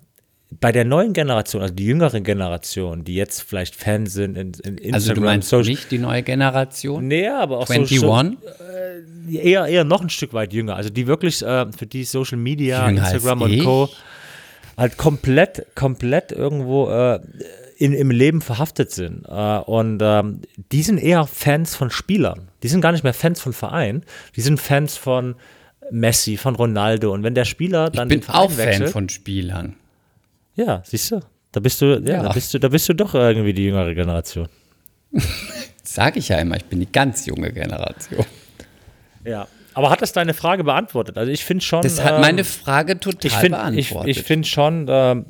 bei 0.60 0.70
der 0.70 0.84
neuen 0.84 1.14
Generation, 1.14 1.62
also 1.62 1.72
die 1.72 1.86
jüngere 1.86 2.20
Generation, 2.20 3.04
die 3.04 3.14
jetzt 3.14 3.40
vielleicht 3.40 3.74
Fans 3.74 4.12
sind 4.12 4.36
in, 4.36 4.52
in 4.64 4.76
Instagram. 4.76 4.94
Also 4.94 5.14
du 5.14 5.20
meinst 5.22 5.48
Social, 5.48 5.70
nicht 5.70 5.90
die 5.90 5.98
neue 5.98 6.22
Generation? 6.22 7.08
Nee, 7.08 7.26
aber 7.26 7.56
auch 7.56 7.70
21? 7.70 8.00
So, 8.00 8.14
äh, 9.30 9.34
eher, 9.34 9.64
eher 9.64 9.84
noch 9.84 10.02
ein 10.02 10.10
Stück 10.10 10.34
weit 10.34 10.52
jünger. 10.52 10.76
Also 10.76 10.90
die 10.90 11.06
wirklich, 11.06 11.40
äh, 11.40 11.72
für 11.72 11.86
die 11.86 12.04
Social 12.04 12.36
Media, 12.36 12.90
Jünger 12.90 13.10
Instagram 13.10 13.40
und 13.40 13.58
Co. 13.60 13.88
halt 14.76 14.98
komplett, 14.98 15.74
komplett 15.74 16.32
irgendwo 16.32 16.90
äh, 16.90 17.18
in, 17.82 17.92
im 17.92 18.12
Leben 18.12 18.40
verhaftet 18.40 18.92
sind. 18.92 19.26
Äh, 19.28 19.58
und 19.58 20.00
ähm, 20.00 20.42
die 20.70 20.82
sind 20.82 20.98
eher 20.98 21.26
Fans 21.26 21.74
von 21.74 21.90
Spielern. 21.90 22.48
Die 22.62 22.68
sind 22.68 22.80
gar 22.80 22.92
nicht 22.92 23.02
mehr 23.02 23.12
Fans 23.12 23.40
von 23.40 23.52
Vereinen. 23.52 24.04
Die 24.36 24.40
sind 24.40 24.60
Fans 24.60 24.96
von 24.96 25.34
Messi, 25.90 26.36
von 26.36 26.54
Ronaldo. 26.54 27.12
Und 27.12 27.24
wenn 27.24 27.34
der 27.34 27.44
Spieler 27.44 27.90
dann 27.90 28.08
ich 28.08 28.20
bin 28.20 28.28
auch 28.28 28.56
wechselt, 28.56 28.84
Fan 28.84 28.92
von 28.92 29.08
Spielern. 29.08 29.74
Ja, 30.54 30.82
siehst 30.84 31.10
du. 31.10 31.20
Da 31.50 31.58
bist 31.58 31.82
du, 31.82 32.00
ja, 32.04 32.14
ja. 32.14 32.22
Da 32.22 32.32
bist 32.32 32.54
du, 32.54 32.60
da 32.60 32.68
bist 32.68 32.88
du 32.88 32.94
doch 32.94 33.14
irgendwie 33.14 33.52
die 33.52 33.64
jüngere 33.64 33.94
Generation. 33.94 34.48
Sag 35.82 36.16
ich 36.16 36.28
ja 36.28 36.38
immer, 36.38 36.56
ich 36.56 36.64
bin 36.66 36.78
die 36.78 36.90
ganz 36.90 37.26
junge 37.26 37.52
Generation. 37.52 38.24
Ja, 39.24 39.48
aber 39.74 39.90
hat 39.90 40.02
das 40.02 40.12
deine 40.12 40.34
Frage 40.34 40.64
beantwortet? 40.64 41.18
Also 41.18 41.32
ich 41.32 41.44
finde 41.44 41.64
schon. 41.64 41.82
Das 41.82 42.02
hat 42.02 42.20
meine 42.20 42.42
ähm, 42.42 42.46
Frage 42.46 43.00
total 43.00 43.26
ich 43.26 43.34
find, 43.34 43.50
beantwortet. 43.50 44.10
Ich, 44.10 44.18
ich 44.18 44.22
finde 44.24 44.46
schon, 44.46 44.88
äh, 44.88 45.22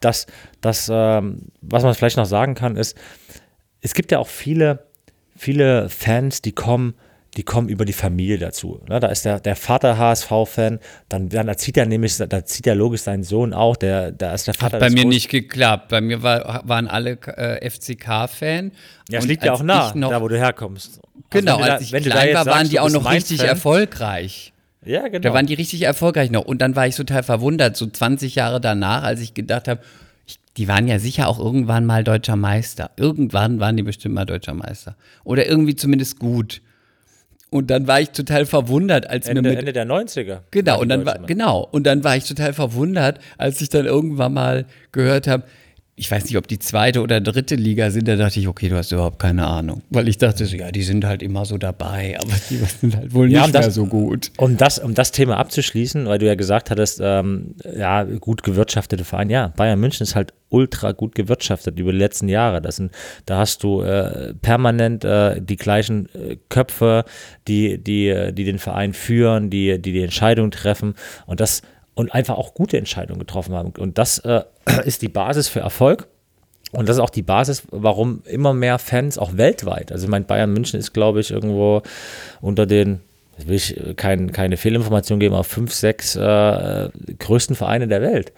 dass, 0.00 0.26
dass 0.60 0.90
ähm, 0.92 1.48
was 1.60 1.82
man 1.82 1.94
vielleicht 1.94 2.16
noch 2.16 2.26
sagen 2.26 2.54
kann, 2.54 2.76
ist, 2.76 2.96
es 3.80 3.94
gibt 3.94 4.12
ja 4.12 4.18
auch 4.18 4.28
viele, 4.28 4.86
viele 5.36 5.88
Fans, 5.88 6.42
die 6.42 6.52
kommen, 6.52 6.94
die 7.36 7.42
kommen 7.42 7.68
über 7.68 7.84
die 7.84 7.92
Familie 7.92 8.38
dazu. 8.38 8.80
Ne, 8.88 8.98
da 8.98 9.08
ist 9.08 9.24
der, 9.24 9.40
der 9.40 9.56
Vater 9.56 9.98
HSV-Fan, 9.98 10.80
dann, 11.08 11.28
dann 11.28 11.48
erzieht 11.48 11.76
er 11.76 11.86
nämlich, 11.86 12.16
da 12.16 12.44
zieht 12.44 12.66
er 12.66 12.74
logisch 12.74 13.02
seinen 13.02 13.22
Sohn 13.24 13.52
auch, 13.52 13.76
der, 13.76 14.10
da 14.12 14.32
ist 14.32 14.46
der 14.46 14.54
Vater. 14.54 14.76
Hat 14.76 14.80
bei 14.80 14.90
mir 14.90 15.02
Groß 15.02 15.14
nicht 15.14 15.28
geklappt. 15.28 15.88
Bei 15.88 16.00
mir 16.00 16.22
war, 16.22 16.62
waren 16.66 16.88
alle 16.88 17.18
äh, 17.36 17.68
FCK-Fan. 17.68 18.72
Ja, 19.10 19.18
es 19.18 19.26
liegt 19.26 19.44
ja 19.44 19.52
auch 19.52 19.62
nah, 19.62 19.92
da 19.92 20.20
wo 20.20 20.28
du 20.28 20.38
herkommst. 20.38 21.00
Genau, 21.30 21.56
also 21.56 21.72
als 21.72 21.82
ich 21.82 21.92
klein 21.92 22.34
war, 22.34 22.46
waren 22.46 22.68
die 22.68 22.80
auch 22.80 22.90
noch 22.90 23.10
richtig 23.10 23.40
erfolgreich. 23.40 24.52
Ja, 24.86 25.08
genau. 25.08 25.20
Da 25.20 25.34
waren 25.34 25.46
die 25.46 25.54
richtig 25.54 25.82
erfolgreich 25.82 26.30
noch. 26.30 26.44
Und 26.44 26.62
dann 26.62 26.76
war 26.76 26.86
ich 26.86 26.96
total 26.96 27.22
verwundert, 27.22 27.76
so 27.76 27.86
20 27.86 28.36
Jahre 28.36 28.60
danach, 28.60 29.02
als 29.02 29.20
ich 29.20 29.34
gedacht 29.34 29.68
habe, 29.68 29.80
die 30.56 30.68
waren 30.68 30.88
ja 30.88 30.98
sicher 30.98 31.28
auch 31.28 31.38
irgendwann 31.38 31.84
mal 31.84 32.04
deutscher 32.04 32.36
Meister. 32.36 32.90
Irgendwann 32.96 33.60
waren 33.60 33.76
die 33.76 33.82
bestimmt 33.82 34.14
mal 34.14 34.24
deutscher 34.24 34.54
Meister. 34.54 34.96
Oder 35.24 35.46
irgendwie 35.46 35.76
zumindest 35.76 36.18
gut. 36.18 36.62
Und 37.50 37.70
dann 37.70 37.86
war 37.86 38.00
ich 38.00 38.10
total 38.10 38.46
verwundert, 38.46 39.08
als 39.08 39.28
Ende, 39.28 39.42
mir 39.42 39.50
mit, 39.50 39.58
Ende 39.60 39.72
der 39.72 39.86
90er. 39.86 40.40
Genau, 40.50 40.80
und 40.80 40.88
dann 40.88 41.06
war, 41.06 41.18
genau. 41.26 41.68
Und 41.70 41.84
dann 41.86 42.02
war 42.02 42.16
ich 42.16 42.24
total 42.24 42.52
verwundert, 42.52 43.20
als 43.38 43.60
ich 43.60 43.68
dann 43.68 43.86
irgendwann 43.86 44.34
mal 44.34 44.66
gehört 44.92 45.26
habe, 45.28 45.44
ich 45.98 46.10
weiß 46.10 46.24
nicht, 46.24 46.36
ob 46.36 46.46
die 46.46 46.58
zweite 46.58 47.00
oder 47.00 47.22
dritte 47.22 47.54
Liga 47.54 47.90
sind, 47.90 48.06
da 48.06 48.16
dachte 48.16 48.38
ich, 48.38 48.48
okay, 48.48 48.68
du 48.68 48.76
hast 48.76 48.92
überhaupt 48.92 49.18
keine 49.18 49.46
Ahnung. 49.46 49.80
Weil 49.88 50.08
ich 50.08 50.18
dachte 50.18 50.44
so, 50.44 50.54
ja, 50.54 50.70
die 50.70 50.82
sind 50.82 51.06
halt 51.06 51.22
immer 51.22 51.46
so 51.46 51.56
dabei, 51.56 52.18
aber 52.20 52.32
die 52.50 52.56
sind 52.80 52.94
halt 52.94 53.14
wohl 53.14 53.28
nicht 53.28 53.36
ja, 53.36 53.46
das, 53.48 53.66
mehr 53.66 53.70
so 53.70 53.86
gut. 53.86 54.30
Um 54.36 54.58
das, 54.58 54.78
um 54.78 54.92
das 54.92 55.10
Thema 55.10 55.38
abzuschließen, 55.38 56.04
weil 56.04 56.18
du 56.18 56.26
ja 56.26 56.34
gesagt 56.34 56.70
hattest, 56.70 57.00
ähm, 57.02 57.54
ja, 57.74 58.04
gut 58.04 58.42
gewirtschaftete 58.42 59.04
Verein, 59.04 59.30
ja, 59.30 59.48
Bayern 59.56 59.80
München 59.80 60.02
ist 60.02 60.14
halt 60.14 60.34
ultra 60.50 60.92
gut 60.92 61.14
gewirtschaftet 61.14 61.78
über 61.78 61.92
die 61.92 61.98
letzten 61.98 62.28
Jahre. 62.28 62.60
Das 62.60 62.76
sind, 62.76 62.92
da 63.24 63.38
hast 63.38 63.62
du 63.62 63.80
äh, 63.80 64.34
permanent 64.34 65.02
äh, 65.02 65.40
die 65.40 65.56
gleichen 65.56 66.14
äh, 66.14 66.36
Köpfe, 66.50 67.04
die, 67.48 67.78
die, 67.78 68.32
die 68.32 68.44
den 68.44 68.58
Verein 68.58 68.92
führen, 68.92 69.48
die, 69.48 69.80
die 69.80 69.92
die 69.92 70.02
Entscheidung 70.02 70.50
treffen 70.50 70.94
und 71.24 71.40
das 71.40 71.62
und 71.96 72.14
einfach 72.14 72.36
auch 72.36 72.54
gute 72.54 72.78
Entscheidungen 72.78 73.18
getroffen 73.18 73.54
haben. 73.54 73.72
Und 73.76 73.98
das 73.98 74.18
äh, 74.20 74.42
ist 74.84 75.02
die 75.02 75.08
Basis 75.08 75.48
für 75.48 75.60
Erfolg. 75.60 76.06
Und 76.72 76.88
das 76.88 76.96
ist 76.96 77.02
auch 77.02 77.10
die 77.10 77.22
Basis, 77.22 77.62
warum 77.70 78.22
immer 78.26 78.52
mehr 78.52 78.78
Fans 78.78 79.18
auch 79.18 79.36
weltweit, 79.36 79.92
also 79.92 80.04
ich 80.04 80.10
meine, 80.10 80.24
Bayern 80.24 80.52
München 80.52 80.78
ist, 80.78 80.92
glaube 80.92 81.20
ich, 81.20 81.30
irgendwo 81.30 81.82
unter 82.40 82.66
den, 82.66 83.00
will 83.38 83.54
ich 83.54 83.80
kein, 83.96 84.32
keine 84.32 84.56
Fehlinformation 84.56 85.20
geben, 85.20 85.34
aber 85.34 85.44
fünf, 85.44 85.72
sechs 85.72 86.16
äh, 86.16 86.88
größten 87.18 87.54
Vereine 87.54 87.86
der 87.86 88.02
Welt. 88.02 88.32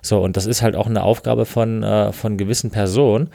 So, 0.00 0.22
und 0.22 0.36
das 0.36 0.46
ist 0.46 0.62
halt 0.62 0.76
auch 0.76 0.86
eine 0.86 1.02
Aufgabe 1.02 1.44
von, 1.44 1.82
äh, 1.82 2.12
von 2.12 2.38
gewissen 2.38 2.70
Personen. 2.70 3.30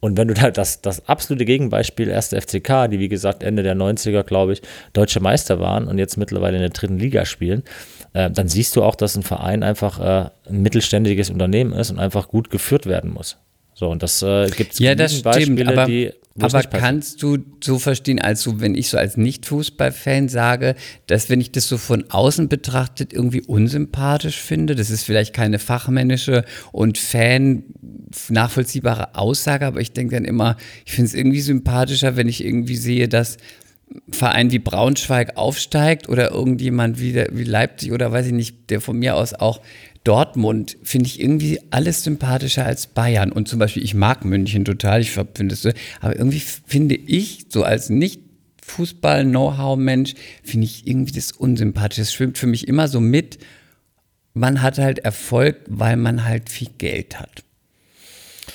Und 0.00 0.18
wenn 0.18 0.26
du 0.26 0.34
da 0.34 0.50
das, 0.50 0.82
das 0.82 1.08
absolute 1.08 1.44
Gegenbeispiel, 1.44 2.08
erste 2.08 2.40
FCK, 2.40 2.88
die 2.90 2.98
wie 2.98 3.08
gesagt 3.08 3.44
Ende 3.44 3.62
der 3.62 3.76
90er, 3.76 4.24
glaube 4.24 4.54
ich, 4.54 4.62
deutsche 4.92 5.20
Meister 5.20 5.60
waren 5.60 5.86
und 5.86 5.98
jetzt 5.98 6.16
mittlerweile 6.16 6.56
in 6.56 6.62
der 6.62 6.70
dritten 6.70 6.98
Liga 6.98 7.24
spielen, 7.24 7.62
äh, 8.12 8.30
dann 8.30 8.48
siehst 8.48 8.76
du 8.76 8.82
auch, 8.82 8.94
dass 8.94 9.16
ein 9.16 9.22
Verein 9.22 9.62
einfach 9.62 10.00
äh, 10.00 10.30
ein 10.48 10.62
mittelständiges 10.62 11.30
Unternehmen 11.30 11.72
ist 11.72 11.90
und 11.90 11.98
einfach 11.98 12.28
gut 12.28 12.50
geführt 12.50 12.86
werden 12.86 13.12
muss. 13.12 13.38
So, 13.74 13.88
und 13.88 14.02
das 14.02 14.22
äh, 14.22 14.48
gibt 14.50 14.74
es 14.74 14.78
ja, 14.78 14.94
das 14.94 15.12
stimmt, 15.12 15.24
Beispiele, 15.24 15.72
aber, 15.72 15.86
die. 15.86 16.12
Aber 16.40 16.62
kannst 16.62 17.22
du 17.22 17.38
so 17.62 17.78
verstehen, 17.78 18.18
also 18.18 18.60
wenn 18.60 18.74
ich 18.74 18.88
so 18.88 18.96
als 18.96 19.18
Nicht-Fußball-Fan 19.18 20.28
sage, 20.28 20.76
dass 21.06 21.28
wenn 21.28 21.42
ich 21.42 21.52
das 21.52 21.68
so 21.68 21.76
von 21.76 22.10
außen 22.10 22.48
betrachtet 22.48 23.12
irgendwie 23.12 23.42
unsympathisch 23.42 24.40
finde, 24.40 24.74
das 24.74 24.88
ist 24.88 25.04
vielleicht 25.04 25.34
keine 25.34 25.58
fachmännische 25.58 26.46
und 26.70 26.96
Fan 26.96 27.64
nachvollziehbare 28.30 29.14
Aussage, 29.14 29.66
aber 29.66 29.80
ich 29.80 29.92
denke 29.92 30.14
dann 30.14 30.24
immer, 30.24 30.56
ich 30.86 30.92
finde 30.92 31.08
es 31.08 31.14
irgendwie 31.14 31.42
sympathischer, 31.42 32.16
wenn 32.16 32.28
ich 32.28 32.42
irgendwie 32.42 32.76
sehe, 32.76 33.08
dass 33.08 33.36
Verein 34.10 34.50
wie 34.50 34.58
Braunschweig 34.58 35.36
aufsteigt 35.36 36.08
oder 36.08 36.30
irgendjemand 36.30 37.00
wie, 37.00 37.12
der, 37.12 37.28
wie 37.32 37.44
Leipzig 37.44 37.92
oder 37.92 38.12
weiß 38.12 38.26
ich 38.26 38.32
nicht, 38.32 38.70
der 38.70 38.80
von 38.80 38.98
mir 38.98 39.16
aus 39.16 39.34
auch 39.34 39.60
Dortmund, 40.04 40.76
finde 40.82 41.06
ich 41.06 41.20
irgendwie 41.20 41.60
alles 41.70 42.02
sympathischer 42.02 42.66
als 42.66 42.88
Bayern. 42.88 43.30
Und 43.30 43.48
zum 43.48 43.58
Beispiel, 43.58 43.84
ich 43.84 43.94
mag 43.94 44.24
München 44.24 44.64
total, 44.64 45.00
ich 45.00 45.12
finde 45.12 45.54
es 45.54 45.62
so, 45.62 45.70
aber 46.00 46.16
irgendwie 46.16 46.40
finde 46.40 46.96
ich, 46.96 47.46
so 47.48 47.62
als 47.62 47.88
nicht 47.88 48.20
Fußball-Know-how-Mensch, 48.64 50.14
finde 50.42 50.66
ich 50.66 50.86
irgendwie 50.86 51.12
das 51.12 51.32
unsympathisch. 51.32 51.98
Das 51.98 52.12
schwimmt 52.12 52.38
für 52.38 52.46
mich 52.46 52.68
immer 52.68 52.88
so 52.88 53.00
mit. 53.00 53.38
Man 54.34 54.62
hat 54.62 54.78
halt 54.78 55.00
Erfolg, 55.00 55.60
weil 55.68 55.96
man 55.96 56.24
halt 56.24 56.48
viel 56.48 56.68
Geld 56.78 57.20
hat. 57.20 57.44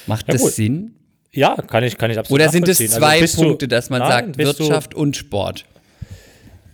Macht 0.06 0.28
Ja, 0.28 0.34
das 0.34 0.42
gut. 0.42 0.54
Sinn? 0.54 0.94
Ja, 1.32 1.56
kann 1.56 1.84
ich, 1.84 1.98
kann 1.98 2.10
ich 2.12 2.18
absolut 2.18 2.42
Oder 2.42 2.50
sind 2.50 2.68
es 2.68 2.80
nachvollziehen. 2.80 2.98
zwei 3.00 3.08
Also 3.10 3.22
bist 3.22 3.38
du- 3.38 3.42
Punkte, 3.44 3.68
dass 3.68 3.90
man 3.90 4.00
Nein, 4.00 4.10
sagt 4.10 4.38
Wirtschaft 4.38 4.96
und 4.96 5.16
Sport? 5.16 5.66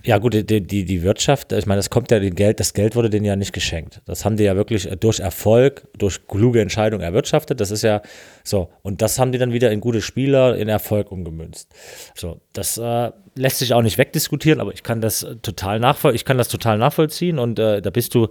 Ja 0.06 0.18
gut, 0.18 0.34
die, 0.34 0.43
die, 0.45 0.84
die 0.84 1.01
Wirtschaft, 1.01 1.54
ich 1.54 1.66
meine, 1.66 1.80
das 1.80 1.89
kommt 1.89 2.12
ja, 2.12 2.20
die 2.20 2.30
Geld, 2.32 2.60
das 2.60 2.74
Geld 2.74 2.97
wurde 2.97 3.10
denen 3.10 3.24
ja 3.26 3.38
nicht 3.38 3.54
geschenkt. 3.54 4.01
Das 4.06 4.26
haben 4.26 4.36
die 4.36 4.43
ja 4.43 4.58
wirklich 4.58 4.89
durch 4.99 5.22
Erfolg, 5.22 5.88
durch 5.97 6.28
kluge 6.28 6.60
Entscheidung 6.60 6.99
erwirtschaftet. 6.99 7.62
Das 7.62 7.72
ist 7.72 7.84
ja 7.84 8.01
so. 8.43 8.70
Und 8.82 9.01
das 9.01 9.18
haben 9.18 9.32
die 9.32 9.38
dann 9.38 9.54
wieder 9.54 9.72
in 9.72 9.80
gute 9.80 10.01
Spieler, 10.01 10.58
in 10.58 10.68
Erfolg 10.68 11.10
umgemünzt. 11.10 11.70
So, 12.16 12.41
das 12.51 12.78
äh, 12.78 13.12
lässt 13.36 13.59
sich 13.59 13.73
auch 13.73 13.81
nicht 13.81 13.97
wegdiskutieren, 13.97 14.59
aber 14.59 14.73
ich 14.73 14.84
kann 14.84 15.01
das 15.01 15.23
äh, 15.23 15.36
total 15.38 15.79
nachvoll 15.79 16.15
ich 16.15 16.25
kann 16.25 16.38
das 16.38 16.47
total 16.47 16.77
nachvollziehen 16.77 17.39
und 17.39 17.59
äh, 17.59 17.81
da 17.81 17.89
bist 17.89 18.13
du 18.15 18.29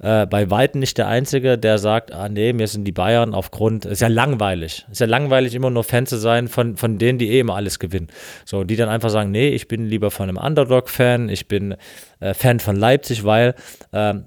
äh, 0.00 0.26
bei 0.26 0.50
Weitem 0.50 0.80
nicht 0.80 0.98
der 0.98 1.08
Einzige, 1.08 1.58
der 1.58 1.78
sagt, 1.78 2.12
ah 2.12 2.28
nee, 2.28 2.52
mir 2.52 2.66
sind 2.68 2.84
die 2.84 2.92
Bayern 2.92 3.34
aufgrund, 3.34 3.84
ist 3.84 4.00
ja 4.00 4.08
langweilig, 4.08 4.86
ist 4.90 5.00
ja 5.00 5.06
langweilig, 5.06 5.54
immer 5.54 5.70
nur 5.70 5.84
Fan 5.84 6.06
zu 6.06 6.16
sein 6.16 6.48
von, 6.48 6.76
von 6.76 6.98
denen, 6.98 7.18
die 7.18 7.30
eh 7.30 7.40
immer 7.40 7.56
alles 7.56 7.78
gewinnen. 7.78 8.08
So, 8.44 8.64
die 8.64 8.76
dann 8.76 8.88
einfach 8.88 9.10
sagen, 9.10 9.30
nee, 9.30 9.48
ich 9.48 9.68
bin 9.68 9.86
lieber 9.86 10.10
von 10.10 10.28
einem 10.28 10.38
Underdog-Fan, 10.38 11.28
ich 11.28 11.48
bin 11.48 11.76
äh, 12.20 12.34
Fan 12.34 12.60
von 12.60 12.76
Leipzig, 12.76 13.24
weil 13.24 13.54
ähm, 13.92 14.24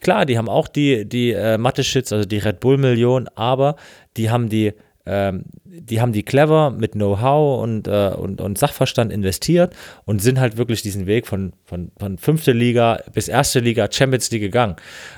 klar, 0.00 0.26
die 0.26 0.38
haben 0.38 0.48
auch 0.48 0.68
die, 0.68 1.08
die 1.08 1.32
äh, 1.32 1.58
Mathe-Shits, 1.58 2.12
also 2.12 2.26
die 2.26 2.38
Red 2.38 2.60
Bull-Million, 2.60 3.28
aber 3.34 3.76
die 4.16 4.30
haben 4.30 4.48
die 4.48 4.72
ähm, 5.06 5.44
die 5.64 6.00
haben 6.00 6.12
die 6.12 6.22
clever 6.22 6.70
mit 6.70 6.92
Know-how 6.92 7.62
und, 7.62 7.88
äh, 7.88 8.12
und, 8.16 8.40
und 8.40 8.58
Sachverstand 8.58 9.12
investiert 9.12 9.74
und 10.04 10.20
sind 10.20 10.40
halt 10.40 10.56
wirklich 10.56 10.82
diesen 10.82 11.06
Weg 11.06 11.26
von, 11.26 11.52
von, 11.64 11.92
von 11.98 12.18
fünfte 12.18 12.52
Liga 12.52 13.00
bis 13.12 13.28
erste 13.28 13.60
Liga 13.60 13.88
Champions 13.90 14.30
League 14.30 14.42
gegangen. 14.42 14.76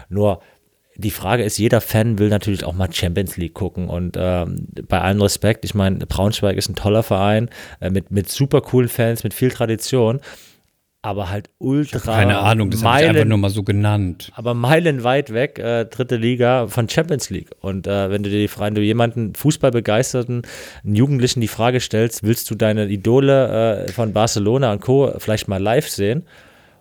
Nur 0.09 0.41
die 0.97 1.13
Frage 1.13 1.45
ist, 1.45 1.59
jeder 1.59 1.81
Fan 1.81 2.19
will 2.19 2.29
natürlich 2.29 2.65
auch 2.65 2.75
mal 2.75 2.93
Champions 2.93 3.37
League 3.37 3.55
gucken 3.55 3.89
und 3.89 4.17
ähm, 4.19 4.67
bei 4.89 5.01
allem 5.01 5.23
Respekt, 5.23 5.65
ich 5.65 5.75
meine, 5.75 5.99
Braunschweig 5.99 6.57
ist 6.57 6.69
ein 6.69 6.75
toller 6.75 7.05
Verein 7.05 7.49
äh, 7.81 7.89
mit, 7.89 8.11
mit 8.11 8.29
super 8.29 8.61
coolen 8.61 8.89
Fans, 8.89 9.23
mit 9.23 9.33
viel 9.33 9.51
Tradition, 9.51 10.21
aber 11.09 11.31
halt 11.31 11.49
ultra 11.57 11.99
Keine 11.99 12.39
Ahnung, 12.39 12.71
das 12.71 12.85
habe 12.85 13.03
ich 13.03 13.09
einfach 13.09 13.25
nur 13.25 13.39
mal 13.39 13.49
so 13.49 13.63
genannt. 13.63 14.31
aber 14.35 14.53
meilenweit 14.53 15.33
weg, 15.33 15.59
äh, 15.59 15.87
dritte 15.87 16.17
Liga 16.17 16.67
von 16.67 16.87
Champions 16.87 17.31
League. 17.31 17.49
Und 17.61 17.87
äh, 17.87 18.11
wenn 18.11 18.23
du 18.23 18.29
dir 18.29 18.39
die 18.39 18.49
Frage, 18.49 18.75
du 18.75 18.83
jemanden 18.83 19.35
Fußballbegeisterten, 19.35 20.43
einen 20.85 20.95
Jugendlichen 20.95 21.41
die 21.41 21.49
Frage 21.49 21.81
stellst, 21.81 22.25
willst 22.25 22.51
du 22.51 22.55
deine 22.55 22.89
Idole 22.89 23.87
äh, 23.87 23.93
von 23.93 24.13
Barcelona 24.13 24.71
und 24.71 24.83
Co. 24.83 25.15
vielleicht 25.17 25.49
mal 25.49 25.63
live 25.63 25.89
sehen? 25.89 26.25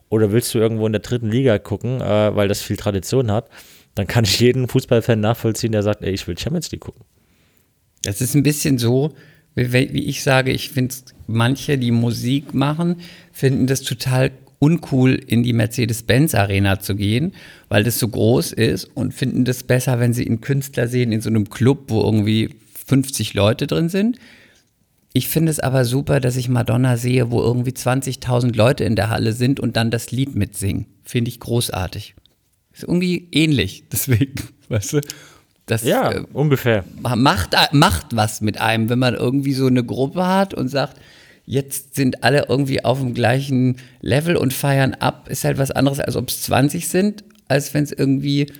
Oder 0.09 0.33
willst 0.33 0.53
du 0.53 0.59
irgendwo 0.59 0.85
in 0.85 0.91
der 0.91 1.01
dritten 1.01 1.29
Liga 1.29 1.57
gucken, 1.57 2.01
äh, 2.01 2.35
weil 2.35 2.49
das 2.49 2.61
viel 2.61 2.75
Tradition 2.75 3.31
hat? 3.31 3.49
Dann 3.95 4.07
kann 4.07 4.25
ich 4.25 4.41
jeden 4.41 4.67
Fußballfan 4.67 5.21
nachvollziehen, 5.21 5.71
der 5.71 5.83
sagt, 5.83 6.01
ey, 6.03 6.11
ich 6.11 6.27
will 6.27 6.37
Champions 6.37 6.69
League 6.71 6.81
gucken. 6.81 7.05
Das 8.03 8.19
ist 8.19 8.35
ein 8.35 8.43
bisschen 8.43 8.77
so, 8.77 9.13
wie, 9.57 10.03
ich 10.03 10.23
sage, 10.23 10.51
ich 10.51 10.69
finde 10.69 10.93
manche, 11.25 11.77
die 11.77 11.91
Musik 11.91 12.53
machen, 12.53 12.97
finden 13.31 13.67
das 13.67 13.81
total 13.81 14.31
uncool, 14.59 15.13
in 15.13 15.43
die 15.43 15.53
Mercedes-Benz-Arena 15.53 16.79
zu 16.79 16.95
gehen, 16.95 17.33
weil 17.69 17.83
das 17.83 17.99
so 17.99 18.07
groß 18.07 18.53
ist 18.53 18.85
und 18.85 19.13
finden 19.13 19.45
das 19.45 19.63
besser, 19.63 19.99
wenn 19.99 20.13
sie 20.13 20.25
einen 20.25 20.41
Künstler 20.41 20.87
sehen 20.87 21.11
in 21.11 21.21
so 21.21 21.29
einem 21.29 21.49
Club, 21.49 21.85
wo 21.87 22.01
irgendwie 22.01 22.49
50 22.87 23.33
Leute 23.33 23.67
drin 23.67 23.89
sind. 23.89 24.17
Ich 25.13 25.27
finde 25.27 25.51
es 25.51 25.59
aber 25.59 25.85
super, 25.85 26.19
dass 26.19 26.35
ich 26.35 26.49
Madonna 26.49 26.97
sehe, 26.97 27.31
wo 27.31 27.41
irgendwie 27.41 27.71
20.000 27.71 28.55
Leute 28.55 28.83
in 28.83 28.95
der 28.95 29.09
Halle 29.09 29.33
sind 29.33 29.59
und 29.59 29.75
dann 29.75 29.89
das 29.89 30.11
Lied 30.11 30.35
mitsingen. 30.35 30.85
Finde 31.03 31.29
ich 31.29 31.39
großartig. 31.39 32.15
Ist 32.73 32.83
irgendwie 32.83 33.27
ähnlich, 33.31 33.85
deswegen, 33.91 34.35
weißt 34.69 34.93
du? 34.93 35.01
Das, 35.67 35.83
Ja, 35.83 36.11
äh, 36.11 36.23
ungefähr. 36.33 36.83
macht, 37.01 37.55
macht 37.71 38.15
was 38.15 38.41
mit 38.41 38.59
einem, 38.59 38.89
wenn 38.89 38.99
man 38.99 39.13
irgendwie 39.13 39.53
so 39.53 39.67
eine 39.67 39.83
Gruppe 39.83 40.25
hat 40.25 40.53
und 40.53 40.69
sagt, 40.69 40.97
jetzt 41.45 41.95
sind 41.95 42.23
alle 42.23 42.45
irgendwie 42.49 42.83
auf 42.83 42.99
dem 42.99 43.13
gleichen 43.13 43.77
Level 44.01 44.35
und 44.35 44.53
feiern 44.53 44.95
ab, 44.95 45.27
ist 45.29 45.43
halt 45.43 45.57
was 45.57 45.71
anderes, 45.71 45.99
als 45.99 46.15
ob 46.15 46.29
es 46.29 46.41
20 46.43 46.87
sind, 46.87 47.23
als 47.47 47.73
wenn 47.73 47.83
es 47.83 47.91
irgendwie 47.91 48.51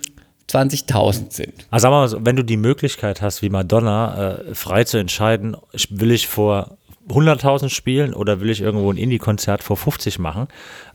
20.000 0.50 1.32
sind. 1.32 1.66
Also 1.70 1.82
sagen 1.82 1.94
wir 1.94 2.00
mal 2.00 2.08
so, 2.08 2.24
wenn 2.24 2.36
du 2.36 2.44
die 2.44 2.56
Möglichkeit 2.56 3.20
hast, 3.20 3.42
wie 3.42 3.50
Madonna, 3.50 4.38
äh, 4.48 4.54
frei 4.54 4.84
zu 4.84 4.98
entscheiden, 4.98 5.56
will 5.90 6.10
ich 6.10 6.26
vor 6.26 6.78
100.000 7.08 7.70
spielen 7.70 8.14
oder 8.14 8.40
will 8.40 8.50
ich 8.50 8.60
irgendwo 8.60 8.90
ein 8.90 8.96
Indie-Konzert 8.96 9.62
vor 9.62 9.76
50 9.76 10.18
machen, 10.18 10.48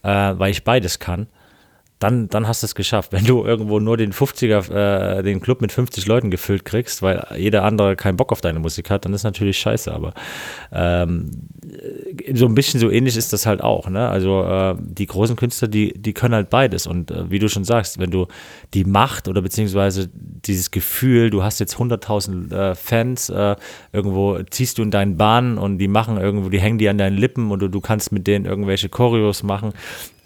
äh, 0.04 0.08
weil 0.10 0.52
ich 0.52 0.64
beides 0.64 1.00
kann, 1.00 1.28
dann, 2.04 2.28
dann 2.28 2.48
hast 2.50 2.62
du 2.62 2.66
es 2.66 2.76
geschafft. 2.76 3.14
Wenn 3.14 3.24
du 3.24 3.46
irgendwo 3.46 3.80
nur 3.80 3.96
den 3.96 4.12
50er, 4.12 5.20
äh, 5.20 5.24
den 5.24 5.40
Club 5.40 5.62
mit 5.62 5.72
50 5.72 6.06
Leuten 6.06 6.32
gefüllt 6.32 6.66
kriegst, 6.66 7.02
weil 7.02 7.26
jeder 7.38 7.64
andere 7.64 7.96
keinen 7.96 8.18
Bock 8.18 8.34
auf 8.34 8.42
deine 8.42 8.60
Musik 8.60 8.90
hat, 8.90 9.06
dann 9.06 9.14
ist 9.14 9.24
natürlich 9.24 9.58
scheiße. 9.58 9.94
Aber 9.94 10.14
ähm, 10.74 11.32
so 12.34 12.46
ein 12.46 12.56
bisschen 12.56 12.82
so 12.82 12.92
ähnlich 12.92 13.16
ist 13.16 13.32
das 13.32 13.46
halt 13.46 13.62
auch. 13.62 13.90
Ne? 13.90 14.10
Also 14.10 14.44
äh, 14.44 14.76
die 14.80 15.06
großen 15.06 15.38
Künstler, 15.38 15.70
die, 15.70 15.94
die 15.94 16.12
können 16.12 16.36
halt 16.36 16.50
beides. 16.50 16.88
Und 16.88 17.10
äh, 17.10 17.32
wie 17.32 17.40
du 17.40 17.48
schon 17.48 17.64
sagst, 17.64 18.00
wenn 18.00 18.12
du 18.12 18.28
die 18.74 18.84
Macht 18.84 19.30
oder 19.30 19.42
beziehungsweise 19.42 20.10
dieses 20.14 20.72
Gefühl, 20.72 21.30
du 21.30 21.42
hast 21.42 21.60
jetzt 21.60 21.78
100.000 21.78 22.54
äh, 22.54 22.76
Fans, 22.76 23.30
äh, 23.30 23.56
irgendwo 23.94 24.40
ziehst 24.50 24.78
du 24.78 24.82
in 24.82 24.92
deinen 24.92 25.16
Bahnen 25.16 25.58
und 25.58 25.78
die 25.78 25.88
machen 25.88 26.18
irgendwo, 26.18 26.50
die 26.50 26.60
hängen 26.60 26.80
die 26.80 26.90
an 26.90 26.98
deinen 26.98 27.18
Lippen 27.18 27.50
oder 27.52 27.70
du 27.70 27.80
kannst 27.80 28.12
mit 28.12 28.28
denen 28.28 28.44
irgendwelche 28.44 28.90
Choreos 28.90 29.42
machen. 29.44 29.72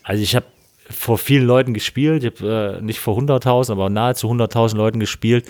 Also 0.01 0.23
ich 0.23 0.35
habe 0.35 0.45
vor 0.89 1.17
vielen 1.17 1.45
Leuten 1.45 1.73
gespielt, 1.73 2.23
ich 2.23 2.41
habe 2.41 2.77
äh, 2.79 2.81
nicht 2.83 2.99
vor 2.99 3.17
100.000, 3.17 3.71
aber 3.71 3.89
nahezu 3.89 4.29
100.000 4.29 4.75
Leuten 4.75 4.99
gespielt. 4.99 5.45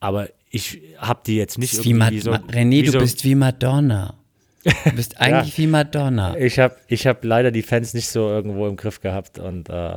Aber 0.00 0.28
ich 0.50 0.80
habe 0.98 1.20
die 1.26 1.36
jetzt 1.36 1.58
nicht 1.58 1.84
Wie 1.84 1.94
Ma 1.94 2.06
irgendwie 2.06 2.20
so. 2.20 2.32
René, 2.32 2.84
du 2.84 2.92
so, 2.92 2.98
bist 2.98 3.24
wie 3.24 3.34
Madonna. 3.34 4.14
Du 4.62 4.92
bist 4.92 5.20
eigentlich 5.20 5.56
wie 5.58 5.66
Madonna. 5.66 6.36
Ich 6.36 6.58
habe 6.58 6.76
ich 6.88 7.06
hab 7.06 7.24
leider 7.24 7.50
die 7.50 7.62
Fans 7.62 7.94
nicht 7.94 8.08
so 8.08 8.28
irgendwo 8.28 8.66
im 8.66 8.76
Griff 8.76 9.00
gehabt. 9.00 9.38
Und, 9.38 9.68
äh, 9.68 9.96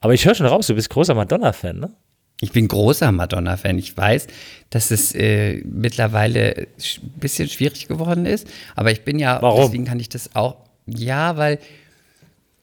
aber 0.00 0.14
ich 0.14 0.24
höre 0.24 0.34
schon 0.34 0.46
raus, 0.46 0.66
du 0.66 0.74
bist 0.74 0.90
großer 0.90 1.14
Madonna-Fan, 1.14 1.78
ne? 1.78 1.90
Ich 2.40 2.52
bin 2.52 2.68
großer 2.68 3.10
Madonna-Fan. 3.10 3.78
Ich 3.78 3.96
weiß, 3.96 4.28
dass 4.70 4.90
es 4.92 5.14
äh, 5.14 5.62
mittlerweile 5.64 6.54
ein 6.56 7.10
bisschen 7.16 7.48
schwierig 7.48 7.88
geworden 7.88 8.26
ist. 8.26 8.46
Aber 8.76 8.92
ich 8.92 9.02
bin 9.02 9.18
ja, 9.18 9.42
Warum? 9.42 9.62
deswegen 9.62 9.84
kann 9.84 9.98
ich 9.98 10.08
das 10.08 10.36
auch. 10.36 10.56
Ja, 10.86 11.36
weil 11.36 11.58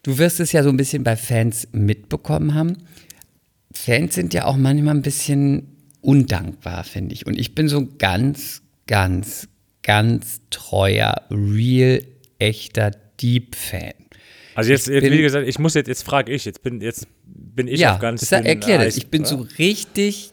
du 0.06 0.18
wirst 0.20 0.39
es 0.39 0.51
ja 0.51 0.62
so 0.64 0.70
ein 0.70 0.78
bisschen 0.78 1.03
bei 1.03 1.16
Fans 1.16 1.68
mitbekommen 1.72 2.53
haben. 2.53 2.78
Fans 3.74 4.14
sind 4.16 4.34
ja 4.34 4.45
auch 4.45 4.56
manchmal 4.56 4.95
ein 4.95 5.01
bisschen 5.01 5.68
undankbar, 6.01 6.84
finde 6.84 7.14
ich. 7.16 7.26
Und 7.26 7.38
ich 7.39 7.56
bin 7.56 7.68
so 7.68 7.80
ein 7.80 7.97
ganz, 7.97 8.62
ganz, 8.88 9.47
ganz 9.82 10.41
treuer, 10.51 11.16
real, 11.32 12.03
echter 12.38 12.91
Deep-Fan. 13.22 13.93
Also 14.53 14.72
jetzt, 14.72 14.88
jetzt 14.88 15.01
bin- 15.01 15.12
wie 15.14 15.22
gesagt, 15.22 15.47
ich 15.47 15.60
muss 15.60 15.74
jetzt, 15.74 15.88
jetzt 15.88 16.03
frage 16.03 16.32
ich, 16.32 16.45
jetzt 16.45 16.62
bin, 16.62 16.80
jetzt 16.82 17.08
bin 17.26 17.68
ich 17.68 17.80
ja, 17.80 17.95
auf 17.95 17.99
ganz 17.99 18.30
dünnem 18.30 18.45
erklär 18.45 18.84
das. 18.86 18.95
Ich 18.97 19.08
bin 19.08 19.22
oder? 19.22 19.30
so 19.30 19.47
richtig, 19.58 20.32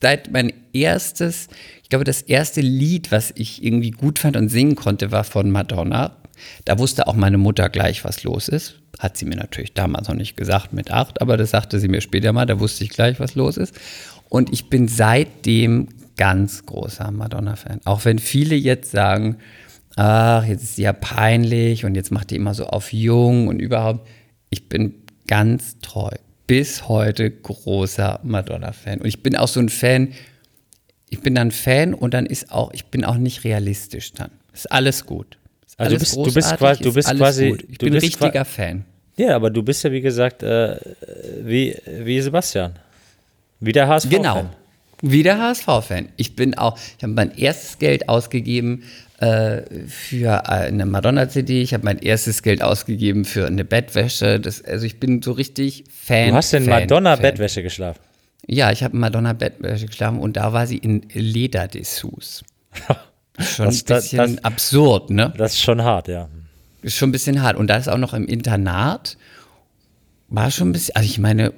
seit 0.00 0.30
mein 0.30 0.52
erstes, 0.72 1.48
ich 1.82 1.88
glaube, 1.88 2.04
das 2.04 2.22
erste 2.22 2.60
Lied, 2.60 3.10
was 3.10 3.32
ich 3.34 3.64
irgendwie 3.64 3.90
gut 3.90 4.18
fand 4.18 4.36
und 4.36 4.48
singen 4.50 4.74
konnte, 4.76 5.10
war 5.10 5.24
von 5.24 5.50
Madonna. 5.50 6.18
Da 6.64 6.78
wusste 6.78 7.06
auch 7.08 7.14
meine 7.14 7.38
Mutter 7.38 7.68
gleich, 7.70 8.04
was 8.04 8.22
los 8.22 8.48
ist. 8.48 8.80
Hat 9.04 9.18
sie 9.18 9.26
mir 9.26 9.36
natürlich 9.36 9.74
damals 9.74 10.08
noch 10.08 10.14
nicht 10.14 10.34
gesagt 10.34 10.72
mit 10.72 10.90
acht, 10.90 11.20
aber 11.20 11.36
das 11.36 11.50
sagte 11.50 11.78
sie 11.78 11.88
mir 11.88 12.00
später 12.00 12.32
mal, 12.32 12.46
da 12.46 12.58
wusste 12.58 12.84
ich 12.84 12.90
gleich, 12.90 13.20
was 13.20 13.34
los 13.34 13.58
ist. 13.58 13.74
Und 14.30 14.50
ich 14.50 14.70
bin 14.70 14.88
seitdem 14.88 15.88
ganz 16.16 16.64
großer 16.64 17.10
Madonna-Fan. 17.10 17.82
Auch 17.84 18.06
wenn 18.06 18.18
viele 18.18 18.54
jetzt 18.54 18.92
sagen, 18.92 19.36
ach, 19.96 20.44
jetzt 20.46 20.62
ist 20.62 20.76
sie 20.76 20.82
ja 20.84 20.94
peinlich 20.94 21.84
und 21.84 21.96
jetzt 21.96 22.12
macht 22.12 22.30
die 22.30 22.36
immer 22.36 22.54
so 22.54 22.64
auf 22.64 22.94
jung 22.94 23.48
und 23.48 23.60
überhaupt. 23.60 24.08
Ich 24.48 24.70
bin 24.70 24.94
ganz 25.26 25.78
treu. 25.82 26.10
Bis 26.46 26.88
heute 26.88 27.30
großer 27.30 28.20
Madonna-Fan. 28.22 29.00
Und 29.02 29.06
ich 29.06 29.22
bin 29.22 29.36
auch 29.36 29.48
so 29.48 29.60
ein 29.60 29.68
Fan, 29.68 30.12
ich 31.10 31.20
bin 31.20 31.34
dann 31.34 31.50
Fan 31.50 31.92
und 31.92 32.14
dann 32.14 32.24
ist 32.24 32.50
auch, 32.52 32.72
ich 32.72 32.86
bin 32.86 33.04
auch 33.04 33.16
nicht 33.18 33.44
realistisch 33.44 34.12
dann. 34.12 34.30
Ist 34.54 34.72
alles 34.72 35.04
gut. 35.04 35.36
Ist 35.66 35.78
Also 35.78 35.90
du 35.90 35.96
alles 35.96 36.00
bist- 36.00 36.16
du 36.26 36.32
bist 36.34 36.56
quasi- 36.56 36.82
du 36.82 36.88
ist 36.88 36.94
bist 36.94 37.14
quasi- 37.16 37.50
Gut. 37.50 37.64
Ich 37.68 37.78
du 37.78 37.86
bin 37.86 37.94
richtiger 37.96 38.44
Fan. 38.46 38.86
Ja, 39.16 39.36
aber 39.36 39.50
du 39.50 39.62
bist 39.62 39.84
ja, 39.84 39.92
wie 39.92 40.00
gesagt, 40.00 40.42
äh, 40.42 40.76
wie, 41.42 41.76
wie 41.86 42.20
Sebastian. 42.20 42.74
Wie 43.60 43.72
der 43.72 43.86
HSV. 43.88 44.08
Genau. 44.10 44.44
Wieder 45.02 45.38
HSV-Fan. 45.38 46.08
Ich 46.16 46.34
bin 46.34 46.56
auch, 46.56 46.78
ich 46.98 47.02
habe 47.02 47.12
mein 47.12 47.36
erstes 47.36 47.78
Geld 47.78 48.08
ausgegeben 48.08 48.84
äh, 49.20 49.62
für 49.86 50.48
eine 50.48 50.86
Madonna-CD. 50.86 51.62
Ich 51.62 51.74
habe 51.74 51.84
mein 51.84 51.98
erstes 51.98 52.42
Geld 52.42 52.62
ausgegeben 52.62 53.24
für 53.24 53.46
eine 53.46 53.64
Bettwäsche. 53.64 54.40
Das, 54.40 54.64
also 54.64 54.86
ich 54.86 54.98
bin 54.98 55.20
so 55.22 55.32
richtig 55.32 55.84
Fan. 55.92 56.30
Du 56.30 56.34
hast 56.34 56.52
in 56.54 56.64
Fan, 56.64 56.80
Madonna-Bettwäsche 56.82 57.62
geschlafen. 57.62 58.00
Ja, 58.46 58.72
ich 58.72 58.82
habe 58.82 58.96
Madonna-Bettwäsche 58.96 59.86
geschlafen 59.86 60.18
und 60.18 60.36
da 60.36 60.52
war 60.52 60.66
sie 60.66 60.78
in 60.78 61.02
Lederdessous. 61.12 62.42
Schon 63.38 63.66
Das- 63.66 63.82
ein 63.82 63.86
das- 63.86 64.02
bisschen 64.04 64.36
das- 64.36 64.44
absurd, 64.44 65.10
ne? 65.10 65.32
Das 65.36 65.52
ist 65.54 65.60
schon 65.62 65.82
hart, 65.82 66.08
ja. 66.08 66.28
Ist 66.84 66.96
schon 66.96 67.08
ein 67.08 67.12
bisschen 67.12 67.42
hart. 67.42 67.56
Und 67.56 67.68
das 67.68 67.88
auch 67.88 67.96
noch 67.96 68.12
im 68.12 68.26
Internat. 68.26 69.16
War 70.28 70.50
schon 70.50 70.68
ein 70.68 70.72
bisschen, 70.72 70.94
also 70.96 71.06
ich 71.06 71.18
meine, 71.18 71.54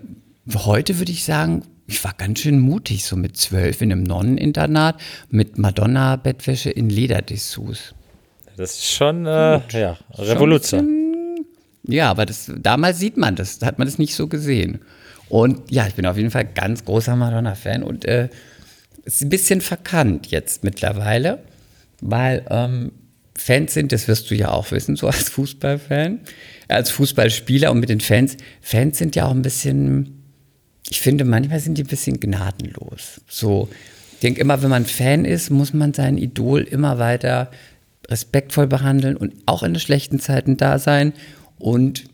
heute 0.54 0.98
würde 0.98 1.10
ich 1.10 1.24
sagen, 1.24 1.64
ich 1.88 2.02
war 2.04 2.14
ganz 2.16 2.40
schön 2.40 2.60
mutig, 2.60 3.04
so 3.04 3.16
mit 3.16 3.36
zwölf 3.36 3.82
in 3.82 3.90
einem 3.90 4.04
Nonneninternat 4.04 5.00
mit 5.30 5.58
Madonna-Bettwäsche 5.58 6.70
in 6.70 6.90
Lederdessous. 6.90 7.94
Das 8.56 8.74
ist 8.74 8.86
schon, 8.86 9.26
äh, 9.26 9.60
ja, 9.70 9.98
Revolution. 10.14 11.44
Ja, 11.82 12.10
aber 12.10 12.24
das, 12.24 12.52
damals 12.56 13.00
sieht 13.00 13.16
man 13.16 13.34
das, 13.34 13.58
da 13.58 13.66
hat 13.66 13.78
man 13.78 13.88
das 13.88 13.98
nicht 13.98 14.14
so 14.14 14.28
gesehen. 14.28 14.80
Und 15.28 15.72
ja, 15.72 15.88
ich 15.88 15.94
bin 15.94 16.06
auf 16.06 16.16
jeden 16.16 16.30
Fall 16.30 16.44
ganz 16.44 16.84
großer 16.84 17.16
Madonna-Fan 17.16 17.82
und 17.82 18.04
äh, 18.04 18.28
ist 19.04 19.22
ein 19.22 19.28
bisschen 19.28 19.60
verkannt 19.60 20.28
jetzt 20.28 20.62
mittlerweile, 20.62 21.42
weil 22.00 22.44
ähm, 22.48 22.92
Fans 23.38 23.74
sind, 23.74 23.92
das 23.92 24.08
wirst 24.08 24.30
du 24.30 24.34
ja 24.34 24.50
auch 24.50 24.70
wissen, 24.70 24.96
so 24.96 25.06
als 25.06 25.28
Fußballfan, 25.28 26.20
als 26.68 26.90
Fußballspieler 26.90 27.70
und 27.70 27.80
mit 27.80 27.88
den 27.88 28.00
Fans. 28.00 28.36
Fans 28.60 28.98
sind 28.98 29.14
ja 29.16 29.26
auch 29.26 29.32
ein 29.32 29.42
bisschen, 29.42 30.22
ich 30.88 31.00
finde, 31.00 31.24
manchmal 31.24 31.60
sind 31.60 31.78
die 31.78 31.84
ein 31.84 31.88
bisschen 31.88 32.18
gnadenlos. 32.20 33.20
So, 33.28 33.68
ich 34.14 34.20
denke 34.20 34.40
immer, 34.40 34.62
wenn 34.62 34.70
man 34.70 34.86
Fan 34.86 35.24
ist, 35.24 35.50
muss 35.50 35.74
man 35.74 35.92
sein 35.92 36.18
Idol 36.18 36.62
immer 36.62 36.98
weiter 36.98 37.50
respektvoll 38.08 38.66
behandeln 38.66 39.16
und 39.16 39.34
auch 39.46 39.62
in 39.62 39.74
den 39.74 39.80
schlechten 39.80 40.20
Zeiten 40.20 40.56
da 40.56 40.78
sein. 40.78 41.12
Und 41.58 42.04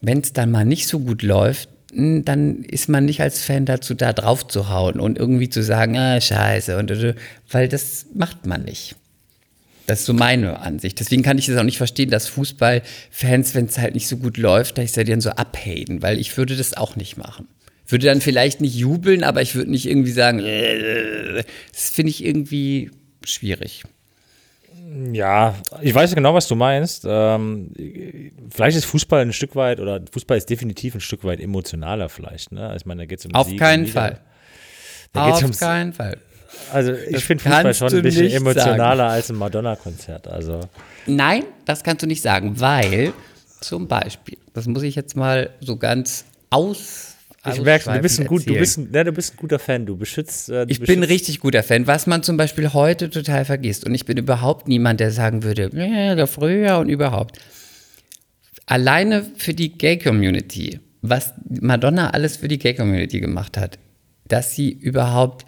wenn 0.00 0.20
es 0.20 0.32
dann 0.32 0.50
mal 0.50 0.64
nicht 0.64 0.88
so 0.88 1.00
gut 1.00 1.22
läuft, 1.22 1.68
dann 1.92 2.62
ist 2.62 2.88
man 2.88 3.04
nicht 3.06 3.20
als 3.22 3.42
Fan 3.42 3.64
dazu 3.64 3.94
da, 3.94 4.12
drauf 4.12 4.46
zu 4.46 4.68
hauen 4.68 5.00
und 5.00 5.18
irgendwie 5.18 5.48
zu 5.48 5.62
sagen, 5.62 5.96
ah, 5.96 6.20
scheiße, 6.20 6.76
und, 6.76 6.92
weil 7.50 7.68
das 7.68 8.06
macht 8.12 8.44
man 8.44 8.64
nicht. 8.64 8.96
Das 9.86 10.00
ist 10.00 10.06
so 10.06 10.12
meine 10.12 10.60
Ansicht. 10.60 10.98
Deswegen 10.98 11.22
kann 11.22 11.38
ich 11.38 11.46
das 11.46 11.56
auch 11.56 11.62
nicht 11.62 11.78
verstehen, 11.78 12.10
dass 12.10 12.26
Fußballfans, 12.28 13.54
wenn 13.54 13.66
es 13.66 13.78
halt 13.78 13.94
nicht 13.94 14.08
so 14.08 14.16
gut 14.16 14.36
läuft, 14.36 14.78
dass 14.78 14.86
ich 14.86 14.92
sie 14.92 15.04
dann 15.04 15.20
so 15.20 15.30
abhaten, 15.30 16.02
weil 16.02 16.18
ich 16.18 16.36
würde 16.36 16.56
das 16.56 16.76
auch 16.76 16.96
nicht 16.96 17.16
machen. 17.16 17.48
Würde 17.86 18.06
dann 18.06 18.20
vielleicht 18.20 18.60
nicht 18.60 18.74
jubeln, 18.74 19.22
aber 19.22 19.42
ich 19.42 19.54
würde 19.54 19.70
nicht 19.70 19.86
irgendwie 19.86 20.10
sagen, 20.10 20.40
äh, 20.40 21.44
das 21.72 21.90
finde 21.90 22.10
ich 22.10 22.24
irgendwie 22.24 22.90
schwierig. 23.24 23.84
Ja, 25.12 25.54
ich 25.82 25.94
weiß 25.94 26.14
genau, 26.14 26.34
was 26.34 26.48
du 26.48 26.56
meinst. 26.56 27.04
Ähm, 27.08 27.70
vielleicht 28.50 28.76
ist 28.76 28.86
Fußball 28.86 29.22
ein 29.22 29.32
Stück 29.32 29.54
weit, 29.54 29.78
oder 29.78 30.00
Fußball 30.10 30.36
ist 30.36 30.48
definitiv 30.50 30.94
ein 30.94 31.00
Stück 31.00 31.22
weit 31.24 31.40
emotionaler 31.40 32.08
vielleicht. 32.08 32.50
Ne? 32.50 32.74
Ich 32.76 32.86
meine, 32.86 33.02
da 33.02 33.06
geht 33.06 33.20
es 33.20 33.26
um 33.26 33.34
Auf 33.34 33.48
Sieg 33.48 33.58
keinen. 33.58 33.86
Fall. 33.86 34.20
Da 35.12 35.30
Auf 35.30 35.58
keinen 35.58 35.92
Fall. 35.92 36.18
Also 36.72 36.92
ich 36.92 37.24
finde 37.24 37.42
Fußball 37.44 37.74
schon 37.74 37.94
ein 37.94 38.02
bisschen 38.02 38.30
emotionaler 38.30 39.08
als 39.08 39.30
ein 39.30 39.36
Madonna-Konzert. 39.36 40.28
Also 40.28 40.60
Nein, 41.06 41.44
das 41.64 41.82
kannst 41.84 42.02
du 42.02 42.06
nicht 42.06 42.22
sagen, 42.22 42.58
weil 42.60 43.12
zum 43.60 43.88
Beispiel, 43.88 44.38
das 44.54 44.66
muss 44.66 44.82
ich 44.82 44.94
jetzt 44.94 45.16
mal 45.16 45.50
so 45.60 45.76
ganz 45.76 46.24
aus. 46.50 47.14
ich 47.48 47.60
merke, 47.62 47.90
du 47.92 48.00
bist 48.00 48.20
ein 48.20 48.26
gut, 48.26 48.46
du 48.48 48.54
bist, 48.54 48.78
ein, 48.78 48.90
ne, 48.90 49.04
du 49.04 49.12
bist 49.12 49.34
ein 49.34 49.36
guter 49.38 49.58
Fan. 49.58 49.86
Du 49.86 49.96
beschützt. 49.96 50.48
Äh, 50.50 50.66
du 50.66 50.72
Ich 50.72 50.80
bin 50.80 51.00
beschützt- 51.00 51.10
richtig 51.10 51.40
guter 51.40 51.62
Fan, 51.62 51.86
was 51.86 52.06
man 52.06 52.22
zum 52.22 52.36
Beispiel 52.36 52.72
heute 52.72 53.08
total 53.10 53.44
vergisst. 53.44 53.86
Und 53.86 53.94
ich 53.94 54.04
bin 54.04 54.16
überhaupt 54.18 54.68
niemand, 54.68 55.00
der 55.00 55.10
sagen 55.12 55.42
würde, 55.42 55.70
ja, 55.72 56.14
der 56.14 56.26
früher 56.26 56.78
und 56.78 56.88
überhaupt. 56.88 57.38
Alleine 58.66 59.24
für 59.36 59.54
die 59.54 59.78
Gay-Community, 59.78 60.80
was 61.02 61.34
Madonna 61.60 62.10
alles 62.10 62.36
für 62.36 62.48
die 62.48 62.58
Gay-Community 62.58 63.20
gemacht 63.20 63.56
hat, 63.56 63.78
dass 64.26 64.52
sie 64.54 64.70
überhaupt 64.72 65.46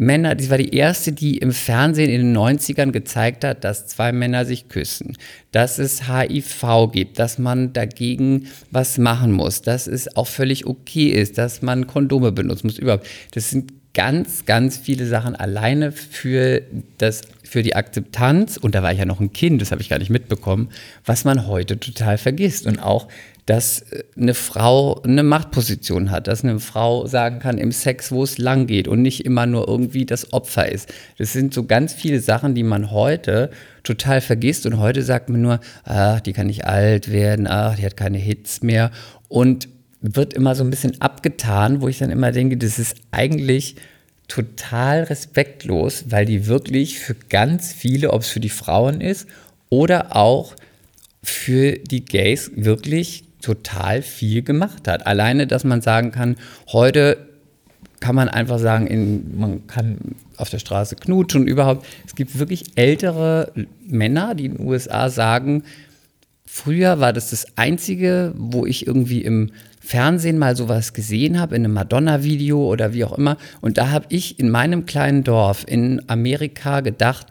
Männer, 0.00 0.34
die 0.34 0.48
war 0.48 0.56
die 0.56 0.74
erste, 0.74 1.12
die 1.12 1.36
im 1.36 1.52
Fernsehen 1.52 2.08
in 2.08 2.22
den 2.22 2.36
90ern 2.36 2.90
gezeigt 2.90 3.44
hat, 3.44 3.64
dass 3.64 3.86
zwei 3.86 4.12
Männer 4.12 4.46
sich 4.46 4.68
küssen, 4.68 5.14
dass 5.52 5.78
es 5.78 6.08
HIV 6.08 6.90
gibt, 6.90 7.18
dass 7.18 7.38
man 7.38 7.74
dagegen 7.74 8.46
was 8.70 8.96
machen 8.96 9.30
muss, 9.30 9.60
dass 9.60 9.86
es 9.86 10.16
auch 10.16 10.26
völlig 10.26 10.66
okay 10.66 11.08
ist, 11.08 11.36
dass 11.36 11.60
man 11.60 11.86
Kondome 11.86 12.32
benutzen 12.32 12.68
muss, 12.68 12.78
überhaupt. 12.78 13.06
Das 13.32 13.50
sind 13.50 13.74
ganz, 13.92 14.46
ganz 14.46 14.78
viele 14.78 15.06
Sachen 15.06 15.36
alleine 15.36 15.92
für, 15.92 16.62
das, 16.96 17.20
für 17.42 17.62
die 17.62 17.76
Akzeptanz, 17.76 18.56
und 18.56 18.74
da 18.74 18.82
war 18.82 18.92
ich 18.92 19.00
ja 19.00 19.04
noch 19.04 19.20
ein 19.20 19.34
Kind, 19.34 19.60
das 19.60 19.70
habe 19.70 19.82
ich 19.82 19.90
gar 19.90 19.98
nicht 19.98 20.10
mitbekommen, 20.10 20.70
was 21.04 21.24
man 21.24 21.46
heute 21.46 21.78
total 21.78 22.16
vergisst. 22.16 22.66
Und 22.66 22.78
auch, 22.78 23.08
dass 23.46 23.80
äh, 23.80 24.04
eine 24.16 24.34
Frau 24.34 25.00
eine 25.02 25.22
Machtposition 25.22 26.10
hat, 26.10 26.28
dass 26.28 26.44
eine 26.44 26.60
Frau 26.60 27.06
sagen 27.06 27.38
kann 27.38 27.58
im 27.58 27.72
Sex, 27.72 28.12
wo 28.12 28.22
es 28.22 28.38
lang 28.38 28.66
geht 28.66 28.88
und 28.88 29.02
nicht 29.02 29.24
immer 29.24 29.46
nur 29.46 29.68
irgendwie 29.68 30.06
das 30.06 30.32
Opfer 30.32 30.70
ist. 30.70 30.92
Das 31.18 31.32
sind 31.32 31.54
so 31.54 31.64
ganz 31.64 31.92
viele 31.92 32.20
Sachen, 32.20 32.54
die 32.54 32.62
man 32.62 32.90
heute 32.90 33.50
total 33.82 34.20
vergisst. 34.20 34.66
Und 34.66 34.78
heute 34.78 35.02
sagt 35.02 35.28
man 35.28 35.42
nur, 35.42 35.60
ach, 35.84 36.20
die 36.20 36.32
kann 36.32 36.46
nicht 36.46 36.64
alt 36.64 37.10
werden, 37.10 37.46
ach, 37.46 37.76
die 37.76 37.84
hat 37.84 37.96
keine 37.96 38.18
Hits 38.18 38.62
mehr. 38.62 38.90
Und 39.28 39.68
wird 40.00 40.32
immer 40.32 40.54
so 40.54 40.64
ein 40.64 40.70
bisschen 40.70 41.00
abgetan, 41.00 41.82
wo 41.82 41.88
ich 41.88 41.98
dann 41.98 42.10
immer 42.10 42.32
denke, 42.32 42.56
das 42.56 42.78
ist 42.78 42.96
eigentlich 43.10 43.76
total 44.28 45.02
respektlos, 45.02 46.04
weil 46.08 46.24
die 46.24 46.46
wirklich 46.46 46.98
für 46.98 47.14
ganz 47.28 47.72
viele, 47.72 48.12
ob 48.12 48.22
es 48.22 48.28
für 48.28 48.40
die 48.40 48.48
Frauen 48.48 49.00
ist 49.00 49.26
oder 49.68 50.16
auch 50.16 50.54
für 51.22 51.72
die 51.72 52.04
Gays 52.04 52.50
wirklich 52.54 53.24
total 53.40 54.02
viel 54.02 54.42
gemacht 54.42 54.88
hat. 54.88 55.06
Alleine, 55.06 55.46
dass 55.46 55.64
man 55.64 55.80
sagen 55.80 56.12
kann, 56.12 56.36
heute 56.72 57.16
kann 58.00 58.14
man 58.14 58.28
einfach 58.28 58.58
sagen, 58.58 58.86
in, 58.86 59.38
man 59.38 59.66
kann 59.66 59.98
auf 60.36 60.48
der 60.48 60.58
Straße 60.58 60.96
knutschen 60.96 61.42
und 61.42 61.46
überhaupt. 61.48 61.86
Es 62.06 62.14
gibt 62.14 62.38
wirklich 62.38 62.64
ältere 62.76 63.52
Männer, 63.86 64.34
die 64.34 64.46
in 64.46 64.56
den 64.56 64.66
USA 64.66 65.10
sagen, 65.10 65.64
Früher 66.52 66.98
war 66.98 67.12
das 67.12 67.30
das 67.30 67.46
Einzige, 67.56 68.34
wo 68.36 68.66
ich 68.66 68.84
irgendwie 68.84 69.22
im 69.22 69.52
Fernsehen 69.78 70.36
mal 70.36 70.56
sowas 70.56 70.92
gesehen 70.94 71.38
habe, 71.38 71.54
in 71.54 71.64
einem 71.64 71.74
Madonna-Video 71.74 72.66
oder 72.66 72.92
wie 72.92 73.04
auch 73.04 73.16
immer. 73.16 73.36
Und 73.60 73.78
da 73.78 73.90
habe 73.90 74.06
ich 74.08 74.40
in 74.40 74.50
meinem 74.50 74.84
kleinen 74.84 75.22
Dorf 75.22 75.64
in 75.68 76.02
Amerika 76.08 76.80
gedacht, 76.80 77.28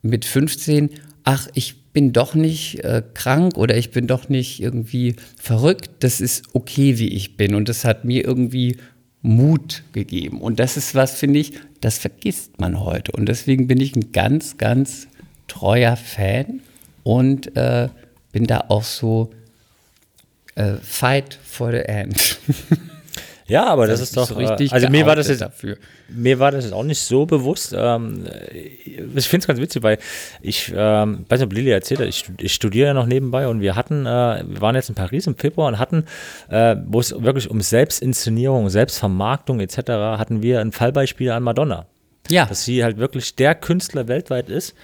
mit 0.00 0.24
15, 0.24 0.88
ach, 1.24 1.48
ich 1.54 1.82
bin 1.92 2.12
doch 2.12 2.34
nicht 2.34 2.80
äh, 2.84 3.02
krank 3.14 3.56
oder 3.56 3.76
ich 3.76 3.90
bin 3.90 4.06
doch 4.06 4.28
nicht 4.28 4.60
irgendwie 4.60 5.16
verrückt. 5.36 5.90
Das 6.00 6.20
ist 6.20 6.44
okay, 6.54 6.98
wie 6.98 7.08
ich 7.08 7.36
bin. 7.36 7.54
Und 7.54 7.68
das 7.68 7.84
hat 7.84 8.04
mir 8.04 8.24
irgendwie 8.24 8.78
Mut 9.20 9.84
gegeben. 9.92 10.40
Und 10.40 10.58
das 10.58 10.76
ist 10.76 10.94
was, 10.94 11.14
finde 11.14 11.38
ich, 11.38 11.52
das 11.80 11.98
vergisst 11.98 12.58
man 12.60 12.80
heute. 12.80 13.12
Und 13.12 13.26
deswegen 13.28 13.66
bin 13.66 13.80
ich 13.80 13.94
ein 13.94 14.12
ganz, 14.12 14.56
ganz 14.58 15.06
treuer 15.48 15.96
Fan 15.96 16.60
und 17.02 17.56
äh, 17.56 17.88
bin 18.32 18.46
da 18.46 18.64
auch 18.68 18.84
so 18.84 19.30
äh, 20.54 20.74
fight 20.82 21.38
for 21.42 21.70
the 21.70 21.78
end. 21.78 22.38
Ja, 23.52 23.66
aber 23.66 23.86
das 23.86 24.00
ist 24.00 24.16
doch 24.16 24.26
so 24.26 24.34
richtig. 24.34 24.72
Also 24.72 24.88
mir 24.88 25.04
war 25.04 25.14
das 25.14 25.28
jetzt 25.28 25.42
dafür. 25.42 25.76
Mir 26.08 26.38
war 26.38 26.50
das 26.50 26.64
jetzt 26.64 26.72
auch 26.72 26.84
nicht 26.84 27.00
so 27.00 27.26
bewusst. 27.26 27.74
Ähm, 27.76 28.24
ich 28.50 29.28
finde 29.28 29.44
es 29.44 29.46
ganz 29.46 29.60
witzig, 29.60 29.82
weil 29.82 29.98
ich, 30.40 30.72
ähm, 30.74 31.26
weiß 31.28 31.40
nicht, 31.40 31.46
ob 31.46 31.52
Lili 31.52 31.70
erzählt 31.70 32.00
hat, 32.00 32.08
ich, 32.08 32.24
ich 32.38 32.54
studiere 32.54 32.88
ja 32.88 32.94
noch 32.94 33.04
nebenbei 33.04 33.46
und 33.48 33.60
wir 33.60 33.76
hatten, 33.76 34.06
äh, 34.06 34.42
wir 34.46 34.60
waren 34.62 34.74
jetzt 34.74 34.88
in 34.88 34.94
Paris 34.94 35.26
im 35.26 35.36
Februar 35.36 35.68
und 35.68 35.78
hatten, 35.78 36.04
äh, 36.48 36.76
wo 36.86 36.98
es 36.98 37.12
wirklich 37.22 37.50
um 37.50 37.60
Selbstinszenierung, 37.60 38.70
Selbstvermarktung 38.70 39.60
etc., 39.60 39.76
hatten 40.16 40.42
wir 40.42 40.60
ein 40.60 40.72
Fallbeispiel 40.72 41.30
an 41.30 41.42
Madonna. 41.42 41.84
Ja. 42.30 42.46
Dass 42.46 42.64
sie 42.64 42.82
halt 42.82 42.96
wirklich 42.96 43.36
der 43.36 43.54
Künstler 43.54 44.08
weltweit 44.08 44.48
ist, 44.48 44.74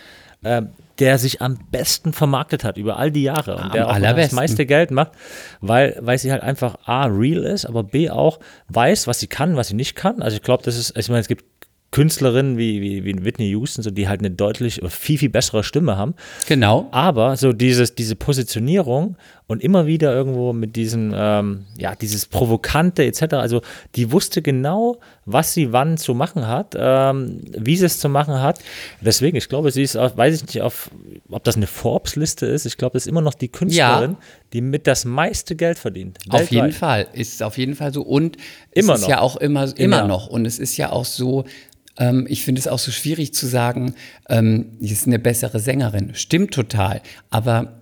äh, 0.42 0.60
der 0.98 1.18
sich 1.18 1.40
am 1.40 1.58
besten 1.70 2.12
vermarktet 2.12 2.64
hat 2.64 2.76
über 2.76 2.96
all 2.96 3.10
die 3.10 3.22
Jahre 3.22 3.56
und 3.56 3.62
Am 3.64 3.72
der 3.72 3.88
auch 3.88 3.98
das 3.98 4.32
meiste 4.32 4.66
Geld 4.66 4.90
macht, 4.90 5.12
weil, 5.60 5.96
weil 6.00 6.18
sie 6.18 6.32
halt 6.32 6.42
einfach 6.42 6.76
A, 6.84 7.06
real 7.06 7.44
ist, 7.44 7.64
aber 7.64 7.84
B 7.84 8.10
auch 8.10 8.40
weiß, 8.68 9.06
was 9.06 9.20
sie 9.20 9.28
kann, 9.28 9.56
was 9.56 9.68
sie 9.68 9.74
nicht 9.74 9.94
kann. 9.94 10.22
Also 10.22 10.36
ich 10.36 10.42
glaube, 10.42 10.62
das 10.64 10.76
ist, 10.76 10.96
ich 10.96 11.08
meine, 11.08 11.20
es 11.20 11.28
gibt 11.28 11.44
Künstlerinnen 11.90 12.58
wie, 12.58 12.82
wie, 12.82 13.04
wie 13.04 13.24
Whitney 13.24 13.48
Houston, 13.48 13.82
so, 13.82 13.90
die 13.90 14.08
halt 14.08 14.20
eine 14.20 14.30
deutlich 14.30 14.82
oder 14.82 14.90
viel, 14.90 15.16
viel 15.16 15.30
bessere 15.30 15.64
Stimme 15.64 15.96
haben. 15.96 16.14
Genau. 16.46 16.88
Aber 16.90 17.36
so 17.36 17.52
dieses, 17.52 17.94
diese 17.94 18.14
Positionierung 18.14 19.16
und 19.48 19.64
immer 19.64 19.86
wieder 19.86 20.14
irgendwo 20.14 20.52
mit 20.52 20.76
diesem, 20.76 21.12
ähm, 21.16 21.64
ja, 21.78 21.94
dieses 21.94 22.26
Provokante 22.26 23.02
etc. 23.04 23.34
Also 23.34 23.62
die 23.96 24.12
wusste 24.12 24.42
genau, 24.42 25.00
was 25.24 25.54
sie 25.54 25.72
wann 25.72 25.96
zu 25.96 26.14
machen 26.14 26.46
hat, 26.46 26.76
ähm, 26.78 27.40
wie 27.56 27.76
sie 27.76 27.86
es 27.86 27.98
zu 27.98 28.10
machen 28.10 28.40
hat. 28.42 28.60
Deswegen, 29.00 29.38
ich 29.38 29.48
glaube, 29.48 29.70
sie 29.70 29.82
ist, 29.82 29.96
auf, 29.96 30.16
weiß 30.18 30.34
ich 30.36 30.46
nicht, 30.46 30.60
auf, 30.60 30.90
ob 31.30 31.42
das 31.44 31.56
eine 31.56 31.66
Forbes-Liste 31.66 32.44
ist. 32.44 32.66
Ich 32.66 32.76
glaube, 32.76 32.92
das 32.92 33.04
ist 33.04 33.08
immer 33.08 33.22
noch 33.22 33.34
die 33.34 33.48
Künstlerin, 33.48 34.16
die 34.52 34.60
mit 34.60 34.86
das 34.86 35.06
meiste 35.06 35.56
Geld 35.56 35.78
verdient. 35.78 36.18
Auf 36.28 36.50
jeden 36.50 36.66
weltweit. 36.66 37.08
Fall. 37.08 37.08
Ist 37.14 37.42
auf 37.42 37.56
jeden 37.56 37.74
Fall 37.74 37.92
so. 37.92 38.02
Und 38.02 38.36
Immer 38.72 38.94
es 38.94 39.00
ist 39.00 39.02
noch. 39.04 39.10
ja 39.10 39.20
auch 39.20 39.36
immer, 39.36 39.64
Im 39.64 39.72
immer 39.76 39.96
Jahr. 39.98 40.08
noch. 40.08 40.26
Und 40.26 40.44
es 40.44 40.58
ist 40.58 40.76
ja 40.76 40.92
auch 40.92 41.06
so, 41.06 41.46
ähm, 41.98 42.26
ich 42.28 42.44
finde 42.44 42.58
es 42.60 42.68
auch 42.68 42.78
so 42.78 42.90
schwierig 42.90 43.32
zu 43.32 43.46
sagen, 43.46 43.94
ähm, 44.28 44.76
sie 44.78 44.92
ist 44.92 45.06
eine 45.06 45.18
bessere 45.18 45.58
Sängerin. 45.58 46.14
Stimmt 46.14 46.52
total. 46.52 47.00
Aber 47.30 47.77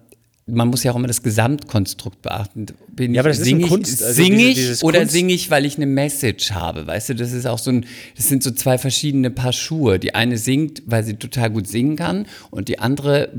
man 0.48 0.68
muss 0.68 0.85
ja 0.85 0.93
auch 0.93 0.97
immer 0.97 1.09
das 1.09 1.23
Gesamtkonstrukt 1.23 2.23
beachten. 2.23 2.66
Bin 2.94 3.14
Ja, 3.14 3.23
aber 3.23 3.31
das 3.31 3.39
ich, 3.39 3.43
ist 3.43 3.47
sing 3.48 3.56
ein 3.56 3.60
ich, 3.62 3.68
Kunst- 3.68 4.02
also 4.02 4.14
sing 4.23 4.32
diese- 4.39 4.48
ich 4.51 4.55
dieses 4.55 4.85
oder 4.85 5.01
Kunst- 5.01 5.12
singe 5.12 5.32
ich, 5.32 5.51
weil 5.51 5.64
ich 5.66 5.77
eine 5.77 5.86
Message 5.86 6.52
habe? 6.52 6.86
Weißt 6.86 7.09
du, 7.09 7.14
das 7.14 7.32
ist 7.32 7.47
auch 7.47 7.59
so 7.59 7.70
ein, 7.73 7.86
das 8.16 8.28
sind 8.28 8.43
so 8.43 8.52
zwei 8.52 8.78
verschiedene 8.78 9.31
Paar 9.31 9.52
Schuhe. 9.52 9.98
Die 9.98 10.14
eine 10.14 10.39
singt, 10.39 10.82
weil 10.86 11.02
sie 11.05 11.14
total 11.14 11.51
gut 11.51 11.66
singen 11.66 11.97
kann 11.97 12.27
und 12.51 12.68
die 12.68 12.78
andere 12.78 13.31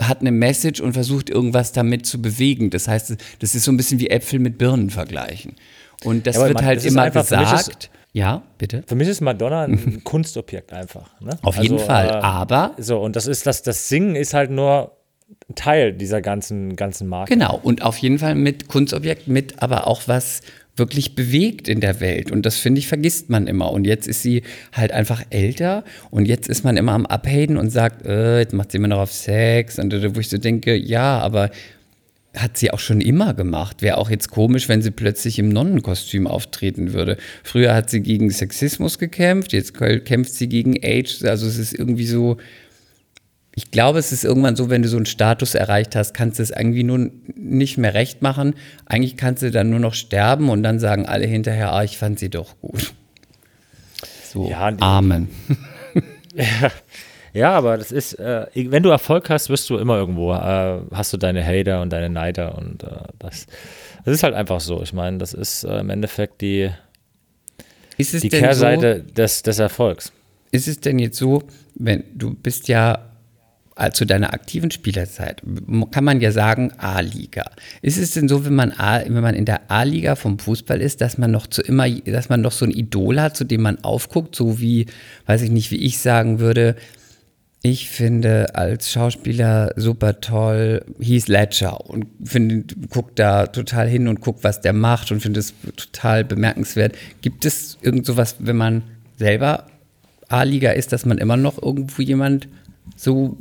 hat 0.00 0.20
eine 0.20 0.32
Message 0.32 0.80
und 0.80 0.92
versucht 0.92 1.28
irgendwas 1.30 1.72
damit 1.72 2.06
zu 2.06 2.20
bewegen. 2.22 2.70
Das 2.70 2.86
heißt, 2.88 3.16
das 3.40 3.54
ist 3.54 3.64
so 3.64 3.72
ein 3.72 3.76
bisschen 3.76 3.98
wie 4.00 4.10
Äpfel 4.10 4.38
mit 4.38 4.58
Birnen 4.58 4.90
vergleichen. 4.90 5.54
Und 6.04 6.26
das 6.26 6.36
Ja, 6.36 6.42
wird 6.42 6.54
man- 6.54 6.64
halt 6.64 6.78
das 6.78 6.84
immer 6.84 7.02
einfach- 7.02 7.22
gesagt. 7.28 7.90
Ja, 8.12 8.42
bitte. 8.58 8.84
Für 8.86 8.94
mich 8.94 9.08
ist 9.08 9.20
Madonna 9.20 9.64
ein 9.64 10.02
Kunstobjekt 10.04 10.72
einfach. 10.72 11.20
Ne? 11.20 11.36
Auf 11.42 11.56
jeden 11.58 11.80
Fall. 11.80 12.06
äh, 12.08 12.12
Aber 12.12 12.74
So, 12.78 13.00
und 13.00 13.16
das 13.16 13.26
ist 13.26 13.44
das, 13.46 13.62
das 13.64 13.88
Singen 13.88 14.14
ist 14.14 14.34
halt 14.34 14.52
nur 14.52 14.92
Teil 15.54 15.92
dieser 15.92 16.20
ganzen, 16.20 16.76
ganzen 16.76 17.08
Marke. 17.08 17.32
Genau, 17.32 17.58
und 17.62 17.82
auf 17.82 17.98
jeden 17.98 18.18
Fall 18.18 18.34
mit 18.34 18.68
Kunstobjekt, 18.68 19.28
mit 19.28 19.62
aber 19.62 19.86
auch 19.86 20.02
was 20.06 20.40
wirklich 20.76 21.14
bewegt 21.14 21.68
in 21.68 21.80
der 21.80 22.00
Welt. 22.00 22.32
Und 22.32 22.44
das 22.46 22.56
finde 22.56 22.80
ich, 22.80 22.88
vergisst 22.88 23.30
man 23.30 23.46
immer. 23.46 23.70
Und 23.70 23.86
jetzt 23.86 24.08
ist 24.08 24.22
sie 24.22 24.42
halt 24.72 24.92
einfach 24.92 25.22
älter 25.30 25.84
und 26.10 26.26
jetzt 26.26 26.48
ist 26.48 26.64
man 26.64 26.76
immer 26.76 26.92
am 26.92 27.06
Abhaten 27.06 27.56
und 27.56 27.70
sagt, 27.70 28.04
äh, 28.04 28.40
jetzt 28.40 28.52
macht 28.54 28.72
sie 28.72 28.78
immer 28.78 28.88
noch 28.88 28.98
auf 28.98 29.12
Sex. 29.12 29.78
Und 29.78 29.92
äh, 29.92 30.14
wo 30.16 30.20
ich 30.20 30.28
so 30.28 30.38
denke, 30.38 30.74
ja, 30.74 31.18
aber 31.18 31.50
hat 32.36 32.56
sie 32.58 32.72
auch 32.72 32.80
schon 32.80 33.00
immer 33.00 33.34
gemacht. 33.34 33.82
Wäre 33.82 33.98
auch 33.98 34.10
jetzt 34.10 34.30
komisch, 34.30 34.68
wenn 34.68 34.82
sie 34.82 34.90
plötzlich 34.90 35.38
im 35.38 35.50
Nonnenkostüm 35.50 36.26
auftreten 36.26 36.92
würde. 36.92 37.16
Früher 37.44 37.74
hat 37.74 37.90
sie 37.90 38.00
gegen 38.00 38.30
Sexismus 38.30 38.98
gekämpft, 38.98 39.52
jetzt 39.52 39.74
kämpft 39.74 40.34
sie 40.34 40.48
gegen 40.48 40.74
AIDS. 40.74 41.24
Also 41.24 41.46
es 41.46 41.58
ist 41.58 41.72
irgendwie 41.72 42.06
so, 42.06 42.38
ich 43.56 43.70
glaube, 43.70 43.98
es 43.98 44.10
ist 44.10 44.24
irgendwann 44.24 44.56
so, 44.56 44.68
wenn 44.68 44.82
du 44.82 44.88
so 44.88 44.96
einen 44.96 45.06
Status 45.06 45.54
erreicht 45.54 45.94
hast, 45.94 46.12
kannst 46.12 46.38
du 46.38 46.42
es 46.42 46.50
irgendwie 46.50 46.82
nur 46.82 47.10
nicht 47.36 47.78
mehr 47.78 47.94
recht 47.94 48.20
machen. 48.20 48.54
Eigentlich 48.86 49.16
kannst 49.16 49.42
du 49.42 49.50
dann 49.50 49.70
nur 49.70 49.78
noch 49.78 49.94
sterben 49.94 50.50
und 50.50 50.62
dann 50.62 50.80
sagen 50.80 51.06
alle 51.06 51.26
hinterher, 51.26 51.72
ah, 51.72 51.84
ich 51.84 51.96
fand 51.96 52.18
sie 52.18 52.30
doch 52.30 52.58
gut. 52.60 52.92
So, 54.32 54.48
Ja, 54.48 54.72
Amen. 54.80 55.28
Ja, 57.32 57.50
aber 57.50 57.76
das 57.76 57.90
ist, 57.90 58.14
äh, 58.20 58.46
wenn 58.54 58.84
du 58.84 58.90
Erfolg 58.90 59.28
hast, 59.28 59.50
wirst 59.50 59.68
du 59.68 59.76
immer 59.76 59.96
irgendwo, 59.96 60.32
äh, 60.32 60.80
hast 60.92 61.12
du 61.12 61.16
deine 61.16 61.44
Hater 61.44 61.82
und 61.82 61.92
deine 61.92 62.08
Neider 62.08 62.56
und 62.56 62.84
äh, 62.84 62.90
das, 63.18 63.48
das 64.04 64.14
ist 64.14 64.22
halt 64.22 64.34
einfach 64.34 64.60
so. 64.60 64.80
Ich 64.82 64.92
meine, 64.92 65.18
das 65.18 65.34
ist 65.34 65.64
äh, 65.64 65.80
im 65.80 65.90
Endeffekt 65.90 66.40
die, 66.42 66.70
die 67.98 68.28
Kehrseite 68.28 69.02
des, 69.02 69.42
des 69.42 69.58
Erfolgs. 69.58 70.06
so, 70.06 70.12
ist 70.52 70.68
es 70.68 70.78
denn 70.78 71.00
jetzt 71.00 71.18
so, 71.18 71.42
wenn 71.74 72.04
du 72.14 72.34
bist 72.34 72.68
ja 72.68 73.00
zu 73.92 74.04
deiner 74.04 74.32
aktiven 74.32 74.70
Spielerzeit, 74.70 75.42
kann 75.90 76.04
man 76.04 76.20
ja 76.20 76.30
sagen 76.30 76.72
A-Liga. 76.78 77.50
Ist 77.82 77.98
es 77.98 78.12
denn 78.12 78.28
so, 78.28 78.44
wenn 78.44 78.54
man, 78.54 78.72
A, 78.72 79.00
wenn 79.04 79.22
man 79.22 79.34
in 79.34 79.46
der 79.46 79.70
A-Liga 79.70 80.14
vom 80.14 80.38
Fußball 80.38 80.80
ist, 80.80 81.00
dass 81.00 81.18
man 81.18 81.32
noch 81.32 81.48
zu 81.48 81.60
immer, 81.62 81.90
dass 81.90 82.28
man 82.28 82.40
noch 82.40 82.52
so 82.52 82.64
ein 82.64 82.70
Idol 82.70 83.20
hat, 83.20 83.36
zu 83.36 83.44
dem 83.44 83.62
man 83.62 83.82
aufguckt, 83.82 84.36
so 84.36 84.60
wie, 84.60 84.86
weiß 85.26 85.42
ich 85.42 85.50
nicht, 85.50 85.72
wie 85.72 85.84
ich 85.84 85.98
sagen 85.98 86.38
würde, 86.38 86.76
ich 87.66 87.88
finde 87.88 88.54
als 88.54 88.92
Schauspieler 88.92 89.72
super 89.76 90.20
toll 90.20 90.84
Heath 91.00 91.28
Ledger 91.28 91.88
und 91.88 92.06
finde, 92.22 92.64
guck 92.90 93.16
da 93.16 93.46
total 93.46 93.88
hin 93.88 94.06
und 94.06 94.20
guck, 94.20 94.44
was 94.44 94.60
der 94.60 94.74
macht 94.74 95.10
und 95.10 95.20
finde 95.20 95.40
es 95.40 95.54
total 95.74 96.24
bemerkenswert. 96.24 96.94
Gibt 97.22 97.46
es 97.46 97.78
irgend 97.80 98.04
sowas, 98.04 98.36
wenn 98.38 98.56
man 98.56 98.82
selber 99.16 99.66
A-Liga 100.28 100.72
ist, 100.72 100.92
dass 100.92 101.06
man 101.06 101.18
immer 101.18 101.38
noch 101.38 101.60
irgendwo 101.60 102.02
jemand 102.02 102.48
so 102.96 103.36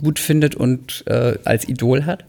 gut 0.00 0.18
findet 0.18 0.54
und 0.54 1.04
äh, 1.06 1.38
als 1.44 1.68
Idol 1.68 2.04
hat? 2.06 2.24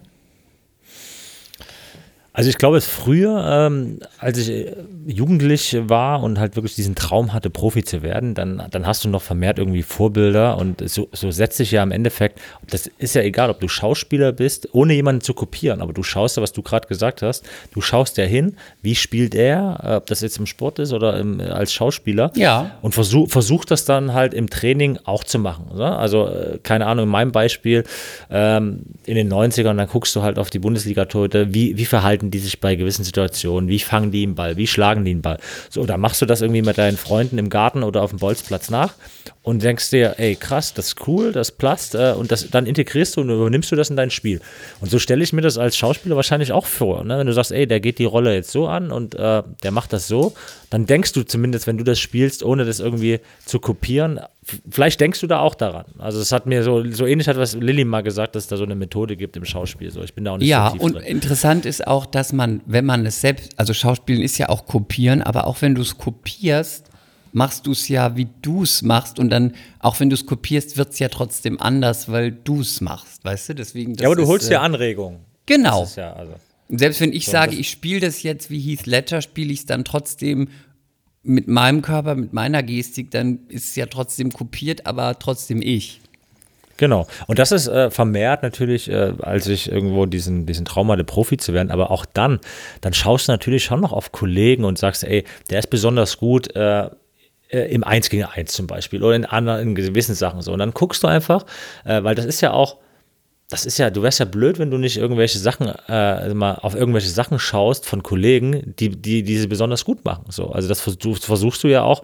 Also 2.33 2.49
ich 2.49 2.57
glaube, 2.57 2.77
es 2.77 2.87
früher, 2.87 3.43
ähm, 3.67 3.99
als 4.17 4.37
ich 4.37 4.49
äh, 4.49 4.73
jugendlich 5.05 5.77
war 5.89 6.23
und 6.23 6.39
halt 6.39 6.55
wirklich 6.55 6.75
diesen 6.75 6.95
Traum 6.95 7.33
hatte, 7.33 7.49
Profi 7.49 7.83
zu 7.83 8.03
werden, 8.03 8.35
dann, 8.35 8.63
dann 8.71 8.87
hast 8.87 9.03
du 9.03 9.09
noch 9.09 9.21
vermehrt 9.21 9.59
irgendwie 9.59 9.83
Vorbilder 9.83 10.57
und 10.57 10.87
so, 10.89 11.09
so 11.11 11.29
setzt 11.29 11.57
sich 11.57 11.71
ja 11.71 11.83
im 11.83 11.91
Endeffekt, 11.91 12.39
das 12.69 12.87
ist 12.99 13.15
ja 13.15 13.21
egal, 13.21 13.49
ob 13.49 13.59
du 13.59 13.67
Schauspieler 13.67 14.31
bist, 14.31 14.69
ohne 14.71 14.93
jemanden 14.93 15.19
zu 15.19 15.33
kopieren, 15.33 15.81
aber 15.81 15.91
du 15.91 16.03
schaust 16.03 16.37
ja, 16.37 16.43
was 16.43 16.53
du 16.53 16.61
gerade 16.61 16.87
gesagt 16.87 17.21
hast, 17.21 17.43
du 17.73 17.81
schaust 17.81 18.15
ja 18.17 18.23
hin, 18.23 18.55
wie 18.81 18.95
spielt 18.95 19.35
er, 19.35 19.79
äh, 19.83 19.95
ob 19.95 20.05
das 20.05 20.21
jetzt 20.21 20.37
im 20.39 20.45
Sport 20.45 20.79
ist 20.79 20.93
oder 20.93 21.19
im, 21.19 21.41
als 21.41 21.73
Schauspieler 21.73 22.31
Ja. 22.35 22.71
und 22.81 22.93
versuch, 22.93 23.29
versuch 23.29 23.65
das 23.65 23.83
dann 23.83 24.13
halt 24.13 24.33
im 24.33 24.49
Training 24.49 24.97
auch 25.03 25.25
zu 25.25 25.37
machen. 25.37 25.65
Oder? 25.73 25.99
Also, 25.99 26.29
äh, 26.29 26.59
keine 26.63 26.85
Ahnung, 26.85 27.03
in 27.05 27.11
meinem 27.11 27.33
Beispiel, 27.33 27.83
ähm, 28.29 28.83
in 29.05 29.15
den 29.15 29.27
90ern, 29.31 29.75
dann 29.75 29.87
guckst 29.87 30.15
du 30.15 30.21
halt 30.21 30.39
auf 30.39 30.49
die 30.49 30.59
Bundesliga-Torhüter, 30.59 31.53
wie, 31.53 31.77
wie 31.77 31.85
verhalten 31.85 32.20
die 32.29 32.39
sich 32.39 32.59
bei 32.59 32.75
gewissen 32.75 33.03
Situationen, 33.03 33.69
wie 33.69 33.79
fangen 33.79 34.11
die 34.11 34.25
den 34.25 34.35
Ball, 34.35 34.57
wie 34.57 34.67
schlagen 34.67 35.05
die 35.05 35.13
den 35.13 35.21
Ball. 35.21 35.39
So, 35.69 35.85
da 35.85 35.97
machst 35.97 36.21
du 36.21 36.25
das 36.25 36.41
irgendwie 36.41 36.61
mit 36.61 36.77
deinen 36.77 36.97
Freunden 36.97 37.37
im 37.37 37.49
Garten 37.49 37.81
oder 37.83 38.03
auf 38.03 38.11
dem 38.11 38.19
Bolzplatz 38.19 38.69
nach 38.69 38.93
und 39.43 39.63
denkst 39.63 39.89
dir, 39.89 40.15
ey, 40.17 40.35
krass, 40.35 40.73
das 40.73 40.87
ist 40.87 41.07
cool, 41.07 41.31
das 41.31 41.51
passt 41.51 41.95
äh, 41.95 42.13
und 42.15 42.31
das, 42.31 42.49
dann 42.51 42.65
integrierst 42.65 43.17
du 43.17 43.21
und 43.21 43.29
übernimmst 43.29 43.71
du 43.71 43.75
das 43.75 43.89
in 43.89 43.95
dein 43.95 44.11
Spiel. 44.11 44.41
Und 44.81 44.91
so 44.91 44.99
stelle 44.99 45.23
ich 45.23 45.33
mir 45.33 45.41
das 45.41 45.57
als 45.57 45.77
Schauspieler 45.77 46.15
wahrscheinlich 46.15 46.51
auch 46.51 46.67
vor. 46.67 47.03
Ne? 47.03 47.17
Wenn 47.17 47.27
du 47.27 47.33
sagst, 47.33 47.51
ey, 47.51 47.65
der 47.65 47.79
geht 47.79 47.97
die 47.97 48.05
Rolle 48.05 48.35
jetzt 48.35 48.51
so 48.51 48.67
an 48.67 48.91
und 48.91 49.15
äh, 49.15 49.41
der 49.63 49.71
macht 49.71 49.93
das 49.93 50.07
so, 50.07 50.33
dann 50.69 50.85
denkst 50.85 51.13
du 51.13 51.23
zumindest, 51.23 51.65
wenn 51.65 51.77
du 51.77 51.83
das 51.83 51.99
spielst, 51.99 52.43
ohne 52.43 52.65
das 52.65 52.79
irgendwie 52.79 53.19
zu 53.45 53.59
kopieren, 53.59 54.19
vielleicht 54.69 54.99
denkst 54.99 55.19
du 55.21 55.27
da 55.27 55.39
auch 55.39 55.55
daran. 55.55 55.85
Also 55.99 56.19
es 56.19 56.31
hat 56.31 56.45
mir 56.47 56.63
so, 56.63 56.83
so 56.91 57.05
ähnlich 57.05 57.27
hat 57.27 57.37
was 57.37 57.53
Lilly 57.55 57.85
mal 57.85 58.01
gesagt, 58.01 58.35
dass 58.35 58.43
es 58.43 58.49
da 58.49 58.57
so 58.57 58.63
eine 58.63 58.75
Methode 58.75 59.15
gibt 59.15 59.37
im 59.37 59.45
Schauspiel. 59.45 59.91
So, 59.91 60.01
ich 60.03 60.13
bin 60.15 60.25
da 60.25 60.31
auch 60.33 60.37
nicht 60.37 60.47
Ja, 60.47 60.67
so 60.67 60.73
tief 60.73 60.81
und 60.83 60.93
drin. 60.95 61.03
interessant 61.03 61.65
ist 61.65 61.85
auch, 61.85 62.05
dass 62.07 62.33
man, 62.33 62.61
wenn 62.65 62.85
man 62.85 63.05
es 63.05 63.21
selbst, 63.21 63.51
also 63.57 63.73
Schauspielen 63.73 64.21
ist 64.21 64.37
ja 64.37 64.49
auch 64.49 64.65
kopieren, 64.65 65.21
aber 65.21 65.45
auch 65.47 65.61
wenn 65.61 65.75
du 65.75 65.81
es 65.81 65.97
kopierst, 65.97 66.87
machst 67.33 67.65
du 67.67 67.71
es 67.71 67.87
ja, 67.87 68.17
wie 68.17 68.27
du 68.41 68.63
es 68.63 68.81
machst 68.81 69.19
und 69.19 69.29
dann, 69.29 69.53
auch 69.79 69.99
wenn 69.99 70.09
du 70.09 70.15
es 70.15 70.25
kopierst, 70.25 70.75
wird 70.77 70.89
es 70.93 70.99
ja 70.99 71.07
trotzdem 71.07 71.61
anders, 71.61 72.11
weil 72.11 72.31
du 72.31 72.61
es 72.61 72.81
machst, 72.81 73.23
weißt 73.23 73.49
du? 73.49 73.55
Deswegen, 73.55 73.93
das 73.95 74.01
Ja, 74.03 74.07
aber 74.09 74.15
du 74.15 74.23
ist, 74.23 74.27
holst 74.27 74.47
äh, 74.47 74.49
dir 74.49 74.61
Anregungen. 74.61 75.19
Genau. 75.45 75.81
Das 75.81 75.91
ist 75.91 75.95
ja, 75.97 76.13
also. 76.13 76.33
Und 76.67 76.77
Selbst 76.79 76.99
wenn 76.99 77.13
ich 77.13 77.25
sage, 77.27 77.51
das- 77.51 77.59
ich 77.59 77.69
spiele 77.69 77.99
das 77.99 78.23
jetzt 78.23 78.49
wie 78.49 78.59
Heath 78.59 78.85
Ledger, 78.85 79.21
spiele 79.21 79.53
ich 79.53 79.59
es 79.59 79.65
dann 79.65 79.85
trotzdem 79.85 80.49
mit 81.23 81.47
meinem 81.47 81.81
Körper, 81.81 82.15
mit 82.15 82.33
meiner 82.33 82.63
Gestik, 82.63 83.11
dann 83.11 83.39
ist 83.47 83.69
es 83.69 83.75
ja 83.75 83.85
trotzdem 83.85 84.31
kopiert, 84.31 84.85
aber 84.85 85.19
trotzdem 85.19 85.61
ich. 85.61 86.01
Genau. 86.77 87.05
Und 87.27 87.37
das 87.37 87.51
ist 87.51 87.67
äh, 87.67 87.91
vermehrt 87.91 88.41
natürlich, 88.41 88.89
äh, 88.89 89.13
als 89.21 89.45
ich 89.45 89.71
irgendwo 89.71 90.07
diesen, 90.07 90.47
diesen 90.47 90.65
Traum 90.65 90.91
hatte, 90.91 91.03
Profi 91.03 91.37
zu 91.37 91.53
werden. 91.53 91.69
Aber 91.69 91.91
auch 91.91 92.05
dann, 92.05 92.39
dann 92.81 92.93
schaust 92.93 93.27
du 93.27 93.33
natürlich 93.33 93.63
schon 93.63 93.81
noch 93.81 93.91
auf 93.91 94.11
Kollegen 94.11 94.63
und 94.63 94.79
sagst, 94.79 95.03
ey, 95.03 95.23
der 95.51 95.59
ist 95.59 95.69
besonders 95.69 96.17
gut 96.17 96.55
äh, 96.55 96.89
äh, 97.49 97.71
im 97.71 97.83
1 97.83 98.09
gegen 98.09 98.23
1 98.23 98.51
zum 98.51 98.65
Beispiel 98.65 99.03
oder 99.03 99.15
in 99.15 99.25
anderen, 99.25 99.61
in 99.61 99.75
gewissen 99.75 100.15
Sachen 100.15 100.41
so. 100.41 100.53
Und 100.53 100.57
dann 100.59 100.71
guckst 100.71 101.03
du 101.03 101.07
einfach, 101.07 101.45
äh, 101.85 102.03
weil 102.03 102.15
das 102.15 102.25
ist 102.25 102.41
ja 102.41 102.51
auch, 102.51 102.77
das 103.51 103.65
ist 103.65 103.77
ja, 103.77 103.89
du 103.89 104.01
wärst 104.01 104.19
ja 104.19 104.25
blöd, 104.25 104.59
wenn 104.59 104.71
du 104.71 104.77
nicht 104.77 104.95
irgendwelche 104.95 105.37
Sachen, 105.37 105.67
äh, 105.89 106.33
mal 106.33 106.53
auf 106.53 106.73
irgendwelche 106.73 107.09
Sachen 107.09 107.37
schaust 107.37 107.85
von 107.85 108.01
Kollegen, 108.01 108.73
die, 108.79 108.89
die 108.89 109.23
diese 109.23 109.49
besonders 109.49 109.83
gut 109.83 110.05
machen. 110.05 110.23
So, 110.29 110.51
also 110.51 110.69
das 110.69 110.79
versuchst, 110.79 111.25
versuchst 111.25 111.61
du 111.65 111.67
ja 111.67 111.83
auch, 111.83 112.03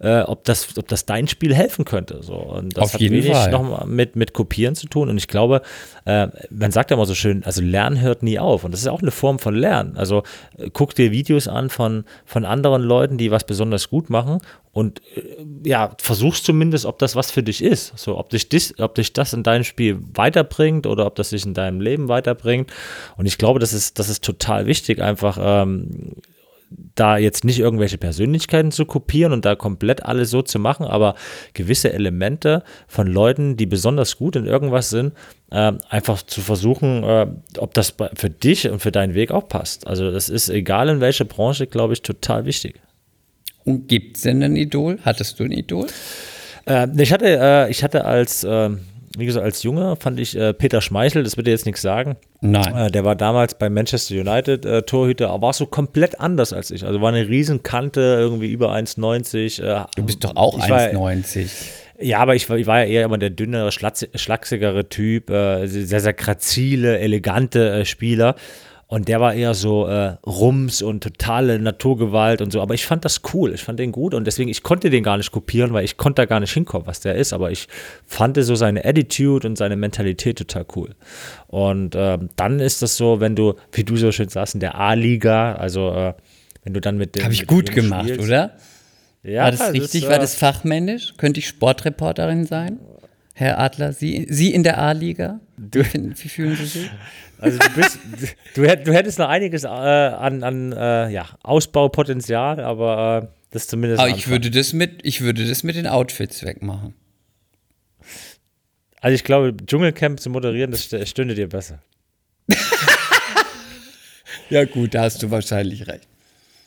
äh, 0.00 0.20
ob 0.20 0.44
das, 0.44 0.76
ob 0.78 0.88
das 0.88 1.06
dein 1.06 1.28
Spiel 1.28 1.54
helfen 1.54 1.84
könnte. 1.84 2.22
So, 2.22 2.34
und 2.34 2.76
das 2.76 2.84
Auf 2.84 2.94
hat 2.94 3.00
jeden 3.00 3.16
wenig 3.16 3.32
Fall. 3.32 3.50
noch 3.50 3.86
mit, 3.86 4.16
mit 4.16 4.32
Kopieren 4.32 4.74
zu 4.74 4.86
tun. 4.86 5.08
Und 5.08 5.18
ich 5.18 5.28
glaube, 5.28 5.62
äh, 6.04 6.28
man 6.50 6.70
sagt 6.70 6.90
ja 6.90 6.96
immer 6.96 7.06
so 7.06 7.14
schön, 7.14 7.44
also 7.44 7.62
Lernen 7.62 8.00
hört 8.00 8.22
nie 8.22 8.38
auf. 8.38 8.64
Und 8.64 8.72
das 8.72 8.80
ist 8.80 8.88
auch 8.88 9.02
eine 9.02 9.10
Form 9.10 9.38
von 9.38 9.54
Lernen. 9.54 9.96
Also 9.96 10.22
äh, 10.56 10.70
guck 10.72 10.94
dir 10.94 11.10
Videos 11.10 11.48
an 11.48 11.70
von, 11.70 12.04
von 12.24 12.44
anderen 12.44 12.82
Leuten, 12.82 13.18
die 13.18 13.30
was 13.30 13.44
besonders 13.44 13.90
gut 13.90 14.10
machen 14.10 14.40
und 14.72 15.02
äh, 15.16 15.44
ja, 15.64 15.94
versuchst 16.00 16.44
zumindest, 16.44 16.86
ob 16.86 16.98
das 16.98 17.16
was 17.16 17.30
für 17.30 17.42
dich 17.42 17.62
ist. 17.62 17.98
So, 17.98 18.16
ob 18.18 18.30
dich, 18.30 18.48
dis, 18.48 18.78
ob 18.78 18.94
dich 18.94 19.12
das 19.12 19.32
in 19.32 19.42
deinem 19.42 19.64
Spiel 19.64 19.98
weiterbringt 20.14 20.86
oder 20.86 21.06
ob 21.06 21.16
das 21.16 21.30
dich 21.30 21.44
in 21.44 21.54
deinem 21.54 21.80
Leben 21.80 22.08
weiterbringt. 22.08 22.70
Und 23.16 23.26
ich 23.26 23.38
glaube, 23.38 23.58
das 23.58 23.72
ist, 23.72 23.98
das 23.98 24.08
ist 24.08 24.22
total 24.22 24.66
wichtig, 24.66 25.02
einfach 25.02 25.38
ähm, 25.40 26.12
da 26.70 27.16
jetzt 27.16 27.44
nicht 27.44 27.58
irgendwelche 27.58 27.98
Persönlichkeiten 27.98 28.70
zu 28.70 28.84
kopieren 28.84 29.32
und 29.32 29.44
da 29.44 29.54
komplett 29.54 30.04
alles 30.04 30.30
so 30.30 30.42
zu 30.42 30.58
machen, 30.58 30.84
aber 30.84 31.14
gewisse 31.54 31.92
Elemente 31.92 32.62
von 32.86 33.06
Leuten, 33.06 33.56
die 33.56 33.66
besonders 33.66 34.18
gut 34.18 34.36
in 34.36 34.46
irgendwas 34.46 34.90
sind, 34.90 35.14
äh, 35.50 35.72
einfach 35.88 36.22
zu 36.22 36.40
versuchen, 36.40 37.04
äh, 37.04 37.26
ob 37.58 37.74
das 37.74 37.94
für 38.14 38.30
dich 38.30 38.68
und 38.68 38.80
für 38.80 38.92
deinen 38.92 39.14
Weg 39.14 39.30
auch 39.30 39.48
passt. 39.48 39.86
Also 39.86 40.10
das 40.10 40.28
ist 40.28 40.48
egal 40.50 40.88
in 40.88 41.00
welche 41.00 41.24
Branche, 41.24 41.66
glaube 41.66 41.94
ich, 41.94 42.02
total 42.02 42.44
wichtig. 42.44 42.80
Und 43.64 43.88
gibt 43.88 44.16
es 44.16 44.22
denn 44.22 44.42
ein 44.42 44.56
Idol? 44.56 44.98
Hattest 45.02 45.40
du 45.40 45.44
ein 45.44 45.52
Idol? 45.52 45.86
Äh, 46.66 46.88
ich, 46.98 47.12
hatte, 47.12 47.38
äh, 47.40 47.70
ich 47.70 47.82
hatte 47.82 48.04
als 48.04 48.44
äh, 48.44 48.70
wie 49.18 49.26
gesagt, 49.26 49.44
als 49.44 49.62
Junge 49.62 49.96
fand 49.96 50.20
ich 50.20 50.36
äh, 50.36 50.54
Peter 50.54 50.80
Schmeichel, 50.80 51.24
das 51.24 51.36
wird 51.36 51.46
dir 51.46 51.50
jetzt 51.50 51.66
nichts 51.66 51.82
sagen. 51.82 52.16
Nein. 52.40 52.74
Äh, 52.74 52.90
der 52.90 53.04
war 53.04 53.16
damals 53.16 53.54
bei 53.54 53.68
Manchester 53.68 54.14
United 54.14 54.64
äh, 54.64 54.82
Torhüter, 54.82 55.30
aber 55.30 55.48
war 55.48 55.52
so 55.52 55.66
komplett 55.66 56.20
anders 56.20 56.52
als 56.52 56.70
ich. 56.70 56.84
Also 56.84 57.00
war 57.00 57.08
eine 57.08 57.28
Riesenkante, 57.28 58.00
irgendwie 58.00 58.50
über 58.50 58.72
1,90. 58.72 59.62
Äh, 59.62 59.84
du 59.96 60.02
bist 60.04 60.22
doch 60.24 60.36
auch 60.36 60.58
1,90. 60.58 61.48
Ja, 62.00 62.20
aber 62.20 62.36
ich, 62.36 62.48
ich, 62.48 62.66
war 62.66 62.80
ja 62.80 62.84
eher 62.84 63.04
immer 63.04 63.18
der 63.18 63.30
dünnere, 63.30 63.72
schlachsigere 63.72 64.88
Typ, 64.88 65.30
äh, 65.30 65.66
sehr, 65.66 66.00
sehr 66.00 66.12
grazile, 66.12 66.98
elegante 67.00 67.70
äh, 67.70 67.84
Spieler. 67.84 68.36
Und 68.90 69.08
der 69.08 69.20
war 69.20 69.34
eher 69.34 69.52
so 69.52 69.86
äh, 69.86 70.16
Rums 70.26 70.80
und 70.80 71.02
totale 71.02 71.58
Naturgewalt 71.58 72.40
und 72.40 72.50
so. 72.50 72.62
Aber 72.62 72.72
ich 72.72 72.86
fand 72.86 73.04
das 73.04 73.20
cool. 73.34 73.52
Ich 73.52 73.62
fand 73.62 73.78
den 73.78 73.92
gut 73.92 74.14
und 74.14 74.26
deswegen, 74.26 74.48
ich 74.48 74.62
konnte 74.62 74.88
den 74.88 75.02
gar 75.02 75.18
nicht 75.18 75.30
kopieren, 75.30 75.74
weil 75.74 75.84
ich 75.84 75.98
konnte 75.98 76.22
da 76.22 76.26
gar 76.26 76.40
nicht 76.40 76.54
hinkommen, 76.54 76.86
was 76.86 77.00
der 77.00 77.14
ist. 77.14 77.34
Aber 77.34 77.50
ich 77.50 77.68
fand 78.06 78.42
so 78.42 78.54
seine 78.54 78.86
Attitude 78.86 79.46
und 79.46 79.56
seine 79.56 79.76
Mentalität 79.76 80.38
total 80.38 80.64
cool. 80.74 80.94
Und 81.48 81.94
äh, 81.96 82.16
dann 82.36 82.60
ist 82.60 82.80
das 82.80 82.96
so, 82.96 83.20
wenn 83.20 83.36
du, 83.36 83.56
wie 83.72 83.84
du 83.84 83.98
so 83.98 84.10
schön 84.10 84.30
sagst, 84.30 84.54
in 84.54 84.60
der 84.60 84.76
A-Liga, 84.76 85.52
also 85.56 85.92
äh, 85.92 86.14
wenn 86.64 86.72
du 86.72 86.80
dann 86.80 86.96
mit 86.96 87.14
dem. 87.14 87.24
Habe 87.24 87.34
ich 87.34 87.46
gut 87.46 87.70
gemacht, 87.70 88.08
spielst, 88.08 88.26
oder? 88.26 88.56
Ja, 89.22 89.42
war 89.42 89.50
das 89.50 89.70
richtig? 89.70 90.00
Das, 90.00 90.10
war 90.10 90.18
das 90.18 90.34
fachmännisch? 90.34 91.12
Könnte 91.18 91.40
ich 91.40 91.48
Sportreporterin 91.48 92.46
sein? 92.46 92.78
Herr 93.34 93.58
Adler, 93.58 93.92
Sie, 93.92 94.26
Sie 94.30 94.54
in 94.54 94.62
der 94.62 94.78
A-Liga? 94.78 95.40
Wie, 95.58 95.84
wie 95.84 96.28
fühlen 96.28 96.56
Sie 96.56 96.64
sich? 96.64 96.90
Also 97.40 97.58
du, 97.58 97.70
bist, 97.74 97.98
du, 98.54 98.62
du 98.62 98.92
hättest 98.92 99.18
noch 99.18 99.28
einiges 99.28 99.64
äh, 99.64 99.68
an, 99.68 100.42
an 100.42 100.72
äh, 100.72 101.10
ja, 101.10 101.28
Ausbaupotenzial, 101.42 102.60
aber 102.60 103.22
äh, 103.24 103.28
das 103.50 103.68
zumindest. 103.68 104.00
Aber 104.00 104.10
ich 104.10 104.28
würde 104.28 104.50
das 104.50 104.72
mit, 104.72 105.00
ich 105.04 105.20
würde 105.20 105.46
das 105.46 105.62
mit 105.62 105.76
den 105.76 105.86
Outfits 105.86 106.44
wegmachen. 106.44 106.94
Also 109.00 109.14
ich 109.14 109.24
glaube, 109.24 109.54
Dschungelcamp 109.64 110.18
zu 110.18 110.30
moderieren, 110.30 110.72
das 110.72 110.84
stünde 111.08 111.34
dir 111.34 111.48
besser. 111.48 111.80
ja 114.50 114.64
gut, 114.64 114.94
da 114.94 115.02
hast 115.02 115.22
du 115.22 115.30
wahrscheinlich 115.30 115.86
recht. 115.86 116.08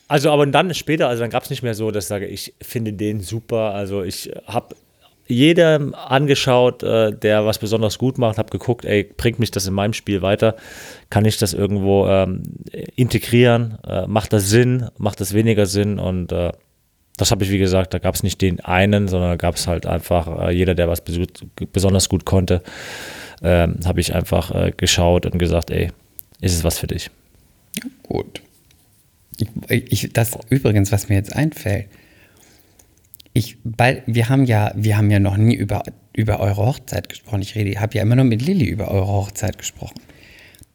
Also 0.07 0.31
aber 0.31 0.45
dann 0.45 0.73
später, 0.73 1.07
also 1.07 1.21
dann 1.21 1.29
gab 1.29 1.43
es 1.43 1.49
nicht 1.49 1.63
mehr 1.63 1.73
so, 1.73 1.91
dass 1.91 2.05
ich 2.05 2.09
sage, 2.09 2.27
ich 2.27 2.53
finde 2.61 2.93
den 2.93 3.21
super. 3.21 3.73
Also 3.73 4.03
ich 4.03 4.31
habe 4.45 4.75
jedem 5.31 5.95
angeschaut, 5.95 6.83
äh, 6.83 7.11
der 7.11 7.45
was 7.45 7.59
besonders 7.59 7.97
gut 7.97 8.17
macht, 8.17 8.37
habe 8.37 8.49
geguckt, 8.49 8.85
ey, 8.85 9.03
bringt 9.03 9.39
mich 9.39 9.51
das 9.51 9.65
in 9.67 9.73
meinem 9.73 9.93
Spiel 9.93 10.21
weiter? 10.21 10.55
Kann 11.09 11.25
ich 11.25 11.37
das 11.37 11.53
irgendwo 11.53 12.07
ähm, 12.07 12.43
integrieren? 12.95 13.77
Äh, 13.87 14.07
macht 14.07 14.33
das 14.33 14.49
Sinn? 14.49 14.89
Macht 14.97 15.21
das 15.21 15.33
weniger 15.33 15.65
Sinn? 15.65 15.99
Und 15.99 16.31
äh, 16.31 16.51
das 17.17 17.31
habe 17.31 17.43
ich, 17.43 17.51
wie 17.51 17.59
gesagt, 17.59 17.93
da 17.93 17.99
gab 17.99 18.15
es 18.15 18.23
nicht 18.23 18.41
den 18.41 18.59
einen, 18.61 19.07
sondern 19.07 19.31
da 19.31 19.35
gab 19.35 19.55
es 19.55 19.67
halt 19.67 19.85
einfach 19.85 20.47
äh, 20.47 20.51
jeder, 20.51 20.75
der 20.75 20.87
was 20.87 21.01
besonders 21.01 22.09
gut 22.09 22.25
konnte, 22.25 22.61
ähm, 23.43 23.79
habe 23.85 23.99
ich 23.99 24.13
einfach 24.15 24.53
äh, 24.53 24.71
geschaut 24.75 25.25
und 25.25 25.37
gesagt, 25.37 25.71
ey, 25.71 25.91
ist 26.39 26.55
es 26.55 26.63
was 26.63 26.79
für 26.79 26.87
dich? 26.87 27.11
Gut. 28.03 28.41
Ich, 29.69 29.91
ich, 29.91 30.13
das 30.13 30.37
übrigens, 30.49 30.91
was 30.91 31.09
mir 31.09 31.15
jetzt 31.15 31.35
einfällt, 31.35 31.87
ich, 33.33 33.57
weil 33.63 34.03
wir 34.05 34.29
haben 34.29 34.45
ja, 34.45 34.71
wir 34.75 34.97
haben 34.97 35.09
ja 35.09 35.19
noch 35.19 35.37
nie 35.37 35.55
über, 35.55 35.83
über 36.13 36.39
eure 36.39 36.65
Hochzeit 36.65 37.07
gesprochen. 37.07 37.41
Ich 37.41 37.55
rede, 37.55 37.79
habe 37.79 37.95
ja 37.95 38.01
immer 38.01 38.15
nur 38.15 38.25
mit 38.25 38.41
Lilly 38.41 38.65
über 38.65 38.91
eure 38.91 39.07
Hochzeit 39.07 39.57
gesprochen. 39.57 39.95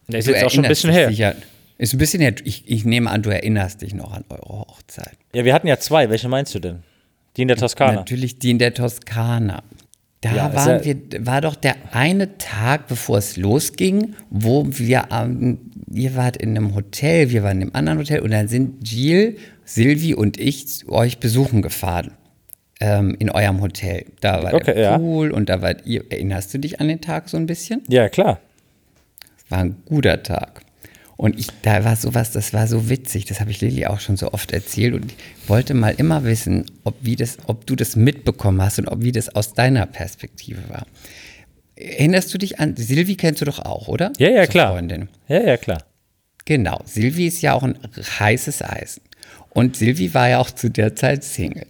Das 0.08 0.20
ist 0.20 0.28
du 0.28 0.32
jetzt 0.32 0.44
auch 0.44 0.50
schon 0.50 0.64
ein 0.64 0.68
bisschen 0.68 0.90
her. 0.90 1.08
Sicher, 1.08 1.34
ist 1.78 1.92
ein 1.92 1.98
bisschen 1.98 2.20
her. 2.20 2.34
Ich, 2.44 2.64
ich 2.66 2.84
nehme 2.84 3.10
an, 3.10 3.22
du 3.22 3.30
erinnerst 3.30 3.82
dich 3.82 3.94
noch 3.94 4.12
an 4.12 4.24
eure 4.30 4.60
Hochzeit. 4.60 5.12
Ja, 5.34 5.44
wir 5.44 5.52
hatten 5.52 5.66
ja 5.66 5.78
zwei. 5.78 6.08
Welche 6.08 6.28
meinst 6.28 6.54
du 6.54 6.58
denn? 6.60 6.82
Die 7.36 7.42
in 7.42 7.48
der 7.48 7.58
Toskana. 7.58 7.96
Natürlich 7.96 8.38
die 8.38 8.50
in 8.50 8.58
der 8.58 8.72
Toskana. 8.72 9.62
Da 10.22 10.34
ja, 10.34 10.54
waren 10.54 10.82
ja 10.82 10.84
wir, 10.84 11.26
war 11.26 11.42
doch 11.42 11.54
der 11.54 11.76
eine 11.92 12.38
Tag, 12.38 12.88
bevor 12.88 13.18
es 13.18 13.36
losging, 13.36 14.14
wo 14.30 14.64
wir, 14.66 15.08
ähm, 15.12 15.58
ihr 15.92 16.16
wart 16.16 16.38
in 16.38 16.56
einem 16.56 16.74
Hotel, 16.74 17.30
wir 17.30 17.42
waren 17.42 17.60
in 17.60 17.62
einem 17.64 17.74
anderen 17.74 17.98
Hotel 17.98 18.20
und 18.20 18.30
dann 18.30 18.48
sind 18.48 18.88
Jill, 18.88 19.36
Silvi 19.66 20.14
und 20.14 20.40
ich 20.40 20.88
euch 20.88 21.18
besuchen 21.18 21.60
gefahren 21.60 22.12
ähm, 22.80 23.16
in 23.18 23.30
eurem 23.30 23.60
Hotel. 23.60 24.06
Da 24.20 24.42
war 24.42 24.54
okay, 24.54 24.74
der 24.74 24.98
Pool 24.98 25.30
ja. 25.30 25.34
und 25.34 25.48
da 25.48 25.62
wart 25.62 25.86
ihr. 25.86 26.04
Erinnerst 26.10 26.52
du 26.54 26.58
dich 26.58 26.80
an 26.80 26.88
den 26.88 27.00
Tag 27.00 27.28
so 27.28 27.36
ein 27.36 27.46
bisschen? 27.46 27.82
Ja, 27.88 28.08
klar. 28.08 28.40
Es 29.38 29.50
war 29.50 29.58
ein 29.58 29.76
guter 29.86 30.22
Tag. 30.22 30.62
Und 31.16 31.38
ich, 31.38 31.46
da 31.62 31.82
war 31.84 31.96
sowas, 31.96 32.32
das 32.32 32.52
war 32.52 32.66
so 32.66 32.90
witzig, 32.90 33.24
das 33.24 33.40
habe 33.40 33.50
ich 33.50 33.62
Lilly 33.62 33.86
auch 33.86 34.00
schon 34.00 34.18
so 34.18 34.32
oft 34.32 34.52
erzählt 34.52 34.92
und 34.92 35.06
ich 35.06 35.48
wollte 35.48 35.72
mal 35.72 35.94
immer 35.96 36.24
wissen, 36.24 36.66
ob, 36.84 36.94
wie 37.00 37.16
das, 37.16 37.38
ob 37.46 37.66
du 37.66 37.74
das 37.74 37.96
mitbekommen 37.96 38.60
hast 38.60 38.78
und 38.78 38.88
ob 38.88 39.02
wie 39.02 39.12
das 39.12 39.34
aus 39.34 39.54
deiner 39.54 39.86
Perspektive 39.86 40.68
war. 40.68 40.86
Erinnerst 41.74 42.34
du 42.34 42.38
dich 42.38 42.60
an, 42.60 42.76
Silvi 42.76 43.16
kennst 43.16 43.40
du 43.40 43.46
doch 43.46 43.60
auch, 43.60 43.88
oder? 43.88 44.12
Ja, 44.18 44.28
ja, 44.28 44.44
Zur 44.44 44.52
klar. 44.52 44.72
Freundin. 44.72 45.08
Ja, 45.26 45.40
ja, 45.40 45.56
klar. 45.56 45.84
Genau, 46.44 46.80
Silvi 46.84 47.26
ist 47.26 47.40
ja 47.40 47.54
auch 47.54 47.62
ein 47.62 47.78
heißes 47.96 48.62
Eisen. 48.62 49.02
Und 49.50 49.76
Silvi 49.76 50.12
war 50.12 50.28
ja 50.28 50.38
auch 50.38 50.50
zu 50.50 50.68
der 50.68 50.94
Zeit 50.96 51.24
Single. 51.24 51.66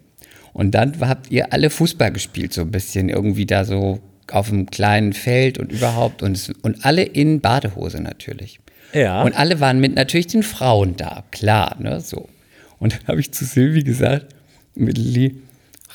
Und 0.57 0.71
dann 0.71 0.99
habt 1.01 1.31
ihr 1.31 1.53
alle 1.53 1.69
Fußball 1.69 2.11
gespielt, 2.13 2.55
so 2.55 2.63
ein 2.63 2.71
bisschen 2.71 3.11
irgendwie 3.11 3.45
da 3.45 3.67
so 3.67 4.01
auf 4.33 4.51
einem 4.51 4.65
kleinen 4.65 5.13
Feld 5.13 5.59
und 5.59 5.71
überhaupt 5.71 6.23
und, 6.23 6.51
und 6.63 6.83
alle 6.83 7.03
in 7.03 7.43
Badehose 7.43 8.01
natürlich. 8.01 8.59
Ja. 8.95 9.23
Und 9.23 9.39
alle 9.39 9.61
waren 9.61 9.81
mit 9.81 9.95
natürlich 9.95 10.29
den 10.29 10.43
Frauen 10.43 10.97
da, 10.97 11.25
klar, 11.31 11.77
ne, 11.79 12.01
so. 12.01 12.31
Und 12.79 12.95
dann 12.95 13.07
habe 13.07 13.21
ich 13.21 13.33
zu 13.33 13.45
Silvi 13.45 13.83
gesagt, 13.83 14.35
mit 14.75 14.97
Lili, 14.97 15.43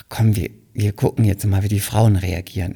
komm, 0.09 0.35
wir, 0.35 0.51
wir 0.75 0.91
gucken 0.91 1.25
jetzt 1.25 1.43
mal, 1.47 1.63
wie 1.63 1.67
die 1.67 1.79
Frauen 1.79 2.15
reagieren. 2.15 2.75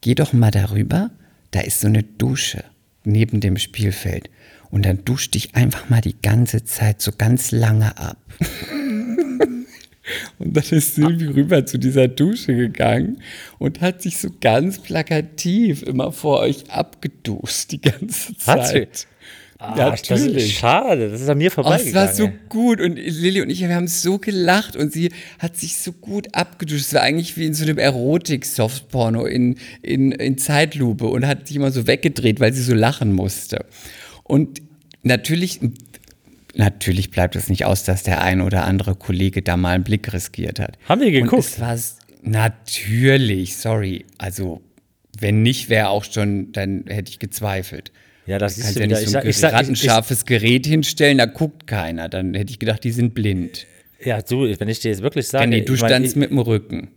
Geh 0.00 0.14
doch 0.14 0.32
mal 0.32 0.50
darüber, 0.50 1.10
da 1.50 1.60
ist 1.60 1.82
so 1.82 1.86
eine 1.86 2.02
Dusche 2.02 2.64
neben 3.04 3.40
dem 3.40 3.58
Spielfeld. 3.58 4.30
Und 4.70 4.86
dann 4.86 5.04
dusch 5.04 5.30
dich 5.30 5.54
einfach 5.54 5.90
mal 5.90 6.00
die 6.00 6.16
ganze 6.22 6.64
Zeit 6.64 7.02
so 7.02 7.12
ganz 7.12 7.50
lange 7.50 7.98
ab. 7.98 8.16
Und 10.38 10.56
dann 10.56 10.64
ist 10.70 10.94
Silvi 10.94 11.26
rüber 11.26 11.66
zu 11.66 11.78
dieser 11.78 12.08
Dusche 12.08 12.54
gegangen 12.54 13.22
und 13.58 13.80
hat 13.80 14.02
sich 14.02 14.18
so 14.18 14.28
ganz 14.40 14.78
plakativ 14.78 15.82
immer 15.82 16.12
vor 16.12 16.40
euch 16.40 16.70
abgeduscht 16.70 17.72
die 17.72 17.80
ganze 17.80 18.36
Zeit. 18.36 19.06
Ah, 19.58 19.74
ja, 19.76 19.90
natürlich. 19.90 20.34
Das 20.34 20.42
ist 20.42 20.52
schade, 20.52 21.10
das 21.10 21.22
ist 21.22 21.28
an 21.30 21.38
mir 21.38 21.50
vorbeigegangen. 21.50 21.96
Oh, 21.96 21.98
es 21.98 22.08
war 22.08 22.14
so 22.14 22.30
gut 22.50 22.80
und 22.80 22.96
Lilly 22.96 23.40
und 23.40 23.48
ich, 23.48 23.60
wir 23.60 23.74
haben 23.74 23.88
so 23.88 24.18
gelacht 24.18 24.76
und 24.76 24.92
sie 24.92 25.10
hat 25.38 25.56
sich 25.56 25.76
so 25.76 25.92
gut 25.92 26.34
abgeduscht. 26.34 26.82
Es 26.82 26.94
war 26.94 27.00
eigentlich 27.00 27.38
wie 27.38 27.46
in 27.46 27.54
so 27.54 27.64
einem 27.64 27.78
Erotik-Softporno 27.78 29.24
in, 29.24 29.56
in, 29.80 30.12
in 30.12 30.36
Zeitlupe 30.36 31.06
und 31.06 31.26
hat 31.26 31.48
sich 31.48 31.56
immer 31.56 31.70
so 31.70 31.86
weggedreht, 31.86 32.38
weil 32.38 32.52
sie 32.52 32.62
so 32.62 32.74
lachen 32.74 33.14
musste. 33.14 33.64
Und 34.24 34.60
natürlich 35.02 35.60
natürlich 36.56 37.10
bleibt 37.10 37.36
es 37.36 37.48
nicht 37.48 37.64
aus, 37.64 37.84
dass 37.84 38.02
der 38.02 38.22
ein 38.22 38.40
oder 38.40 38.64
andere 38.64 38.94
Kollege 38.94 39.42
da 39.42 39.56
mal 39.56 39.74
einen 39.74 39.84
Blick 39.84 40.12
riskiert 40.12 40.60
hat. 40.60 40.78
Haben 40.88 41.00
wir 41.00 41.10
geguckt? 41.10 41.32
Und 41.32 41.38
es 41.40 41.60
war 41.60 41.78
natürlich, 42.22 43.56
sorry. 43.56 44.04
Also, 44.18 44.62
wenn 45.18 45.42
nicht, 45.42 45.68
wäre 45.68 45.88
auch 45.88 46.04
schon, 46.04 46.52
dann 46.52 46.84
hätte 46.88 47.10
ich 47.10 47.18
gezweifelt. 47.18 47.92
Ja, 48.26 48.38
das 48.38 48.58
ist 48.58 48.76
ja 48.76 48.86
nicht 48.86 49.08
so 49.08 49.18
ein 49.18 49.26
ich 49.26 49.36
sag, 49.36 49.52
rattenscharfes 49.52 50.20
ich, 50.20 50.26
Gerät 50.26 50.66
hinstellen, 50.66 51.18
da 51.18 51.26
guckt 51.26 51.66
keiner. 51.66 52.08
Dann 52.08 52.34
hätte 52.34 52.50
ich 52.50 52.58
gedacht, 52.58 52.82
die 52.82 52.90
sind 52.90 53.14
blind. 53.14 53.66
Ja, 54.04 54.20
du, 54.20 54.42
wenn 54.58 54.68
ich 54.68 54.80
dir 54.80 54.90
jetzt 54.90 55.02
wirklich 55.02 55.28
sage. 55.28 55.46
nee, 55.46 55.62
du 55.62 55.76
standst 55.76 56.16
mit 56.16 56.30
dem 56.30 56.38
Rücken. 56.38 56.88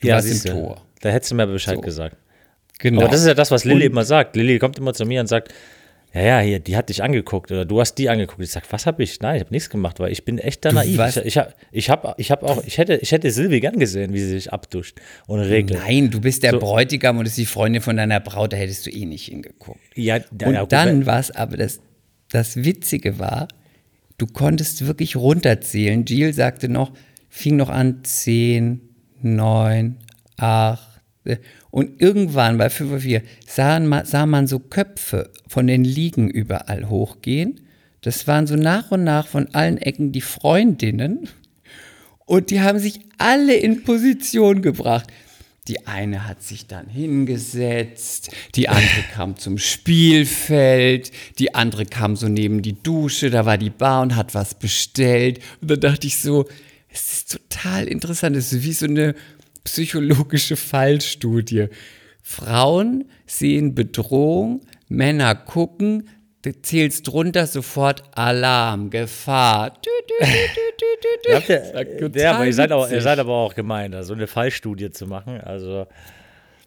Du 0.00 0.08
ja, 0.08 0.14
warst 0.14 0.46
im 0.46 0.52
Tor. 0.52 0.86
Da 1.00 1.10
hättest 1.10 1.32
du 1.32 1.34
mir 1.34 1.46
Bescheid 1.46 1.76
so. 1.76 1.80
gesagt. 1.80 2.16
Genau. 2.78 3.02
Aber 3.02 3.10
das 3.10 3.20
ist 3.20 3.26
ja 3.26 3.34
das, 3.34 3.50
was 3.50 3.64
Lilly 3.64 3.86
immer 3.86 4.04
sagt. 4.04 4.36
Lilly 4.36 4.58
kommt 4.58 4.78
immer 4.78 4.94
zu 4.94 5.06
mir 5.06 5.20
und 5.20 5.26
sagt, 5.26 5.52
ja, 6.16 6.22
ja, 6.22 6.40
hier, 6.40 6.60
die 6.60 6.76
hat 6.76 6.88
dich 6.88 7.02
angeguckt 7.02 7.52
oder 7.52 7.64
du 7.64 7.78
hast 7.80 7.96
die 7.96 8.08
angeguckt. 8.08 8.40
Ich 8.40 8.50
sag, 8.50 8.64
was 8.72 8.86
habe 8.86 9.02
ich? 9.02 9.20
Nein, 9.20 9.36
ich 9.36 9.40
habe 9.40 9.52
nichts 9.52 9.68
gemacht, 9.68 10.00
weil 10.00 10.10
ich 10.10 10.24
bin 10.24 10.38
echt 10.38 10.64
da 10.64 10.72
naiv. 10.72 10.98
Ich, 10.98 11.16
ich, 11.36 11.40
ich 11.72 11.90
habe 11.90 12.14
ich 12.16 12.30
hab 12.30 12.42
auch, 12.42 12.64
ich 12.64 12.78
hätte, 12.78 12.96
ich 12.96 13.12
hätte 13.12 13.30
Silvi 13.30 13.60
gern 13.60 13.78
gesehen, 13.78 14.14
wie 14.14 14.20
sie 14.20 14.30
sich 14.30 14.52
abduscht 14.52 14.98
und 15.26 15.40
regelt. 15.40 15.80
Nein, 15.80 16.10
du 16.10 16.20
bist 16.20 16.42
der 16.42 16.52
so. 16.52 16.58
Bräutigam 16.58 17.18
und 17.18 17.26
ist 17.26 17.36
die 17.36 17.44
Freundin 17.44 17.82
von 17.82 17.96
deiner 17.96 18.20
Braut, 18.20 18.52
da 18.52 18.56
hättest 18.56 18.86
du 18.86 18.90
eh 18.90 19.04
nicht 19.04 19.26
hingeguckt. 19.26 19.80
Ja, 19.94 20.16
und 20.16 20.54
ja, 20.54 20.64
dann 20.64 21.04
war 21.04 21.20
es 21.20 21.30
aber 21.30 21.58
das, 21.58 21.80
das 22.30 22.56
Witzige 22.56 23.18
war, 23.18 23.48
du 24.16 24.26
konntest 24.26 24.86
wirklich 24.86 25.16
runterzählen. 25.16 26.04
Jill 26.04 26.32
sagte 26.32 26.68
noch, 26.68 26.92
fing 27.28 27.56
noch 27.56 27.68
an, 27.68 28.04
10, 28.04 28.80
9, 29.22 29.96
8, 30.38 31.02
und 31.76 32.00
irgendwann 32.00 32.56
bei 32.56 32.70
5 32.70 32.90
Uhr 32.90 33.00
4 33.00 33.22
sah 33.46 33.78
man, 33.80 34.06
sah 34.06 34.24
man 34.24 34.46
so 34.46 34.58
Köpfe 34.58 35.30
von 35.46 35.66
den 35.66 35.84
Liegen 35.84 36.30
überall 36.30 36.88
hochgehen. 36.88 37.60
Das 38.00 38.26
waren 38.26 38.46
so 38.46 38.56
nach 38.56 38.92
und 38.92 39.04
nach 39.04 39.26
von 39.26 39.54
allen 39.54 39.76
Ecken 39.76 40.10
die 40.10 40.22
Freundinnen. 40.22 41.28
Und 42.24 42.48
die 42.48 42.62
haben 42.62 42.78
sich 42.78 43.00
alle 43.18 43.56
in 43.56 43.84
Position 43.84 44.62
gebracht. 44.62 45.12
Die 45.68 45.86
eine 45.86 46.26
hat 46.26 46.42
sich 46.42 46.66
dann 46.66 46.88
hingesetzt, 46.88 48.30
die 48.54 48.70
andere 48.70 49.02
kam 49.12 49.36
zum 49.36 49.58
Spielfeld, 49.58 51.12
die 51.38 51.54
andere 51.54 51.84
kam 51.84 52.16
so 52.16 52.26
neben 52.26 52.62
die 52.62 52.82
Dusche, 52.82 53.28
da 53.28 53.44
war 53.44 53.58
die 53.58 53.68
Bar 53.68 54.00
und 54.00 54.16
hat 54.16 54.34
was 54.34 54.54
bestellt. 54.54 55.40
Und 55.60 55.70
dann 55.70 55.80
dachte 55.80 56.06
ich 56.06 56.20
so, 56.20 56.46
es 56.88 57.12
ist 57.12 57.32
total 57.32 57.86
interessant, 57.86 58.34
es 58.34 58.54
ist 58.54 58.64
wie 58.64 58.72
so 58.72 58.86
eine 58.86 59.14
psychologische 59.66 60.56
Fallstudie. 60.56 61.68
Frauen 62.22 63.04
sehen 63.26 63.74
Bedrohung, 63.74 64.60
Männer 64.88 65.34
gucken, 65.34 66.08
du 66.42 66.52
zählst 66.62 67.08
drunter 67.08 67.46
sofort 67.46 68.04
Alarm, 68.16 68.90
Gefahr. 68.90 69.64
Habt 69.64 69.86
ihr, 69.86 69.92
Das 71.28 71.48
ist 71.48 71.72
total 71.98 72.22
ja, 72.22 72.32
aber 72.32 72.46
ihr 72.46 72.54
seid, 72.54 72.72
auch, 72.72 72.88
ihr 72.90 73.02
seid 73.02 73.18
aber 73.18 73.32
auch 73.32 73.54
gemein, 73.54 73.92
da 73.92 74.04
so 74.04 74.14
eine 74.14 74.26
Fallstudie 74.26 74.90
zu 74.90 75.06
machen. 75.06 75.40
Also, 75.40 75.86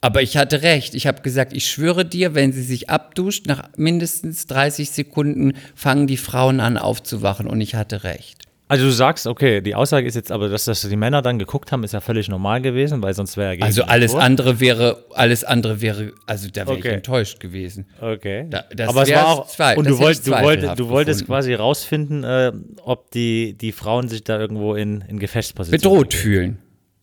Aber 0.01 0.21
ich 0.21 0.35
hatte 0.35 0.61
recht. 0.61 0.93
Ich 0.93 1.07
habe 1.07 1.21
gesagt, 1.21 1.53
ich 1.53 1.69
schwöre 1.69 2.05
dir, 2.05 2.35
wenn 2.35 2.51
sie 2.51 2.63
sich 2.63 2.89
abduscht, 2.89 3.47
nach 3.47 3.69
mindestens 3.77 4.45
30 4.47 4.91
Sekunden 4.91 5.53
fangen 5.73 6.07
die 6.07 6.17
Frauen 6.17 6.59
an 6.59 6.77
aufzuwachen. 6.77 7.47
Und 7.47 7.61
ich 7.61 7.75
hatte 7.75 8.03
recht. 8.03 8.48
Also 8.69 8.85
du 8.85 8.91
sagst, 8.91 9.27
okay, 9.27 9.59
die 9.61 9.75
Aussage 9.75 10.07
ist 10.07 10.15
jetzt 10.15 10.31
aber, 10.31 10.47
dass 10.47 10.63
das 10.65 10.81
die 10.87 10.95
Männer 10.95 11.21
dann 11.21 11.37
geguckt 11.39 11.71
haben, 11.73 11.83
ist 11.83 11.91
ja 11.93 11.99
völlig 11.99 12.29
normal 12.29 12.61
gewesen, 12.61 13.01
weil 13.01 13.13
sonst 13.13 13.35
wäre 13.35 13.55
ja 13.55 13.65
Also 13.65 13.83
alles 13.83 14.13
Natur. 14.13 14.23
andere 14.25 14.59
wäre, 14.61 15.05
alles 15.13 15.43
andere 15.43 15.81
wäre, 15.81 16.13
also 16.25 16.47
da 16.49 16.61
wäre 16.67 16.77
Okay. 16.77 16.87
ich 16.87 16.93
enttäuscht 16.93 17.39
gewesen. 17.41 17.87
Okay. 17.99 18.45
Da- 18.49 18.63
das 18.73 18.87
aber 18.89 19.01
es 19.01 19.11
war 19.11 19.27
auch, 19.27 19.47
zwei- 19.47 19.75
und 19.75 19.87
du, 19.89 19.97
wollt, 19.99 20.25
du, 20.25 20.31
wollt, 20.31 20.41
zweifelhaft 20.61 20.79
du 20.79 20.87
wolltest 20.87 21.25
quasi 21.25 21.53
rausfinden, 21.55 22.23
äh, 22.23 22.53
ob 22.83 23.11
die, 23.11 23.57
die 23.57 23.71
Frauen 23.73 24.07
sich 24.07 24.23
da 24.23 24.39
irgendwo 24.39 24.75
in, 24.75 25.01
in 25.01 25.19
Gefechtsposition 25.19 25.81
Bedroht 25.81 26.13
fühlen. 26.13 26.59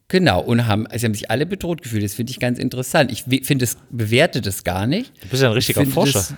Genau, 0.08 0.40
und 0.40 0.68
haben, 0.68 0.86
also 0.86 1.00
sie 1.00 1.06
haben 1.06 1.14
sich 1.14 1.30
alle 1.32 1.46
bedroht 1.46 1.82
gefühlt. 1.82 2.04
Das 2.04 2.14
finde 2.14 2.30
ich 2.30 2.38
ganz 2.38 2.60
interessant. 2.60 3.10
Ich 3.10 3.24
finde 3.44 3.64
es, 3.64 3.76
bewerte 3.90 4.40
das 4.40 4.62
gar 4.62 4.86
nicht. 4.86 5.12
Du 5.20 5.28
bist 5.28 5.42
ja 5.42 5.48
ein 5.48 5.54
richtiger 5.54 5.84
Forscher. 5.84 6.12
Das, 6.20 6.34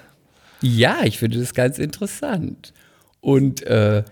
ja, 0.62 1.00
ich 1.04 1.18
finde 1.18 1.38
das 1.38 1.52
ganz 1.52 1.78
interessant. 1.78 2.72
Und 3.20 3.62
äh, 3.66 3.98
es 3.98 4.04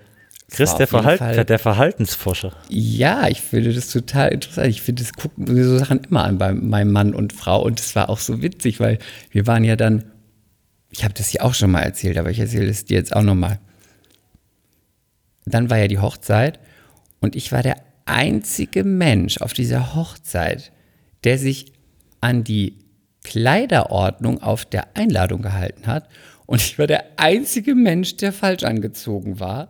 Chris, 0.50 0.76
der, 0.76 0.86
Fall- 0.86 1.44
der 1.44 1.58
Verhaltensforscher. 1.58 2.52
Ja, 2.68 3.26
ich 3.28 3.40
finde 3.40 3.74
das 3.74 3.90
total 3.90 4.32
interessant. 4.32 4.68
Ich 4.68 4.80
finde, 4.80 5.02
das 5.02 5.12
gucken 5.12 5.52
mir 5.52 5.64
so 5.64 5.76
Sachen 5.76 6.04
immer 6.04 6.24
an 6.24 6.38
bei 6.38 6.52
meinem 6.54 6.92
Mann 6.92 7.14
und 7.14 7.32
Frau. 7.32 7.62
Und 7.62 7.80
es 7.80 7.96
war 7.96 8.08
auch 8.08 8.18
so 8.18 8.42
witzig, 8.42 8.78
weil 8.78 8.98
wir 9.30 9.46
waren 9.46 9.64
ja 9.64 9.74
dann, 9.74 10.04
ich 10.90 11.02
habe 11.02 11.14
das 11.14 11.32
ja 11.32 11.42
auch 11.42 11.54
schon 11.54 11.72
mal 11.72 11.82
erzählt, 11.82 12.16
aber 12.16 12.30
ich 12.30 12.38
erzähle 12.38 12.68
es 12.68 12.84
dir 12.84 12.96
jetzt 12.96 13.14
auch 13.14 13.22
nochmal. 13.22 13.58
Dann 15.46 15.68
war 15.68 15.78
ja 15.78 15.88
die 15.88 15.98
Hochzeit 15.98 16.60
und 17.20 17.34
ich 17.34 17.50
war 17.50 17.62
der 17.62 17.76
einzige 18.04 18.84
Mensch 18.84 19.38
auf 19.38 19.52
dieser 19.52 19.94
Hochzeit, 19.96 20.70
der 21.24 21.38
sich 21.38 21.72
an 22.20 22.44
die 22.44 22.78
Kleiderordnung 23.24 24.42
auf 24.42 24.64
der 24.64 24.96
Einladung 24.96 25.42
gehalten 25.42 25.88
hat. 25.88 26.08
Und 26.46 26.62
ich 26.62 26.78
war 26.78 26.86
der 26.86 27.04
einzige 27.16 27.74
Mensch, 27.74 28.16
der 28.16 28.32
falsch 28.32 28.62
angezogen 28.62 29.40
war. 29.40 29.68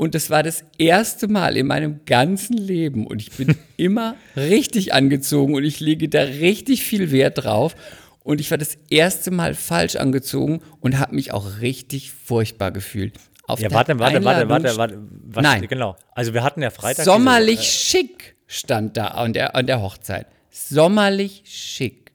Und 0.00 0.14
das 0.14 0.30
war 0.30 0.42
das 0.42 0.64
erste 0.78 1.28
Mal 1.28 1.58
in 1.58 1.66
meinem 1.66 2.06
ganzen 2.06 2.56
Leben. 2.56 3.06
Und 3.06 3.20
ich 3.20 3.32
bin 3.32 3.54
immer 3.76 4.16
richtig 4.34 4.94
angezogen 4.94 5.52
und 5.52 5.62
ich 5.62 5.78
lege 5.78 6.08
da 6.08 6.22
richtig 6.22 6.84
viel 6.84 7.10
Wert 7.10 7.44
drauf. 7.44 7.76
Und 8.24 8.40
ich 8.40 8.50
war 8.50 8.56
das 8.56 8.78
erste 8.88 9.30
Mal 9.30 9.54
falsch 9.54 9.96
angezogen 9.96 10.62
und 10.80 10.98
habe 10.98 11.14
mich 11.14 11.34
auch 11.34 11.60
richtig 11.60 12.12
furchtbar 12.12 12.70
gefühlt. 12.70 13.18
Auf 13.46 13.60
Ja, 13.60 13.70
warte, 13.72 13.98
warte, 13.98 14.24
warte, 14.24 14.48
warte, 14.48 14.76
warte. 14.78 15.02
Was, 15.26 15.42
Nein. 15.42 15.68
Genau. 15.68 15.96
Also 16.12 16.32
wir 16.32 16.44
hatten 16.44 16.62
ja 16.62 16.70
Freitag. 16.70 17.04
Sommerlich 17.04 17.58
Diese, 17.58 17.70
schick 17.70 18.36
stand 18.46 18.96
da 18.96 19.08
an 19.08 19.34
der, 19.34 19.54
an 19.54 19.66
der 19.66 19.82
Hochzeit. 19.82 20.28
Sommerlich 20.48 21.42
schick. 21.44 22.12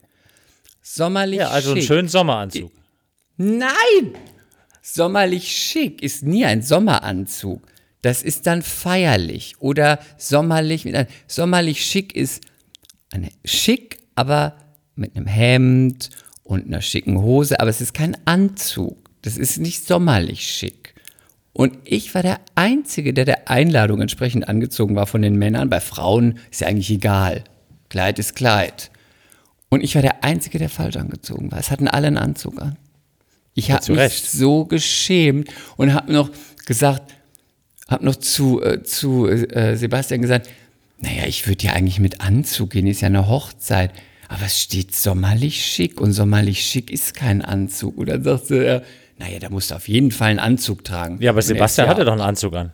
Sommerlich 0.81 1.37
äh, 1.37 1.43
ja, 1.43 1.49
also 1.49 1.73
einen 1.73 1.81
schick. 1.81 1.87
schönen 1.87 2.07
Sommeranzug. 2.07 2.71
Nein! 3.37 4.15
Sommerlich 4.81 5.55
schick 5.55 6.01
ist 6.01 6.23
nie 6.23 6.45
ein 6.45 6.63
Sommeranzug. 6.63 7.74
Das 8.01 8.21
ist 8.21 8.45
dann 8.47 8.61
feierlich 8.61 9.55
oder 9.59 9.99
sommerlich 10.17 10.85
mit 10.85 10.95
einem 10.95 11.07
sommerlich 11.27 11.85
schick 11.85 12.15
ist 12.15 12.43
eine 13.11 13.29
schick, 13.43 13.99
aber 14.15 14.55
mit 14.95 15.15
einem 15.15 15.27
Hemd 15.27 16.09
und 16.43 16.67
einer 16.67 16.81
schicken 16.81 17.21
Hose, 17.21 17.59
aber 17.59 17.69
es 17.69 17.81
ist 17.81 17.93
kein 17.93 18.15
Anzug. 18.25 18.97
Das 19.21 19.37
ist 19.37 19.57
nicht 19.57 19.87
sommerlich 19.87 20.47
schick. 20.47 20.93
Und 21.51 21.77
ich 21.85 22.13
war 22.13 22.21
der 22.21 22.41
Einzige, 22.55 23.13
der 23.13 23.25
der 23.25 23.49
Einladung 23.49 24.01
entsprechend 24.01 24.47
angezogen 24.47 24.95
war 24.95 25.07
von 25.07 25.21
den 25.21 25.35
Männern. 25.37 25.69
Bei 25.69 25.79
Frauen 25.79 26.37
ist 26.51 26.61
ja 26.61 26.67
eigentlich 26.67 26.91
egal. 26.91 27.45
Kleid 27.89 28.19
ist 28.19 28.35
Kleid. 28.35 28.91
Und 29.69 29.81
ich 29.81 29.95
war 29.95 30.01
der 30.01 30.23
Einzige, 30.23 30.59
der 30.59 30.69
falsch 30.69 30.97
angezogen 30.97 31.51
war. 31.51 31.59
Es 31.59 31.71
hatten 31.71 31.87
alle 31.87 32.07
einen 32.07 32.17
Anzug 32.17 32.61
an. 32.61 32.77
Ich 33.53 33.71
habe 33.71 33.93
mich 33.93 34.23
so 34.23 34.65
geschämt 34.65 35.49
und 35.77 35.93
habe 35.93 36.11
noch 36.11 36.29
gesagt, 36.65 37.13
habe 37.87 38.05
noch 38.05 38.15
zu, 38.15 38.61
äh, 38.61 38.83
zu 38.83 39.27
äh, 39.27 39.75
Sebastian 39.77 40.21
gesagt, 40.21 40.49
naja, 40.99 41.25
ich 41.27 41.47
würde 41.47 41.65
ja 41.65 41.73
eigentlich 41.73 41.99
mit 41.99 42.21
Anzug 42.21 42.71
gehen, 42.71 42.87
ist 42.87 43.01
ja 43.01 43.07
eine 43.07 43.27
Hochzeit. 43.27 43.91
Aber 44.27 44.45
es 44.45 44.59
steht 44.59 44.95
sommerlich 44.95 45.63
schick 45.63 46.01
und 46.01 46.13
sommerlich 46.13 46.65
schick 46.65 46.89
ist 46.89 47.13
kein 47.13 47.43
Anzug. 47.43 47.97
Und 47.97 48.09
dann 48.09 48.23
sagte 48.23 48.63
er, 48.63 48.83
naja, 49.19 49.39
da 49.39 49.49
musst 49.49 49.71
du 49.71 49.75
auf 49.75 49.87
jeden 49.87 50.11
Fall 50.11 50.29
einen 50.31 50.39
Anzug 50.39 50.83
tragen. 50.83 51.21
Ja, 51.21 51.31
aber 51.31 51.37
Und 51.37 51.43
Sebastian 51.43 51.85
ja 51.85 51.91
hatte 51.91 52.05
doch 52.05 52.13
einen 52.13 52.21
Anzug 52.21 52.55
an. 52.55 52.71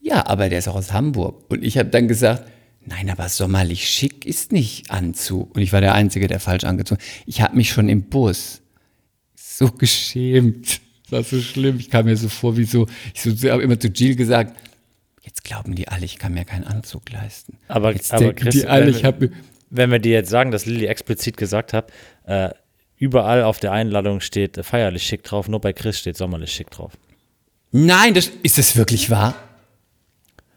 ja, 0.00 0.24
aber 0.26 0.48
der 0.48 0.60
ist 0.60 0.68
auch 0.68 0.76
aus 0.76 0.92
Hamburg. 0.92 1.50
Und 1.50 1.64
ich 1.64 1.78
habe 1.78 1.88
dann 1.88 2.06
gesagt, 2.06 2.48
nein, 2.86 3.10
aber 3.10 3.28
sommerlich 3.28 3.88
schick 3.88 4.24
ist 4.24 4.52
nicht 4.52 4.90
Anzug. 4.90 5.56
Und 5.56 5.62
ich 5.62 5.72
war 5.72 5.80
der 5.80 5.94
Einzige, 5.94 6.28
der 6.28 6.38
falsch 6.38 6.64
angezogen. 6.64 7.00
Ich 7.26 7.40
habe 7.40 7.56
mich 7.56 7.70
schon 7.70 7.88
im 7.88 8.04
Bus 8.04 8.62
so 9.34 9.70
geschämt. 9.78 10.80
Das 11.14 11.32
war 11.32 11.38
so 11.38 11.44
schlimm. 11.44 11.78
Ich 11.78 11.90
kam 11.90 12.06
mir 12.06 12.16
so 12.16 12.28
vor, 12.28 12.56
wie 12.56 12.64
so, 12.64 12.86
ich 13.14 13.22
so, 13.22 13.50
habe 13.50 13.62
immer 13.62 13.78
zu 13.78 13.88
Jill 13.88 14.16
gesagt, 14.16 14.56
jetzt 15.22 15.44
glauben 15.44 15.74
die 15.74 15.88
alle, 15.88 16.04
ich 16.04 16.18
kann 16.18 16.34
mir 16.34 16.44
keinen 16.44 16.64
Anzug 16.64 17.10
leisten. 17.10 17.58
Aber, 17.68 17.92
jetzt 17.92 18.12
aber 18.12 18.26
denken 18.26 18.42
Chris, 18.42 18.54
die 18.54 18.66
alle, 18.66 18.86
wenn, 18.86 18.94
ich 18.94 19.04
habe 19.04 19.30
wenn 19.70 19.90
wir 19.90 19.98
dir 19.98 20.12
jetzt 20.12 20.30
sagen, 20.30 20.50
dass 20.50 20.66
Lilly 20.66 20.86
explizit 20.86 21.36
gesagt 21.36 21.72
hat, 21.72 21.90
äh, 22.26 22.50
überall 22.96 23.42
auf 23.42 23.58
der 23.58 23.72
Einladung 23.72 24.20
steht 24.20 24.56
äh, 24.58 24.62
feierlich 24.62 25.04
schick 25.04 25.24
drauf, 25.24 25.48
nur 25.48 25.60
bei 25.60 25.72
Chris 25.72 25.98
steht 25.98 26.16
sommerlich 26.16 26.52
schick 26.52 26.70
drauf. 26.70 26.92
Nein, 27.72 28.14
das, 28.14 28.30
ist 28.42 28.56
das 28.58 28.76
wirklich 28.76 29.10
wahr? 29.10 29.34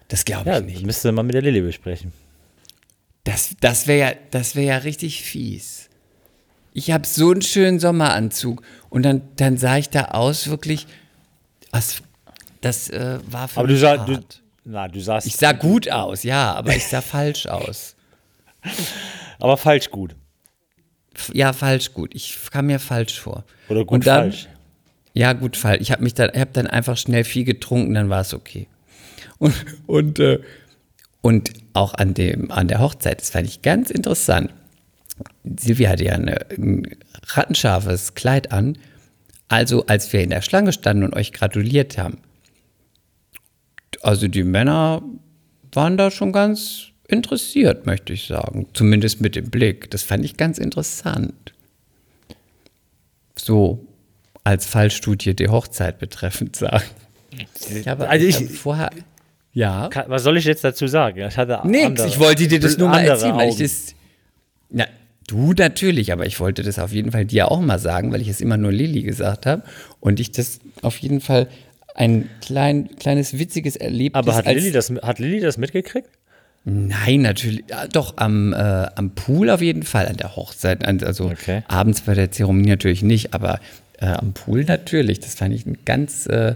Das 0.07 0.23
glaube 0.23 0.49
Ja, 0.49 0.59
ich 0.59 0.65
nicht. 0.65 0.85
müsste 0.85 1.11
man 1.11 1.25
mit 1.25 1.33
der 1.33 1.41
Lilly 1.41 1.61
besprechen. 1.61 2.13
Das, 3.23 3.55
das 3.59 3.87
wäre 3.87 3.99
ja, 3.99 4.15
das 4.31 4.55
wär 4.55 4.63
ja 4.63 4.77
richtig 4.77 5.23
fies. 5.23 5.86
Ich 6.77 6.91
habe 6.91 7.07
so 7.07 7.31
einen 7.31 7.41
schönen 7.41 7.79
Sommeranzug 7.79 8.61
und 8.91 9.01
dann, 9.01 9.23
dann 9.35 9.57
sah 9.57 9.79
ich 9.79 9.89
da 9.89 10.09
aus 10.09 10.47
wirklich, 10.47 10.85
das, 11.71 12.03
das 12.61 12.91
äh, 12.91 13.17
war 13.31 13.47
für 13.47 13.61
Aber 13.61 13.67
du, 13.67 13.73
mich 13.73 13.81
sah, 13.81 13.97
hart. 13.97 14.07
du, 14.07 14.19
na, 14.63 14.87
du 14.87 14.99
sahst, 14.99 15.25
Ich 15.25 15.37
sah 15.37 15.53
gut 15.53 15.89
aus, 15.89 16.21
ja, 16.21 16.53
aber 16.53 16.75
ich 16.75 16.85
sah 16.85 17.01
falsch 17.01 17.47
aus. 17.47 17.95
aber 19.39 19.57
falsch 19.57 19.89
gut. 19.89 20.15
Ja, 21.33 21.51
falsch 21.51 21.93
gut. 21.93 22.13
Ich 22.13 22.37
kam 22.51 22.67
mir 22.67 22.77
falsch 22.77 23.19
vor. 23.19 23.43
Oder 23.69 23.83
gut 23.83 24.05
dann, 24.05 24.31
falsch. 24.31 24.47
Ja, 25.13 25.33
gut 25.33 25.57
falsch. 25.57 25.81
Ich 25.81 25.91
habe 25.91 26.03
mich 26.03 26.13
dann, 26.13 26.29
ich 26.31 26.39
habe 26.39 26.51
dann 26.53 26.67
einfach 26.67 26.95
schnell 26.95 27.23
viel 27.23 27.43
getrunken, 27.43 27.95
dann 27.95 28.11
war 28.11 28.21
es 28.21 28.35
okay. 28.35 28.67
Und, 29.39 29.55
und, 29.87 30.19
äh, 30.19 30.41
und 31.21 31.53
auch 31.73 31.95
an, 31.95 32.13
dem, 32.13 32.51
an 32.51 32.67
der 32.67 32.81
Hochzeit, 32.81 33.19
das 33.19 33.31
fand 33.31 33.47
ich 33.47 33.63
ganz 33.63 33.89
interessant. 33.89 34.51
Silvia 35.57 35.89
hatte 35.89 36.05
ja 36.05 36.13
eine, 36.13 36.37
ein 36.51 36.97
rattenscharfes 37.27 38.13
Kleid 38.13 38.51
an. 38.51 38.77
Also, 39.49 39.85
als 39.85 40.11
wir 40.11 40.21
in 40.21 40.29
der 40.29 40.41
Schlange 40.41 40.73
standen 40.73 41.03
und 41.03 41.15
euch 41.15 41.31
gratuliert 41.33 41.97
haben. 41.97 42.17
Also, 44.01 44.27
die 44.27 44.43
Männer 44.43 45.01
waren 45.71 45.97
da 45.97 46.11
schon 46.11 46.31
ganz 46.33 46.87
interessiert, 47.07 47.85
möchte 47.85 48.11
ich 48.13 48.27
sagen. 48.27 48.67
Zumindest 48.73 49.21
mit 49.21 49.35
dem 49.35 49.49
Blick. 49.49 49.89
Das 49.91 50.03
fand 50.03 50.25
ich 50.25 50.35
ganz 50.37 50.57
interessant. 50.57 51.53
So, 53.35 53.85
als 54.43 54.65
Fallstudie 54.65 55.35
die 55.35 55.47
Hochzeit 55.47 55.99
betreffend 55.99 56.55
sagen. 56.55 56.83
Ich 57.69 57.87
habe, 57.87 58.09
Also 58.09 58.25
ich- 58.25 58.35
ich 58.35 58.43
habe 58.47 58.53
vorher. 58.53 58.89
Ja. 59.53 59.87
Ka- 59.89 60.05
Was 60.07 60.23
soll 60.23 60.37
ich 60.37 60.45
jetzt 60.45 60.63
dazu 60.63 60.87
sagen? 60.87 61.19
Ich 61.27 61.37
hatte 61.37 61.61
Nix, 61.65 61.85
andere- 61.85 62.07
ich 62.07 62.19
wollte 62.19 62.47
dir 62.47 62.59
das 62.59 62.77
nur 62.77 62.89
mal 62.89 63.03
erzählen, 63.05 63.35
weil 63.35 63.49
ich 63.49 63.57
das. 63.57 63.95
Na, 64.69 64.85
du 65.27 65.53
natürlich, 65.53 66.11
aber 66.11 66.25
ich 66.25 66.39
wollte 66.39 66.63
das 66.63 66.79
auf 66.79 66.91
jeden 66.91 67.11
Fall 67.11 67.25
dir 67.25 67.51
auch 67.51 67.61
mal 67.61 67.79
sagen, 67.79 68.11
weil 68.11 68.21
ich 68.21 68.27
es 68.29 68.41
immer 68.41 68.57
nur 68.57 68.71
Lilly 68.71 69.03
gesagt 69.03 69.45
habe 69.45 69.63
und 69.99 70.19
ich 70.19 70.31
das 70.31 70.59
auf 70.81 70.97
jeden 70.97 71.21
Fall 71.21 71.47
ein 71.95 72.29
klein, 72.41 72.89
kleines 72.99 73.37
witziges 73.37 73.75
Erlebnis 73.75 74.17
Aber 74.17 74.35
hat 74.35 74.45
Lilly, 74.45 74.71
das, 74.71 74.91
hat 75.01 75.19
Lilly 75.19 75.39
das 75.39 75.57
mitgekriegt? 75.57 76.09
Nein, 76.63 77.21
natürlich. 77.21 77.63
Ja, 77.69 77.87
doch, 77.87 78.17
am, 78.17 78.51
äh, 78.53 78.57
am 78.57 79.11
Pool 79.11 79.49
auf 79.49 79.61
jeden 79.61 79.83
Fall, 79.83 80.07
an 80.07 80.17
der 80.17 80.35
Hochzeit. 80.35 80.85
Also 80.85 81.25
Okay. 81.25 81.63
abends 81.67 82.01
bei 82.01 82.13
der 82.13 82.29
Zeremonie 82.31 82.69
natürlich 82.69 83.03
nicht, 83.03 83.33
aber 83.33 83.59
äh, 83.99 84.07
am 84.07 84.33
Pool 84.33 84.65
natürlich. 84.65 85.19
Das 85.21 85.35
fand 85.35 85.53
ich 85.55 85.65
ein 85.65 85.77
ganz, 85.85 86.25
äh, 86.27 86.55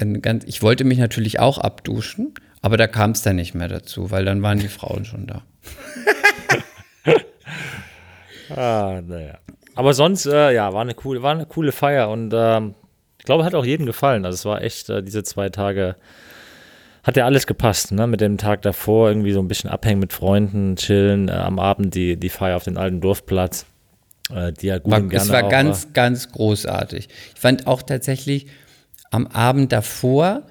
ein 0.00 0.22
ganz. 0.22 0.44
Ich 0.46 0.60
wollte 0.60 0.84
mich 0.84 0.98
natürlich 0.98 1.38
auch 1.38 1.58
abduschen, 1.58 2.34
aber 2.62 2.76
da 2.76 2.88
kam 2.88 3.12
es 3.12 3.22
dann 3.22 3.36
nicht 3.36 3.54
mehr 3.54 3.68
dazu, 3.68 4.10
weil 4.10 4.24
dann 4.24 4.42
waren 4.42 4.58
die 4.58 4.68
Frauen 4.68 5.04
schon 5.04 5.26
da. 5.26 5.42
Ah, 8.50 9.00
naja. 9.06 9.38
Aber 9.74 9.94
sonst, 9.94 10.26
äh, 10.26 10.52
ja, 10.52 10.72
war 10.72 10.82
eine 10.82 10.94
coole, 10.94 11.22
war 11.22 11.32
eine 11.32 11.46
coole 11.46 11.72
Feier 11.72 12.10
und 12.10 12.32
ähm, 12.34 12.74
ich 13.18 13.24
glaube, 13.24 13.44
hat 13.44 13.54
auch 13.54 13.64
jedem 13.64 13.86
gefallen. 13.86 14.24
Also 14.24 14.34
es 14.34 14.44
war 14.44 14.62
echt 14.62 14.90
äh, 14.90 15.02
diese 15.02 15.22
zwei 15.22 15.48
Tage 15.48 15.96
hat 17.02 17.16
ja 17.16 17.24
alles 17.24 17.46
gepasst, 17.46 17.92
ne? 17.92 18.06
Mit 18.06 18.20
dem 18.20 18.38
Tag 18.38 18.62
davor 18.62 19.08
irgendwie 19.08 19.32
so 19.32 19.40
ein 19.40 19.48
bisschen 19.48 19.70
abhängen 19.70 20.00
mit 20.00 20.12
Freunden, 20.12 20.76
chillen, 20.76 21.28
äh, 21.28 21.32
am 21.32 21.58
Abend 21.58 21.94
die, 21.94 22.16
die 22.16 22.28
Feier 22.28 22.56
auf 22.56 22.64
den 22.64 22.76
alten 22.76 23.00
Dorfplatz. 23.00 23.66
Äh, 24.32 24.52
die 24.52 24.68
ja 24.68 24.78
gut 24.78 24.92
war, 24.92 25.00
und 25.00 25.08
gerne 25.08 25.24
es 25.24 25.30
war 25.30 25.44
auch, 25.44 25.48
ganz, 25.48 25.92
ganz 25.92 26.30
großartig. 26.30 27.08
Ich 27.34 27.40
fand 27.40 27.66
auch 27.66 27.82
tatsächlich 27.82 28.46
am 29.10 29.26
Abend 29.26 29.72
davor, 29.72 30.42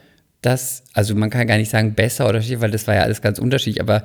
dass, 0.41 0.84
also 0.94 1.15
man 1.15 1.30
kann 1.30 1.48
gar 1.48 1.57
nicht 1.57 1.69
sagen 1.69 1.94
besser 1.94 2.28
oder 2.28 2.41
schlecht, 2.41 2.61
weil 2.61 2.72
das 2.72 2.88
war 2.88 2.95
ja 2.95 3.02
alles 3.03 3.22
ganz 3.22 3.40
unterschiedlich, 3.40 3.82
aber 3.82 4.03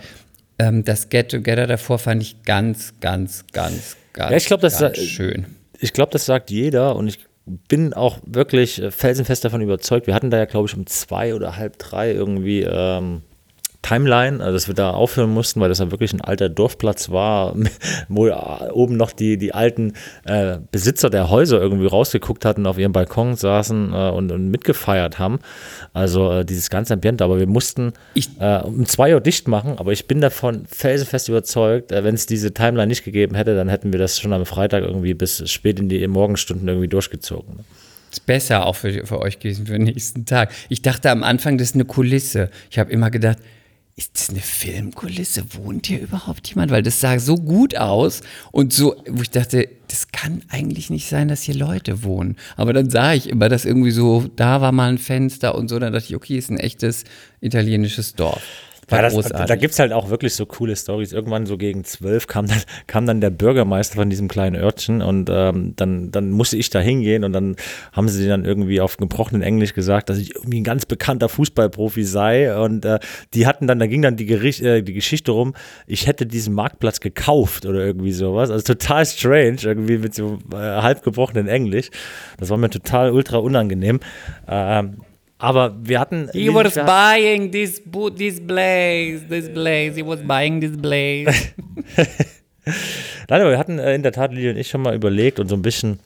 ähm, 0.59 0.85
das 0.85 1.09
Get 1.09 1.31
Together 1.31 1.67
davor 1.67 1.99
fand 1.99 2.23
ich 2.23 2.43
ganz, 2.43 2.95
ganz, 3.01 3.45
ganz, 3.53 3.97
ganz, 4.13 4.31
Ja, 4.31 4.37
ich 4.37 4.47
glaub, 4.47 4.61
das 4.61 4.79
ganz 4.79 4.99
schön. 4.99 5.47
ich 5.81 5.93
glaube, 5.93 6.13
das 6.13 6.27
sagt 6.27 6.51
jeder 6.51 6.97
und 6.97 7.09
ich 7.09 7.27
bin 7.69 7.95
auch 7.95 8.19
wirklich 8.27 8.83
äh, 8.83 8.91
felsenfest 8.91 9.45
davon 9.45 9.61
überzeugt. 9.61 10.07
Wir 10.07 10.15
hatten 10.15 10.31
da 10.31 10.39
ja, 10.39 10.45
glaube 10.47 10.69
ich, 10.69 10.77
um 10.77 10.87
zwei 10.87 11.35
oder 11.35 11.57
halb 11.57 11.79
drei 11.79 12.13
irgendwie 12.13 12.63
ähm, 12.63 13.23
Timeline, 13.87 14.41
also 14.41 14.53
dass 14.53 14.67
wir 14.69 14.75
da 14.75 14.91
aufhören 14.91 15.31
mussten, 15.31 15.61
weil 15.61 15.69
das 15.69 15.79
ja 15.79 15.91
wirklich 15.91 16.13
ein 16.13 16.21
alter 16.21 16.49
Dorfplatz 16.49 17.11
war, 17.11 17.55
wo 18.09 18.29
oben 18.73 18.97
noch 18.97 19.13
die, 19.13 19.37
die 19.37 19.55
alten 19.55 19.93
äh, 20.25 20.59
Besitzer 20.73 21.09
der 21.11 21.31
Häuser 21.31 21.61
irgendwie 21.61 21.87
rausgeguckt 21.87 22.45
hatten, 22.45 22.67
auf 22.67 22.79
ihrem 22.79 22.93
Balkon 22.93 23.37
saßen 23.37 23.93
äh, 23.93 24.11
und, 24.11 24.33
und 24.33 24.51
mitgefeiert 24.51 25.19
haben. 25.19 25.39
Also 25.93 26.33
äh, 26.33 26.45
dieses 26.45 26.71
ganze 26.71 26.95
Ambiente, 26.95 27.23
aber 27.25 27.39
wir 27.39 27.47
mussten 27.47 27.93
Ich- 28.15 28.31
äh, 28.41 28.59
um 28.63 28.87
zwei 28.87 29.15
Uhr 29.15 29.21
dicht 29.21 29.47
machen, 29.49 29.75
aber 29.79 29.93
ich 29.93 30.07
bin 30.07 30.21
davon 30.21 30.65
felsenfest 30.67 31.29
überzeugt, 31.29 31.93
äh, 31.93 32.03
wenn 32.05 32.15
es 32.15 32.27
diese 32.27 32.53
Timeline 32.53 32.89
nicht 32.89 33.05
gegeben 33.05 33.35
hätte, 33.37 33.55
dann 33.55 33.69
hätten 33.69 33.93
wir 33.93 33.99
das 34.01 34.19
schon 34.19 34.33
am 34.33 34.47
Freitag 34.47 34.83
irgendwie 34.83 35.15
bis 35.15 35.49
spät 35.51 35.79
in 35.79 35.89
die 35.89 36.07
Morgenstunden 36.09 36.67
irgendwie 36.67 36.89
durchgezogen. 36.89 37.57
ne? 37.57 37.65
Ist 38.11 38.25
besser 38.27 38.65
auch 38.67 38.77
für, 38.77 39.05
für 39.07 39.21
euch 39.21 39.39
gewesen 39.39 39.67
für 39.67 39.73
den 39.75 39.83
nächsten 39.83 40.25
Tag. 40.25 40.51
Ich 40.69 40.81
dachte 40.83 41.11
am 41.11 41.23
Anfang, 41.23 41.59
das 41.59 41.69
ist 41.71 41.75
eine 41.75 41.85
Kulisse. 41.85 42.51
Ich 42.71 42.79
habe 42.79 42.91
immer 42.91 43.11
gedacht, 43.11 43.39
ist 43.99 44.15
das 44.15 44.29
eine 44.29 44.41
Filmkulisse? 44.41 45.43
Wohnt 45.55 45.87
hier 45.87 46.03
überhaupt 46.03 46.47
jemand? 46.49 46.71
Weil 46.71 46.83
das 46.83 47.01
sah 47.01 47.19
so 47.19 47.37
gut 47.37 47.77
aus 47.79 48.21
und 48.53 48.75
so, 48.75 48.95
wo 49.09 49.23
ich 49.23 49.31
dachte, 49.31 49.71
das 49.89 50.09
kann 50.09 50.43
eigentlich 50.51 50.91
nicht 50.91 51.09
sein, 51.09 51.29
dass 51.29 51.43
hier 51.43 51.55
Leute 51.55 52.03
wohnen. 52.03 52.37
Aber 52.57 52.75
dann 52.75 52.91
sah 52.91 53.15
ich 53.15 53.27
immer, 53.27 53.49
dass 53.49 53.65
irgendwie 53.65 53.93
so, 53.93 54.27
da 54.37 54.61
war 54.61 54.73
mal 54.73 54.91
ein 54.91 54.99
Fenster 54.99 55.55
und 55.55 55.69
so. 55.69 55.79
Dann 55.79 55.95
dachte 55.95 56.07
ich, 56.09 56.15
okay, 56.15 56.37
ist 56.37 56.51
ein 56.51 56.59
echtes 56.59 57.05
italienisches 57.41 58.15
Dorf. 58.15 58.43
War 58.89 59.03
das, 59.03 59.15
großartig. 59.15 59.47
da 59.47 59.57
gibt 59.57 59.73
es 59.73 59.81
halt 59.81 59.93
auch 59.93 60.11
wirklich 60.11 60.35
so 60.35 60.47
coole 60.47 60.77
Stories. 60.77 61.13
Irgendwann 61.13 61.45
so 61.47 61.59
gegen 61.59 61.83
zwölf 61.83 62.29
kam 62.29 62.47
dann, 62.47 62.61
kam 62.87 63.07
dann 63.07 63.21
der 63.21 63.31
Bürgermeister 63.31 63.97
von 63.97 64.11
diesem 64.11 64.29
kleinen 64.29 64.55
Örtchen 64.55 65.03
und 65.03 65.29
ähm, 65.33 65.75
dann, 65.75 66.13
dann 66.13 66.31
musste 66.31 66.57
ich 66.57 66.71
da 66.71 66.79
hingehen 66.79 67.25
und 67.25 67.33
dann 67.33 67.57
haben 67.93 68.09
sie 68.09 68.29
dann 68.29 68.45
irgendwie 68.45 68.81
auf 68.81 68.97
gebrochenen 68.97 69.43
Englisch 69.43 69.75
gesagt, 69.75 70.09
dass 70.09 70.19
ich 70.19 70.37
irgendwie 70.37 70.61
ein 70.61 70.65
ganz 70.65 70.87
bekannter 70.87 71.29
Fußballprofi 71.29 72.05
sei 72.05 72.57
und 72.57 72.85
äh, 72.85 73.01
die 73.35 73.47
hatten 73.47 73.67
dann, 73.67 73.81
da 73.81 73.87
ging 73.87 74.03
dann 74.03 74.17
die, 74.17 74.27
Gericht, 74.27 74.63
äh, 74.63 74.83
die 74.83 74.93
Geschichte 74.93 75.33
rum, 75.33 75.55
ich 75.87 76.07
hätte 76.07 76.25
diesen 76.25 76.55
Marktplatz 76.55 77.01
gekauft 77.01 77.67
oder 77.67 77.85
irgendwie 77.85 78.13
sowas. 78.13 78.51
Also 78.51 78.75
total 78.75 79.05
strange, 79.05 79.59
irgendwie 79.63 79.99
mit 79.99 80.15
so 80.15 80.39
äh, 80.53 80.57
halb 80.57 81.03
gebrochenen 81.03 81.49
Englisch. 81.49 81.91
Das 82.39 82.51
war 82.51 82.57
mir 82.57 82.71
total 82.71 83.11
ultra 83.11 83.39
unangenehm. 83.39 83.99
Ähm, 84.47 84.99
aber 85.39 85.75
wir 85.83 86.01
hatten. 86.01 86.31
He 86.33 86.53
was 86.53 86.75
buying 86.75 87.51
this, 87.53 87.83
this 88.17 88.41
place, 88.41 89.23
this 89.29 89.53
place. 89.53 89.97
He 89.97 90.07
was 90.07 90.21
buying 90.23 90.61
this 90.61 90.77
place. 90.77 91.53
Nein, 93.29 93.41
aber 93.41 93.51
wir 93.51 93.59
hatten 93.59 93.79
äh, 93.79 93.95
in 93.95 94.03
der 94.03 94.13
Tat, 94.13 94.33
Lili 94.33 94.51
und 94.51 94.57
ich, 94.57 94.69
schon 94.69 94.83
mal 94.83 94.95
überlegt 94.95 95.39
und 95.39 95.49
so 95.49 95.55
ein 95.55 95.63
bisschen 95.63 96.01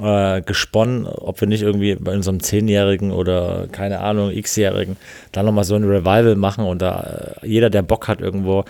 äh, 0.00 0.40
gesponnen, 0.42 1.06
ob 1.06 1.40
wir 1.40 1.48
nicht 1.48 1.62
irgendwie 1.62 1.94
bei 1.94 2.12
unserem 2.14 2.40
Zehnjährigen 2.40 3.12
oder 3.12 3.68
keine 3.70 4.00
Ahnung, 4.00 4.30
X-Jährigen 4.30 4.96
da 5.32 5.42
nochmal 5.42 5.64
so 5.64 5.74
ein 5.74 5.84
Revival 5.84 6.36
machen 6.36 6.64
und 6.64 6.82
da 6.82 7.36
äh, 7.42 7.46
jeder, 7.46 7.70
der 7.70 7.82
Bock 7.82 8.08
hat, 8.08 8.20
irgendwo 8.20 8.64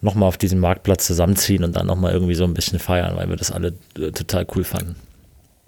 nochmal 0.00 0.28
auf 0.28 0.36
diesem 0.36 0.60
Marktplatz 0.60 1.06
zusammenziehen 1.06 1.64
und 1.64 1.76
dann 1.76 1.86
nochmal 1.86 2.12
irgendwie 2.12 2.34
so 2.34 2.44
ein 2.44 2.54
bisschen 2.54 2.78
feiern, 2.78 3.16
weil 3.16 3.28
wir 3.28 3.36
das 3.36 3.50
alle 3.52 3.74
äh, 3.98 4.10
total 4.10 4.46
cool 4.54 4.64
fanden. 4.64 4.96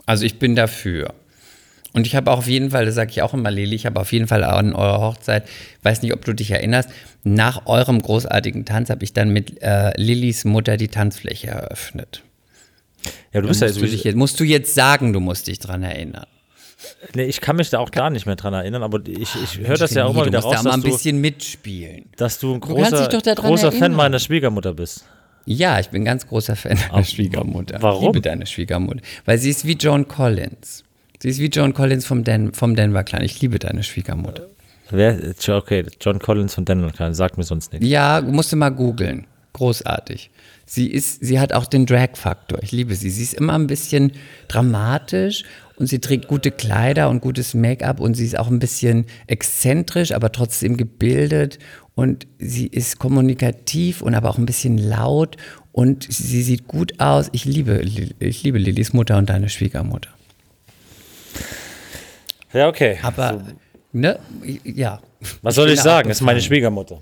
Also 0.07 0.25
ich 0.25 0.39
bin 0.39 0.55
dafür. 0.55 1.13
Und 1.97 2.07
ich 2.07 2.15
habe 2.15 2.31
auch 2.31 2.37
auf 2.37 2.47
jeden 2.47 2.73
Fall, 2.73 2.85
das 2.85 2.95
sage 2.95 3.11
ich 3.11 3.23
auch 3.23 3.33
immer, 3.33 3.51
Lili, 3.51 3.75
ich 3.75 3.87
habe 3.87 3.99
auf 3.99 4.13
jeden 4.13 4.27
Fall 4.29 4.45
an 4.45 4.75
eurer 4.75 5.01
Hochzeit, 5.01 5.49
weiß 5.83 6.03
nicht, 6.03 6.13
ob 6.13 6.27
du 6.27 6.35
dich 6.35 6.51
erinnerst, 6.51 6.91
nach 7.25 7.65
eurem 7.65 8.03
großartigen 8.03 8.67
Tanz 8.67 8.91
habe 8.91 9.03
ich 9.03 9.15
dann 9.15 9.31
mit 9.31 9.63
äh, 9.63 9.99
Lillys 9.99 10.45
Mutter 10.45 10.77
die 10.77 10.89
Tanzfläche 10.89 11.47
eröffnet. 11.47 12.23
Ja, 13.33 13.41
du 13.41 13.49
Musst 13.49 13.61
bist 13.61 13.77
ja 13.77 13.81
du, 13.81 13.89
dich 13.89 14.05
jetzt, 14.05 14.15
musst 14.15 14.39
du 14.39 14.45
jetzt 14.45 14.75
sagen, 14.75 15.15
du 15.15 15.21
musst 15.21 15.47
dich 15.47 15.59
dran 15.59 15.83
erinnern. 15.85 16.27
nee, 17.15 17.25
ich 17.25 17.41
kann 17.41 17.57
mich 17.57 17.71
da 17.71 17.79
auch 17.79 17.91
gar 17.91 18.11
nicht 18.11 18.27
mehr 18.27 18.37
dran 18.37 18.53
erinnern, 18.53 18.83
aber 18.83 19.01
ich, 19.07 19.35
ich 19.43 19.67
höre 19.67 19.79
das 19.79 19.95
ja 19.95 20.05
auch 20.05 20.11
immer 20.11 20.27
wieder 20.27 20.43
du 20.43 20.47
musst 20.47 20.59
raus, 20.59 20.65
da 20.65 20.69
mal 20.69 20.75
ein 20.75 20.83
du, 20.83 20.91
bisschen 20.91 21.19
mitspielen. 21.23 22.11
dass 22.19 22.39
du 22.39 22.53
ein 22.53 22.61
großer, 22.61 23.09
doch 23.09 23.23
daran 23.23 23.47
großer 23.47 23.73
Fan 23.73 23.95
meiner 23.95 24.19
Schwiegermutter 24.19 24.75
bist. 24.75 25.07
Ja, 25.47 25.81
ich 25.81 25.89
bin 25.89 26.05
ganz 26.05 26.27
großer 26.27 26.57
Fan 26.57 26.77
deiner 26.91 27.05
Schwiegermutter. 27.05 27.79
warum? 27.81 28.03
Ich 28.03 28.07
liebe 28.09 28.21
deine 28.21 28.45
Schwiegermutter. 28.45 29.01
Weil 29.25 29.39
sie 29.39 29.49
ist 29.49 29.65
wie 29.65 29.77
Joan 29.77 30.07
Collins. 30.07 30.85
Sie 31.27 31.31
ist 31.31 31.41
wie 31.41 31.47
Joan 31.47 31.75
Collins 31.75 32.07
vom, 32.07 32.23
Den 32.23 32.53
vom 32.53 32.77
Denver 32.77 33.03
Clan. 33.03 33.21
Ich 33.25 33.41
liebe 33.41 33.59
deine 33.59 33.83
Schwiegermutter. 33.83 34.47
Wer, 34.91 35.19
okay, 35.49 35.85
John 36.01 36.21
Collins 36.21 36.55
von 36.55 36.65
Denver 36.65 36.93
Clan, 36.93 37.15
sagt 37.15 37.37
mir 37.37 37.43
sonst 37.43 37.73
nichts. 37.73 37.85
Ja, 37.85 38.21
musst 38.21 38.53
du 38.53 38.57
mal 38.57 38.69
googeln. 38.69 39.27
Großartig. 39.53 40.31
Sie 40.67 40.87
ist, 40.87 41.25
sie 41.25 41.41
hat 41.41 41.53
auch 41.53 41.67
den 41.67 41.85
Drag-Faktor. 41.85 42.63
Ich 42.63 42.71
liebe 42.71 42.95
sie. 42.95 43.11
Sie 43.11 43.25
ist 43.25 43.35
immer 43.35 43.55
ein 43.55 43.67
bisschen 43.67 44.13
dramatisch 44.47 45.43
und 45.75 45.89
sie 45.89 45.99
trägt 45.99 46.29
gute 46.29 46.53
Kleider 46.53 47.09
und 47.09 47.23
gutes 47.23 47.55
Make-up 47.55 47.99
und 47.99 48.15
sie 48.15 48.25
ist 48.25 48.39
auch 48.39 48.47
ein 48.47 48.61
bisschen 48.61 49.07
exzentrisch, 49.27 50.13
aber 50.13 50.31
trotzdem 50.31 50.77
gebildet 50.77 51.59
und 51.97 52.29
sie 52.39 52.69
ist 52.69 53.01
kommunikativ 53.01 54.01
und 54.01 54.15
aber 54.15 54.31
auch 54.31 54.39
ein 54.39 54.47
bisschen 54.47 54.79
laut 54.79 55.37
und 55.73 56.07
sie 56.09 56.45
sieht 56.45 56.69
gut 56.69 57.01
aus. 57.01 57.31
Ich 57.33 57.45
liebe, 57.45 57.83
ich 58.21 58.43
liebe 58.45 58.59
Lillys 58.59 58.93
Mutter 58.93 59.19
und 59.19 59.29
deine 59.29 59.49
Schwiegermutter. 59.49 60.11
Ja, 62.53 62.69
okay. 62.69 62.99
Aber, 63.03 63.43
ne, 63.93 64.19
ja. 64.65 65.01
Was 65.43 65.55
soll 65.55 65.71
ich 65.71 65.81
sagen? 65.81 66.09
Das 66.09 66.19
ist 66.19 66.23
meine. 66.23 66.41
Schwiegermutter. 66.41 67.01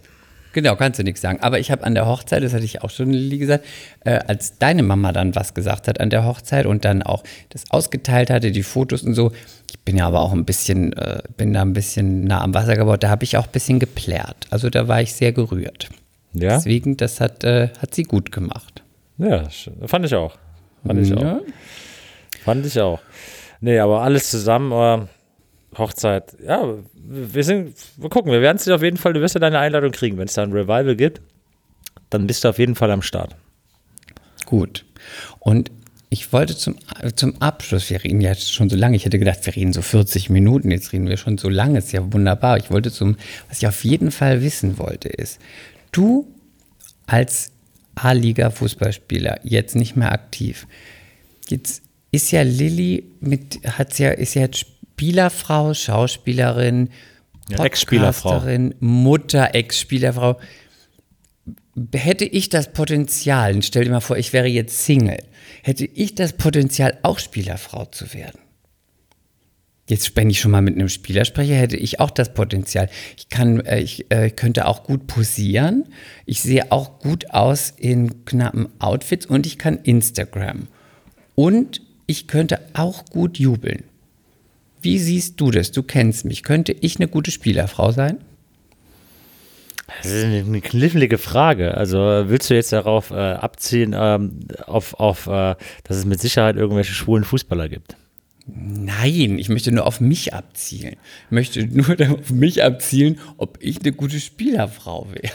Genau, 0.55 0.77
kannst 0.77 1.01
du 1.01 1.03
nichts 1.03 1.21
sagen. 1.21 1.41
Aber 1.41 1.59
ich 1.59 1.73
habe 1.73 1.83
an 1.83 1.95
der 1.95 2.07
Hochzeit, 2.07 2.43
das 2.43 2.55
hatte 2.55 2.65
ich 2.65 2.83
auch 2.83 2.91
schon 2.91 3.11
gesagt, 3.29 3.65
äh, 4.05 4.21
als 4.29 4.57
deine 4.59 4.85
Mama 4.85 5.13
dann 5.13 5.35
was 5.35 5.53
gesagt 5.53 5.89
hat 5.89 6.01
an 6.01 6.11
der 6.11 6.25
Hochzeit 6.25 6.65
und 6.65 6.85
dann 6.85 7.03
auch 7.03 7.25
das 7.49 7.65
ausgeteilt 7.71 8.31
hatte, 8.31 8.53
die 8.53 8.63
Fotos 8.63 9.03
und 9.03 9.15
so. 9.15 9.33
Ich 9.69 9.81
bin 9.81 9.97
ja 9.97 10.07
aber 10.07 10.21
auch 10.21 10.33
ein 10.33 10.45
bisschen, 10.45 10.93
äh, 10.93 11.23
bin 11.37 11.53
da 11.53 11.63
ein 11.63 11.73
bisschen 11.73 12.23
nah 12.25 12.41
am 12.41 12.55
Wasser 12.55 12.77
gebaut. 12.77 13.03
Da 13.03 13.11
habe 13.11 13.25
ich 13.25 13.37
auch 13.37 13.47
ein 13.47 13.53
bisschen 13.53 13.81
geplärt. 13.81 14.47
Also 14.51 14.71
da 14.71 14.87
war 14.87 15.03
ich 15.03 15.13
sehr 15.13 15.33
gerührt. 15.33 15.89
Ja? 16.35 16.57
Deswegen, 16.57 16.97
das 16.97 17.21
hat, 17.21 17.43
äh, 17.43 17.71
hat 17.81 17.93
sie 17.93 18.05
gut 18.05 18.31
gemacht. 18.31 18.85
Ja, 19.19 19.49
fand 19.87 20.07
ich 20.07 20.15
auch. 20.15 20.37
Fand 20.87 21.01
ich 21.01 21.13
auch. 21.15 21.23
Ja. 21.23 21.41
Fand 22.45 22.65
ich 22.65 22.81
auch. 22.81 23.01
Nee, 23.61 23.79
aber 23.79 24.03
alles 24.03 24.31
zusammen, 24.31 24.73
äh, 24.73 25.07
Hochzeit, 25.79 26.37
ja, 26.45 26.75
wir 26.95 27.45
sind, 27.45 27.75
wir 27.97 28.09
gucken, 28.09 28.33
wir 28.33 28.41
werden 28.41 28.57
es 28.57 28.65
dir 28.65 28.75
auf 28.75 28.83
jeden 28.83 28.97
Fall, 28.97 29.13
du 29.13 29.21
wirst 29.21 29.35
ja 29.35 29.41
deine 29.41 29.59
Einladung 29.59 29.91
kriegen. 29.91 30.19
Wenn 30.19 30.27
es 30.27 30.35
da 30.35 30.43
ein 30.43 30.53
Revival 30.53 30.97
gibt, 30.97 31.21
dann 32.11 32.27
bist 32.27 32.45
du 32.45 32.49
auf 32.49 32.59
jeden 32.59 32.75
Fall 32.75 32.91
am 32.91 33.03
Start. 33.03 33.37
Gut. 34.47 34.85
Und 35.41 35.71
ich 36.11 36.33
wollte 36.33 36.57
zum, 36.57 36.77
zum 37.17 37.43
Abschluss, 37.43 37.91
wir 37.91 38.05
reden 38.05 38.21
ja 38.21 38.35
schon 38.35 38.71
so 38.71 38.77
lange, 38.77 38.97
ich 38.97 39.05
hätte 39.05 39.19
gedacht, 39.19 39.45
wir 39.45 39.57
reden 39.57 39.73
so 39.73 39.83
40 39.83 40.31
Minuten, 40.31 40.71
jetzt 40.71 40.93
reden 40.93 41.09
wir 41.09 41.17
schon 41.17 41.39
so 41.39 41.49
lange, 41.49 41.79
ist 41.79 41.93
ja 41.93 42.13
wunderbar. 42.13 42.57
Ich 42.57 42.71
wollte 42.71 42.93
zum, 42.93 43.17
was 43.49 43.59
ich 43.59 43.67
auf 43.67 43.85
jeden 43.85 44.11
Fall 44.11 44.43
wissen 44.43 44.79
wollte, 44.79 45.09
ist, 45.09 45.41
du 45.91 46.29
als 47.07 47.51
A-Liga-Fußballspieler, 47.97 49.41
jetzt 49.43 49.75
nicht 49.75 49.97
mehr 49.97 50.13
aktiv, 50.13 50.67
jetzt 51.49 51.83
ist 52.15 52.31
ja 52.31 52.43
Lilly 52.43 53.05
mit, 53.21 53.61
hat's 53.67 53.99
ja, 53.99 54.11
ist 54.11 54.35
ja 54.35 54.47
Spielerfrau, 54.53 55.75
Schauspielerin, 55.75 56.91
Ja, 57.49 57.65
Ex-Spielerfrau. 57.65 58.43
Mutter, 58.81 59.55
Ex-Spielerfrau 59.55 60.39
hätte 61.93 62.25
ich 62.25 62.49
das 62.49 62.73
Potenzial, 62.73 63.61
stell 63.63 63.85
dir 63.85 63.91
mal 63.91 64.01
vor, 64.01 64.17
ich 64.17 64.33
wäre 64.33 64.47
jetzt 64.47 64.85
Single, 64.85 65.19
hätte 65.63 65.85
ich 65.85 66.15
das 66.15 66.35
Potenzial, 66.35 66.99
auch 67.03 67.19
Spielerfrau 67.19 67.87
zu 67.87 68.15
werden? 68.15 68.39
Jetzt, 69.87 70.17
wenn 70.17 70.31
ich 70.31 70.41
schon 70.41 70.51
mal 70.51 70.63
mit 70.63 70.77
einem 70.77 70.89
Spieler 70.89 71.27
spreche, 71.27 71.55
hätte 71.55 71.77
ich 71.77 72.01
auch 72.01 72.11
das 72.11 72.33
Potenzial. 72.33 72.89
Ich 73.19 73.29
kann, 73.29 73.61
äh, 73.61 73.81
ich 73.81 74.11
äh, 74.11 74.31
könnte 74.31 74.67
auch 74.67 74.85
gut 74.85 75.07
posieren. 75.07 75.85
Ich 76.25 76.41
sehe 76.41 76.73
auch 76.73 77.01
gut 77.01 77.31
aus 77.33 77.71
in 77.77 78.25
knappen 78.25 78.69
Outfits 78.81 79.27
und 79.27 79.45
ich 79.47 79.59
kann 79.59 79.79
Instagram. 79.83 80.69
Und 81.35 81.83
ich 82.07 82.27
könnte 82.27 82.61
auch 82.75 83.07
gut 83.07 83.39
jubeln. 83.39 83.85
Wie 84.83 84.99
siehst 84.99 85.41
du 85.41 85.51
das? 85.51 85.73
Du 85.73 85.83
kennst 85.83 86.25
mich. 86.25 86.43
Könnte 86.43 86.73
ich 86.73 86.97
eine 86.97 87.09
gute 87.09 87.31
Spielerfrau 87.31 87.91
sein? 87.93 88.19
Das 90.03 90.13
ist 90.13 90.25
eine, 90.25 90.61
knifflige 90.61 91.19
Frage. 91.19 91.77
Also 91.77 91.99
willst 91.99 92.51
du 92.51 92.55
jetzt 92.55 92.73
darauf 92.73 93.11
äh, 93.11 93.15
abziehen, 93.15 93.95
ähm, 93.97 94.41
auf, 94.67 94.95
auf 94.95 95.27
äh, 95.27 95.55
dass 95.85 95.97
es 95.97 96.05
mit 96.05 96.21
Sicherheit 96.21 96.57
irgendwelche 96.57 96.93
schwulen 96.93 97.25
Fußballer 97.25 97.69
gibt? 97.69 97.97
Nein, 98.47 99.39
ich 99.39 99.49
möchte 99.49 99.73
nur 99.73 99.87
auf 99.87 100.01
mich 100.01 100.35
abzielen. 100.35 100.97
Ich 101.27 101.31
möchte 101.31 101.67
nur 101.67 101.97
auf 102.21 102.31
mich 102.31 102.63
abzielen, 102.63 103.19
ob 103.37 103.59
ich 103.61 103.81
eine 103.81 103.93
gute 103.93 104.21
Spielerfrau 104.21 105.07
wäre. 105.13 105.33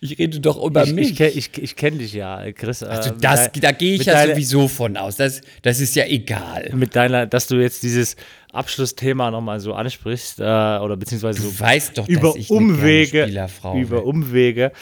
Ich 0.00 0.18
rede 0.18 0.40
doch 0.40 0.62
über 0.62 0.84
ich, 0.84 0.92
mich. 0.92 1.12
Ich, 1.12 1.20
ich, 1.20 1.36
ich, 1.36 1.62
ich 1.62 1.76
kenne 1.76 1.98
dich 1.98 2.12
ja, 2.12 2.52
Chris. 2.52 2.82
also 2.82 3.10
äh, 3.10 3.14
das, 3.20 3.50
mit 3.54 3.64
da 3.64 3.72
gehe 3.72 3.94
ich 3.94 4.04
ja 4.04 4.12
deiner- 4.12 4.34
sowieso 4.34 4.68
von 4.68 4.96
aus. 4.96 5.16
Das, 5.16 5.40
das 5.62 5.80
ist 5.80 5.96
ja 5.96 6.04
egal. 6.06 6.70
Mit 6.74 6.94
deiner, 6.94 7.26
dass 7.26 7.46
du 7.46 7.56
jetzt 7.56 7.82
dieses 7.82 8.16
Abschlussthema 8.52 9.30
nochmal 9.30 9.60
so 9.60 9.74
ansprichst, 9.74 10.40
äh, 10.40 10.42
oder 10.42 10.96
beziehungsweise 10.96 11.42
so 11.42 11.48
Du 11.50 11.60
weißt 11.60 11.98
doch, 11.98 12.08
über 12.08 12.28
dass 12.28 12.36
ich 12.36 12.50
eine 12.50 12.58
Umwege, 12.58 13.48
über. 13.74 14.04
Umwege. 14.04 14.72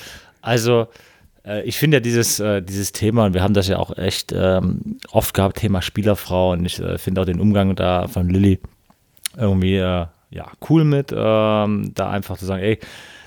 Also 0.43 0.89
äh, 1.47 1.63
ich 1.63 1.79
finde 1.79 1.99
ja 1.99 2.01
dieses, 2.01 2.41
äh, 2.41 2.61
dieses 2.63 2.93
Thema, 2.93 3.27
und 3.27 3.35
wir 3.35 3.43
haben 3.43 3.55
das 3.55 3.69
ja 3.69 3.79
auch 3.79 3.97
echt 3.97 4.33
ähm, 4.37 4.99
oft 5.13 5.33
gehabt, 5.35 5.59
Thema 5.59 5.81
Spielerfrau, 5.81 6.53
und 6.53 6.65
ich 6.65 6.81
äh, 6.81 6.99
finde 6.99 7.21
auch 7.21 7.27
den 7.27 7.41
Umgang 7.41 7.77
da 7.77 8.09
von 8.09 8.29
Lilly 8.29 8.59
irgendwie 9.37 9.77
äh, 9.77 10.07
ja, 10.31 10.51
cool 10.69 10.85
mit, 10.85 11.13
ähm, 11.17 11.93
da 11.95 12.11
einfach 12.11 12.37
zu 12.39 12.47
sagen, 12.47 12.63
ey, 12.63 12.79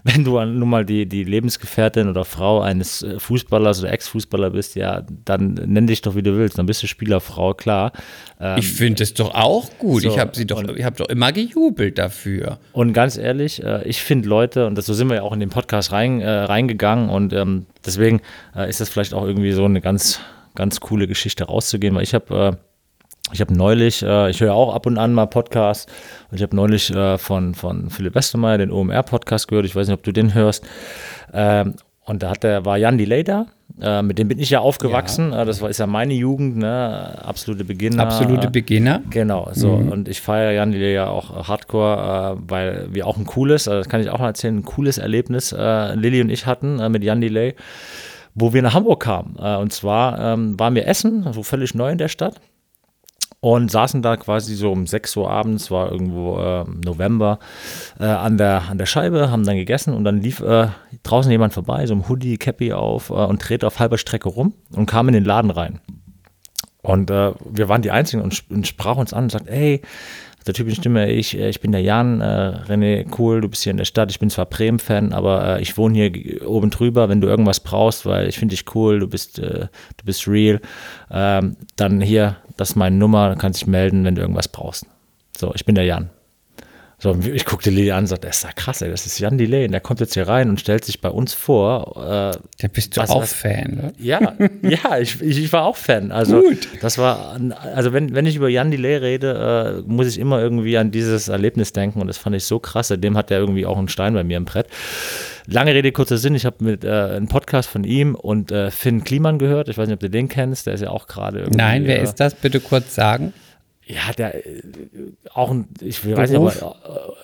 wenn 0.07 0.23
du 0.23 0.39
nun 0.39 0.69
mal 0.69 0.85
die, 0.85 1.05
die 1.05 1.23
Lebensgefährtin 1.23 2.07
oder 2.09 2.23
Frau 2.23 2.61
eines 2.61 3.03
äh, 3.03 3.19
Fußballers 3.19 3.81
oder 3.81 3.91
Ex-Fußballer 3.91 4.51
bist, 4.51 4.75
ja, 4.75 5.03
dann 5.25 5.53
nenn 5.65 5.85
dich 5.85 6.01
doch, 6.01 6.15
wie 6.15 6.23
du 6.23 6.37
willst, 6.37 6.57
dann 6.57 6.65
bist 6.65 6.81
du 6.81 6.87
Spielerfrau, 6.87 7.53
klar. 7.53 7.91
Ähm, 8.39 8.57
Ich 8.57 8.71
finde 8.71 9.03
es 9.03 9.13
doch 9.13 9.35
auch 9.35 9.69
gut. 9.77 10.03
so, 10.03 10.09
ich 10.09 10.17
habe 10.17 10.31
sie 10.33 10.47
doch, 10.47 10.59
und- 10.59 10.77
ich 10.77 10.85
habe 10.85 10.95
doch 10.95 11.09
immer 11.09 11.31
gejubelt 11.33 11.97
dafür. 11.97 12.57
Und 12.71 12.93
ganz 12.93 13.17
ehrlich, 13.17 13.61
äh, 13.63 13.83
ich 13.87 14.01
finde 14.01 14.29
Leute, 14.29 14.65
und 14.65 14.77
das, 14.77 14.85
so 14.85 14.93
sind 14.93 15.09
wir 15.09 15.15
ja 15.17 15.21
auch 15.23 15.33
in 15.33 15.39
den 15.41 15.49
Podcast 15.49 15.91
rein, 15.91 16.21
äh, 16.21 16.29
reingegangen 16.29 17.09
und 17.09 17.33
ähm, 17.33 17.65
deswegen 17.85 18.21
äh, 18.55 18.69
ist 18.69 18.79
das 18.79 18.89
vielleicht 18.89 19.13
auch 19.13 19.25
irgendwie 19.25 19.51
so 19.51 19.65
eine 19.65 19.81
ganz, 19.81 20.21
ganz 20.55 20.79
coole 20.79 21.07
Geschichte 21.07 21.43
rauszugehen, 21.43 21.93
weil 21.95 22.03
ich 22.03 22.13
habe 22.13 22.57
äh, 22.57 22.66
ich 23.33 23.41
habe 23.41 23.53
neulich, 23.53 24.03
äh, 24.03 24.29
ich 24.29 24.39
höre 24.39 24.53
auch 24.53 24.73
ab 24.73 24.85
und 24.85 24.97
an 24.97 25.13
mal 25.13 25.25
Podcasts 25.25 25.91
und 26.31 26.37
ich 26.37 26.43
habe 26.43 26.55
neulich 26.55 26.93
äh, 26.93 27.17
von, 27.17 27.53
von 27.53 27.89
Philipp 27.89 28.15
Westermeier 28.15 28.57
den 28.57 28.71
OMR-Podcast 28.71 29.47
gehört, 29.47 29.65
ich 29.65 29.75
weiß 29.75 29.87
nicht, 29.87 29.97
ob 29.97 30.03
du 30.03 30.11
den 30.11 30.33
hörst. 30.33 30.63
Ähm, 31.33 31.75
und 32.05 32.23
da 32.23 32.29
hat 32.29 32.43
der, 32.43 32.63
war 32.63 32.77
Jan 32.77 32.97
Delay 32.97 33.25
da, 33.25 33.47
äh, 33.81 34.01
mit 34.01 34.17
dem 34.17 34.29
bin 34.29 34.39
ich 34.39 34.49
ja 34.49 34.59
aufgewachsen, 34.59 35.33
äh, 35.33 35.45
das 35.45 35.61
war, 35.61 35.69
ist 35.69 35.79
ja 35.79 35.87
meine 35.87 36.13
Jugend, 36.13 36.55
ne? 36.55 37.21
absolute 37.21 37.65
Beginner. 37.65 38.03
Absolute 38.03 38.47
äh, 38.47 38.51
Beginner. 38.51 39.01
Genau, 39.09 39.49
so. 39.51 39.73
Und 39.73 40.07
ich 40.07 40.21
feiere 40.21 40.53
Jan 40.53 40.71
Delay 40.71 40.93
ja 40.93 41.09
auch 41.09 41.47
hardcore, 41.49 42.37
äh, 42.37 42.41
weil 42.47 42.87
wir 42.91 43.05
auch 43.05 43.17
ein 43.17 43.25
cooles, 43.25 43.67
äh, 43.67 43.71
das 43.71 43.89
kann 43.89 43.99
ich 43.99 44.09
auch 44.09 44.19
mal 44.19 44.27
erzählen, 44.27 44.57
ein 44.57 44.63
cooles 44.63 44.97
Erlebnis 44.97 45.51
äh, 45.51 45.95
Lilly 45.95 46.21
und 46.21 46.29
ich 46.29 46.45
hatten 46.45 46.79
äh, 46.79 46.87
mit 46.87 47.03
Jan 47.03 47.19
Delay, 47.19 47.55
wo 48.35 48.53
wir 48.53 48.61
nach 48.61 48.73
Hamburg 48.73 49.03
kamen. 49.03 49.35
Äh, 49.37 49.57
und 49.57 49.73
zwar 49.73 50.17
ähm, 50.33 50.57
waren 50.57 50.75
wir 50.75 50.87
essen, 50.87 51.27
so 51.33 51.43
völlig 51.43 51.75
neu 51.75 51.91
in 51.91 51.97
der 51.97 52.07
Stadt. 52.07 52.39
Und 53.39 53.69
saßen 53.69 54.01
da 54.01 54.17
quasi 54.17 54.55
so 54.55 54.71
um 54.71 54.87
6 54.87 55.15
Uhr 55.17 55.29
abends, 55.29 55.69
war 55.69 55.91
irgendwo 55.91 56.39
äh, 56.39 56.65
November, 56.83 57.37
äh, 57.99 58.05
an, 58.05 58.37
der, 58.37 58.63
an 58.69 58.79
der 58.79 58.87
Scheibe, 58.87 59.29
haben 59.29 59.45
dann 59.45 59.57
gegessen 59.57 59.93
und 59.93 60.03
dann 60.03 60.21
lief 60.21 60.39
äh, 60.39 60.69
draußen 61.03 61.31
jemand 61.31 61.53
vorbei, 61.53 61.85
so 61.85 61.93
ein 61.93 62.09
Hoodie, 62.09 62.37
Cappy 62.37 62.73
auf 62.73 63.11
äh, 63.11 63.13
und 63.13 63.47
drehte 63.47 63.67
auf 63.67 63.79
halber 63.79 63.99
Strecke 63.99 64.29
rum 64.29 64.53
und 64.71 64.87
kam 64.87 65.07
in 65.07 65.13
den 65.13 65.23
Laden 65.23 65.51
rein. 65.51 65.79
Und 66.81 67.11
äh, 67.11 67.33
wir 67.43 67.69
waren 67.69 67.81
die 67.81 67.91
Einzigen 67.91 68.23
und, 68.23 68.43
und 68.49 68.65
sprach 68.65 68.95
uns 68.95 69.13
an 69.13 69.25
und 69.25 69.31
sagt, 69.31 69.47
ey, 69.49 69.81
der 70.47 70.53
Typ 70.53 70.67
in 70.67 70.75
Stimme, 70.75 71.11
ich, 71.11 71.37
äh, 71.37 71.49
ich 71.49 71.61
bin 71.61 71.71
der 71.71 71.81
Jan, 71.81 72.21
äh, 72.21 72.61
René, 72.67 73.05
cool, 73.17 73.41
du 73.41 73.49
bist 73.49 73.63
hier 73.63 73.71
in 73.71 73.77
der 73.77 73.85
Stadt, 73.85 74.11
ich 74.11 74.19
bin 74.19 74.29
zwar 74.29 74.45
Bremen-Fan, 74.45 75.13
aber 75.13 75.57
äh, 75.57 75.61
ich 75.61 75.77
wohne 75.77 75.97
hier 75.97 76.47
oben 76.47 76.69
drüber, 76.69 77.09
wenn 77.09 77.21
du 77.21 77.27
irgendwas 77.27 77.59
brauchst, 77.59 78.05
weil 78.05 78.27
ich 78.27 78.37
finde 78.37 78.55
dich 78.55 78.75
cool, 78.75 78.99
du 78.99 79.07
bist, 79.07 79.39
äh, 79.39 79.67
du 79.97 80.05
bist 80.05 80.27
real, 80.27 80.61
ähm, 81.11 81.57
dann 81.75 82.01
hier, 82.01 82.37
das 82.55 82.71
ist 82.71 82.75
meine 82.75 82.95
Nummer, 82.95 83.35
kannst 83.35 83.61
dich 83.61 83.67
melden, 83.67 84.03
wenn 84.03 84.15
du 84.15 84.21
irgendwas 84.21 84.47
brauchst. 84.47 84.85
So, 85.37 85.53
ich 85.53 85.65
bin 85.65 85.75
der 85.75 85.85
Jan. 85.85 86.09
So, 86.99 87.15
ich 87.31 87.45
guckte 87.45 87.69
Lili 87.69 87.91
an 87.91 87.99
und 88.05 88.07
sagte, 88.07 88.25
das 88.25 88.37
ist 88.37 88.43
ja 88.43 88.51
krass, 88.53 88.81
ey, 88.81 88.89
das 88.89 89.05
ist 89.05 89.19
Jan 89.19 89.37
Delay, 89.37 89.65
und 89.65 89.71
der 89.71 89.81
kommt 89.81 89.99
jetzt 89.99 90.15
hier 90.15 90.27
rein 90.27 90.49
und 90.49 90.59
stellt 90.59 90.83
sich 90.83 90.99
bei 90.99 91.09
uns 91.09 91.31
vor, 91.31 91.95
äh, 91.95 92.37
Da 92.59 92.67
bist 92.73 92.97
du 92.97 93.01
Was- 93.01 93.11
auch 93.11 93.21
was- 93.21 93.33
Fan, 93.33 93.75
ne? 93.75 93.93
ja, 93.99 94.33
ja, 94.63 94.97
ich, 94.97 95.21
ich, 95.21 95.53
war 95.53 95.65
auch 95.65 95.75
Fan. 95.75 96.11
Also 96.11 96.41
das 96.81 96.97
war, 96.97 97.39
also 97.75 97.93
wenn, 97.93 98.15
wenn 98.15 98.25
ich 98.25 98.35
über 98.35 98.49
Jan 98.49 98.71
Delay 98.71 98.95
rede, 98.97 99.83
äh, 99.85 99.87
muss 99.87 100.07
ich 100.07 100.17
immer 100.17 100.41
irgendwie 100.41 100.75
an 100.79 100.89
dieses 100.89 101.27
Erlebnis 101.27 101.71
denken 101.71 102.01
und 102.01 102.07
das 102.07 102.17
fand 102.17 102.35
ich 102.35 102.45
so 102.45 102.57
krass. 102.57 102.87
Seitdem 102.87 103.15
hat 103.15 103.29
er 103.29 103.37
irgendwie 103.37 103.67
auch 103.67 103.77
einen 103.77 103.89
Stein 103.89 104.15
bei 104.15 104.23
mir 104.23 104.37
im 104.37 104.45
Brett. 104.45 104.65
Lange 105.45 105.75
Rede, 105.75 105.91
kurzer 105.91 106.17
Sinn, 106.17 106.33
ich 106.33 106.47
habe 106.47 106.63
mit 106.63 106.83
äh, 106.83 106.89
einen 106.89 107.27
Podcast 107.27 107.69
von 107.69 107.83
ihm 107.83 108.15
und 108.15 108.51
äh, 108.51 108.71
Finn 108.71 109.03
Kliman 109.03 109.37
gehört. 109.37 109.69
Ich 109.69 109.77
weiß 109.77 109.87
nicht, 109.87 109.93
ob 109.93 109.99
du 109.99 110.09
den 110.09 110.29
kennst, 110.29 110.65
der 110.65 110.73
ist 110.73 110.81
ja 110.81 110.89
auch 110.89 111.05
gerade 111.05 111.41
irgendwie. 111.41 111.57
Nein, 111.59 111.85
wer 111.85 111.99
äh, 111.99 112.03
ist 112.03 112.15
das? 112.15 112.33
Bitte 112.33 112.59
kurz 112.59 112.95
sagen. 112.95 113.33
Ja, 113.87 114.11
der 114.17 114.45
äh, 114.45 114.61
auch 115.33 115.49
ein, 115.49 115.69
ich 115.79 116.05
weiß 116.05 116.31
nicht, 116.31 116.39
aber, 116.39 116.75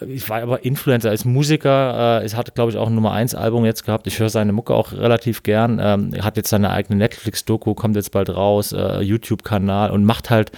äh, 0.01 0.05
ich 0.05 0.29
war 0.29 0.41
aber 0.41 0.63
Influencer 0.63 1.09
als 1.09 1.25
Musiker. 1.25 2.21
Äh, 2.21 2.25
es 2.25 2.37
hat, 2.37 2.55
glaube 2.55 2.71
ich, 2.71 2.77
auch 2.77 2.87
ein 2.87 2.95
Nummer 2.95 3.11
1 3.11 3.35
Album 3.35 3.65
jetzt 3.65 3.85
gehabt. 3.85 4.07
Ich 4.07 4.19
höre 4.19 4.29
seine 4.29 4.53
Mucke 4.53 4.73
auch 4.73 4.93
relativ 4.93 5.43
gern. 5.43 5.79
Ähm, 5.81 6.23
hat 6.23 6.37
jetzt 6.37 6.49
seine 6.49 6.69
eigene 6.69 6.97
Netflix-Doku, 6.99 7.73
kommt 7.73 7.97
jetzt 7.97 8.11
bald 8.11 8.29
raus, 8.29 8.71
äh, 8.71 9.01
YouTube-Kanal 9.01 9.91
und 9.91 10.05
macht 10.05 10.29
halt, 10.29 10.53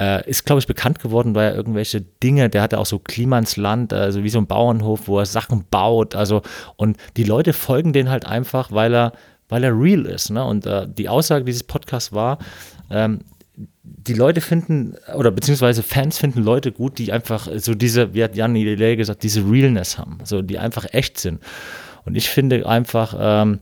äh, 0.00 0.28
ist, 0.28 0.44
glaube 0.44 0.58
ich, 0.58 0.66
bekannt 0.66 0.98
geworden, 0.98 1.36
weil 1.36 1.52
er 1.52 1.54
irgendwelche 1.54 2.00
Dinge, 2.00 2.50
der 2.50 2.62
hatte 2.62 2.80
auch 2.80 2.86
so 2.86 2.98
Klimansland, 2.98 3.92
äh, 3.92 4.10
so 4.10 4.24
wie 4.24 4.30
so 4.30 4.38
ein 4.38 4.48
Bauernhof, 4.48 5.06
wo 5.06 5.20
er 5.20 5.26
Sachen 5.26 5.66
baut. 5.70 6.16
Also, 6.16 6.42
und 6.74 6.96
die 7.16 7.24
Leute 7.24 7.52
folgen 7.52 7.92
den 7.92 8.10
halt 8.10 8.26
einfach, 8.26 8.72
weil 8.72 8.92
er, 8.92 9.12
weil 9.48 9.62
er 9.62 9.78
real 9.78 10.06
ist. 10.06 10.30
Ne? 10.30 10.44
Und 10.44 10.68
die 10.98 11.08
Aussage 11.08 11.44
dieses 11.44 11.62
Podcasts 11.62 12.12
war, 12.12 12.38
ähm, 12.90 13.20
die 13.84 14.14
Leute 14.14 14.40
finden, 14.40 14.96
oder 15.14 15.30
beziehungsweise 15.30 15.82
Fans 15.82 16.18
finden 16.18 16.42
Leute 16.42 16.72
gut, 16.72 16.98
die 16.98 17.12
einfach 17.12 17.48
so 17.56 17.74
diese, 17.74 18.14
wie 18.14 18.24
hat 18.24 18.34
Jan 18.34 18.54
Delay 18.54 18.96
gesagt, 18.96 19.22
diese 19.22 19.40
Realness 19.48 19.98
haben, 19.98 20.18
so 20.24 20.40
die 20.40 20.58
einfach 20.58 20.86
echt 20.92 21.18
sind. 21.18 21.40
Und 22.06 22.16
ich 22.16 22.28
finde 22.28 22.66
einfach, 22.66 23.14
ähm, 23.18 23.60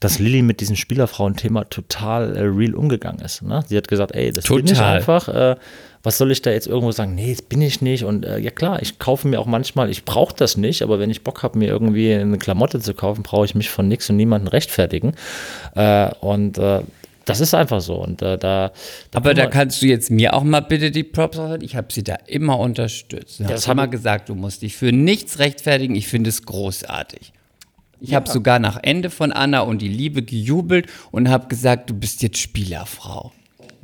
dass 0.00 0.18
Lilly 0.18 0.42
mit 0.42 0.60
diesem 0.60 0.76
Spielerfrauen-Thema 0.76 1.64
total 1.70 2.36
äh, 2.36 2.42
real 2.42 2.74
umgegangen 2.74 3.20
ist. 3.22 3.42
Ne? 3.42 3.64
Sie 3.66 3.76
hat 3.76 3.88
gesagt, 3.88 4.14
ey, 4.14 4.30
das 4.32 4.44
bin 4.44 4.66
ich 4.66 4.72
Total. 4.72 4.96
einfach. 4.96 5.28
Äh, 5.28 5.56
was 6.02 6.18
soll 6.18 6.30
ich 6.30 6.42
da 6.42 6.50
jetzt 6.50 6.66
irgendwo 6.66 6.92
sagen? 6.92 7.14
Nee, 7.14 7.32
das 7.32 7.40
bin 7.40 7.62
ich 7.62 7.80
nicht. 7.80 8.04
Und 8.04 8.26
äh, 8.26 8.38
ja 8.38 8.50
klar, 8.50 8.82
ich 8.82 8.98
kaufe 8.98 9.26
mir 9.26 9.40
auch 9.40 9.46
manchmal, 9.46 9.88
ich 9.88 10.04
brauche 10.04 10.34
das 10.36 10.58
nicht, 10.58 10.82
aber 10.82 10.98
wenn 10.98 11.08
ich 11.08 11.24
Bock 11.24 11.42
habe, 11.42 11.58
mir 11.58 11.68
irgendwie 11.68 12.12
eine 12.12 12.36
Klamotte 12.36 12.80
zu 12.80 12.92
kaufen, 12.92 13.22
brauche 13.22 13.46
ich 13.46 13.54
mich 13.54 13.70
von 13.70 13.88
nichts 13.88 14.10
und 14.10 14.16
niemanden 14.16 14.48
rechtfertigen. 14.48 15.14
Äh, 15.74 16.10
und 16.20 16.58
äh, 16.58 16.80
das 17.24 17.40
ist 17.40 17.54
einfach 17.54 17.80
so. 17.80 17.94
Und 17.96 18.22
äh, 18.22 18.36
da, 18.38 18.72
Aber 19.14 19.30
kann 19.30 19.36
da 19.36 19.46
kannst 19.46 19.82
du 19.82 19.86
jetzt 19.86 20.10
mir 20.10 20.34
auch 20.34 20.42
mal 20.44 20.60
bitte 20.60 20.90
die 20.90 21.04
Props 21.04 21.36
sagen. 21.36 21.62
Ich 21.64 21.76
habe 21.76 21.92
sie 21.92 22.02
da 22.04 22.16
immer 22.26 22.58
unterstützt. 22.58 23.40
Ich 23.40 23.46
Das 23.46 23.66
habe 23.66 23.80
hab 23.80 23.84
immer 23.84 23.84
ich- 23.86 23.90
gesagt, 23.98 24.28
du 24.28 24.34
musst 24.34 24.62
dich 24.62 24.76
für 24.76 24.92
nichts 24.92 25.38
rechtfertigen. 25.38 25.94
Ich 25.94 26.06
finde 26.08 26.30
es 26.30 26.44
großartig. 26.44 27.32
Ich 28.00 28.12
habe 28.14 28.28
sogar 28.28 28.58
nach 28.58 28.78
Ende 28.82 29.08
von 29.08 29.32
Anna 29.32 29.60
und 29.60 29.80
die 29.80 29.88
Liebe 29.88 30.22
gejubelt 30.22 30.88
und 31.10 31.28
habe 31.30 31.48
gesagt, 31.48 31.88
du 31.88 31.94
bist 31.94 32.22
jetzt 32.22 32.36
Spielerfrau. 32.38 33.32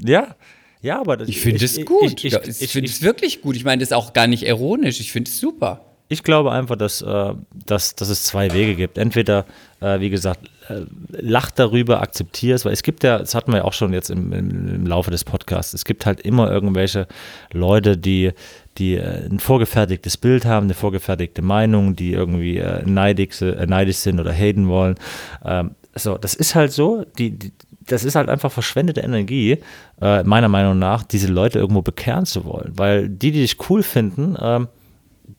Ja, 0.04 0.34
ja, 0.82 1.00
aber 1.00 1.16
das, 1.18 1.28
Ich 1.28 1.40
finde 1.40 1.64
es 1.64 1.82
gut. 1.84 2.18
Ich, 2.18 2.24
ich, 2.26 2.32
Ja, 2.32 2.40
ich, 2.42 2.60
ich, 2.60 2.70
finde 2.72 2.90
es 2.90 3.00
wirklich 3.02 3.40
gut. 3.42 3.56
Ich 3.56 3.64
meine, 3.64 3.80
das 3.80 3.88
ist 3.90 3.92
auch 3.94 4.12
gar 4.12 4.26
nicht 4.26 4.42
ironisch. 4.44 5.00
Ich 5.00 5.12
finde 5.12 5.30
es 5.30 5.38
super. 5.40 5.84
Ich 6.10 6.24
glaube 6.24 6.50
einfach, 6.50 6.74
dass, 6.74 7.02
äh, 7.02 7.34
dass, 7.66 7.94
dass 7.94 8.08
es 8.08 8.24
zwei 8.24 8.52
Wege 8.52 8.74
gibt. 8.74 8.98
Entweder, 8.98 9.46
äh, 9.80 10.00
wie 10.00 10.10
gesagt, 10.10 10.50
äh, 10.68 10.80
lach 11.08 11.52
darüber, 11.52 12.02
akzeptier 12.02 12.56
es, 12.56 12.64
weil 12.64 12.72
es 12.72 12.82
gibt 12.82 13.04
ja, 13.04 13.20
das 13.20 13.36
hatten 13.36 13.52
wir 13.52 13.58
ja 13.58 13.64
auch 13.64 13.72
schon 13.72 13.92
jetzt 13.92 14.10
im, 14.10 14.32
im, 14.32 14.74
im 14.74 14.86
Laufe 14.86 15.12
des 15.12 15.22
Podcasts, 15.22 15.72
es 15.72 15.84
gibt 15.84 16.06
halt 16.06 16.20
immer 16.20 16.50
irgendwelche 16.50 17.06
Leute, 17.52 17.96
die, 17.96 18.32
die 18.76 18.96
äh, 18.96 19.24
ein 19.24 19.38
vorgefertigtes 19.38 20.16
Bild 20.16 20.44
haben, 20.44 20.64
eine 20.64 20.74
vorgefertigte 20.74 21.42
Meinung, 21.42 21.94
die 21.94 22.12
irgendwie 22.12 22.58
äh, 22.58 22.82
neidig, 22.84 23.40
äh, 23.40 23.64
neidisch 23.66 23.98
sind 23.98 24.18
oder 24.18 24.32
haten 24.32 24.66
wollen. 24.66 24.96
Ähm, 25.44 25.76
so, 25.94 26.18
das 26.18 26.34
ist 26.34 26.56
halt 26.56 26.72
so, 26.72 27.04
die, 27.18 27.38
die 27.38 27.52
das 27.86 28.04
ist 28.04 28.14
halt 28.14 28.28
einfach 28.28 28.52
verschwendete 28.52 29.00
Energie, 29.00 29.58
meiner 29.98 30.48
Meinung 30.48 30.78
nach, 30.78 31.02
diese 31.02 31.26
Leute 31.26 31.58
irgendwo 31.58 31.82
bekehren 31.82 32.24
zu 32.24 32.44
wollen. 32.44 32.72
Weil 32.76 33.08
die, 33.08 33.32
die 33.32 33.40
dich 33.40 33.56
cool 33.68 33.82
finden, 33.82 34.36
ähm, 34.40 34.68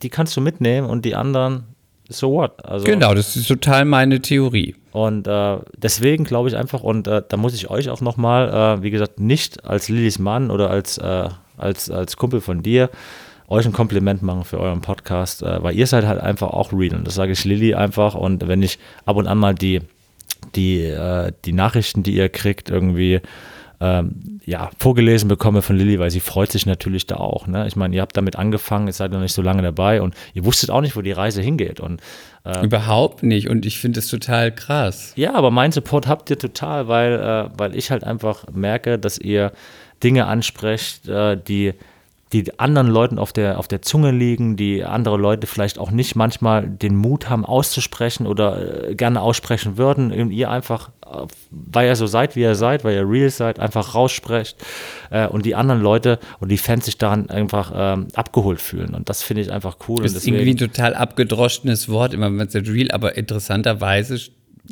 die 0.02 0.10
kannst 0.10 0.36
du 0.36 0.40
mitnehmen 0.40 0.88
und 0.88 1.04
die 1.04 1.14
anderen, 1.14 1.64
so 2.08 2.32
what? 2.32 2.64
Also, 2.64 2.84
Genau, 2.84 3.14
das 3.14 3.36
ist 3.36 3.48
total 3.48 3.84
meine 3.84 4.20
Theorie. 4.20 4.74
Und 4.92 5.26
äh, 5.26 5.58
deswegen 5.76 6.24
glaube 6.24 6.48
ich 6.48 6.56
einfach, 6.56 6.82
und 6.82 7.06
äh, 7.06 7.22
da 7.26 7.36
muss 7.36 7.54
ich 7.54 7.70
euch 7.70 7.88
auch 7.88 8.00
nochmal, 8.00 8.78
äh, 8.78 8.82
wie 8.82 8.90
gesagt, 8.90 9.20
nicht 9.20 9.64
als 9.64 9.88
Lillys 9.88 10.18
Mann 10.18 10.50
oder 10.50 10.70
als, 10.70 10.98
äh, 10.98 11.28
als, 11.56 11.90
als 11.90 12.16
Kumpel 12.16 12.40
von 12.40 12.62
dir, 12.62 12.90
euch 13.48 13.66
ein 13.66 13.72
Kompliment 13.72 14.22
machen 14.22 14.44
für 14.44 14.58
euren 14.58 14.80
Podcast, 14.80 15.42
äh, 15.42 15.62
weil 15.62 15.76
ihr 15.76 15.86
seid 15.86 16.06
halt 16.06 16.20
einfach 16.20 16.50
auch 16.50 16.72
real. 16.72 16.96
Und 16.96 17.06
das 17.06 17.14
sage 17.14 17.32
ich 17.32 17.44
Lilly 17.44 17.74
einfach. 17.74 18.14
Und 18.14 18.46
wenn 18.48 18.62
ich 18.62 18.78
ab 19.04 19.16
und 19.16 19.26
an 19.26 19.38
mal 19.38 19.54
die, 19.54 19.80
die, 20.54 20.80
äh, 20.80 21.32
die 21.44 21.52
Nachrichten, 21.52 22.02
die 22.02 22.14
ihr 22.14 22.28
kriegt, 22.28 22.70
irgendwie 22.70 23.20
ähm, 23.82 24.40
ja, 24.44 24.70
vorgelesen 24.78 25.28
bekomme 25.28 25.60
von 25.60 25.76
Lilly, 25.76 25.98
weil 25.98 26.10
sie 26.10 26.20
freut 26.20 26.52
sich 26.52 26.66
natürlich 26.66 27.08
da 27.08 27.16
auch. 27.16 27.48
Ne? 27.48 27.66
Ich 27.66 27.74
meine, 27.74 27.96
ihr 27.96 28.00
habt 28.00 28.16
damit 28.16 28.36
angefangen, 28.36 28.86
ihr 28.86 28.92
seid 28.92 29.10
noch 29.10 29.18
nicht 29.18 29.32
so 29.32 29.42
lange 29.42 29.60
dabei 29.60 30.00
und 30.00 30.14
ihr 30.34 30.44
wusstet 30.44 30.70
auch 30.70 30.82
nicht, 30.82 30.94
wo 30.94 31.02
die 31.02 31.10
Reise 31.10 31.42
hingeht. 31.42 31.80
Und 31.80 32.00
Überhaupt 32.62 33.24
nicht. 33.24 33.48
Und 33.48 33.66
ich 33.66 33.78
finde 33.78 33.98
es 33.98 34.08
total 34.08 34.52
krass. 34.52 35.12
ja, 35.16 35.34
aber 35.34 35.50
mein 35.50 35.72
Support 35.72 36.06
habt 36.06 36.30
ihr 36.30 36.38
total, 36.38 36.86
weil, 36.86 37.14
äh, 37.14 37.50
weil 37.56 37.76
ich 37.76 37.90
halt 37.90 38.04
einfach 38.04 38.44
merke, 38.52 39.00
dass 39.00 39.18
ihr 39.18 39.52
Dinge 40.02 40.26
ansprecht, 40.26 41.08
äh, 41.08 41.36
die, 41.36 41.74
die 42.32 42.58
anderen 42.58 42.88
Leuten 42.88 43.18
auf 43.18 43.32
der, 43.32 43.58
auf 43.58 43.68
der 43.68 43.82
Zunge 43.82 44.10
liegen, 44.10 44.56
die 44.56 44.84
andere 44.84 45.18
Leute 45.18 45.46
vielleicht 45.46 45.78
auch 45.78 45.90
nicht 45.90 46.16
manchmal 46.16 46.66
den 46.66 46.96
Mut 46.96 47.28
haben 47.28 47.44
auszusprechen 47.44 48.26
oder 48.26 48.88
äh, 48.88 48.94
gerne 48.94 49.20
aussprechen 49.20 49.76
würden 49.76 50.12
und 50.12 50.30
ihr 50.30 50.50
einfach, 50.50 50.90
äh, 51.04 51.26
weil 51.50 51.88
ihr 51.88 51.96
so 51.96 52.06
seid, 52.06 52.34
wie 52.34 52.40
ihr 52.40 52.54
seid, 52.54 52.84
weil 52.84 52.94
ihr 52.94 53.08
real 53.08 53.28
seid, 53.28 53.60
einfach 53.60 53.94
raussprecht 53.94 54.56
äh, 55.10 55.26
und 55.26 55.44
die 55.44 55.54
anderen 55.54 55.82
Leute 55.82 56.18
und 56.40 56.50
die 56.50 56.58
Fans 56.58 56.86
sich 56.86 56.96
daran 56.96 57.28
einfach 57.28 57.72
ähm, 57.74 58.08
abgeholt 58.14 58.60
fühlen 58.60 58.94
und 58.94 59.08
das 59.08 59.22
finde 59.22 59.42
ich 59.42 59.52
einfach 59.52 59.76
cool. 59.88 60.02
Das 60.02 60.14
ist 60.14 60.26
irgendwie 60.26 60.50
ein 60.50 60.56
total 60.56 60.94
abgedroschenes 60.94 61.88
Wort, 61.90 62.14
immer 62.14 62.26
wenn 62.26 62.36
man 62.36 62.48
sagt 62.48 62.68
real, 62.68 62.90
aber 62.90 63.16
interessanterweise 63.16 64.18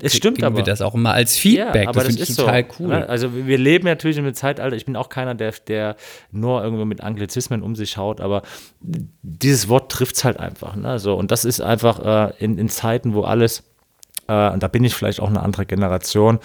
es 0.00 0.16
stimmt 0.16 0.42
aber. 0.44 0.56
wir 0.56 0.62
das 0.62 0.82
auch 0.82 0.94
immer 0.94 1.12
als 1.12 1.36
Feedback. 1.36 1.84
Ja, 1.84 1.88
aber 1.88 2.04
das 2.04 2.04
das, 2.04 2.06
finde 2.06 2.22
ich 2.22 2.30
ist 2.30 2.36
total 2.36 2.66
so. 2.68 2.74
cool. 2.78 2.88
ne? 2.88 3.08
Also 3.08 3.34
wir 3.34 3.58
leben 3.58 3.86
natürlich 3.86 4.18
in 4.18 4.24
einem 4.24 4.34
Zeitalter, 4.34 4.76
ich 4.76 4.86
bin 4.86 4.96
auch 4.96 5.08
keiner, 5.08 5.34
der, 5.34 5.52
der 5.66 5.96
nur 6.30 6.62
irgendwo 6.62 6.84
mit 6.84 7.00
Anglizismen 7.02 7.62
um 7.62 7.74
sich 7.74 7.96
haut, 7.96 8.20
aber 8.20 8.42
dieses 8.80 9.68
Wort 9.68 9.90
trifft 9.90 10.16
es 10.16 10.24
halt 10.24 10.38
einfach. 10.38 10.76
Ne? 10.76 10.98
So, 10.98 11.14
und 11.14 11.30
das 11.30 11.44
ist 11.44 11.60
einfach 11.60 12.30
äh, 12.30 12.32
in, 12.38 12.56
in 12.58 12.68
Zeiten, 12.68 13.14
wo 13.14 13.22
alles, 13.22 13.64
äh, 14.30 14.50
und 14.52 14.62
da 14.62 14.68
bin 14.68 14.84
ich 14.84 14.94
vielleicht 14.94 15.20
auch 15.20 15.28
eine 15.28 15.42
andere 15.42 15.66
Generation, 15.66 16.38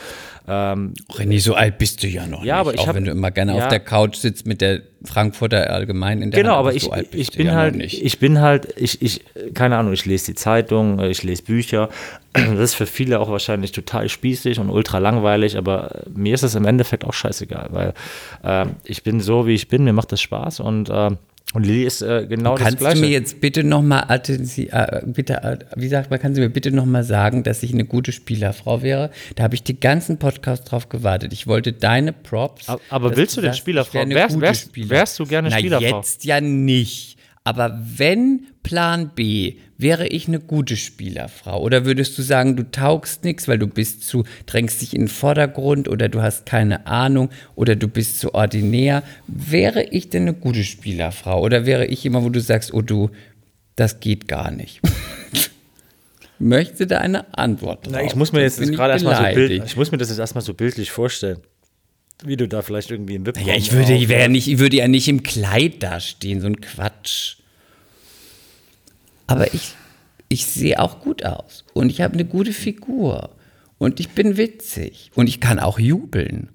ähm, 0.47 0.93
René, 1.11 1.39
so 1.39 1.55
alt 1.55 1.77
bist 1.77 2.03
du 2.03 2.07
ja 2.07 2.25
noch 2.27 2.43
Ja, 2.43 2.55
nicht. 2.55 2.61
aber 2.61 2.73
ich 2.73 2.79
auch 2.79 2.87
hab- 2.87 2.95
wenn 2.95 3.05
du 3.05 3.11
immer 3.11 3.31
gerne 3.31 3.55
ja. 3.55 3.57
auf 3.63 3.67
der 3.67 3.79
Couch 3.79 4.15
sitzt 4.17 4.45
mit 4.45 4.61
der 4.61 4.81
Frankfurter 5.03 5.69
Allgemein 5.71 6.21
in 6.21 6.31
der 6.31 6.41
Genau, 6.41 6.57
Hand, 6.57 6.59
aber 6.59 6.71
so 6.71 6.77
ich, 6.77 7.09
bist 7.11 7.13
ich 7.31 7.37
bin 7.37 7.47
ja 7.47 7.53
halt, 7.55 7.75
nicht. 7.75 8.03
ich 8.03 8.19
bin 8.19 8.41
halt, 8.41 8.73
ich, 8.77 9.01
ich, 9.01 9.23
keine 9.53 9.77
Ahnung, 9.77 9.93
ich 9.93 10.05
lese 10.05 10.27
die 10.27 10.35
Zeitung, 10.35 10.99
äh, 10.99 11.09
ich 11.09 11.23
lese 11.23 11.43
Bücher. 11.43 11.89
Das 12.33 12.59
ist 12.59 12.73
für 12.75 12.85
viele 12.85 13.19
auch 13.19 13.29
wahrscheinlich 13.29 13.71
total 13.71 14.09
spießig 14.09 14.59
und 14.59 14.69
ultra 14.69 14.97
langweilig, 14.97 15.57
aber 15.57 16.05
äh, 16.05 16.09
mir 16.13 16.33
ist 16.33 16.43
das 16.43 16.55
im 16.55 16.65
Endeffekt 16.65 17.05
auch 17.05 17.13
scheißegal, 17.13 17.67
weil 17.71 17.93
äh, 18.43 18.65
ich 18.83 19.03
bin 19.03 19.21
so, 19.21 19.47
wie 19.47 19.53
ich 19.53 19.67
bin, 19.67 19.83
mir 19.83 19.93
macht 19.93 20.11
das 20.11 20.21
Spaß 20.21 20.59
und, 20.59 20.89
äh, 20.89 21.11
und 21.53 21.63
Lilly 21.65 21.83
ist 21.83 22.01
äh, 22.01 22.25
genau 22.27 22.55
das 22.55 22.63
Kannst 22.63 22.79
Gleiche. 22.79 22.95
du 22.95 23.01
mir 23.01 23.09
jetzt 23.11 23.39
bitte 23.39 23.63
nochmal, 23.63 24.05
äh, 24.09 25.01
bitte, 25.05 25.33
äh, 25.43 25.57
wie 25.77 25.87
sagt 25.87 26.09
man, 26.09 26.19
kannst 26.19 26.37
du 26.37 26.41
mir 26.41 26.49
bitte 26.49 26.71
nochmal 26.71 27.03
sagen, 27.03 27.43
dass 27.43 27.63
ich 27.63 27.71
eine 27.71 27.85
gute 27.85 28.11
Spielerfrau 28.11 28.81
wäre? 28.81 29.09
Da 29.35 29.43
habe 29.43 29.55
ich 29.55 29.63
die 29.63 29.79
ganzen 29.79 30.17
Podcast 30.17 30.69
drauf 30.69 30.89
gewartet. 30.89 31.31
Ich 31.31 31.47
wollte 31.47 31.71
deine 31.71 32.11
Props. 32.11 32.67
Aber- 32.89 33.15
willst 33.15 33.37
du 33.37 33.41
denn 33.41 33.49
sagst, 33.51 33.59
Spielerfrau? 33.59 34.05
Wärst- 34.09 34.41
wärst- 34.41 34.65
Spieler- 34.69 34.89
wärst 34.89 35.19
du 35.19 35.25
gerne 35.25 35.49
Na, 35.49 35.57
Spielerfrau? 35.59 35.97
jetzt 35.97 36.25
ja 36.25 36.41
nicht. 36.41 37.17
Aber 37.45 37.79
wenn 37.95 38.47
Plan 38.63 39.11
B, 39.15 39.53
wäre 39.77 40.07
ich 40.07 40.27
eine 40.27 40.39
gute 40.39 40.77
Spielerfrau? 40.77 41.61
Oder 41.61 41.85
würdest 41.85 42.17
du 42.17 42.21
sagen, 42.21 42.55
du 42.55 42.69
taugst 42.69 43.23
nichts, 43.23 43.47
weil 43.47 43.59
du 43.59 43.67
bist 43.67 44.07
zu, 44.07 44.23
drängst 44.45 44.81
dich 44.81 44.93
in 44.93 45.03
den 45.03 45.07
Vordergrund 45.07 45.87
oder 45.87 46.09
du 46.09 46.21
hast 46.21 46.45
keine 46.45 46.87
Ahnung 46.87 47.29
oder 47.55 47.75
du 47.75 47.87
bist 47.87 48.19
zu 48.19 48.33
ordinär? 48.33 49.03
Wäre 49.27 49.83
ich 49.83 50.09
denn 50.09 50.23
eine 50.23 50.33
gute 50.33 50.63
Spielerfrau? 50.63 51.41
Oder 51.41 51.65
wäre 51.65 51.85
ich 51.85 52.05
immer, 52.05 52.23
wo 52.23 52.29
du 52.29 52.39
sagst, 52.39 52.73
oh 52.73 52.81
du, 52.81 53.09
das 53.75 53.99
geht 53.99 54.27
gar 54.27 54.51
nicht? 54.51 54.81
Möchte 56.39 56.85
da 56.85 56.99
eine 56.99 57.37
Antwort 57.37 57.85
drauf? 57.85 57.93
Na, 57.95 58.03
ich 58.03 58.15
muss 58.15 58.33
mir 58.33 58.41
jetzt 58.41 58.59
gerade 58.59 58.93
erstmal 58.93 59.15
so 59.15 59.35
bild, 59.35 59.63
ich 59.65 59.75
muss 59.77 59.91
mir 59.91 59.97
das 59.97 60.09
jetzt 60.09 60.19
erstmal 60.19 60.43
so 60.43 60.53
bildlich 60.53 60.91
vorstellen. 60.91 61.39
Wie 62.23 62.37
du 62.37 62.47
da 62.47 62.61
vielleicht 62.61 62.91
irgendwie 62.91 63.15
im 63.15 63.25
VIP 63.25 63.45
Ja, 63.45 63.55
ich 63.55 63.73
würde, 63.73 63.93
ich 63.93 64.07
wäre 64.07 64.21
ja 64.21 64.27
nicht, 64.29 64.47
ich 64.47 64.59
würde 64.59 64.77
ja 64.77 64.87
nicht 64.87 65.07
im 65.07 65.23
Kleid 65.23 65.83
dastehen, 65.83 66.39
so 66.39 66.47
ein 66.47 66.61
Quatsch. 66.61 67.37
Aber 69.27 69.53
ich, 69.53 69.73
ich 70.29 70.45
sehe 70.45 70.79
auch 70.79 71.01
gut 71.01 71.25
aus 71.25 71.65
und 71.73 71.89
ich 71.89 72.01
habe 72.01 72.13
eine 72.13 72.25
gute 72.25 72.53
Figur 72.53 73.31
und 73.77 73.99
ich 73.99 74.09
bin 74.09 74.37
witzig 74.37 75.11
und 75.15 75.27
ich 75.27 75.39
kann 75.39 75.59
auch 75.59 75.79
jubeln. 75.79 76.49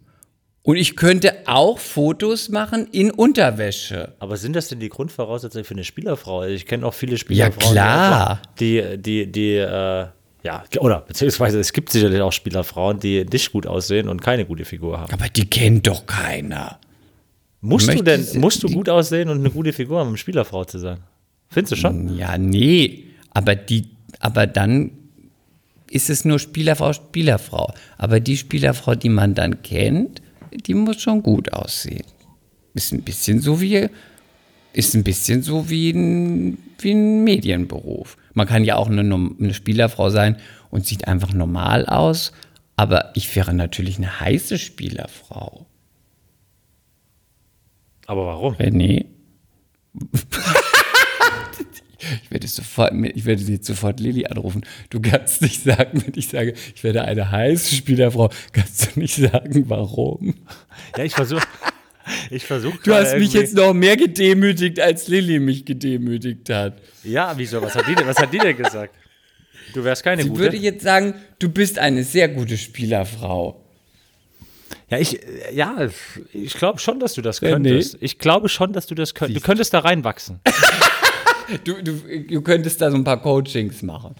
Und 0.62 0.76
ich 0.76 0.94
könnte 0.94 1.34
auch 1.46 1.78
Fotos 1.78 2.50
machen 2.50 2.86
in 2.92 3.10
Unterwäsche. 3.10 4.14
Aber 4.18 4.36
sind 4.36 4.54
das 4.54 4.68
denn 4.68 4.78
die 4.78 4.90
Grundvoraussetzungen 4.90 5.64
für 5.64 5.74
eine 5.74 5.84
Spielerfrau? 5.84 6.40
Also 6.40 6.54
Ich 6.54 6.66
kenne 6.66 6.86
auch 6.86 6.92
viele 6.92 7.16
Spielerfrauen, 7.16 7.72
klar. 7.72 8.42
die, 8.60 8.82
die, 8.82 9.26
die, 9.26 9.32
die 9.32 9.54
äh, 9.56 10.06
ja, 10.42 10.64
oder 10.78 11.00
beziehungsweise 11.00 11.60
es 11.60 11.72
gibt 11.72 11.90
sicherlich 11.90 12.20
auch 12.20 12.32
Spielerfrauen, 12.32 12.98
die 12.98 13.24
nicht 13.24 13.52
gut 13.52 13.66
aussehen 13.66 14.08
und 14.08 14.22
keine 14.22 14.46
gute 14.46 14.64
Figur 14.64 15.00
haben. 15.00 15.12
Aber 15.12 15.28
die 15.28 15.48
kennt 15.48 15.86
doch 15.86 16.06
keiner. 16.06 16.78
Musst 17.60 17.88
du 17.88 17.92
Möchte 17.92 18.04
denn, 18.04 18.40
musst 18.40 18.62
du 18.62 18.68
gut 18.68 18.88
aussehen 18.88 19.28
und 19.28 19.40
eine 19.40 19.50
gute 19.50 19.72
Figur 19.72 20.00
haben, 20.00 20.08
um 20.08 20.16
Spielerfrau 20.16 20.64
zu 20.64 20.78
sein? 20.78 21.00
Findest 21.50 21.72
du 21.72 21.76
schon? 21.76 22.16
Ja, 22.16 22.38
nee. 22.38 23.04
Aber 23.30 23.56
die, 23.56 23.90
aber 24.20 24.46
dann 24.46 24.92
ist 25.90 26.08
es 26.08 26.24
nur 26.24 26.38
Spielerfrau, 26.38 26.92
Spielerfrau. 26.92 27.74
Aber 27.98 28.20
die 28.20 28.36
Spielerfrau, 28.36 28.94
die 28.94 29.08
man 29.08 29.34
dann 29.34 29.62
kennt, 29.62 30.22
die 30.52 30.74
muss 30.74 31.02
schon 31.02 31.22
gut 31.22 31.52
aussehen. 31.52 32.06
Ist 32.74 32.92
ein 32.92 33.02
bisschen 33.02 33.40
so 33.40 33.60
wie, 33.60 33.88
ist 34.72 34.94
ein 34.94 35.02
bisschen 35.02 35.42
so 35.42 35.68
wie 35.68 35.90
ein, 35.90 36.58
wie 36.78 36.92
ein 36.92 37.24
Medienberuf. 37.24 38.16
Man 38.32 38.46
kann 38.46 38.64
ja 38.64 38.76
auch 38.76 38.88
eine, 38.88 39.00
eine 39.00 39.54
Spielerfrau 39.54 40.10
sein 40.10 40.36
und 40.70 40.86
sieht 40.86 41.08
einfach 41.08 41.32
normal 41.32 41.86
aus. 41.86 42.32
Aber 42.76 43.10
ich 43.14 43.34
wäre 43.34 43.52
natürlich 43.52 43.98
eine 43.98 44.20
heiße 44.20 44.56
Spielerfrau. 44.56 45.66
Aber 48.06 48.26
warum? 48.26 48.54
René? 48.54 49.06
Ich 52.24 52.30
werde, 52.30 52.46
sofort, 52.46 52.92
ich 53.14 53.24
werde 53.24 53.42
jetzt 53.42 53.66
sofort 53.66 54.00
Lilly 54.00 54.26
anrufen. 54.26 54.62
Du 54.90 55.00
kannst 55.00 55.42
nicht 55.42 55.62
sagen, 55.62 56.02
wenn 56.04 56.12
ich 56.16 56.28
sage, 56.28 56.54
ich 56.74 56.82
werde 56.84 57.02
eine 57.04 57.30
heiße 57.30 57.74
Spielerfrau, 57.74 58.30
kannst 58.52 58.94
du 58.96 59.00
nicht 59.00 59.14
sagen, 59.16 59.64
warum. 59.68 60.34
Ja, 60.96 61.04
ich 61.04 61.14
versuche. 61.14 61.42
Ich 62.30 62.44
versuche 62.44 62.78
Du 62.82 62.92
hast 62.94 63.16
mich 63.18 63.32
jetzt 63.34 63.54
noch 63.54 63.72
mehr 63.72 63.96
gedemütigt, 63.96 64.80
als 64.80 65.06
Lilly 65.08 65.38
mich 65.38 65.64
gedemütigt 65.64 66.48
hat. 66.50 66.78
Ja, 67.04 67.34
wieso? 67.36 67.62
Was 67.62 67.74
hat 67.76 67.86
die 67.86 67.94
denn, 67.94 68.06
was 68.06 68.18
hat 68.18 68.32
die 68.32 68.38
denn 68.38 68.56
gesagt? 68.56 68.94
Du 69.74 69.84
wärst 69.84 70.02
keine 70.02 70.22
Sie 70.22 70.28
gute. 70.28 70.40
würde 70.40 70.56
jetzt 70.56 70.82
sagen, 70.82 71.14
du 71.38 71.48
bist 71.48 71.78
eine 71.78 72.02
sehr 72.02 72.28
gute 72.28 72.56
Spielerfrau. 72.58 73.64
Ja, 74.88 74.98
ich, 74.98 75.22
äh, 75.22 75.54
ja, 75.54 75.88
ich 76.32 76.54
glaube 76.54 76.80
schon, 76.80 76.98
dass 76.98 77.14
du 77.14 77.22
das 77.22 77.40
Ja, 77.40 77.56
nee. 77.58 77.68
könntest. 77.70 77.96
Ich 78.00 78.18
glaube 78.18 78.48
schon, 78.48 78.72
dass 78.72 78.88
du 78.88 78.96
das 78.96 79.14
könntest. 79.14 79.40
Du 79.40 79.46
könntest 79.46 79.72
da 79.72 79.78
reinwachsen. 79.80 80.40
Du, 81.64 81.82
du, 81.82 81.92
du 82.28 82.40
könntest 82.42 82.80
da 82.80 82.90
so 82.90 82.96
ein 82.96 83.04
paar 83.04 83.20
Coachings 83.20 83.82
machen. 83.82 84.14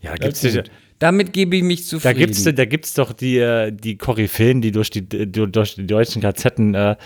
Ja, 0.00 0.14
da 0.14 0.26
gibt's 0.26 0.42
gut. 0.42 0.70
Damit 0.98 1.32
gebe 1.32 1.56
ich 1.56 1.62
mich 1.62 1.82
da 1.82 1.88
zufrieden. 1.88 2.18
gibt's, 2.18 2.44
da 2.44 2.64
gibt's 2.64 2.94
doch 2.94 3.12
die, 3.12 3.38
äh, 3.38 3.70
die 3.70 3.96
Koryphäen, 3.96 4.62
die 4.62 4.72
durch 4.72 4.90
die, 4.90 5.06
durch 5.06 5.74
die 5.74 5.86
deutschen 5.86 6.22
Gazetten 6.22 6.74
äh, 6.74 6.96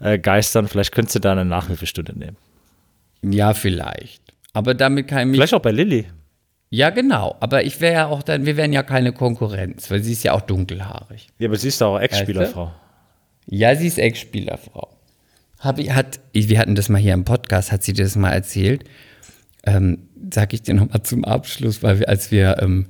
äh, 0.00 0.18
geistern. 0.18 0.66
Vielleicht 0.66 0.92
könntest 0.92 1.14
du 1.14 1.20
da 1.20 1.32
eine 1.32 1.44
Nachhilfestunde 1.44 2.18
nehmen. 2.18 2.36
ja, 3.22 3.54
vielleicht. 3.54 4.22
Aber 4.52 4.74
damit 4.74 5.06
kann 5.06 5.20
ich 5.20 5.26
mich 5.26 5.38
Vielleicht 5.38 5.54
auch 5.54 5.60
bei 5.60 5.70
Lilly. 5.70 6.06
Ja, 6.70 6.90
genau. 6.90 7.36
Aber 7.40 7.64
ich 7.64 7.80
wäre 7.80 7.92
ja 7.94 8.06
auch 8.06 8.22
dann, 8.22 8.46
wir 8.46 8.56
wären 8.56 8.72
ja 8.72 8.82
keine 8.82 9.12
Konkurrenz, 9.12 9.90
weil 9.90 10.02
sie 10.02 10.12
ist 10.12 10.24
ja 10.24 10.32
auch 10.32 10.40
dunkelhaarig. 10.40 11.28
Ja, 11.38 11.48
aber 11.48 11.56
sie 11.56 11.68
ist 11.68 11.82
auch 11.82 11.98
Ex-Spielerfrau. 12.00 12.72
Ja, 13.46 13.76
sie 13.76 13.86
ist 13.86 13.98
Ex-Spielerfrau. 13.98 14.88
Hab 15.60 15.78
ich, 15.78 15.92
hat, 15.92 16.20
wir 16.32 16.58
hatten 16.58 16.74
das 16.74 16.88
mal 16.88 16.98
hier 17.00 17.14
im 17.14 17.24
Podcast, 17.24 17.70
hat 17.70 17.82
sie 17.82 17.92
das 17.92 18.16
mal 18.16 18.32
erzählt. 18.32 18.84
Ähm, 19.66 19.98
sag 20.32 20.52
ich 20.54 20.62
dir 20.62 20.74
nochmal 20.74 21.02
zum 21.02 21.24
Abschluss, 21.24 21.82
weil 21.82 22.00
wir, 22.00 22.08
als 22.08 22.30
wir 22.30 22.56
ähm, 22.62 22.86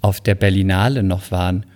auf 0.00 0.20
der 0.20 0.34
Berlinale 0.34 1.02
noch 1.02 1.30
waren 1.30 1.66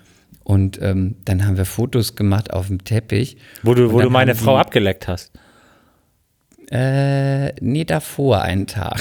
und 0.45 0.81
ähm, 0.81 1.17
dann 1.25 1.45
haben 1.47 1.57
wir 1.57 1.65
Fotos 1.65 2.15
gemacht 2.17 2.53
auf 2.53 2.69
dem 2.69 2.83
Teppich. 2.85 3.37
Wo 3.63 3.75
du, 3.75 3.93
wo 3.93 4.01
du 4.01 4.11
meine 4.11 4.35
Frau 4.35 4.55
sie- 4.57 4.61
abgeleckt 4.61 5.09
hast. 5.09 5.33
Äh, 6.71 7.53
nee, 7.63 7.85
davor 7.85 8.43
einen 8.43 8.67
Tag. 8.67 9.01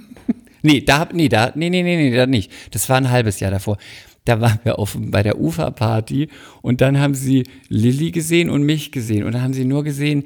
nee, 0.62 0.80
da 0.80 0.98
hab, 1.00 1.12
nee, 1.14 1.28
da, 1.28 1.52
nee, 1.54 1.68
nee, 1.70 1.82
nee, 1.82 1.96
nee, 1.96 2.16
da 2.16 2.26
nicht. 2.26 2.50
Das 2.72 2.88
war 2.88 2.96
ein 2.96 3.10
halbes 3.10 3.40
Jahr 3.40 3.50
davor. 3.50 3.76
Da 4.24 4.40
waren 4.40 4.58
wir 4.64 4.78
auf, 4.78 4.96
bei 4.98 5.22
der 5.22 5.38
Uferparty 5.38 6.28
und 6.62 6.80
dann 6.80 6.98
haben 6.98 7.14
sie 7.14 7.44
Lilly 7.68 8.10
gesehen 8.10 8.50
und 8.50 8.62
mich 8.62 8.90
gesehen. 8.92 9.24
Und 9.24 9.32
dann 9.32 9.42
haben 9.42 9.52
sie 9.54 9.64
nur 9.64 9.84
gesehen, 9.84 10.24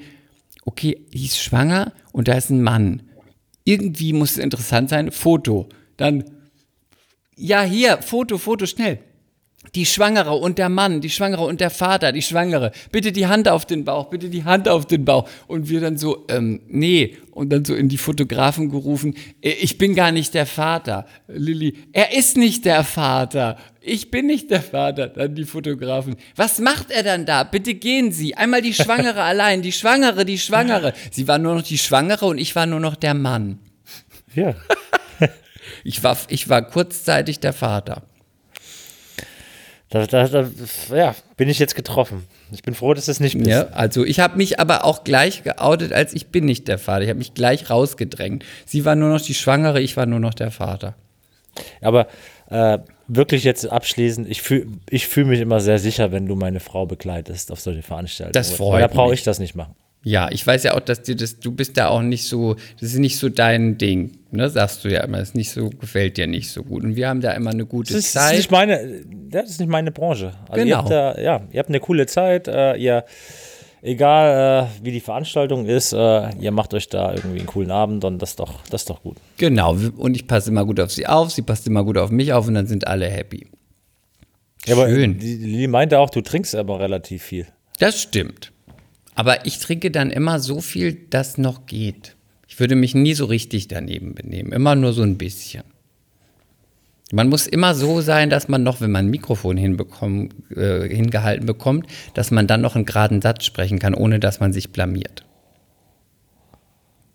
okay, 0.64 1.00
die 1.12 1.26
ist 1.26 1.38
schwanger 1.42 1.92
und 2.12 2.28
da 2.28 2.34
ist 2.34 2.50
ein 2.50 2.62
Mann. 2.62 3.02
Irgendwie 3.64 4.12
muss 4.12 4.32
es 4.32 4.38
interessant 4.38 4.88
sein. 4.90 5.10
Foto. 5.10 5.68
Dann, 5.96 6.24
ja, 7.36 7.62
hier, 7.62 8.02
Foto, 8.02 8.38
Foto, 8.38 8.66
schnell. 8.66 9.00
Die 9.74 9.86
Schwangere 9.86 10.32
und 10.32 10.58
der 10.58 10.68
Mann, 10.68 11.00
die 11.00 11.10
Schwangere 11.10 11.44
und 11.44 11.60
der 11.60 11.70
Vater, 11.70 12.12
die 12.12 12.22
Schwangere. 12.22 12.72
Bitte 12.90 13.12
die 13.12 13.26
Hand 13.26 13.48
auf 13.48 13.66
den 13.66 13.84
Bauch, 13.84 14.10
bitte 14.10 14.28
die 14.28 14.44
Hand 14.44 14.68
auf 14.68 14.86
den 14.86 15.04
Bauch. 15.04 15.28
Und 15.46 15.68
wir 15.68 15.80
dann 15.80 15.96
so, 15.96 16.26
ähm, 16.28 16.60
nee. 16.68 17.16
Und 17.30 17.50
dann 17.50 17.64
so 17.64 17.74
in 17.74 17.88
die 17.88 17.96
Fotografen 17.96 18.70
gerufen, 18.70 19.14
äh, 19.40 19.50
ich 19.50 19.78
bin 19.78 19.94
gar 19.94 20.12
nicht 20.12 20.34
der 20.34 20.46
Vater. 20.46 21.06
Lilly, 21.28 21.74
er 21.92 22.16
ist 22.16 22.36
nicht 22.36 22.64
der 22.64 22.84
Vater. 22.84 23.56
Ich 23.80 24.10
bin 24.10 24.26
nicht 24.26 24.50
der 24.50 24.62
Vater. 24.62 25.08
Dann 25.08 25.34
die 25.34 25.44
Fotografen. 25.44 26.16
Was 26.36 26.58
macht 26.58 26.90
er 26.90 27.02
dann 27.02 27.24
da? 27.24 27.44
Bitte 27.44 27.74
gehen 27.74 28.12
Sie. 28.12 28.34
Einmal 28.34 28.62
die 28.62 28.74
Schwangere 28.74 29.22
allein. 29.22 29.62
Die 29.62 29.72
Schwangere, 29.72 30.24
die 30.24 30.38
Schwangere. 30.38 30.92
Sie 31.10 31.28
war 31.28 31.38
nur 31.38 31.54
noch 31.54 31.62
die 31.62 31.78
Schwangere 31.78 32.26
und 32.26 32.38
ich 32.38 32.54
war 32.56 32.66
nur 32.66 32.80
noch 32.80 32.96
der 32.96 33.14
Mann. 33.14 33.58
Ja. 34.34 34.54
Ich 35.82 36.02
war, 36.02 36.18
ich 36.28 36.48
war 36.48 36.62
kurzzeitig 36.62 37.40
der 37.40 37.52
Vater. 37.54 38.02
Da, 39.90 40.06
da, 40.06 40.28
da, 40.28 40.48
ja, 40.94 41.16
bin 41.36 41.48
ich 41.48 41.58
jetzt 41.58 41.74
getroffen. 41.74 42.26
Ich 42.52 42.62
bin 42.62 42.74
froh, 42.74 42.94
dass 42.94 43.08
es 43.08 43.18
nicht 43.18 43.36
bist. 43.36 43.50
Ja, 43.50 43.68
also 43.70 44.04
ich 44.04 44.20
habe 44.20 44.36
mich 44.36 44.60
aber 44.60 44.84
auch 44.84 45.02
gleich 45.02 45.42
geoutet, 45.42 45.92
als 45.92 46.14
ich 46.14 46.28
bin 46.28 46.44
nicht 46.44 46.68
der 46.68 46.78
Vater. 46.78 47.02
Ich 47.02 47.08
habe 47.08 47.18
mich 47.18 47.34
gleich 47.34 47.70
rausgedrängt. 47.70 48.44
Sie 48.66 48.84
war 48.84 48.94
nur 48.94 49.08
noch 49.08 49.20
die 49.20 49.34
Schwangere, 49.34 49.80
ich 49.80 49.96
war 49.96 50.06
nur 50.06 50.20
noch 50.20 50.34
der 50.34 50.52
Vater. 50.52 50.94
Aber 51.80 52.06
äh, 52.50 52.78
wirklich 53.08 53.42
jetzt 53.42 53.68
abschließend, 53.68 54.28
ich 54.28 54.42
fühle 54.42 54.66
ich 54.88 55.08
fühl 55.08 55.24
mich 55.24 55.40
immer 55.40 55.58
sehr 55.58 55.80
sicher, 55.80 56.12
wenn 56.12 56.26
du 56.26 56.36
meine 56.36 56.60
Frau 56.60 56.86
begleitest 56.86 57.50
auf 57.50 57.58
solche 57.58 57.82
Veranstaltungen. 57.82 58.32
Das 58.34 58.52
freut 58.52 58.82
Da 58.82 58.86
brauche 58.86 59.10
mich. 59.10 59.20
ich 59.20 59.24
das 59.24 59.40
nicht 59.40 59.56
machen. 59.56 59.74
Ja, 60.02 60.30
ich 60.32 60.46
weiß 60.46 60.62
ja 60.62 60.74
auch, 60.74 60.80
dass 60.80 61.02
dir 61.02 61.14
das, 61.14 61.40
du 61.40 61.52
bist 61.52 61.76
da 61.76 61.88
auch 61.88 62.00
nicht 62.00 62.24
so, 62.24 62.54
das 62.80 62.92
ist 62.94 62.98
nicht 62.98 63.18
so 63.18 63.28
dein 63.28 63.76
Ding, 63.76 64.12
ne? 64.30 64.48
Sagst 64.48 64.82
du 64.84 64.88
ja 64.88 65.02
immer, 65.04 65.18
das 65.18 65.28
ist 65.30 65.34
nicht 65.34 65.50
so, 65.50 65.68
gefällt 65.68 66.16
dir 66.16 66.26
nicht 66.26 66.50
so 66.50 66.62
gut. 66.62 66.84
Und 66.84 66.96
wir 66.96 67.08
haben 67.08 67.20
da 67.20 67.32
immer 67.32 67.50
eine 67.50 67.66
gute 67.66 67.92
Das 67.92 68.04
ist, 68.04 68.12
Zeit. 68.14 68.36
nicht 68.38 68.50
meine, 68.50 69.02
das 69.28 69.50
ist 69.50 69.60
nicht 69.60 69.68
meine 69.68 69.90
Branche. 69.92 70.32
Also 70.48 70.60
ihr 70.60 70.64
Genau. 70.64 70.76
habt 70.78 70.90
da, 70.90 71.20
ja, 71.20 71.42
ihr 71.52 71.58
habt 71.58 71.68
eine 71.68 71.80
coole 71.80 72.06
Zeit, 72.06 72.48
äh, 72.48 72.76
ihr, 72.76 73.04
egal 73.82 74.68
äh, 74.80 74.84
wie 74.84 74.92
die 74.92 75.00
Veranstaltung 75.00 75.66
ist, 75.66 75.92
äh, 75.92 76.30
ihr 76.38 76.50
macht 76.50 76.72
euch 76.72 76.88
da 76.88 77.12
irgendwie 77.14 77.38
einen 77.40 77.46
coolen 77.46 77.70
Abend 77.70 78.02
und 78.06 78.20
das 78.22 78.30
ist 78.30 78.40
doch, 78.40 78.62
das 78.70 78.82
ist 78.82 78.90
doch 78.90 79.02
gut. 79.02 79.18
Genau, 79.36 79.76
und 79.98 80.14
ich 80.16 80.26
passe 80.26 80.48
immer 80.50 80.64
gut 80.64 80.80
auf 80.80 80.90
sie 80.92 81.06
auf, 81.06 81.30
sie 81.30 81.42
passt 81.42 81.66
immer 81.66 81.84
gut 81.84 81.98
auf 81.98 82.10
mich 82.10 82.32
auf 82.32 82.46
und 82.48 82.54
dann 82.54 82.66
sind 82.66 82.86
alle 82.86 83.06
happy. 83.06 83.46
Ja, 84.66 84.74
aber 84.76 84.88
Schön. 84.88 85.18
die, 85.18 85.38
die 85.38 85.44
Lili 85.46 85.66
meinte 85.66 85.98
auch, 85.98 86.08
du 86.10 86.20
trinkst 86.22 86.54
aber 86.54 86.80
relativ 86.80 87.22
viel. 87.22 87.46
Das 87.78 88.00
stimmt. 88.00 88.52
Aber 89.20 89.44
ich 89.44 89.58
trinke 89.58 89.90
dann 89.90 90.10
immer 90.10 90.40
so 90.40 90.62
viel, 90.62 90.94
dass 90.94 91.36
noch 91.36 91.66
geht. 91.66 92.16
Ich 92.48 92.58
würde 92.58 92.74
mich 92.74 92.94
nie 92.94 93.12
so 93.12 93.26
richtig 93.26 93.68
daneben 93.68 94.14
benehmen, 94.14 94.50
immer 94.50 94.74
nur 94.74 94.94
so 94.94 95.02
ein 95.02 95.18
bisschen. 95.18 95.62
Man 97.12 97.28
muss 97.28 97.46
immer 97.46 97.74
so 97.74 98.00
sein, 98.00 98.30
dass 98.30 98.48
man 98.48 98.62
noch, 98.62 98.80
wenn 98.80 98.90
man 98.90 99.04
ein 99.04 99.10
Mikrofon 99.10 99.58
äh, 99.58 100.88
hingehalten 100.88 101.44
bekommt, 101.44 101.86
dass 102.14 102.30
man 102.30 102.46
dann 102.46 102.62
noch 102.62 102.76
einen 102.76 102.86
geraden 102.86 103.20
Satz 103.20 103.44
sprechen 103.44 103.78
kann, 103.78 103.92
ohne 103.92 104.20
dass 104.20 104.40
man 104.40 104.54
sich 104.54 104.70
blamiert. 104.70 105.26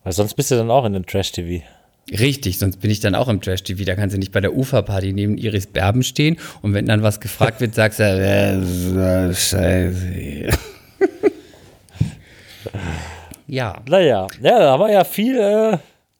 Weil 0.03 0.13
sonst 0.13 0.35
bist 0.35 0.51
du 0.51 0.55
dann 0.57 0.69
auch 0.69 0.85
in 0.85 0.93
dem 0.93 1.07
Trash-TV. 1.07 1.65
Richtig, 2.11 2.59
sonst 2.59 2.81
bin 2.81 2.91
ich 2.91 2.99
dann 2.99 3.15
auch 3.15 3.29
im 3.29 3.41
Trash-TV. 3.41 3.83
Da 3.83 3.95
kannst 3.95 4.13
du 4.13 4.19
nicht 4.19 4.31
bei 4.31 4.41
der 4.41 4.55
Uferparty 4.55 5.11
neben 5.11 5.39
Iris 5.39 5.65
Berben 5.65 6.03
stehen 6.03 6.37
und 6.61 6.75
wenn 6.75 6.85
dann 6.85 7.01
was 7.01 7.19
gefragt 7.19 7.61
wird, 7.61 7.73
sagst 7.73 7.97
du, 7.97 8.03
äh, 8.03 9.33
scheiße. 9.33 10.49
ja. 13.47 13.81
Naja, 13.89 14.27
ja, 14.41 14.59
da 14.59 14.71
haben 14.71 14.79
wir 14.81 14.91
ja 14.91 15.03
viel, 15.03 15.37
äh, 15.37 15.77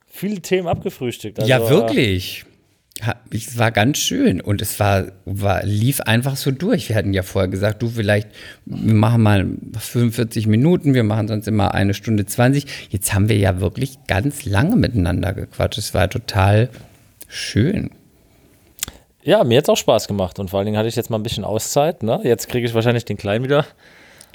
viele 0.07 0.41
Themen 0.41 0.67
abgefrühstückt. 0.67 1.39
Also, 1.39 1.49
ja, 1.49 1.69
wirklich. 1.69 2.45
Ha- 3.03 3.17
Es 3.30 3.57
war 3.57 3.72
ganz 3.72 3.97
schön 3.97 4.39
und 4.39 4.61
es 4.61 4.80
war, 4.80 5.07
war, 5.26 5.63
lief 5.65 5.99
einfach 6.01 6.38
so 6.38 6.51
durch. 6.51 6.88
Wir 6.88 6.95
hatten 6.95 7.13
ja 7.13 7.23
vorher 7.23 7.49
gesagt, 7.49 7.81
du 7.81 7.89
vielleicht, 7.89 8.30
wir 8.65 8.93
machen 8.93 9.22
mal 9.22 9.45
45 9.77 10.47
Minuten, 10.47 10.93
wir 10.93 11.03
machen 11.03 11.27
sonst 11.27 11.45
immer 11.47 11.73
eine 11.73 11.93
Stunde 11.93 12.26
20. 12.26 12.65
Jetzt 12.91 13.13
haben 13.13 13.27
wir 13.27 13.38
ja 13.38 13.59
wirklich 13.59 13.97
ganz 14.07 14.45
lange 14.45 14.77
miteinander 14.77 15.34
gequatscht. 15.34 15.77
Es 15.77 15.93
war 15.93 16.09
total 16.09 16.69
schön. 17.27 17.88
Äh, 19.26 19.30
ja, 19.31 19.43
mir 19.43 19.57
hat 19.57 19.65
es 19.65 19.69
auch 19.69 19.76
Spaß 19.77 20.07
gemacht 20.07 20.39
und 20.39 20.49
vor 20.49 20.59
allen 20.59 20.65
Dingen 20.67 20.77
hatte 20.77 20.88
ich 20.88 20.95
jetzt 20.95 21.09
mal 21.09 21.17
ein 21.17 21.23
bisschen 21.23 21.43
Auszeit. 21.43 22.01
Ne? 22.03 22.22
Jetzt 22.23 22.47
kriege 22.47 22.65
ich 22.65 22.73
wahrscheinlich 22.73 23.03
den 23.03 23.17
Kleinen 23.17 23.43
wieder 23.43 23.65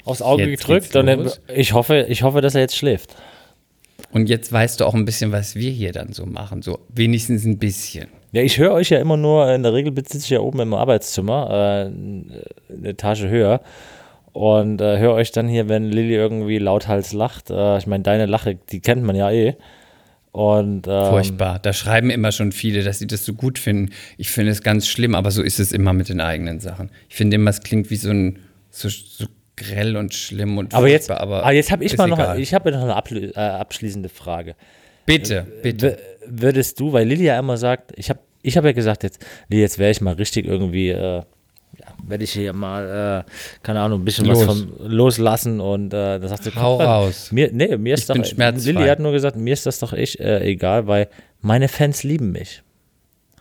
aufs 0.05 0.21
Auge 0.21 0.45
Jetzt 0.45 0.61
gedrückt 0.61 0.95
und 0.95 1.39
ich 1.53 1.73
hoffe, 1.73 2.05
ich 2.09 2.23
hoffe, 2.23 2.41
dass 2.41 2.55
er 2.55 2.61
jetzt 2.61 2.75
schläft. 2.75 3.15
Und 4.11 4.29
jetzt 4.29 4.51
weißt 4.51 4.79
du 4.79 4.85
auch 4.85 4.93
ein 4.93 5.05
bisschen, 5.05 5.31
was 5.31 5.55
wir 5.55 5.71
hier 5.71 5.91
dann 5.91 6.13
so 6.13 6.25
machen. 6.25 6.61
So 6.61 6.79
wenigstens 6.89 7.45
ein 7.45 7.57
bisschen. 7.57 8.07
Ja, 8.33 8.41
ich 8.41 8.57
höre 8.57 8.71
euch 8.71 8.89
ja 8.89 8.99
immer 8.99 9.17
nur, 9.17 9.53
in 9.53 9.63
der 9.63 9.73
Regel 9.73 9.93
sitze 9.95 10.17
ich 10.17 10.29
ja 10.29 10.39
oben 10.39 10.59
im 10.59 10.73
Arbeitszimmer, 10.73 11.49
äh, 11.49 12.73
eine 12.73 12.89
Etage 12.89 13.23
höher. 13.23 13.61
Und 14.33 14.79
äh, 14.79 14.97
höre 14.97 15.13
euch 15.13 15.31
dann 15.31 15.49
hier, 15.49 15.67
wenn 15.67 15.83
Lilly 15.83 16.15
irgendwie 16.15 16.57
lauthals 16.57 17.11
lacht. 17.11 17.49
Äh, 17.49 17.77
ich 17.77 17.87
meine, 17.87 18.03
deine 18.03 18.25
Lache, 18.25 18.55
die 18.55 18.79
kennt 18.79 19.03
man 19.03 19.15
ja 19.15 19.29
eh. 19.29 19.55
Und 20.31 20.87
ähm, 20.87 21.05
Furchtbar. 21.07 21.59
Da 21.59 21.73
schreiben 21.73 22.09
immer 22.09 22.31
schon 22.31 22.53
viele, 22.53 22.83
dass 22.83 22.99
sie 22.99 23.07
das 23.07 23.25
so 23.25 23.33
gut 23.33 23.59
finden. 23.59 23.91
Ich 24.17 24.31
finde 24.31 24.51
es 24.51 24.63
ganz 24.63 24.87
schlimm, 24.87 25.15
aber 25.15 25.31
so 25.31 25.41
ist 25.41 25.59
es 25.59 25.73
immer 25.73 25.91
mit 25.91 26.07
den 26.07 26.21
eigenen 26.21 26.61
Sachen. 26.61 26.89
Ich 27.09 27.15
finde 27.15 27.35
immer, 27.35 27.49
es 27.49 27.61
klingt 27.61 27.89
wie 27.89 27.97
so 27.97 28.09
ein 28.09 28.39
so, 28.69 28.87
so 28.87 29.25
grell 29.61 29.95
und 29.97 30.13
schlimm 30.13 30.57
und 30.57 30.73
aber 30.73 30.87
jetzt, 30.87 31.07
furchtbar, 31.07 31.37
aber 31.37 31.51
jetzt 31.53 31.71
habe 31.71 31.83
ich 31.83 31.97
mal 31.97 32.07
noch, 32.07 32.35
ich 32.35 32.53
habe 32.53 32.71
noch 32.71 32.81
eine 32.81 33.31
äh, 33.35 33.39
abschließende 33.39 34.09
Frage. 34.09 34.55
bitte, 35.05 35.45
bitte. 35.61 35.97
W 35.97 36.41
würdest 36.41 36.79
du, 36.79 36.93
weil 36.93 37.07
Lilly 37.07 37.25
ja 37.25 37.39
immer 37.39 37.57
sagt, 37.57 37.93
ich 37.95 38.09
habe 38.09 38.19
ich 38.43 38.57
hab 38.57 38.63
ja 38.65 38.71
gesagt 38.71 39.03
jetzt, 39.03 39.25
Lilly, 39.49 39.61
jetzt 39.61 39.79
wäre 39.79 39.91
ich 39.91 40.01
mal 40.01 40.13
richtig 40.13 40.45
irgendwie, 40.45 40.89
äh, 40.89 41.17
ja, 41.79 41.87
werde 42.05 42.23
ich 42.23 42.31
hier 42.33 42.53
mal, 42.53 43.25
äh, 43.25 43.31
keine 43.63 43.81
Ahnung, 43.81 44.01
ein 44.01 44.05
bisschen 44.05 44.27
was 44.27 44.45
Los. 44.45 44.45
vom 44.45 44.73
loslassen 44.79 45.59
und 45.59 45.93
äh, 45.93 46.19
da 46.19 46.27
sagt 46.27 46.43
sie, 46.43 46.51
Hau 46.55 46.77
mal, 46.77 46.85
raus. 46.85 47.31
Mir, 47.31 47.49
nee, 47.51 47.75
mir 47.77 47.95
ist 47.95 48.09
Ich 48.15 48.35
doch. 48.35 48.55
Lilly 48.55 48.87
hat 48.87 48.99
nur 48.99 49.11
gesagt, 49.11 49.35
mir 49.35 49.53
ist 49.53 49.65
das 49.65 49.79
doch 49.79 49.93
echt 49.93 50.19
äh, 50.19 50.43
egal, 50.43 50.87
weil 50.87 51.07
meine 51.41 51.67
Fans 51.67 52.03
lieben 52.03 52.31
mich, 52.31 52.61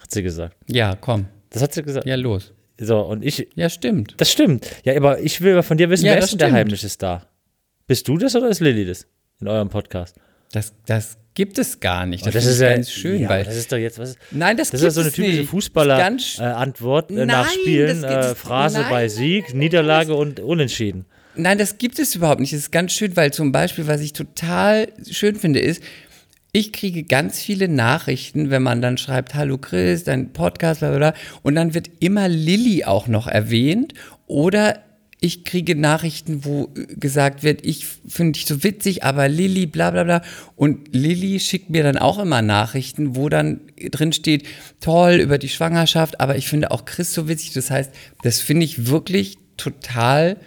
hat 0.01 0.11
sie 0.11 0.23
gesagt. 0.23 0.57
Ja, 0.67 0.97
komm. 0.99 1.27
Das 1.51 1.63
hat 1.63 1.75
sie 1.75 1.83
gesagt. 1.83 2.07
Ja, 2.07 2.15
los. 2.15 2.53
So, 2.83 3.01
und 3.01 3.23
ich, 3.25 3.47
Ja, 3.55 3.69
stimmt. 3.69 4.15
das 4.17 4.33
stimmt. 4.33 4.67
Ja, 4.85 4.97
aber 4.97 5.21
ich 5.21 5.41
will 5.43 5.63
von 5.63 5.77
dir 5.77 5.91
wissen, 5.91 6.07
Ja, 6.07 6.13
wer 6.13 6.21
das 6.21 6.33
ist 6.33 6.41
denn 6.41 6.51
der 6.51 6.53
heimliche 6.53 6.89
Star? 6.89 7.27
Bist 7.87 8.09
du 8.09 8.17
das 8.17 8.35
oder 8.35 8.49
ist 8.49 8.61
Lilly 8.61 8.87
das 8.87 9.07
in 9.41 9.49
eurem 9.49 9.69
Podcast? 9.69 10.17
Das, 10.53 10.73
das 10.87 11.19
gibt 11.35 11.59
es 11.59 11.79
gar 11.81 12.07
nicht. 12.07 12.27
Das, 12.27 12.35
das 12.35 12.47
ist 12.47 12.61
ganz 12.61 12.91
schön, 12.91 13.21
ja, 13.21 13.29
weil. 13.29 13.45
das 13.45 13.57
ist 13.57 13.71
doch 13.71 13.77
jetzt 13.77 13.99
was. 13.99 14.17
Nein, 14.31 14.57
das, 14.57 14.71
Das 14.71 14.81
ist 14.81 14.85
ja 14.85 14.91
so 14.91 15.01
eine 15.03 15.13
typische. 15.13 15.45
Fußballer-Antwort 15.45 17.11
äh, 17.11 17.23
äh, 17.23 17.27
nach 17.27 17.51
Spielen. 17.51 18.03
Äh, 18.03 18.35
Phrase 18.35 18.85
bei 18.91 19.03
nein. 19.03 19.09
Sieg, 19.11 19.55
Niederlage 19.55 20.15
und 20.15 20.41
Unentschieden. 20.41 21.05
Nein, 21.37 21.59
das 21.59 21.79
gibt 21.79 21.99
es 21.99 22.15
überhaupt 22.15 22.41
nicht. 22.41 22.53
Das 22.53 22.61
ist 22.61 22.73
ganz 22.73 22.93
schön, 22.93 23.17
weil 23.17 23.33
zum 23.33 23.53
Beispiel, 23.53 23.87
was 23.87 24.01
ich 24.01 24.13
total 24.13 24.89
schön 25.09 25.37
finde, 25.37 25.61
ist, 25.61 25.83
ich 26.53 26.73
kriege 26.73 27.05
ganz 27.05 27.41
viele 27.41 27.69
Nachrichten, 27.69 28.51
wenn 28.51 28.63
man 28.63 28.83
dann 28.83 28.99
schreibt, 28.99 29.35
hallo 29.35 29.59
Chris, 29.59 30.05
dein 30.05 30.33
Podcast, 30.33 30.81
bla 30.81 30.91
bla 30.91 30.99
bla, 30.99 31.15
und 31.43 31.55
dann 31.55 31.75
wird 31.75 31.91
immer 32.01 32.29
Lilly 32.29 32.85
auch 32.85 33.07
noch 33.07 33.27
erwähnt 33.27 33.95
oder 34.27 34.81
ich 35.23 35.45
kriege 35.45 35.77
Nachrichten, 35.77 36.45
wo 36.45 36.73
äh, 36.75 36.95
gesagt 36.95 37.43
wird, 37.43 37.65
ich 37.65 37.87
finde 37.87 38.33
dich 38.33 38.47
so 38.47 38.65
witzig, 38.65 39.05
aber 39.05 39.29
Lilly, 39.29 39.67
bla 39.67 39.91
bla 39.91 40.05
bla. 40.05 40.23
Und 40.57 40.95
Lilly 40.95 41.39
schickt 41.41 41.69
mir 41.69 41.83
dann 41.83 41.99
auch 41.99 42.19
immer 42.19 42.41
Nachrichten, 42.41 43.17
wo 43.17 43.29
dann 43.29 43.61
drin 43.91 44.15
steht, 44.15 44.47
toll 44.81 45.17
über 45.17 45.37
die 45.37 45.51
Schwangerschaft, 45.51 46.21
aber 46.21 46.37
ich 46.37 46.49
finde 46.49 46.71
auch 46.71 46.87
Chris 46.87 47.13
so 47.13 47.29
witzig. 47.29 47.53
Das 47.53 47.71
heißt, 47.71 47.93
das 48.23 48.41
finde 48.41 48.65
ich 48.65 48.87
wirklich 48.87 49.37
total 49.59 50.39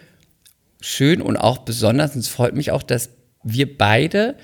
schön 0.82 1.22
und 1.22 1.38
auch 1.38 1.60
besonders. 1.60 2.16
Und 2.16 2.22
es 2.22 2.28
freut 2.28 2.56
mich 2.56 2.72
auch, 2.72 2.84
dass 2.84 3.12
wir 3.44 3.78
beide 3.78 4.36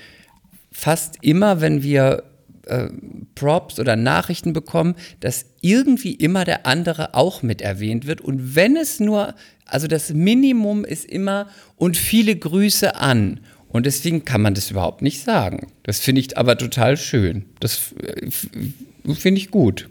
fast 0.80 1.18
immer, 1.20 1.60
wenn 1.60 1.82
wir 1.82 2.22
äh, 2.66 2.88
Props 3.34 3.78
oder 3.78 3.96
Nachrichten 3.96 4.54
bekommen, 4.54 4.94
dass 5.20 5.44
irgendwie 5.60 6.14
immer 6.14 6.46
der 6.46 6.66
andere 6.66 7.14
auch 7.14 7.42
mit 7.42 7.60
erwähnt 7.60 8.06
wird. 8.06 8.22
Und 8.22 8.54
wenn 8.54 8.76
es 8.76 8.98
nur, 8.98 9.34
also 9.66 9.86
das 9.88 10.10
Minimum 10.14 10.86
ist 10.86 11.04
immer 11.04 11.48
und 11.76 11.98
viele 11.98 12.34
Grüße 12.34 12.96
an. 12.96 13.40
Und 13.68 13.84
deswegen 13.84 14.24
kann 14.24 14.40
man 14.40 14.54
das 14.54 14.70
überhaupt 14.70 15.02
nicht 15.02 15.22
sagen. 15.22 15.70
Das 15.82 16.00
finde 16.00 16.22
ich 16.22 16.38
aber 16.38 16.56
total 16.56 16.96
schön. 16.96 17.44
Das 17.60 17.92
äh, 18.02 18.30
finde 18.30 19.40
ich 19.40 19.50
gut. 19.50 19.90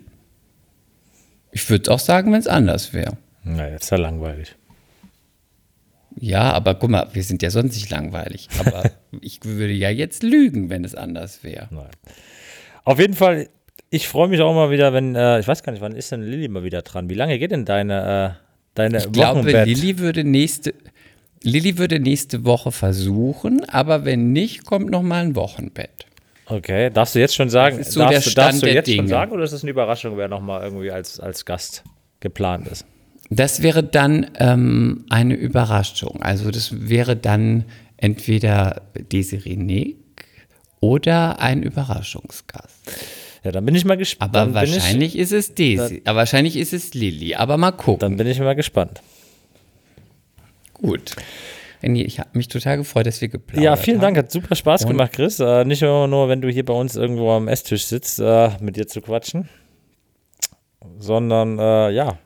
Ich 1.52 1.70
würde 1.70 1.84
es 1.84 1.90
auch 1.90 2.00
sagen, 2.00 2.32
wenn 2.32 2.40
es 2.40 2.48
anders 2.48 2.94
wäre. 2.94 3.18
Naja, 3.44 3.76
ist 3.76 3.92
ja 3.92 3.98
langweilig. 3.98 4.56
Ja, 6.16 6.52
aber 6.54 6.76
guck 6.76 6.90
mal, 6.90 7.08
wir 7.14 7.24
sind 7.24 7.42
ja 7.42 7.50
sonst 7.50 7.76
nicht 7.76 7.90
langweilig. 7.90 8.48
Aber 8.60 8.92
ich 9.22 9.40
würde 9.44 9.74
ja 9.74 9.90
jetzt 9.90 10.24
lügen, 10.24 10.70
wenn 10.70 10.84
es 10.84 10.96
anders 10.96 11.44
wäre. 11.44 11.70
Auf 12.84 13.00
jeden 13.00 13.14
Fall, 13.14 13.50
ich 13.90 14.08
freue 14.08 14.28
mich 14.28 14.42
auch 14.42 14.54
mal 14.54 14.72
wieder, 14.72 14.94
wenn, 14.94 15.16
äh, 15.16 15.40
ich 15.40 15.48
weiß 15.48 15.64
gar 15.64 15.72
nicht, 15.72 15.82
wann 15.82 15.96
ist 15.96 16.12
denn 16.12 16.22
Lilly 16.22 16.48
mal 16.48 16.64
wieder 16.64 16.82
dran? 16.82 17.10
Wie 17.10 17.14
lange 17.16 17.38
geht 17.40 17.52
denn 17.52 17.66
deine, 17.66 18.36
äh, 18.38 18.44
deine 18.76 18.98
Ich 19.00 19.12
glaube, 19.12 19.40
Wochenbett? 19.42 19.68
Lilly 19.68 20.00
würde 20.00 20.24
nächste 20.24 20.74
Lilly 21.42 21.78
würde 21.78 22.00
nächste 22.02 22.44
Woche 22.44 22.70
versuchen, 22.74 23.64
aber 23.70 24.04
wenn 24.04 24.34
nicht, 24.34 24.66
kommt 24.66 24.90
noch 24.90 25.02
mal 25.04 25.24
ein 25.24 25.36
Wochenbett. 25.38 25.90
Okay, 26.48 26.90
darfst 26.90 27.16
du 27.16 27.20
jetzt 27.20 27.34
schon 27.36 27.50
sagen, 27.50 27.78
Das 27.78 27.88
ist 27.88 27.94
so 27.94 28.02
darfst, 28.02 28.12
der 28.14 28.20
du- 28.22 28.30
Stand 28.30 28.48
darfst 28.54 28.64
du 28.64 28.68
jetzt 28.68 28.88
schon 28.90 28.96
Dinge. 28.98 29.08
sagen 29.08 29.32
oder 29.32 29.44
ist 29.46 29.54
das 29.54 29.62
eine 29.64 29.72
Überraschung, 29.72 30.18
wer 30.18 30.28
nochmal 30.28 30.64
irgendwie 30.64 30.92
als, 30.92 31.18
als 31.20 31.46
Gast 31.46 31.84
geplant 32.20 32.68
ist? 32.68 32.86
Das 33.30 33.62
wäre 33.62 33.84
dann 33.84 34.32
ähm, 34.40 35.06
eine 35.10 35.36
Überraschung. 35.36 36.22
Also 36.24 36.50
das 36.52 36.90
wäre 36.90 37.16
dann 37.16 37.66
entweder 37.98 38.82
Desiree 39.12 39.56
Nick 39.56 39.98
oder 40.80 41.40
ein 41.40 41.62
Überraschungsgast. 41.62 42.92
Ja, 43.44 43.52
dann 43.52 43.66
bin 43.66 43.76
ich 43.76 43.86
mal 43.86 43.98
gespannt. 43.98 44.36
Aber 44.36 44.52
dann 44.52 44.54
bin 44.66 44.74
ich- 44.76 44.82
wahrscheinlich 44.82 45.18
ist 45.18 45.32
es 45.32 45.54
Desi, 45.54 46.02
aber 46.06 46.18
wahrscheinlich 46.20 46.56
ist 46.58 46.74
es 46.74 46.94
Lilly. 46.94 47.36
Aber 47.36 47.58
mal 47.58 47.72
gucken. 47.72 48.00
Dann 48.00 48.18
bin 48.18 48.28
ich 48.28 48.40
mal 48.40 48.56
gespannt. 48.56 49.02
Gut. 50.74 51.16
Ich 51.82 52.20
habe 52.20 52.30
mich 52.34 52.50
total 52.50 52.78
gefreut, 52.78 53.06
dass 53.06 53.22
wir 53.22 53.30
geplaudert 53.30 53.64
Ja, 53.64 53.76
vielen 53.78 53.98
haben. 53.98 54.16
Dank, 54.16 54.18
hat 54.18 54.32
super 54.32 54.56
Spaß 54.56 54.84
Und- 54.84 54.90
gemacht, 54.92 55.14
Chris. 55.14 55.40
Äh, 55.40 55.64
nicht 55.64 55.82
nur, 55.82 56.28
wenn 56.28 56.42
du 56.42 56.50
hier 56.50 56.66
bei 56.66 56.74
uns 56.74 56.96
irgendwo 56.98 57.32
am 57.32 57.48
Esstisch 57.48 57.86
sitzt, 57.86 58.20
äh, 58.20 58.50
mit 58.60 58.76
dir 58.76 58.88
zu 58.88 59.00
quatschen, 59.02 59.48
sondern 60.98 61.58
äh, 61.60 61.92
ja, 61.92 62.18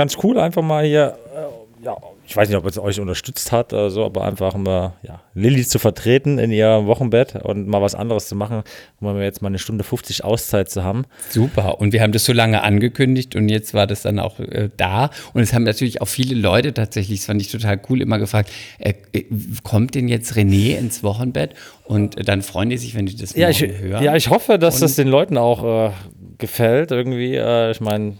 ganz 0.00 0.16
cool, 0.22 0.38
einfach 0.38 0.62
mal 0.62 0.82
hier, 0.82 1.18
äh, 1.36 1.84
ja, 1.84 1.94
ich 2.26 2.34
weiß 2.34 2.48
nicht, 2.48 2.56
ob 2.56 2.64
es 2.64 2.78
euch 2.78 3.00
unterstützt 3.00 3.52
hat 3.52 3.74
oder 3.74 3.90
so, 3.90 4.06
aber 4.06 4.24
einfach 4.24 4.54
mal, 4.54 4.94
ja, 5.02 5.20
Lilly 5.34 5.66
zu 5.66 5.78
vertreten 5.78 6.38
in 6.38 6.50
ihrem 6.50 6.86
Wochenbett 6.86 7.34
und 7.34 7.68
mal 7.68 7.82
was 7.82 7.94
anderes 7.94 8.26
zu 8.26 8.34
machen, 8.34 8.62
um 8.98 9.20
jetzt 9.20 9.42
mal 9.42 9.48
eine 9.48 9.58
Stunde 9.58 9.84
50 9.84 10.24
Auszeit 10.24 10.70
zu 10.70 10.84
haben. 10.84 11.04
Super. 11.28 11.82
Und 11.82 11.92
wir 11.92 12.00
haben 12.00 12.12
das 12.12 12.24
so 12.24 12.32
lange 12.32 12.62
angekündigt 12.62 13.36
und 13.36 13.50
jetzt 13.50 13.74
war 13.74 13.86
das 13.86 14.00
dann 14.00 14.18
auch 14.18 14.40
äh, 14.40 14.70
da. 14.74 15.10
Und 15.34 15.42
es 15.42 15.52
haben 15.52 15.64
natürlich 15.64 16.00
auch 16.00 16.08
viele 16.08 16.34
Leute 16.34 16.72
tatsächlich, 16.72 17.18
das 17.18 17.26
fand 17.26 17.42
ich 17.42 17.50
total 17.52 17.78
cool, 17.90 18.00
immer 18.00 18.18
gefragt, 18.18 18.50
äh, 18.78 18.94
äh 19.12 19.26
kommt 19.64 19.96
denn 19.96 20.08
jetzt 20.08 20.32
René 20.32 20.78
ins 20.78 21.02
Wochenbett? 21.02 21.52
Und 21.84 22.16
äh, 22.16 22.24
dann 22.24 22.40
freuen 22.40 22.70
die 22.70 22.78
sich, 22.78 22.94
wenn 22.94 23.04
die 23.04 23.16
das 23.16 23.36
ja, 23.36 23.50
ich, 23.50 23.60
hören. 23.60 24.02
Ja, 24.02 24.16
ich 24.16 24.30
hoffe, 24.30 24.58
dass 24.58 24.76
und 24.76 24.80
das 24.80 24.96
den 24.96 25.08
Leuten 25.08 25.36
auch 25.36 25.88
äh, 25.88 25.90
gefällt 26.38 26.90
irgendwie. 26.90 27.36
Ich 27.70 27.80
meine, 27.82 28.14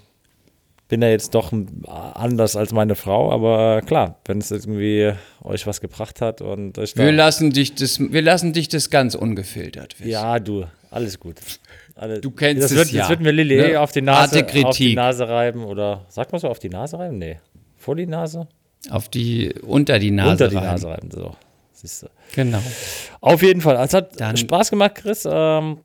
bin 0.90 1.02
ja 1.02 1.08
jetzt 1.08 1.34
doch 1.36 1.52
anders 2.14 2.56
als 2.56 2.72
meine 2.72 2.96
Frau, 2.96 3.32
aber 3.32 3.80
klar, 3.82 4.18
wenn 4.24 4.38
es 4.38 4.50
irgendwie 4.50 5.12
euch 5.42 5.66
was 5.66 5.80
gebracht 5.80 6.20
hat 6.20 6.42
und 6.42 6.78
euch 6.78 6.96
wir 6.96 7.12
lassen 7.12 7.52
dich 7.52 7.76
das, 7.76 8.00
wir 8.00 8.20
lassen 8.20 8.52
dich 8.52 8.68
das 8.68 8.90
ganz 8.90 9.14
ungefiltert 9.14 9.98
wissen. 10.00 10.10
Ja, 10.10 10.40
du, 10.40 10.66
alles 10.90 11.20
gut. 11.20 11.36
Alles, 11.94 12.20
du 12.22 12.32
kennst 12.32 12.64
das 12.64 12.72
es 12.72 12.76
wird, 12.76 12.90
ja. 12.90 13.02
Jetzt 13.02 13.10
wird 13.10 13.20
mir 13.20 13.30
Lilly 13.30 13.56
ne? 13.56 13.80
auf, 13.80 13.92
die 13.92 14.02
Nase, 14.02 14.44
auf 14.64 14.76
die 14.76 14.94
Nase 14.96 15.28
reiben 15.28 15.64
oder 15.64 16.06
sagt 16.08 16.32
man 16.32 16.40
so 16.40 16.48
auf 16.48 16.58
die 16.58 16.68
Nase 16.68 16.98
reiben? 16.98 17.18
Nee, 17.18 17.38
vor 17.76 17.94
die 17.94 18.06
Nase? 18.06 18.48
Auf 18.90 19.08
die 19.08 19.54
unter 19.62 19.98
die 20.00 20.10
Nase 20.10 20.30
unter 20.30 20.48
die 20.48 20.56
Nase 20.56 20.88
reiben. 20.88 21.10
So, 21.12 21.36
siehst 21.72 22.02
du. 22.02 22.06
Genau. 22.34 22.62
Auf 23.20 23.42
jeden 23.42 23.60
Fall. 23.60 23.76
Es 23.76 23.94
hat 23.94 24.20
Dann 24.20 24.36
Spaß 24.36 24.70
gemacht, 24.70 24.96
Chris. 24.96 25.28
Ähm, 25.30 25.78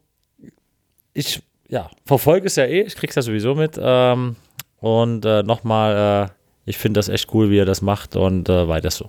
ich 1.13 1.43
ja, 1.69 1.91
verfolge 2.05 2.47
es 2.47 2.55
ja 2.55 2.65
eh. 2.65 2.81
Ich 2.81 2.95
krieg's 2.95 3.15
ja 3.15 3.21
sowieso 3.21 3.53
mit. 3.53 3.79
Ähm, 3.79 4.35
und 4.85 5.25
äh, 5.25 5.41
nochmal, 5.41 6.29
äh, 6.29 6.69
ich 6.69 6.77
finde 6.77 6.99
das 6.99 7.09
echt 7.09 7.33
cool, 7.33 7.49
wie 7.49 7.57
er 7.57 7.65
das 7.65 7.81
macht 7.81 8.15
und 8.15 8.49
äh, 8.49 8.67
weiter 8.67 8.91
so. 8.91 9.07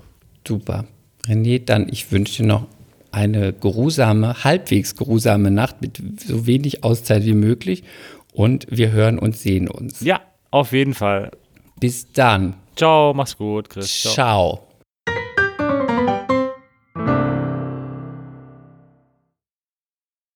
Super. 0.48 0.86
René, 1.26 1.62
dann 1.62 1.86
ich 1.90 2.10
wünsche 2.10 2.42
dir 2.42 2.48
noch 2.48 2.66
eine 3.12 3.52
geruhsame, 3.52 4.42
halbwegs 4.42 4.96
geruhsame 4.96 5.50
Nacht 5.50 5.82
mit 5.82 6.00
so 6.26 6.46
wenig 6.46 6.82
Auszeit 6.82 7.26
wie 7.26 7.34
möglich. 7.34 7.84
Und 8.32 8.66
wir 8.70 8.90
hören 8.90 9.18
und 9.18 9.36
sehen 9.36 9.68
uns. 9.68 10.00
Ja, 10.00 10.22
auf 10.50 10.72
jeden 10.72 10.94
Fall. 10.94 11.30
Bis 11.78 12.10
dann. 12.10 12.54
Ciao, 12.74 13.12
mach's 13.12 13.36
gut, 13.36 13.68
Chris. 13.68 14.00
Ciao. 14.00 14.14
Ciao. 14.14 14.65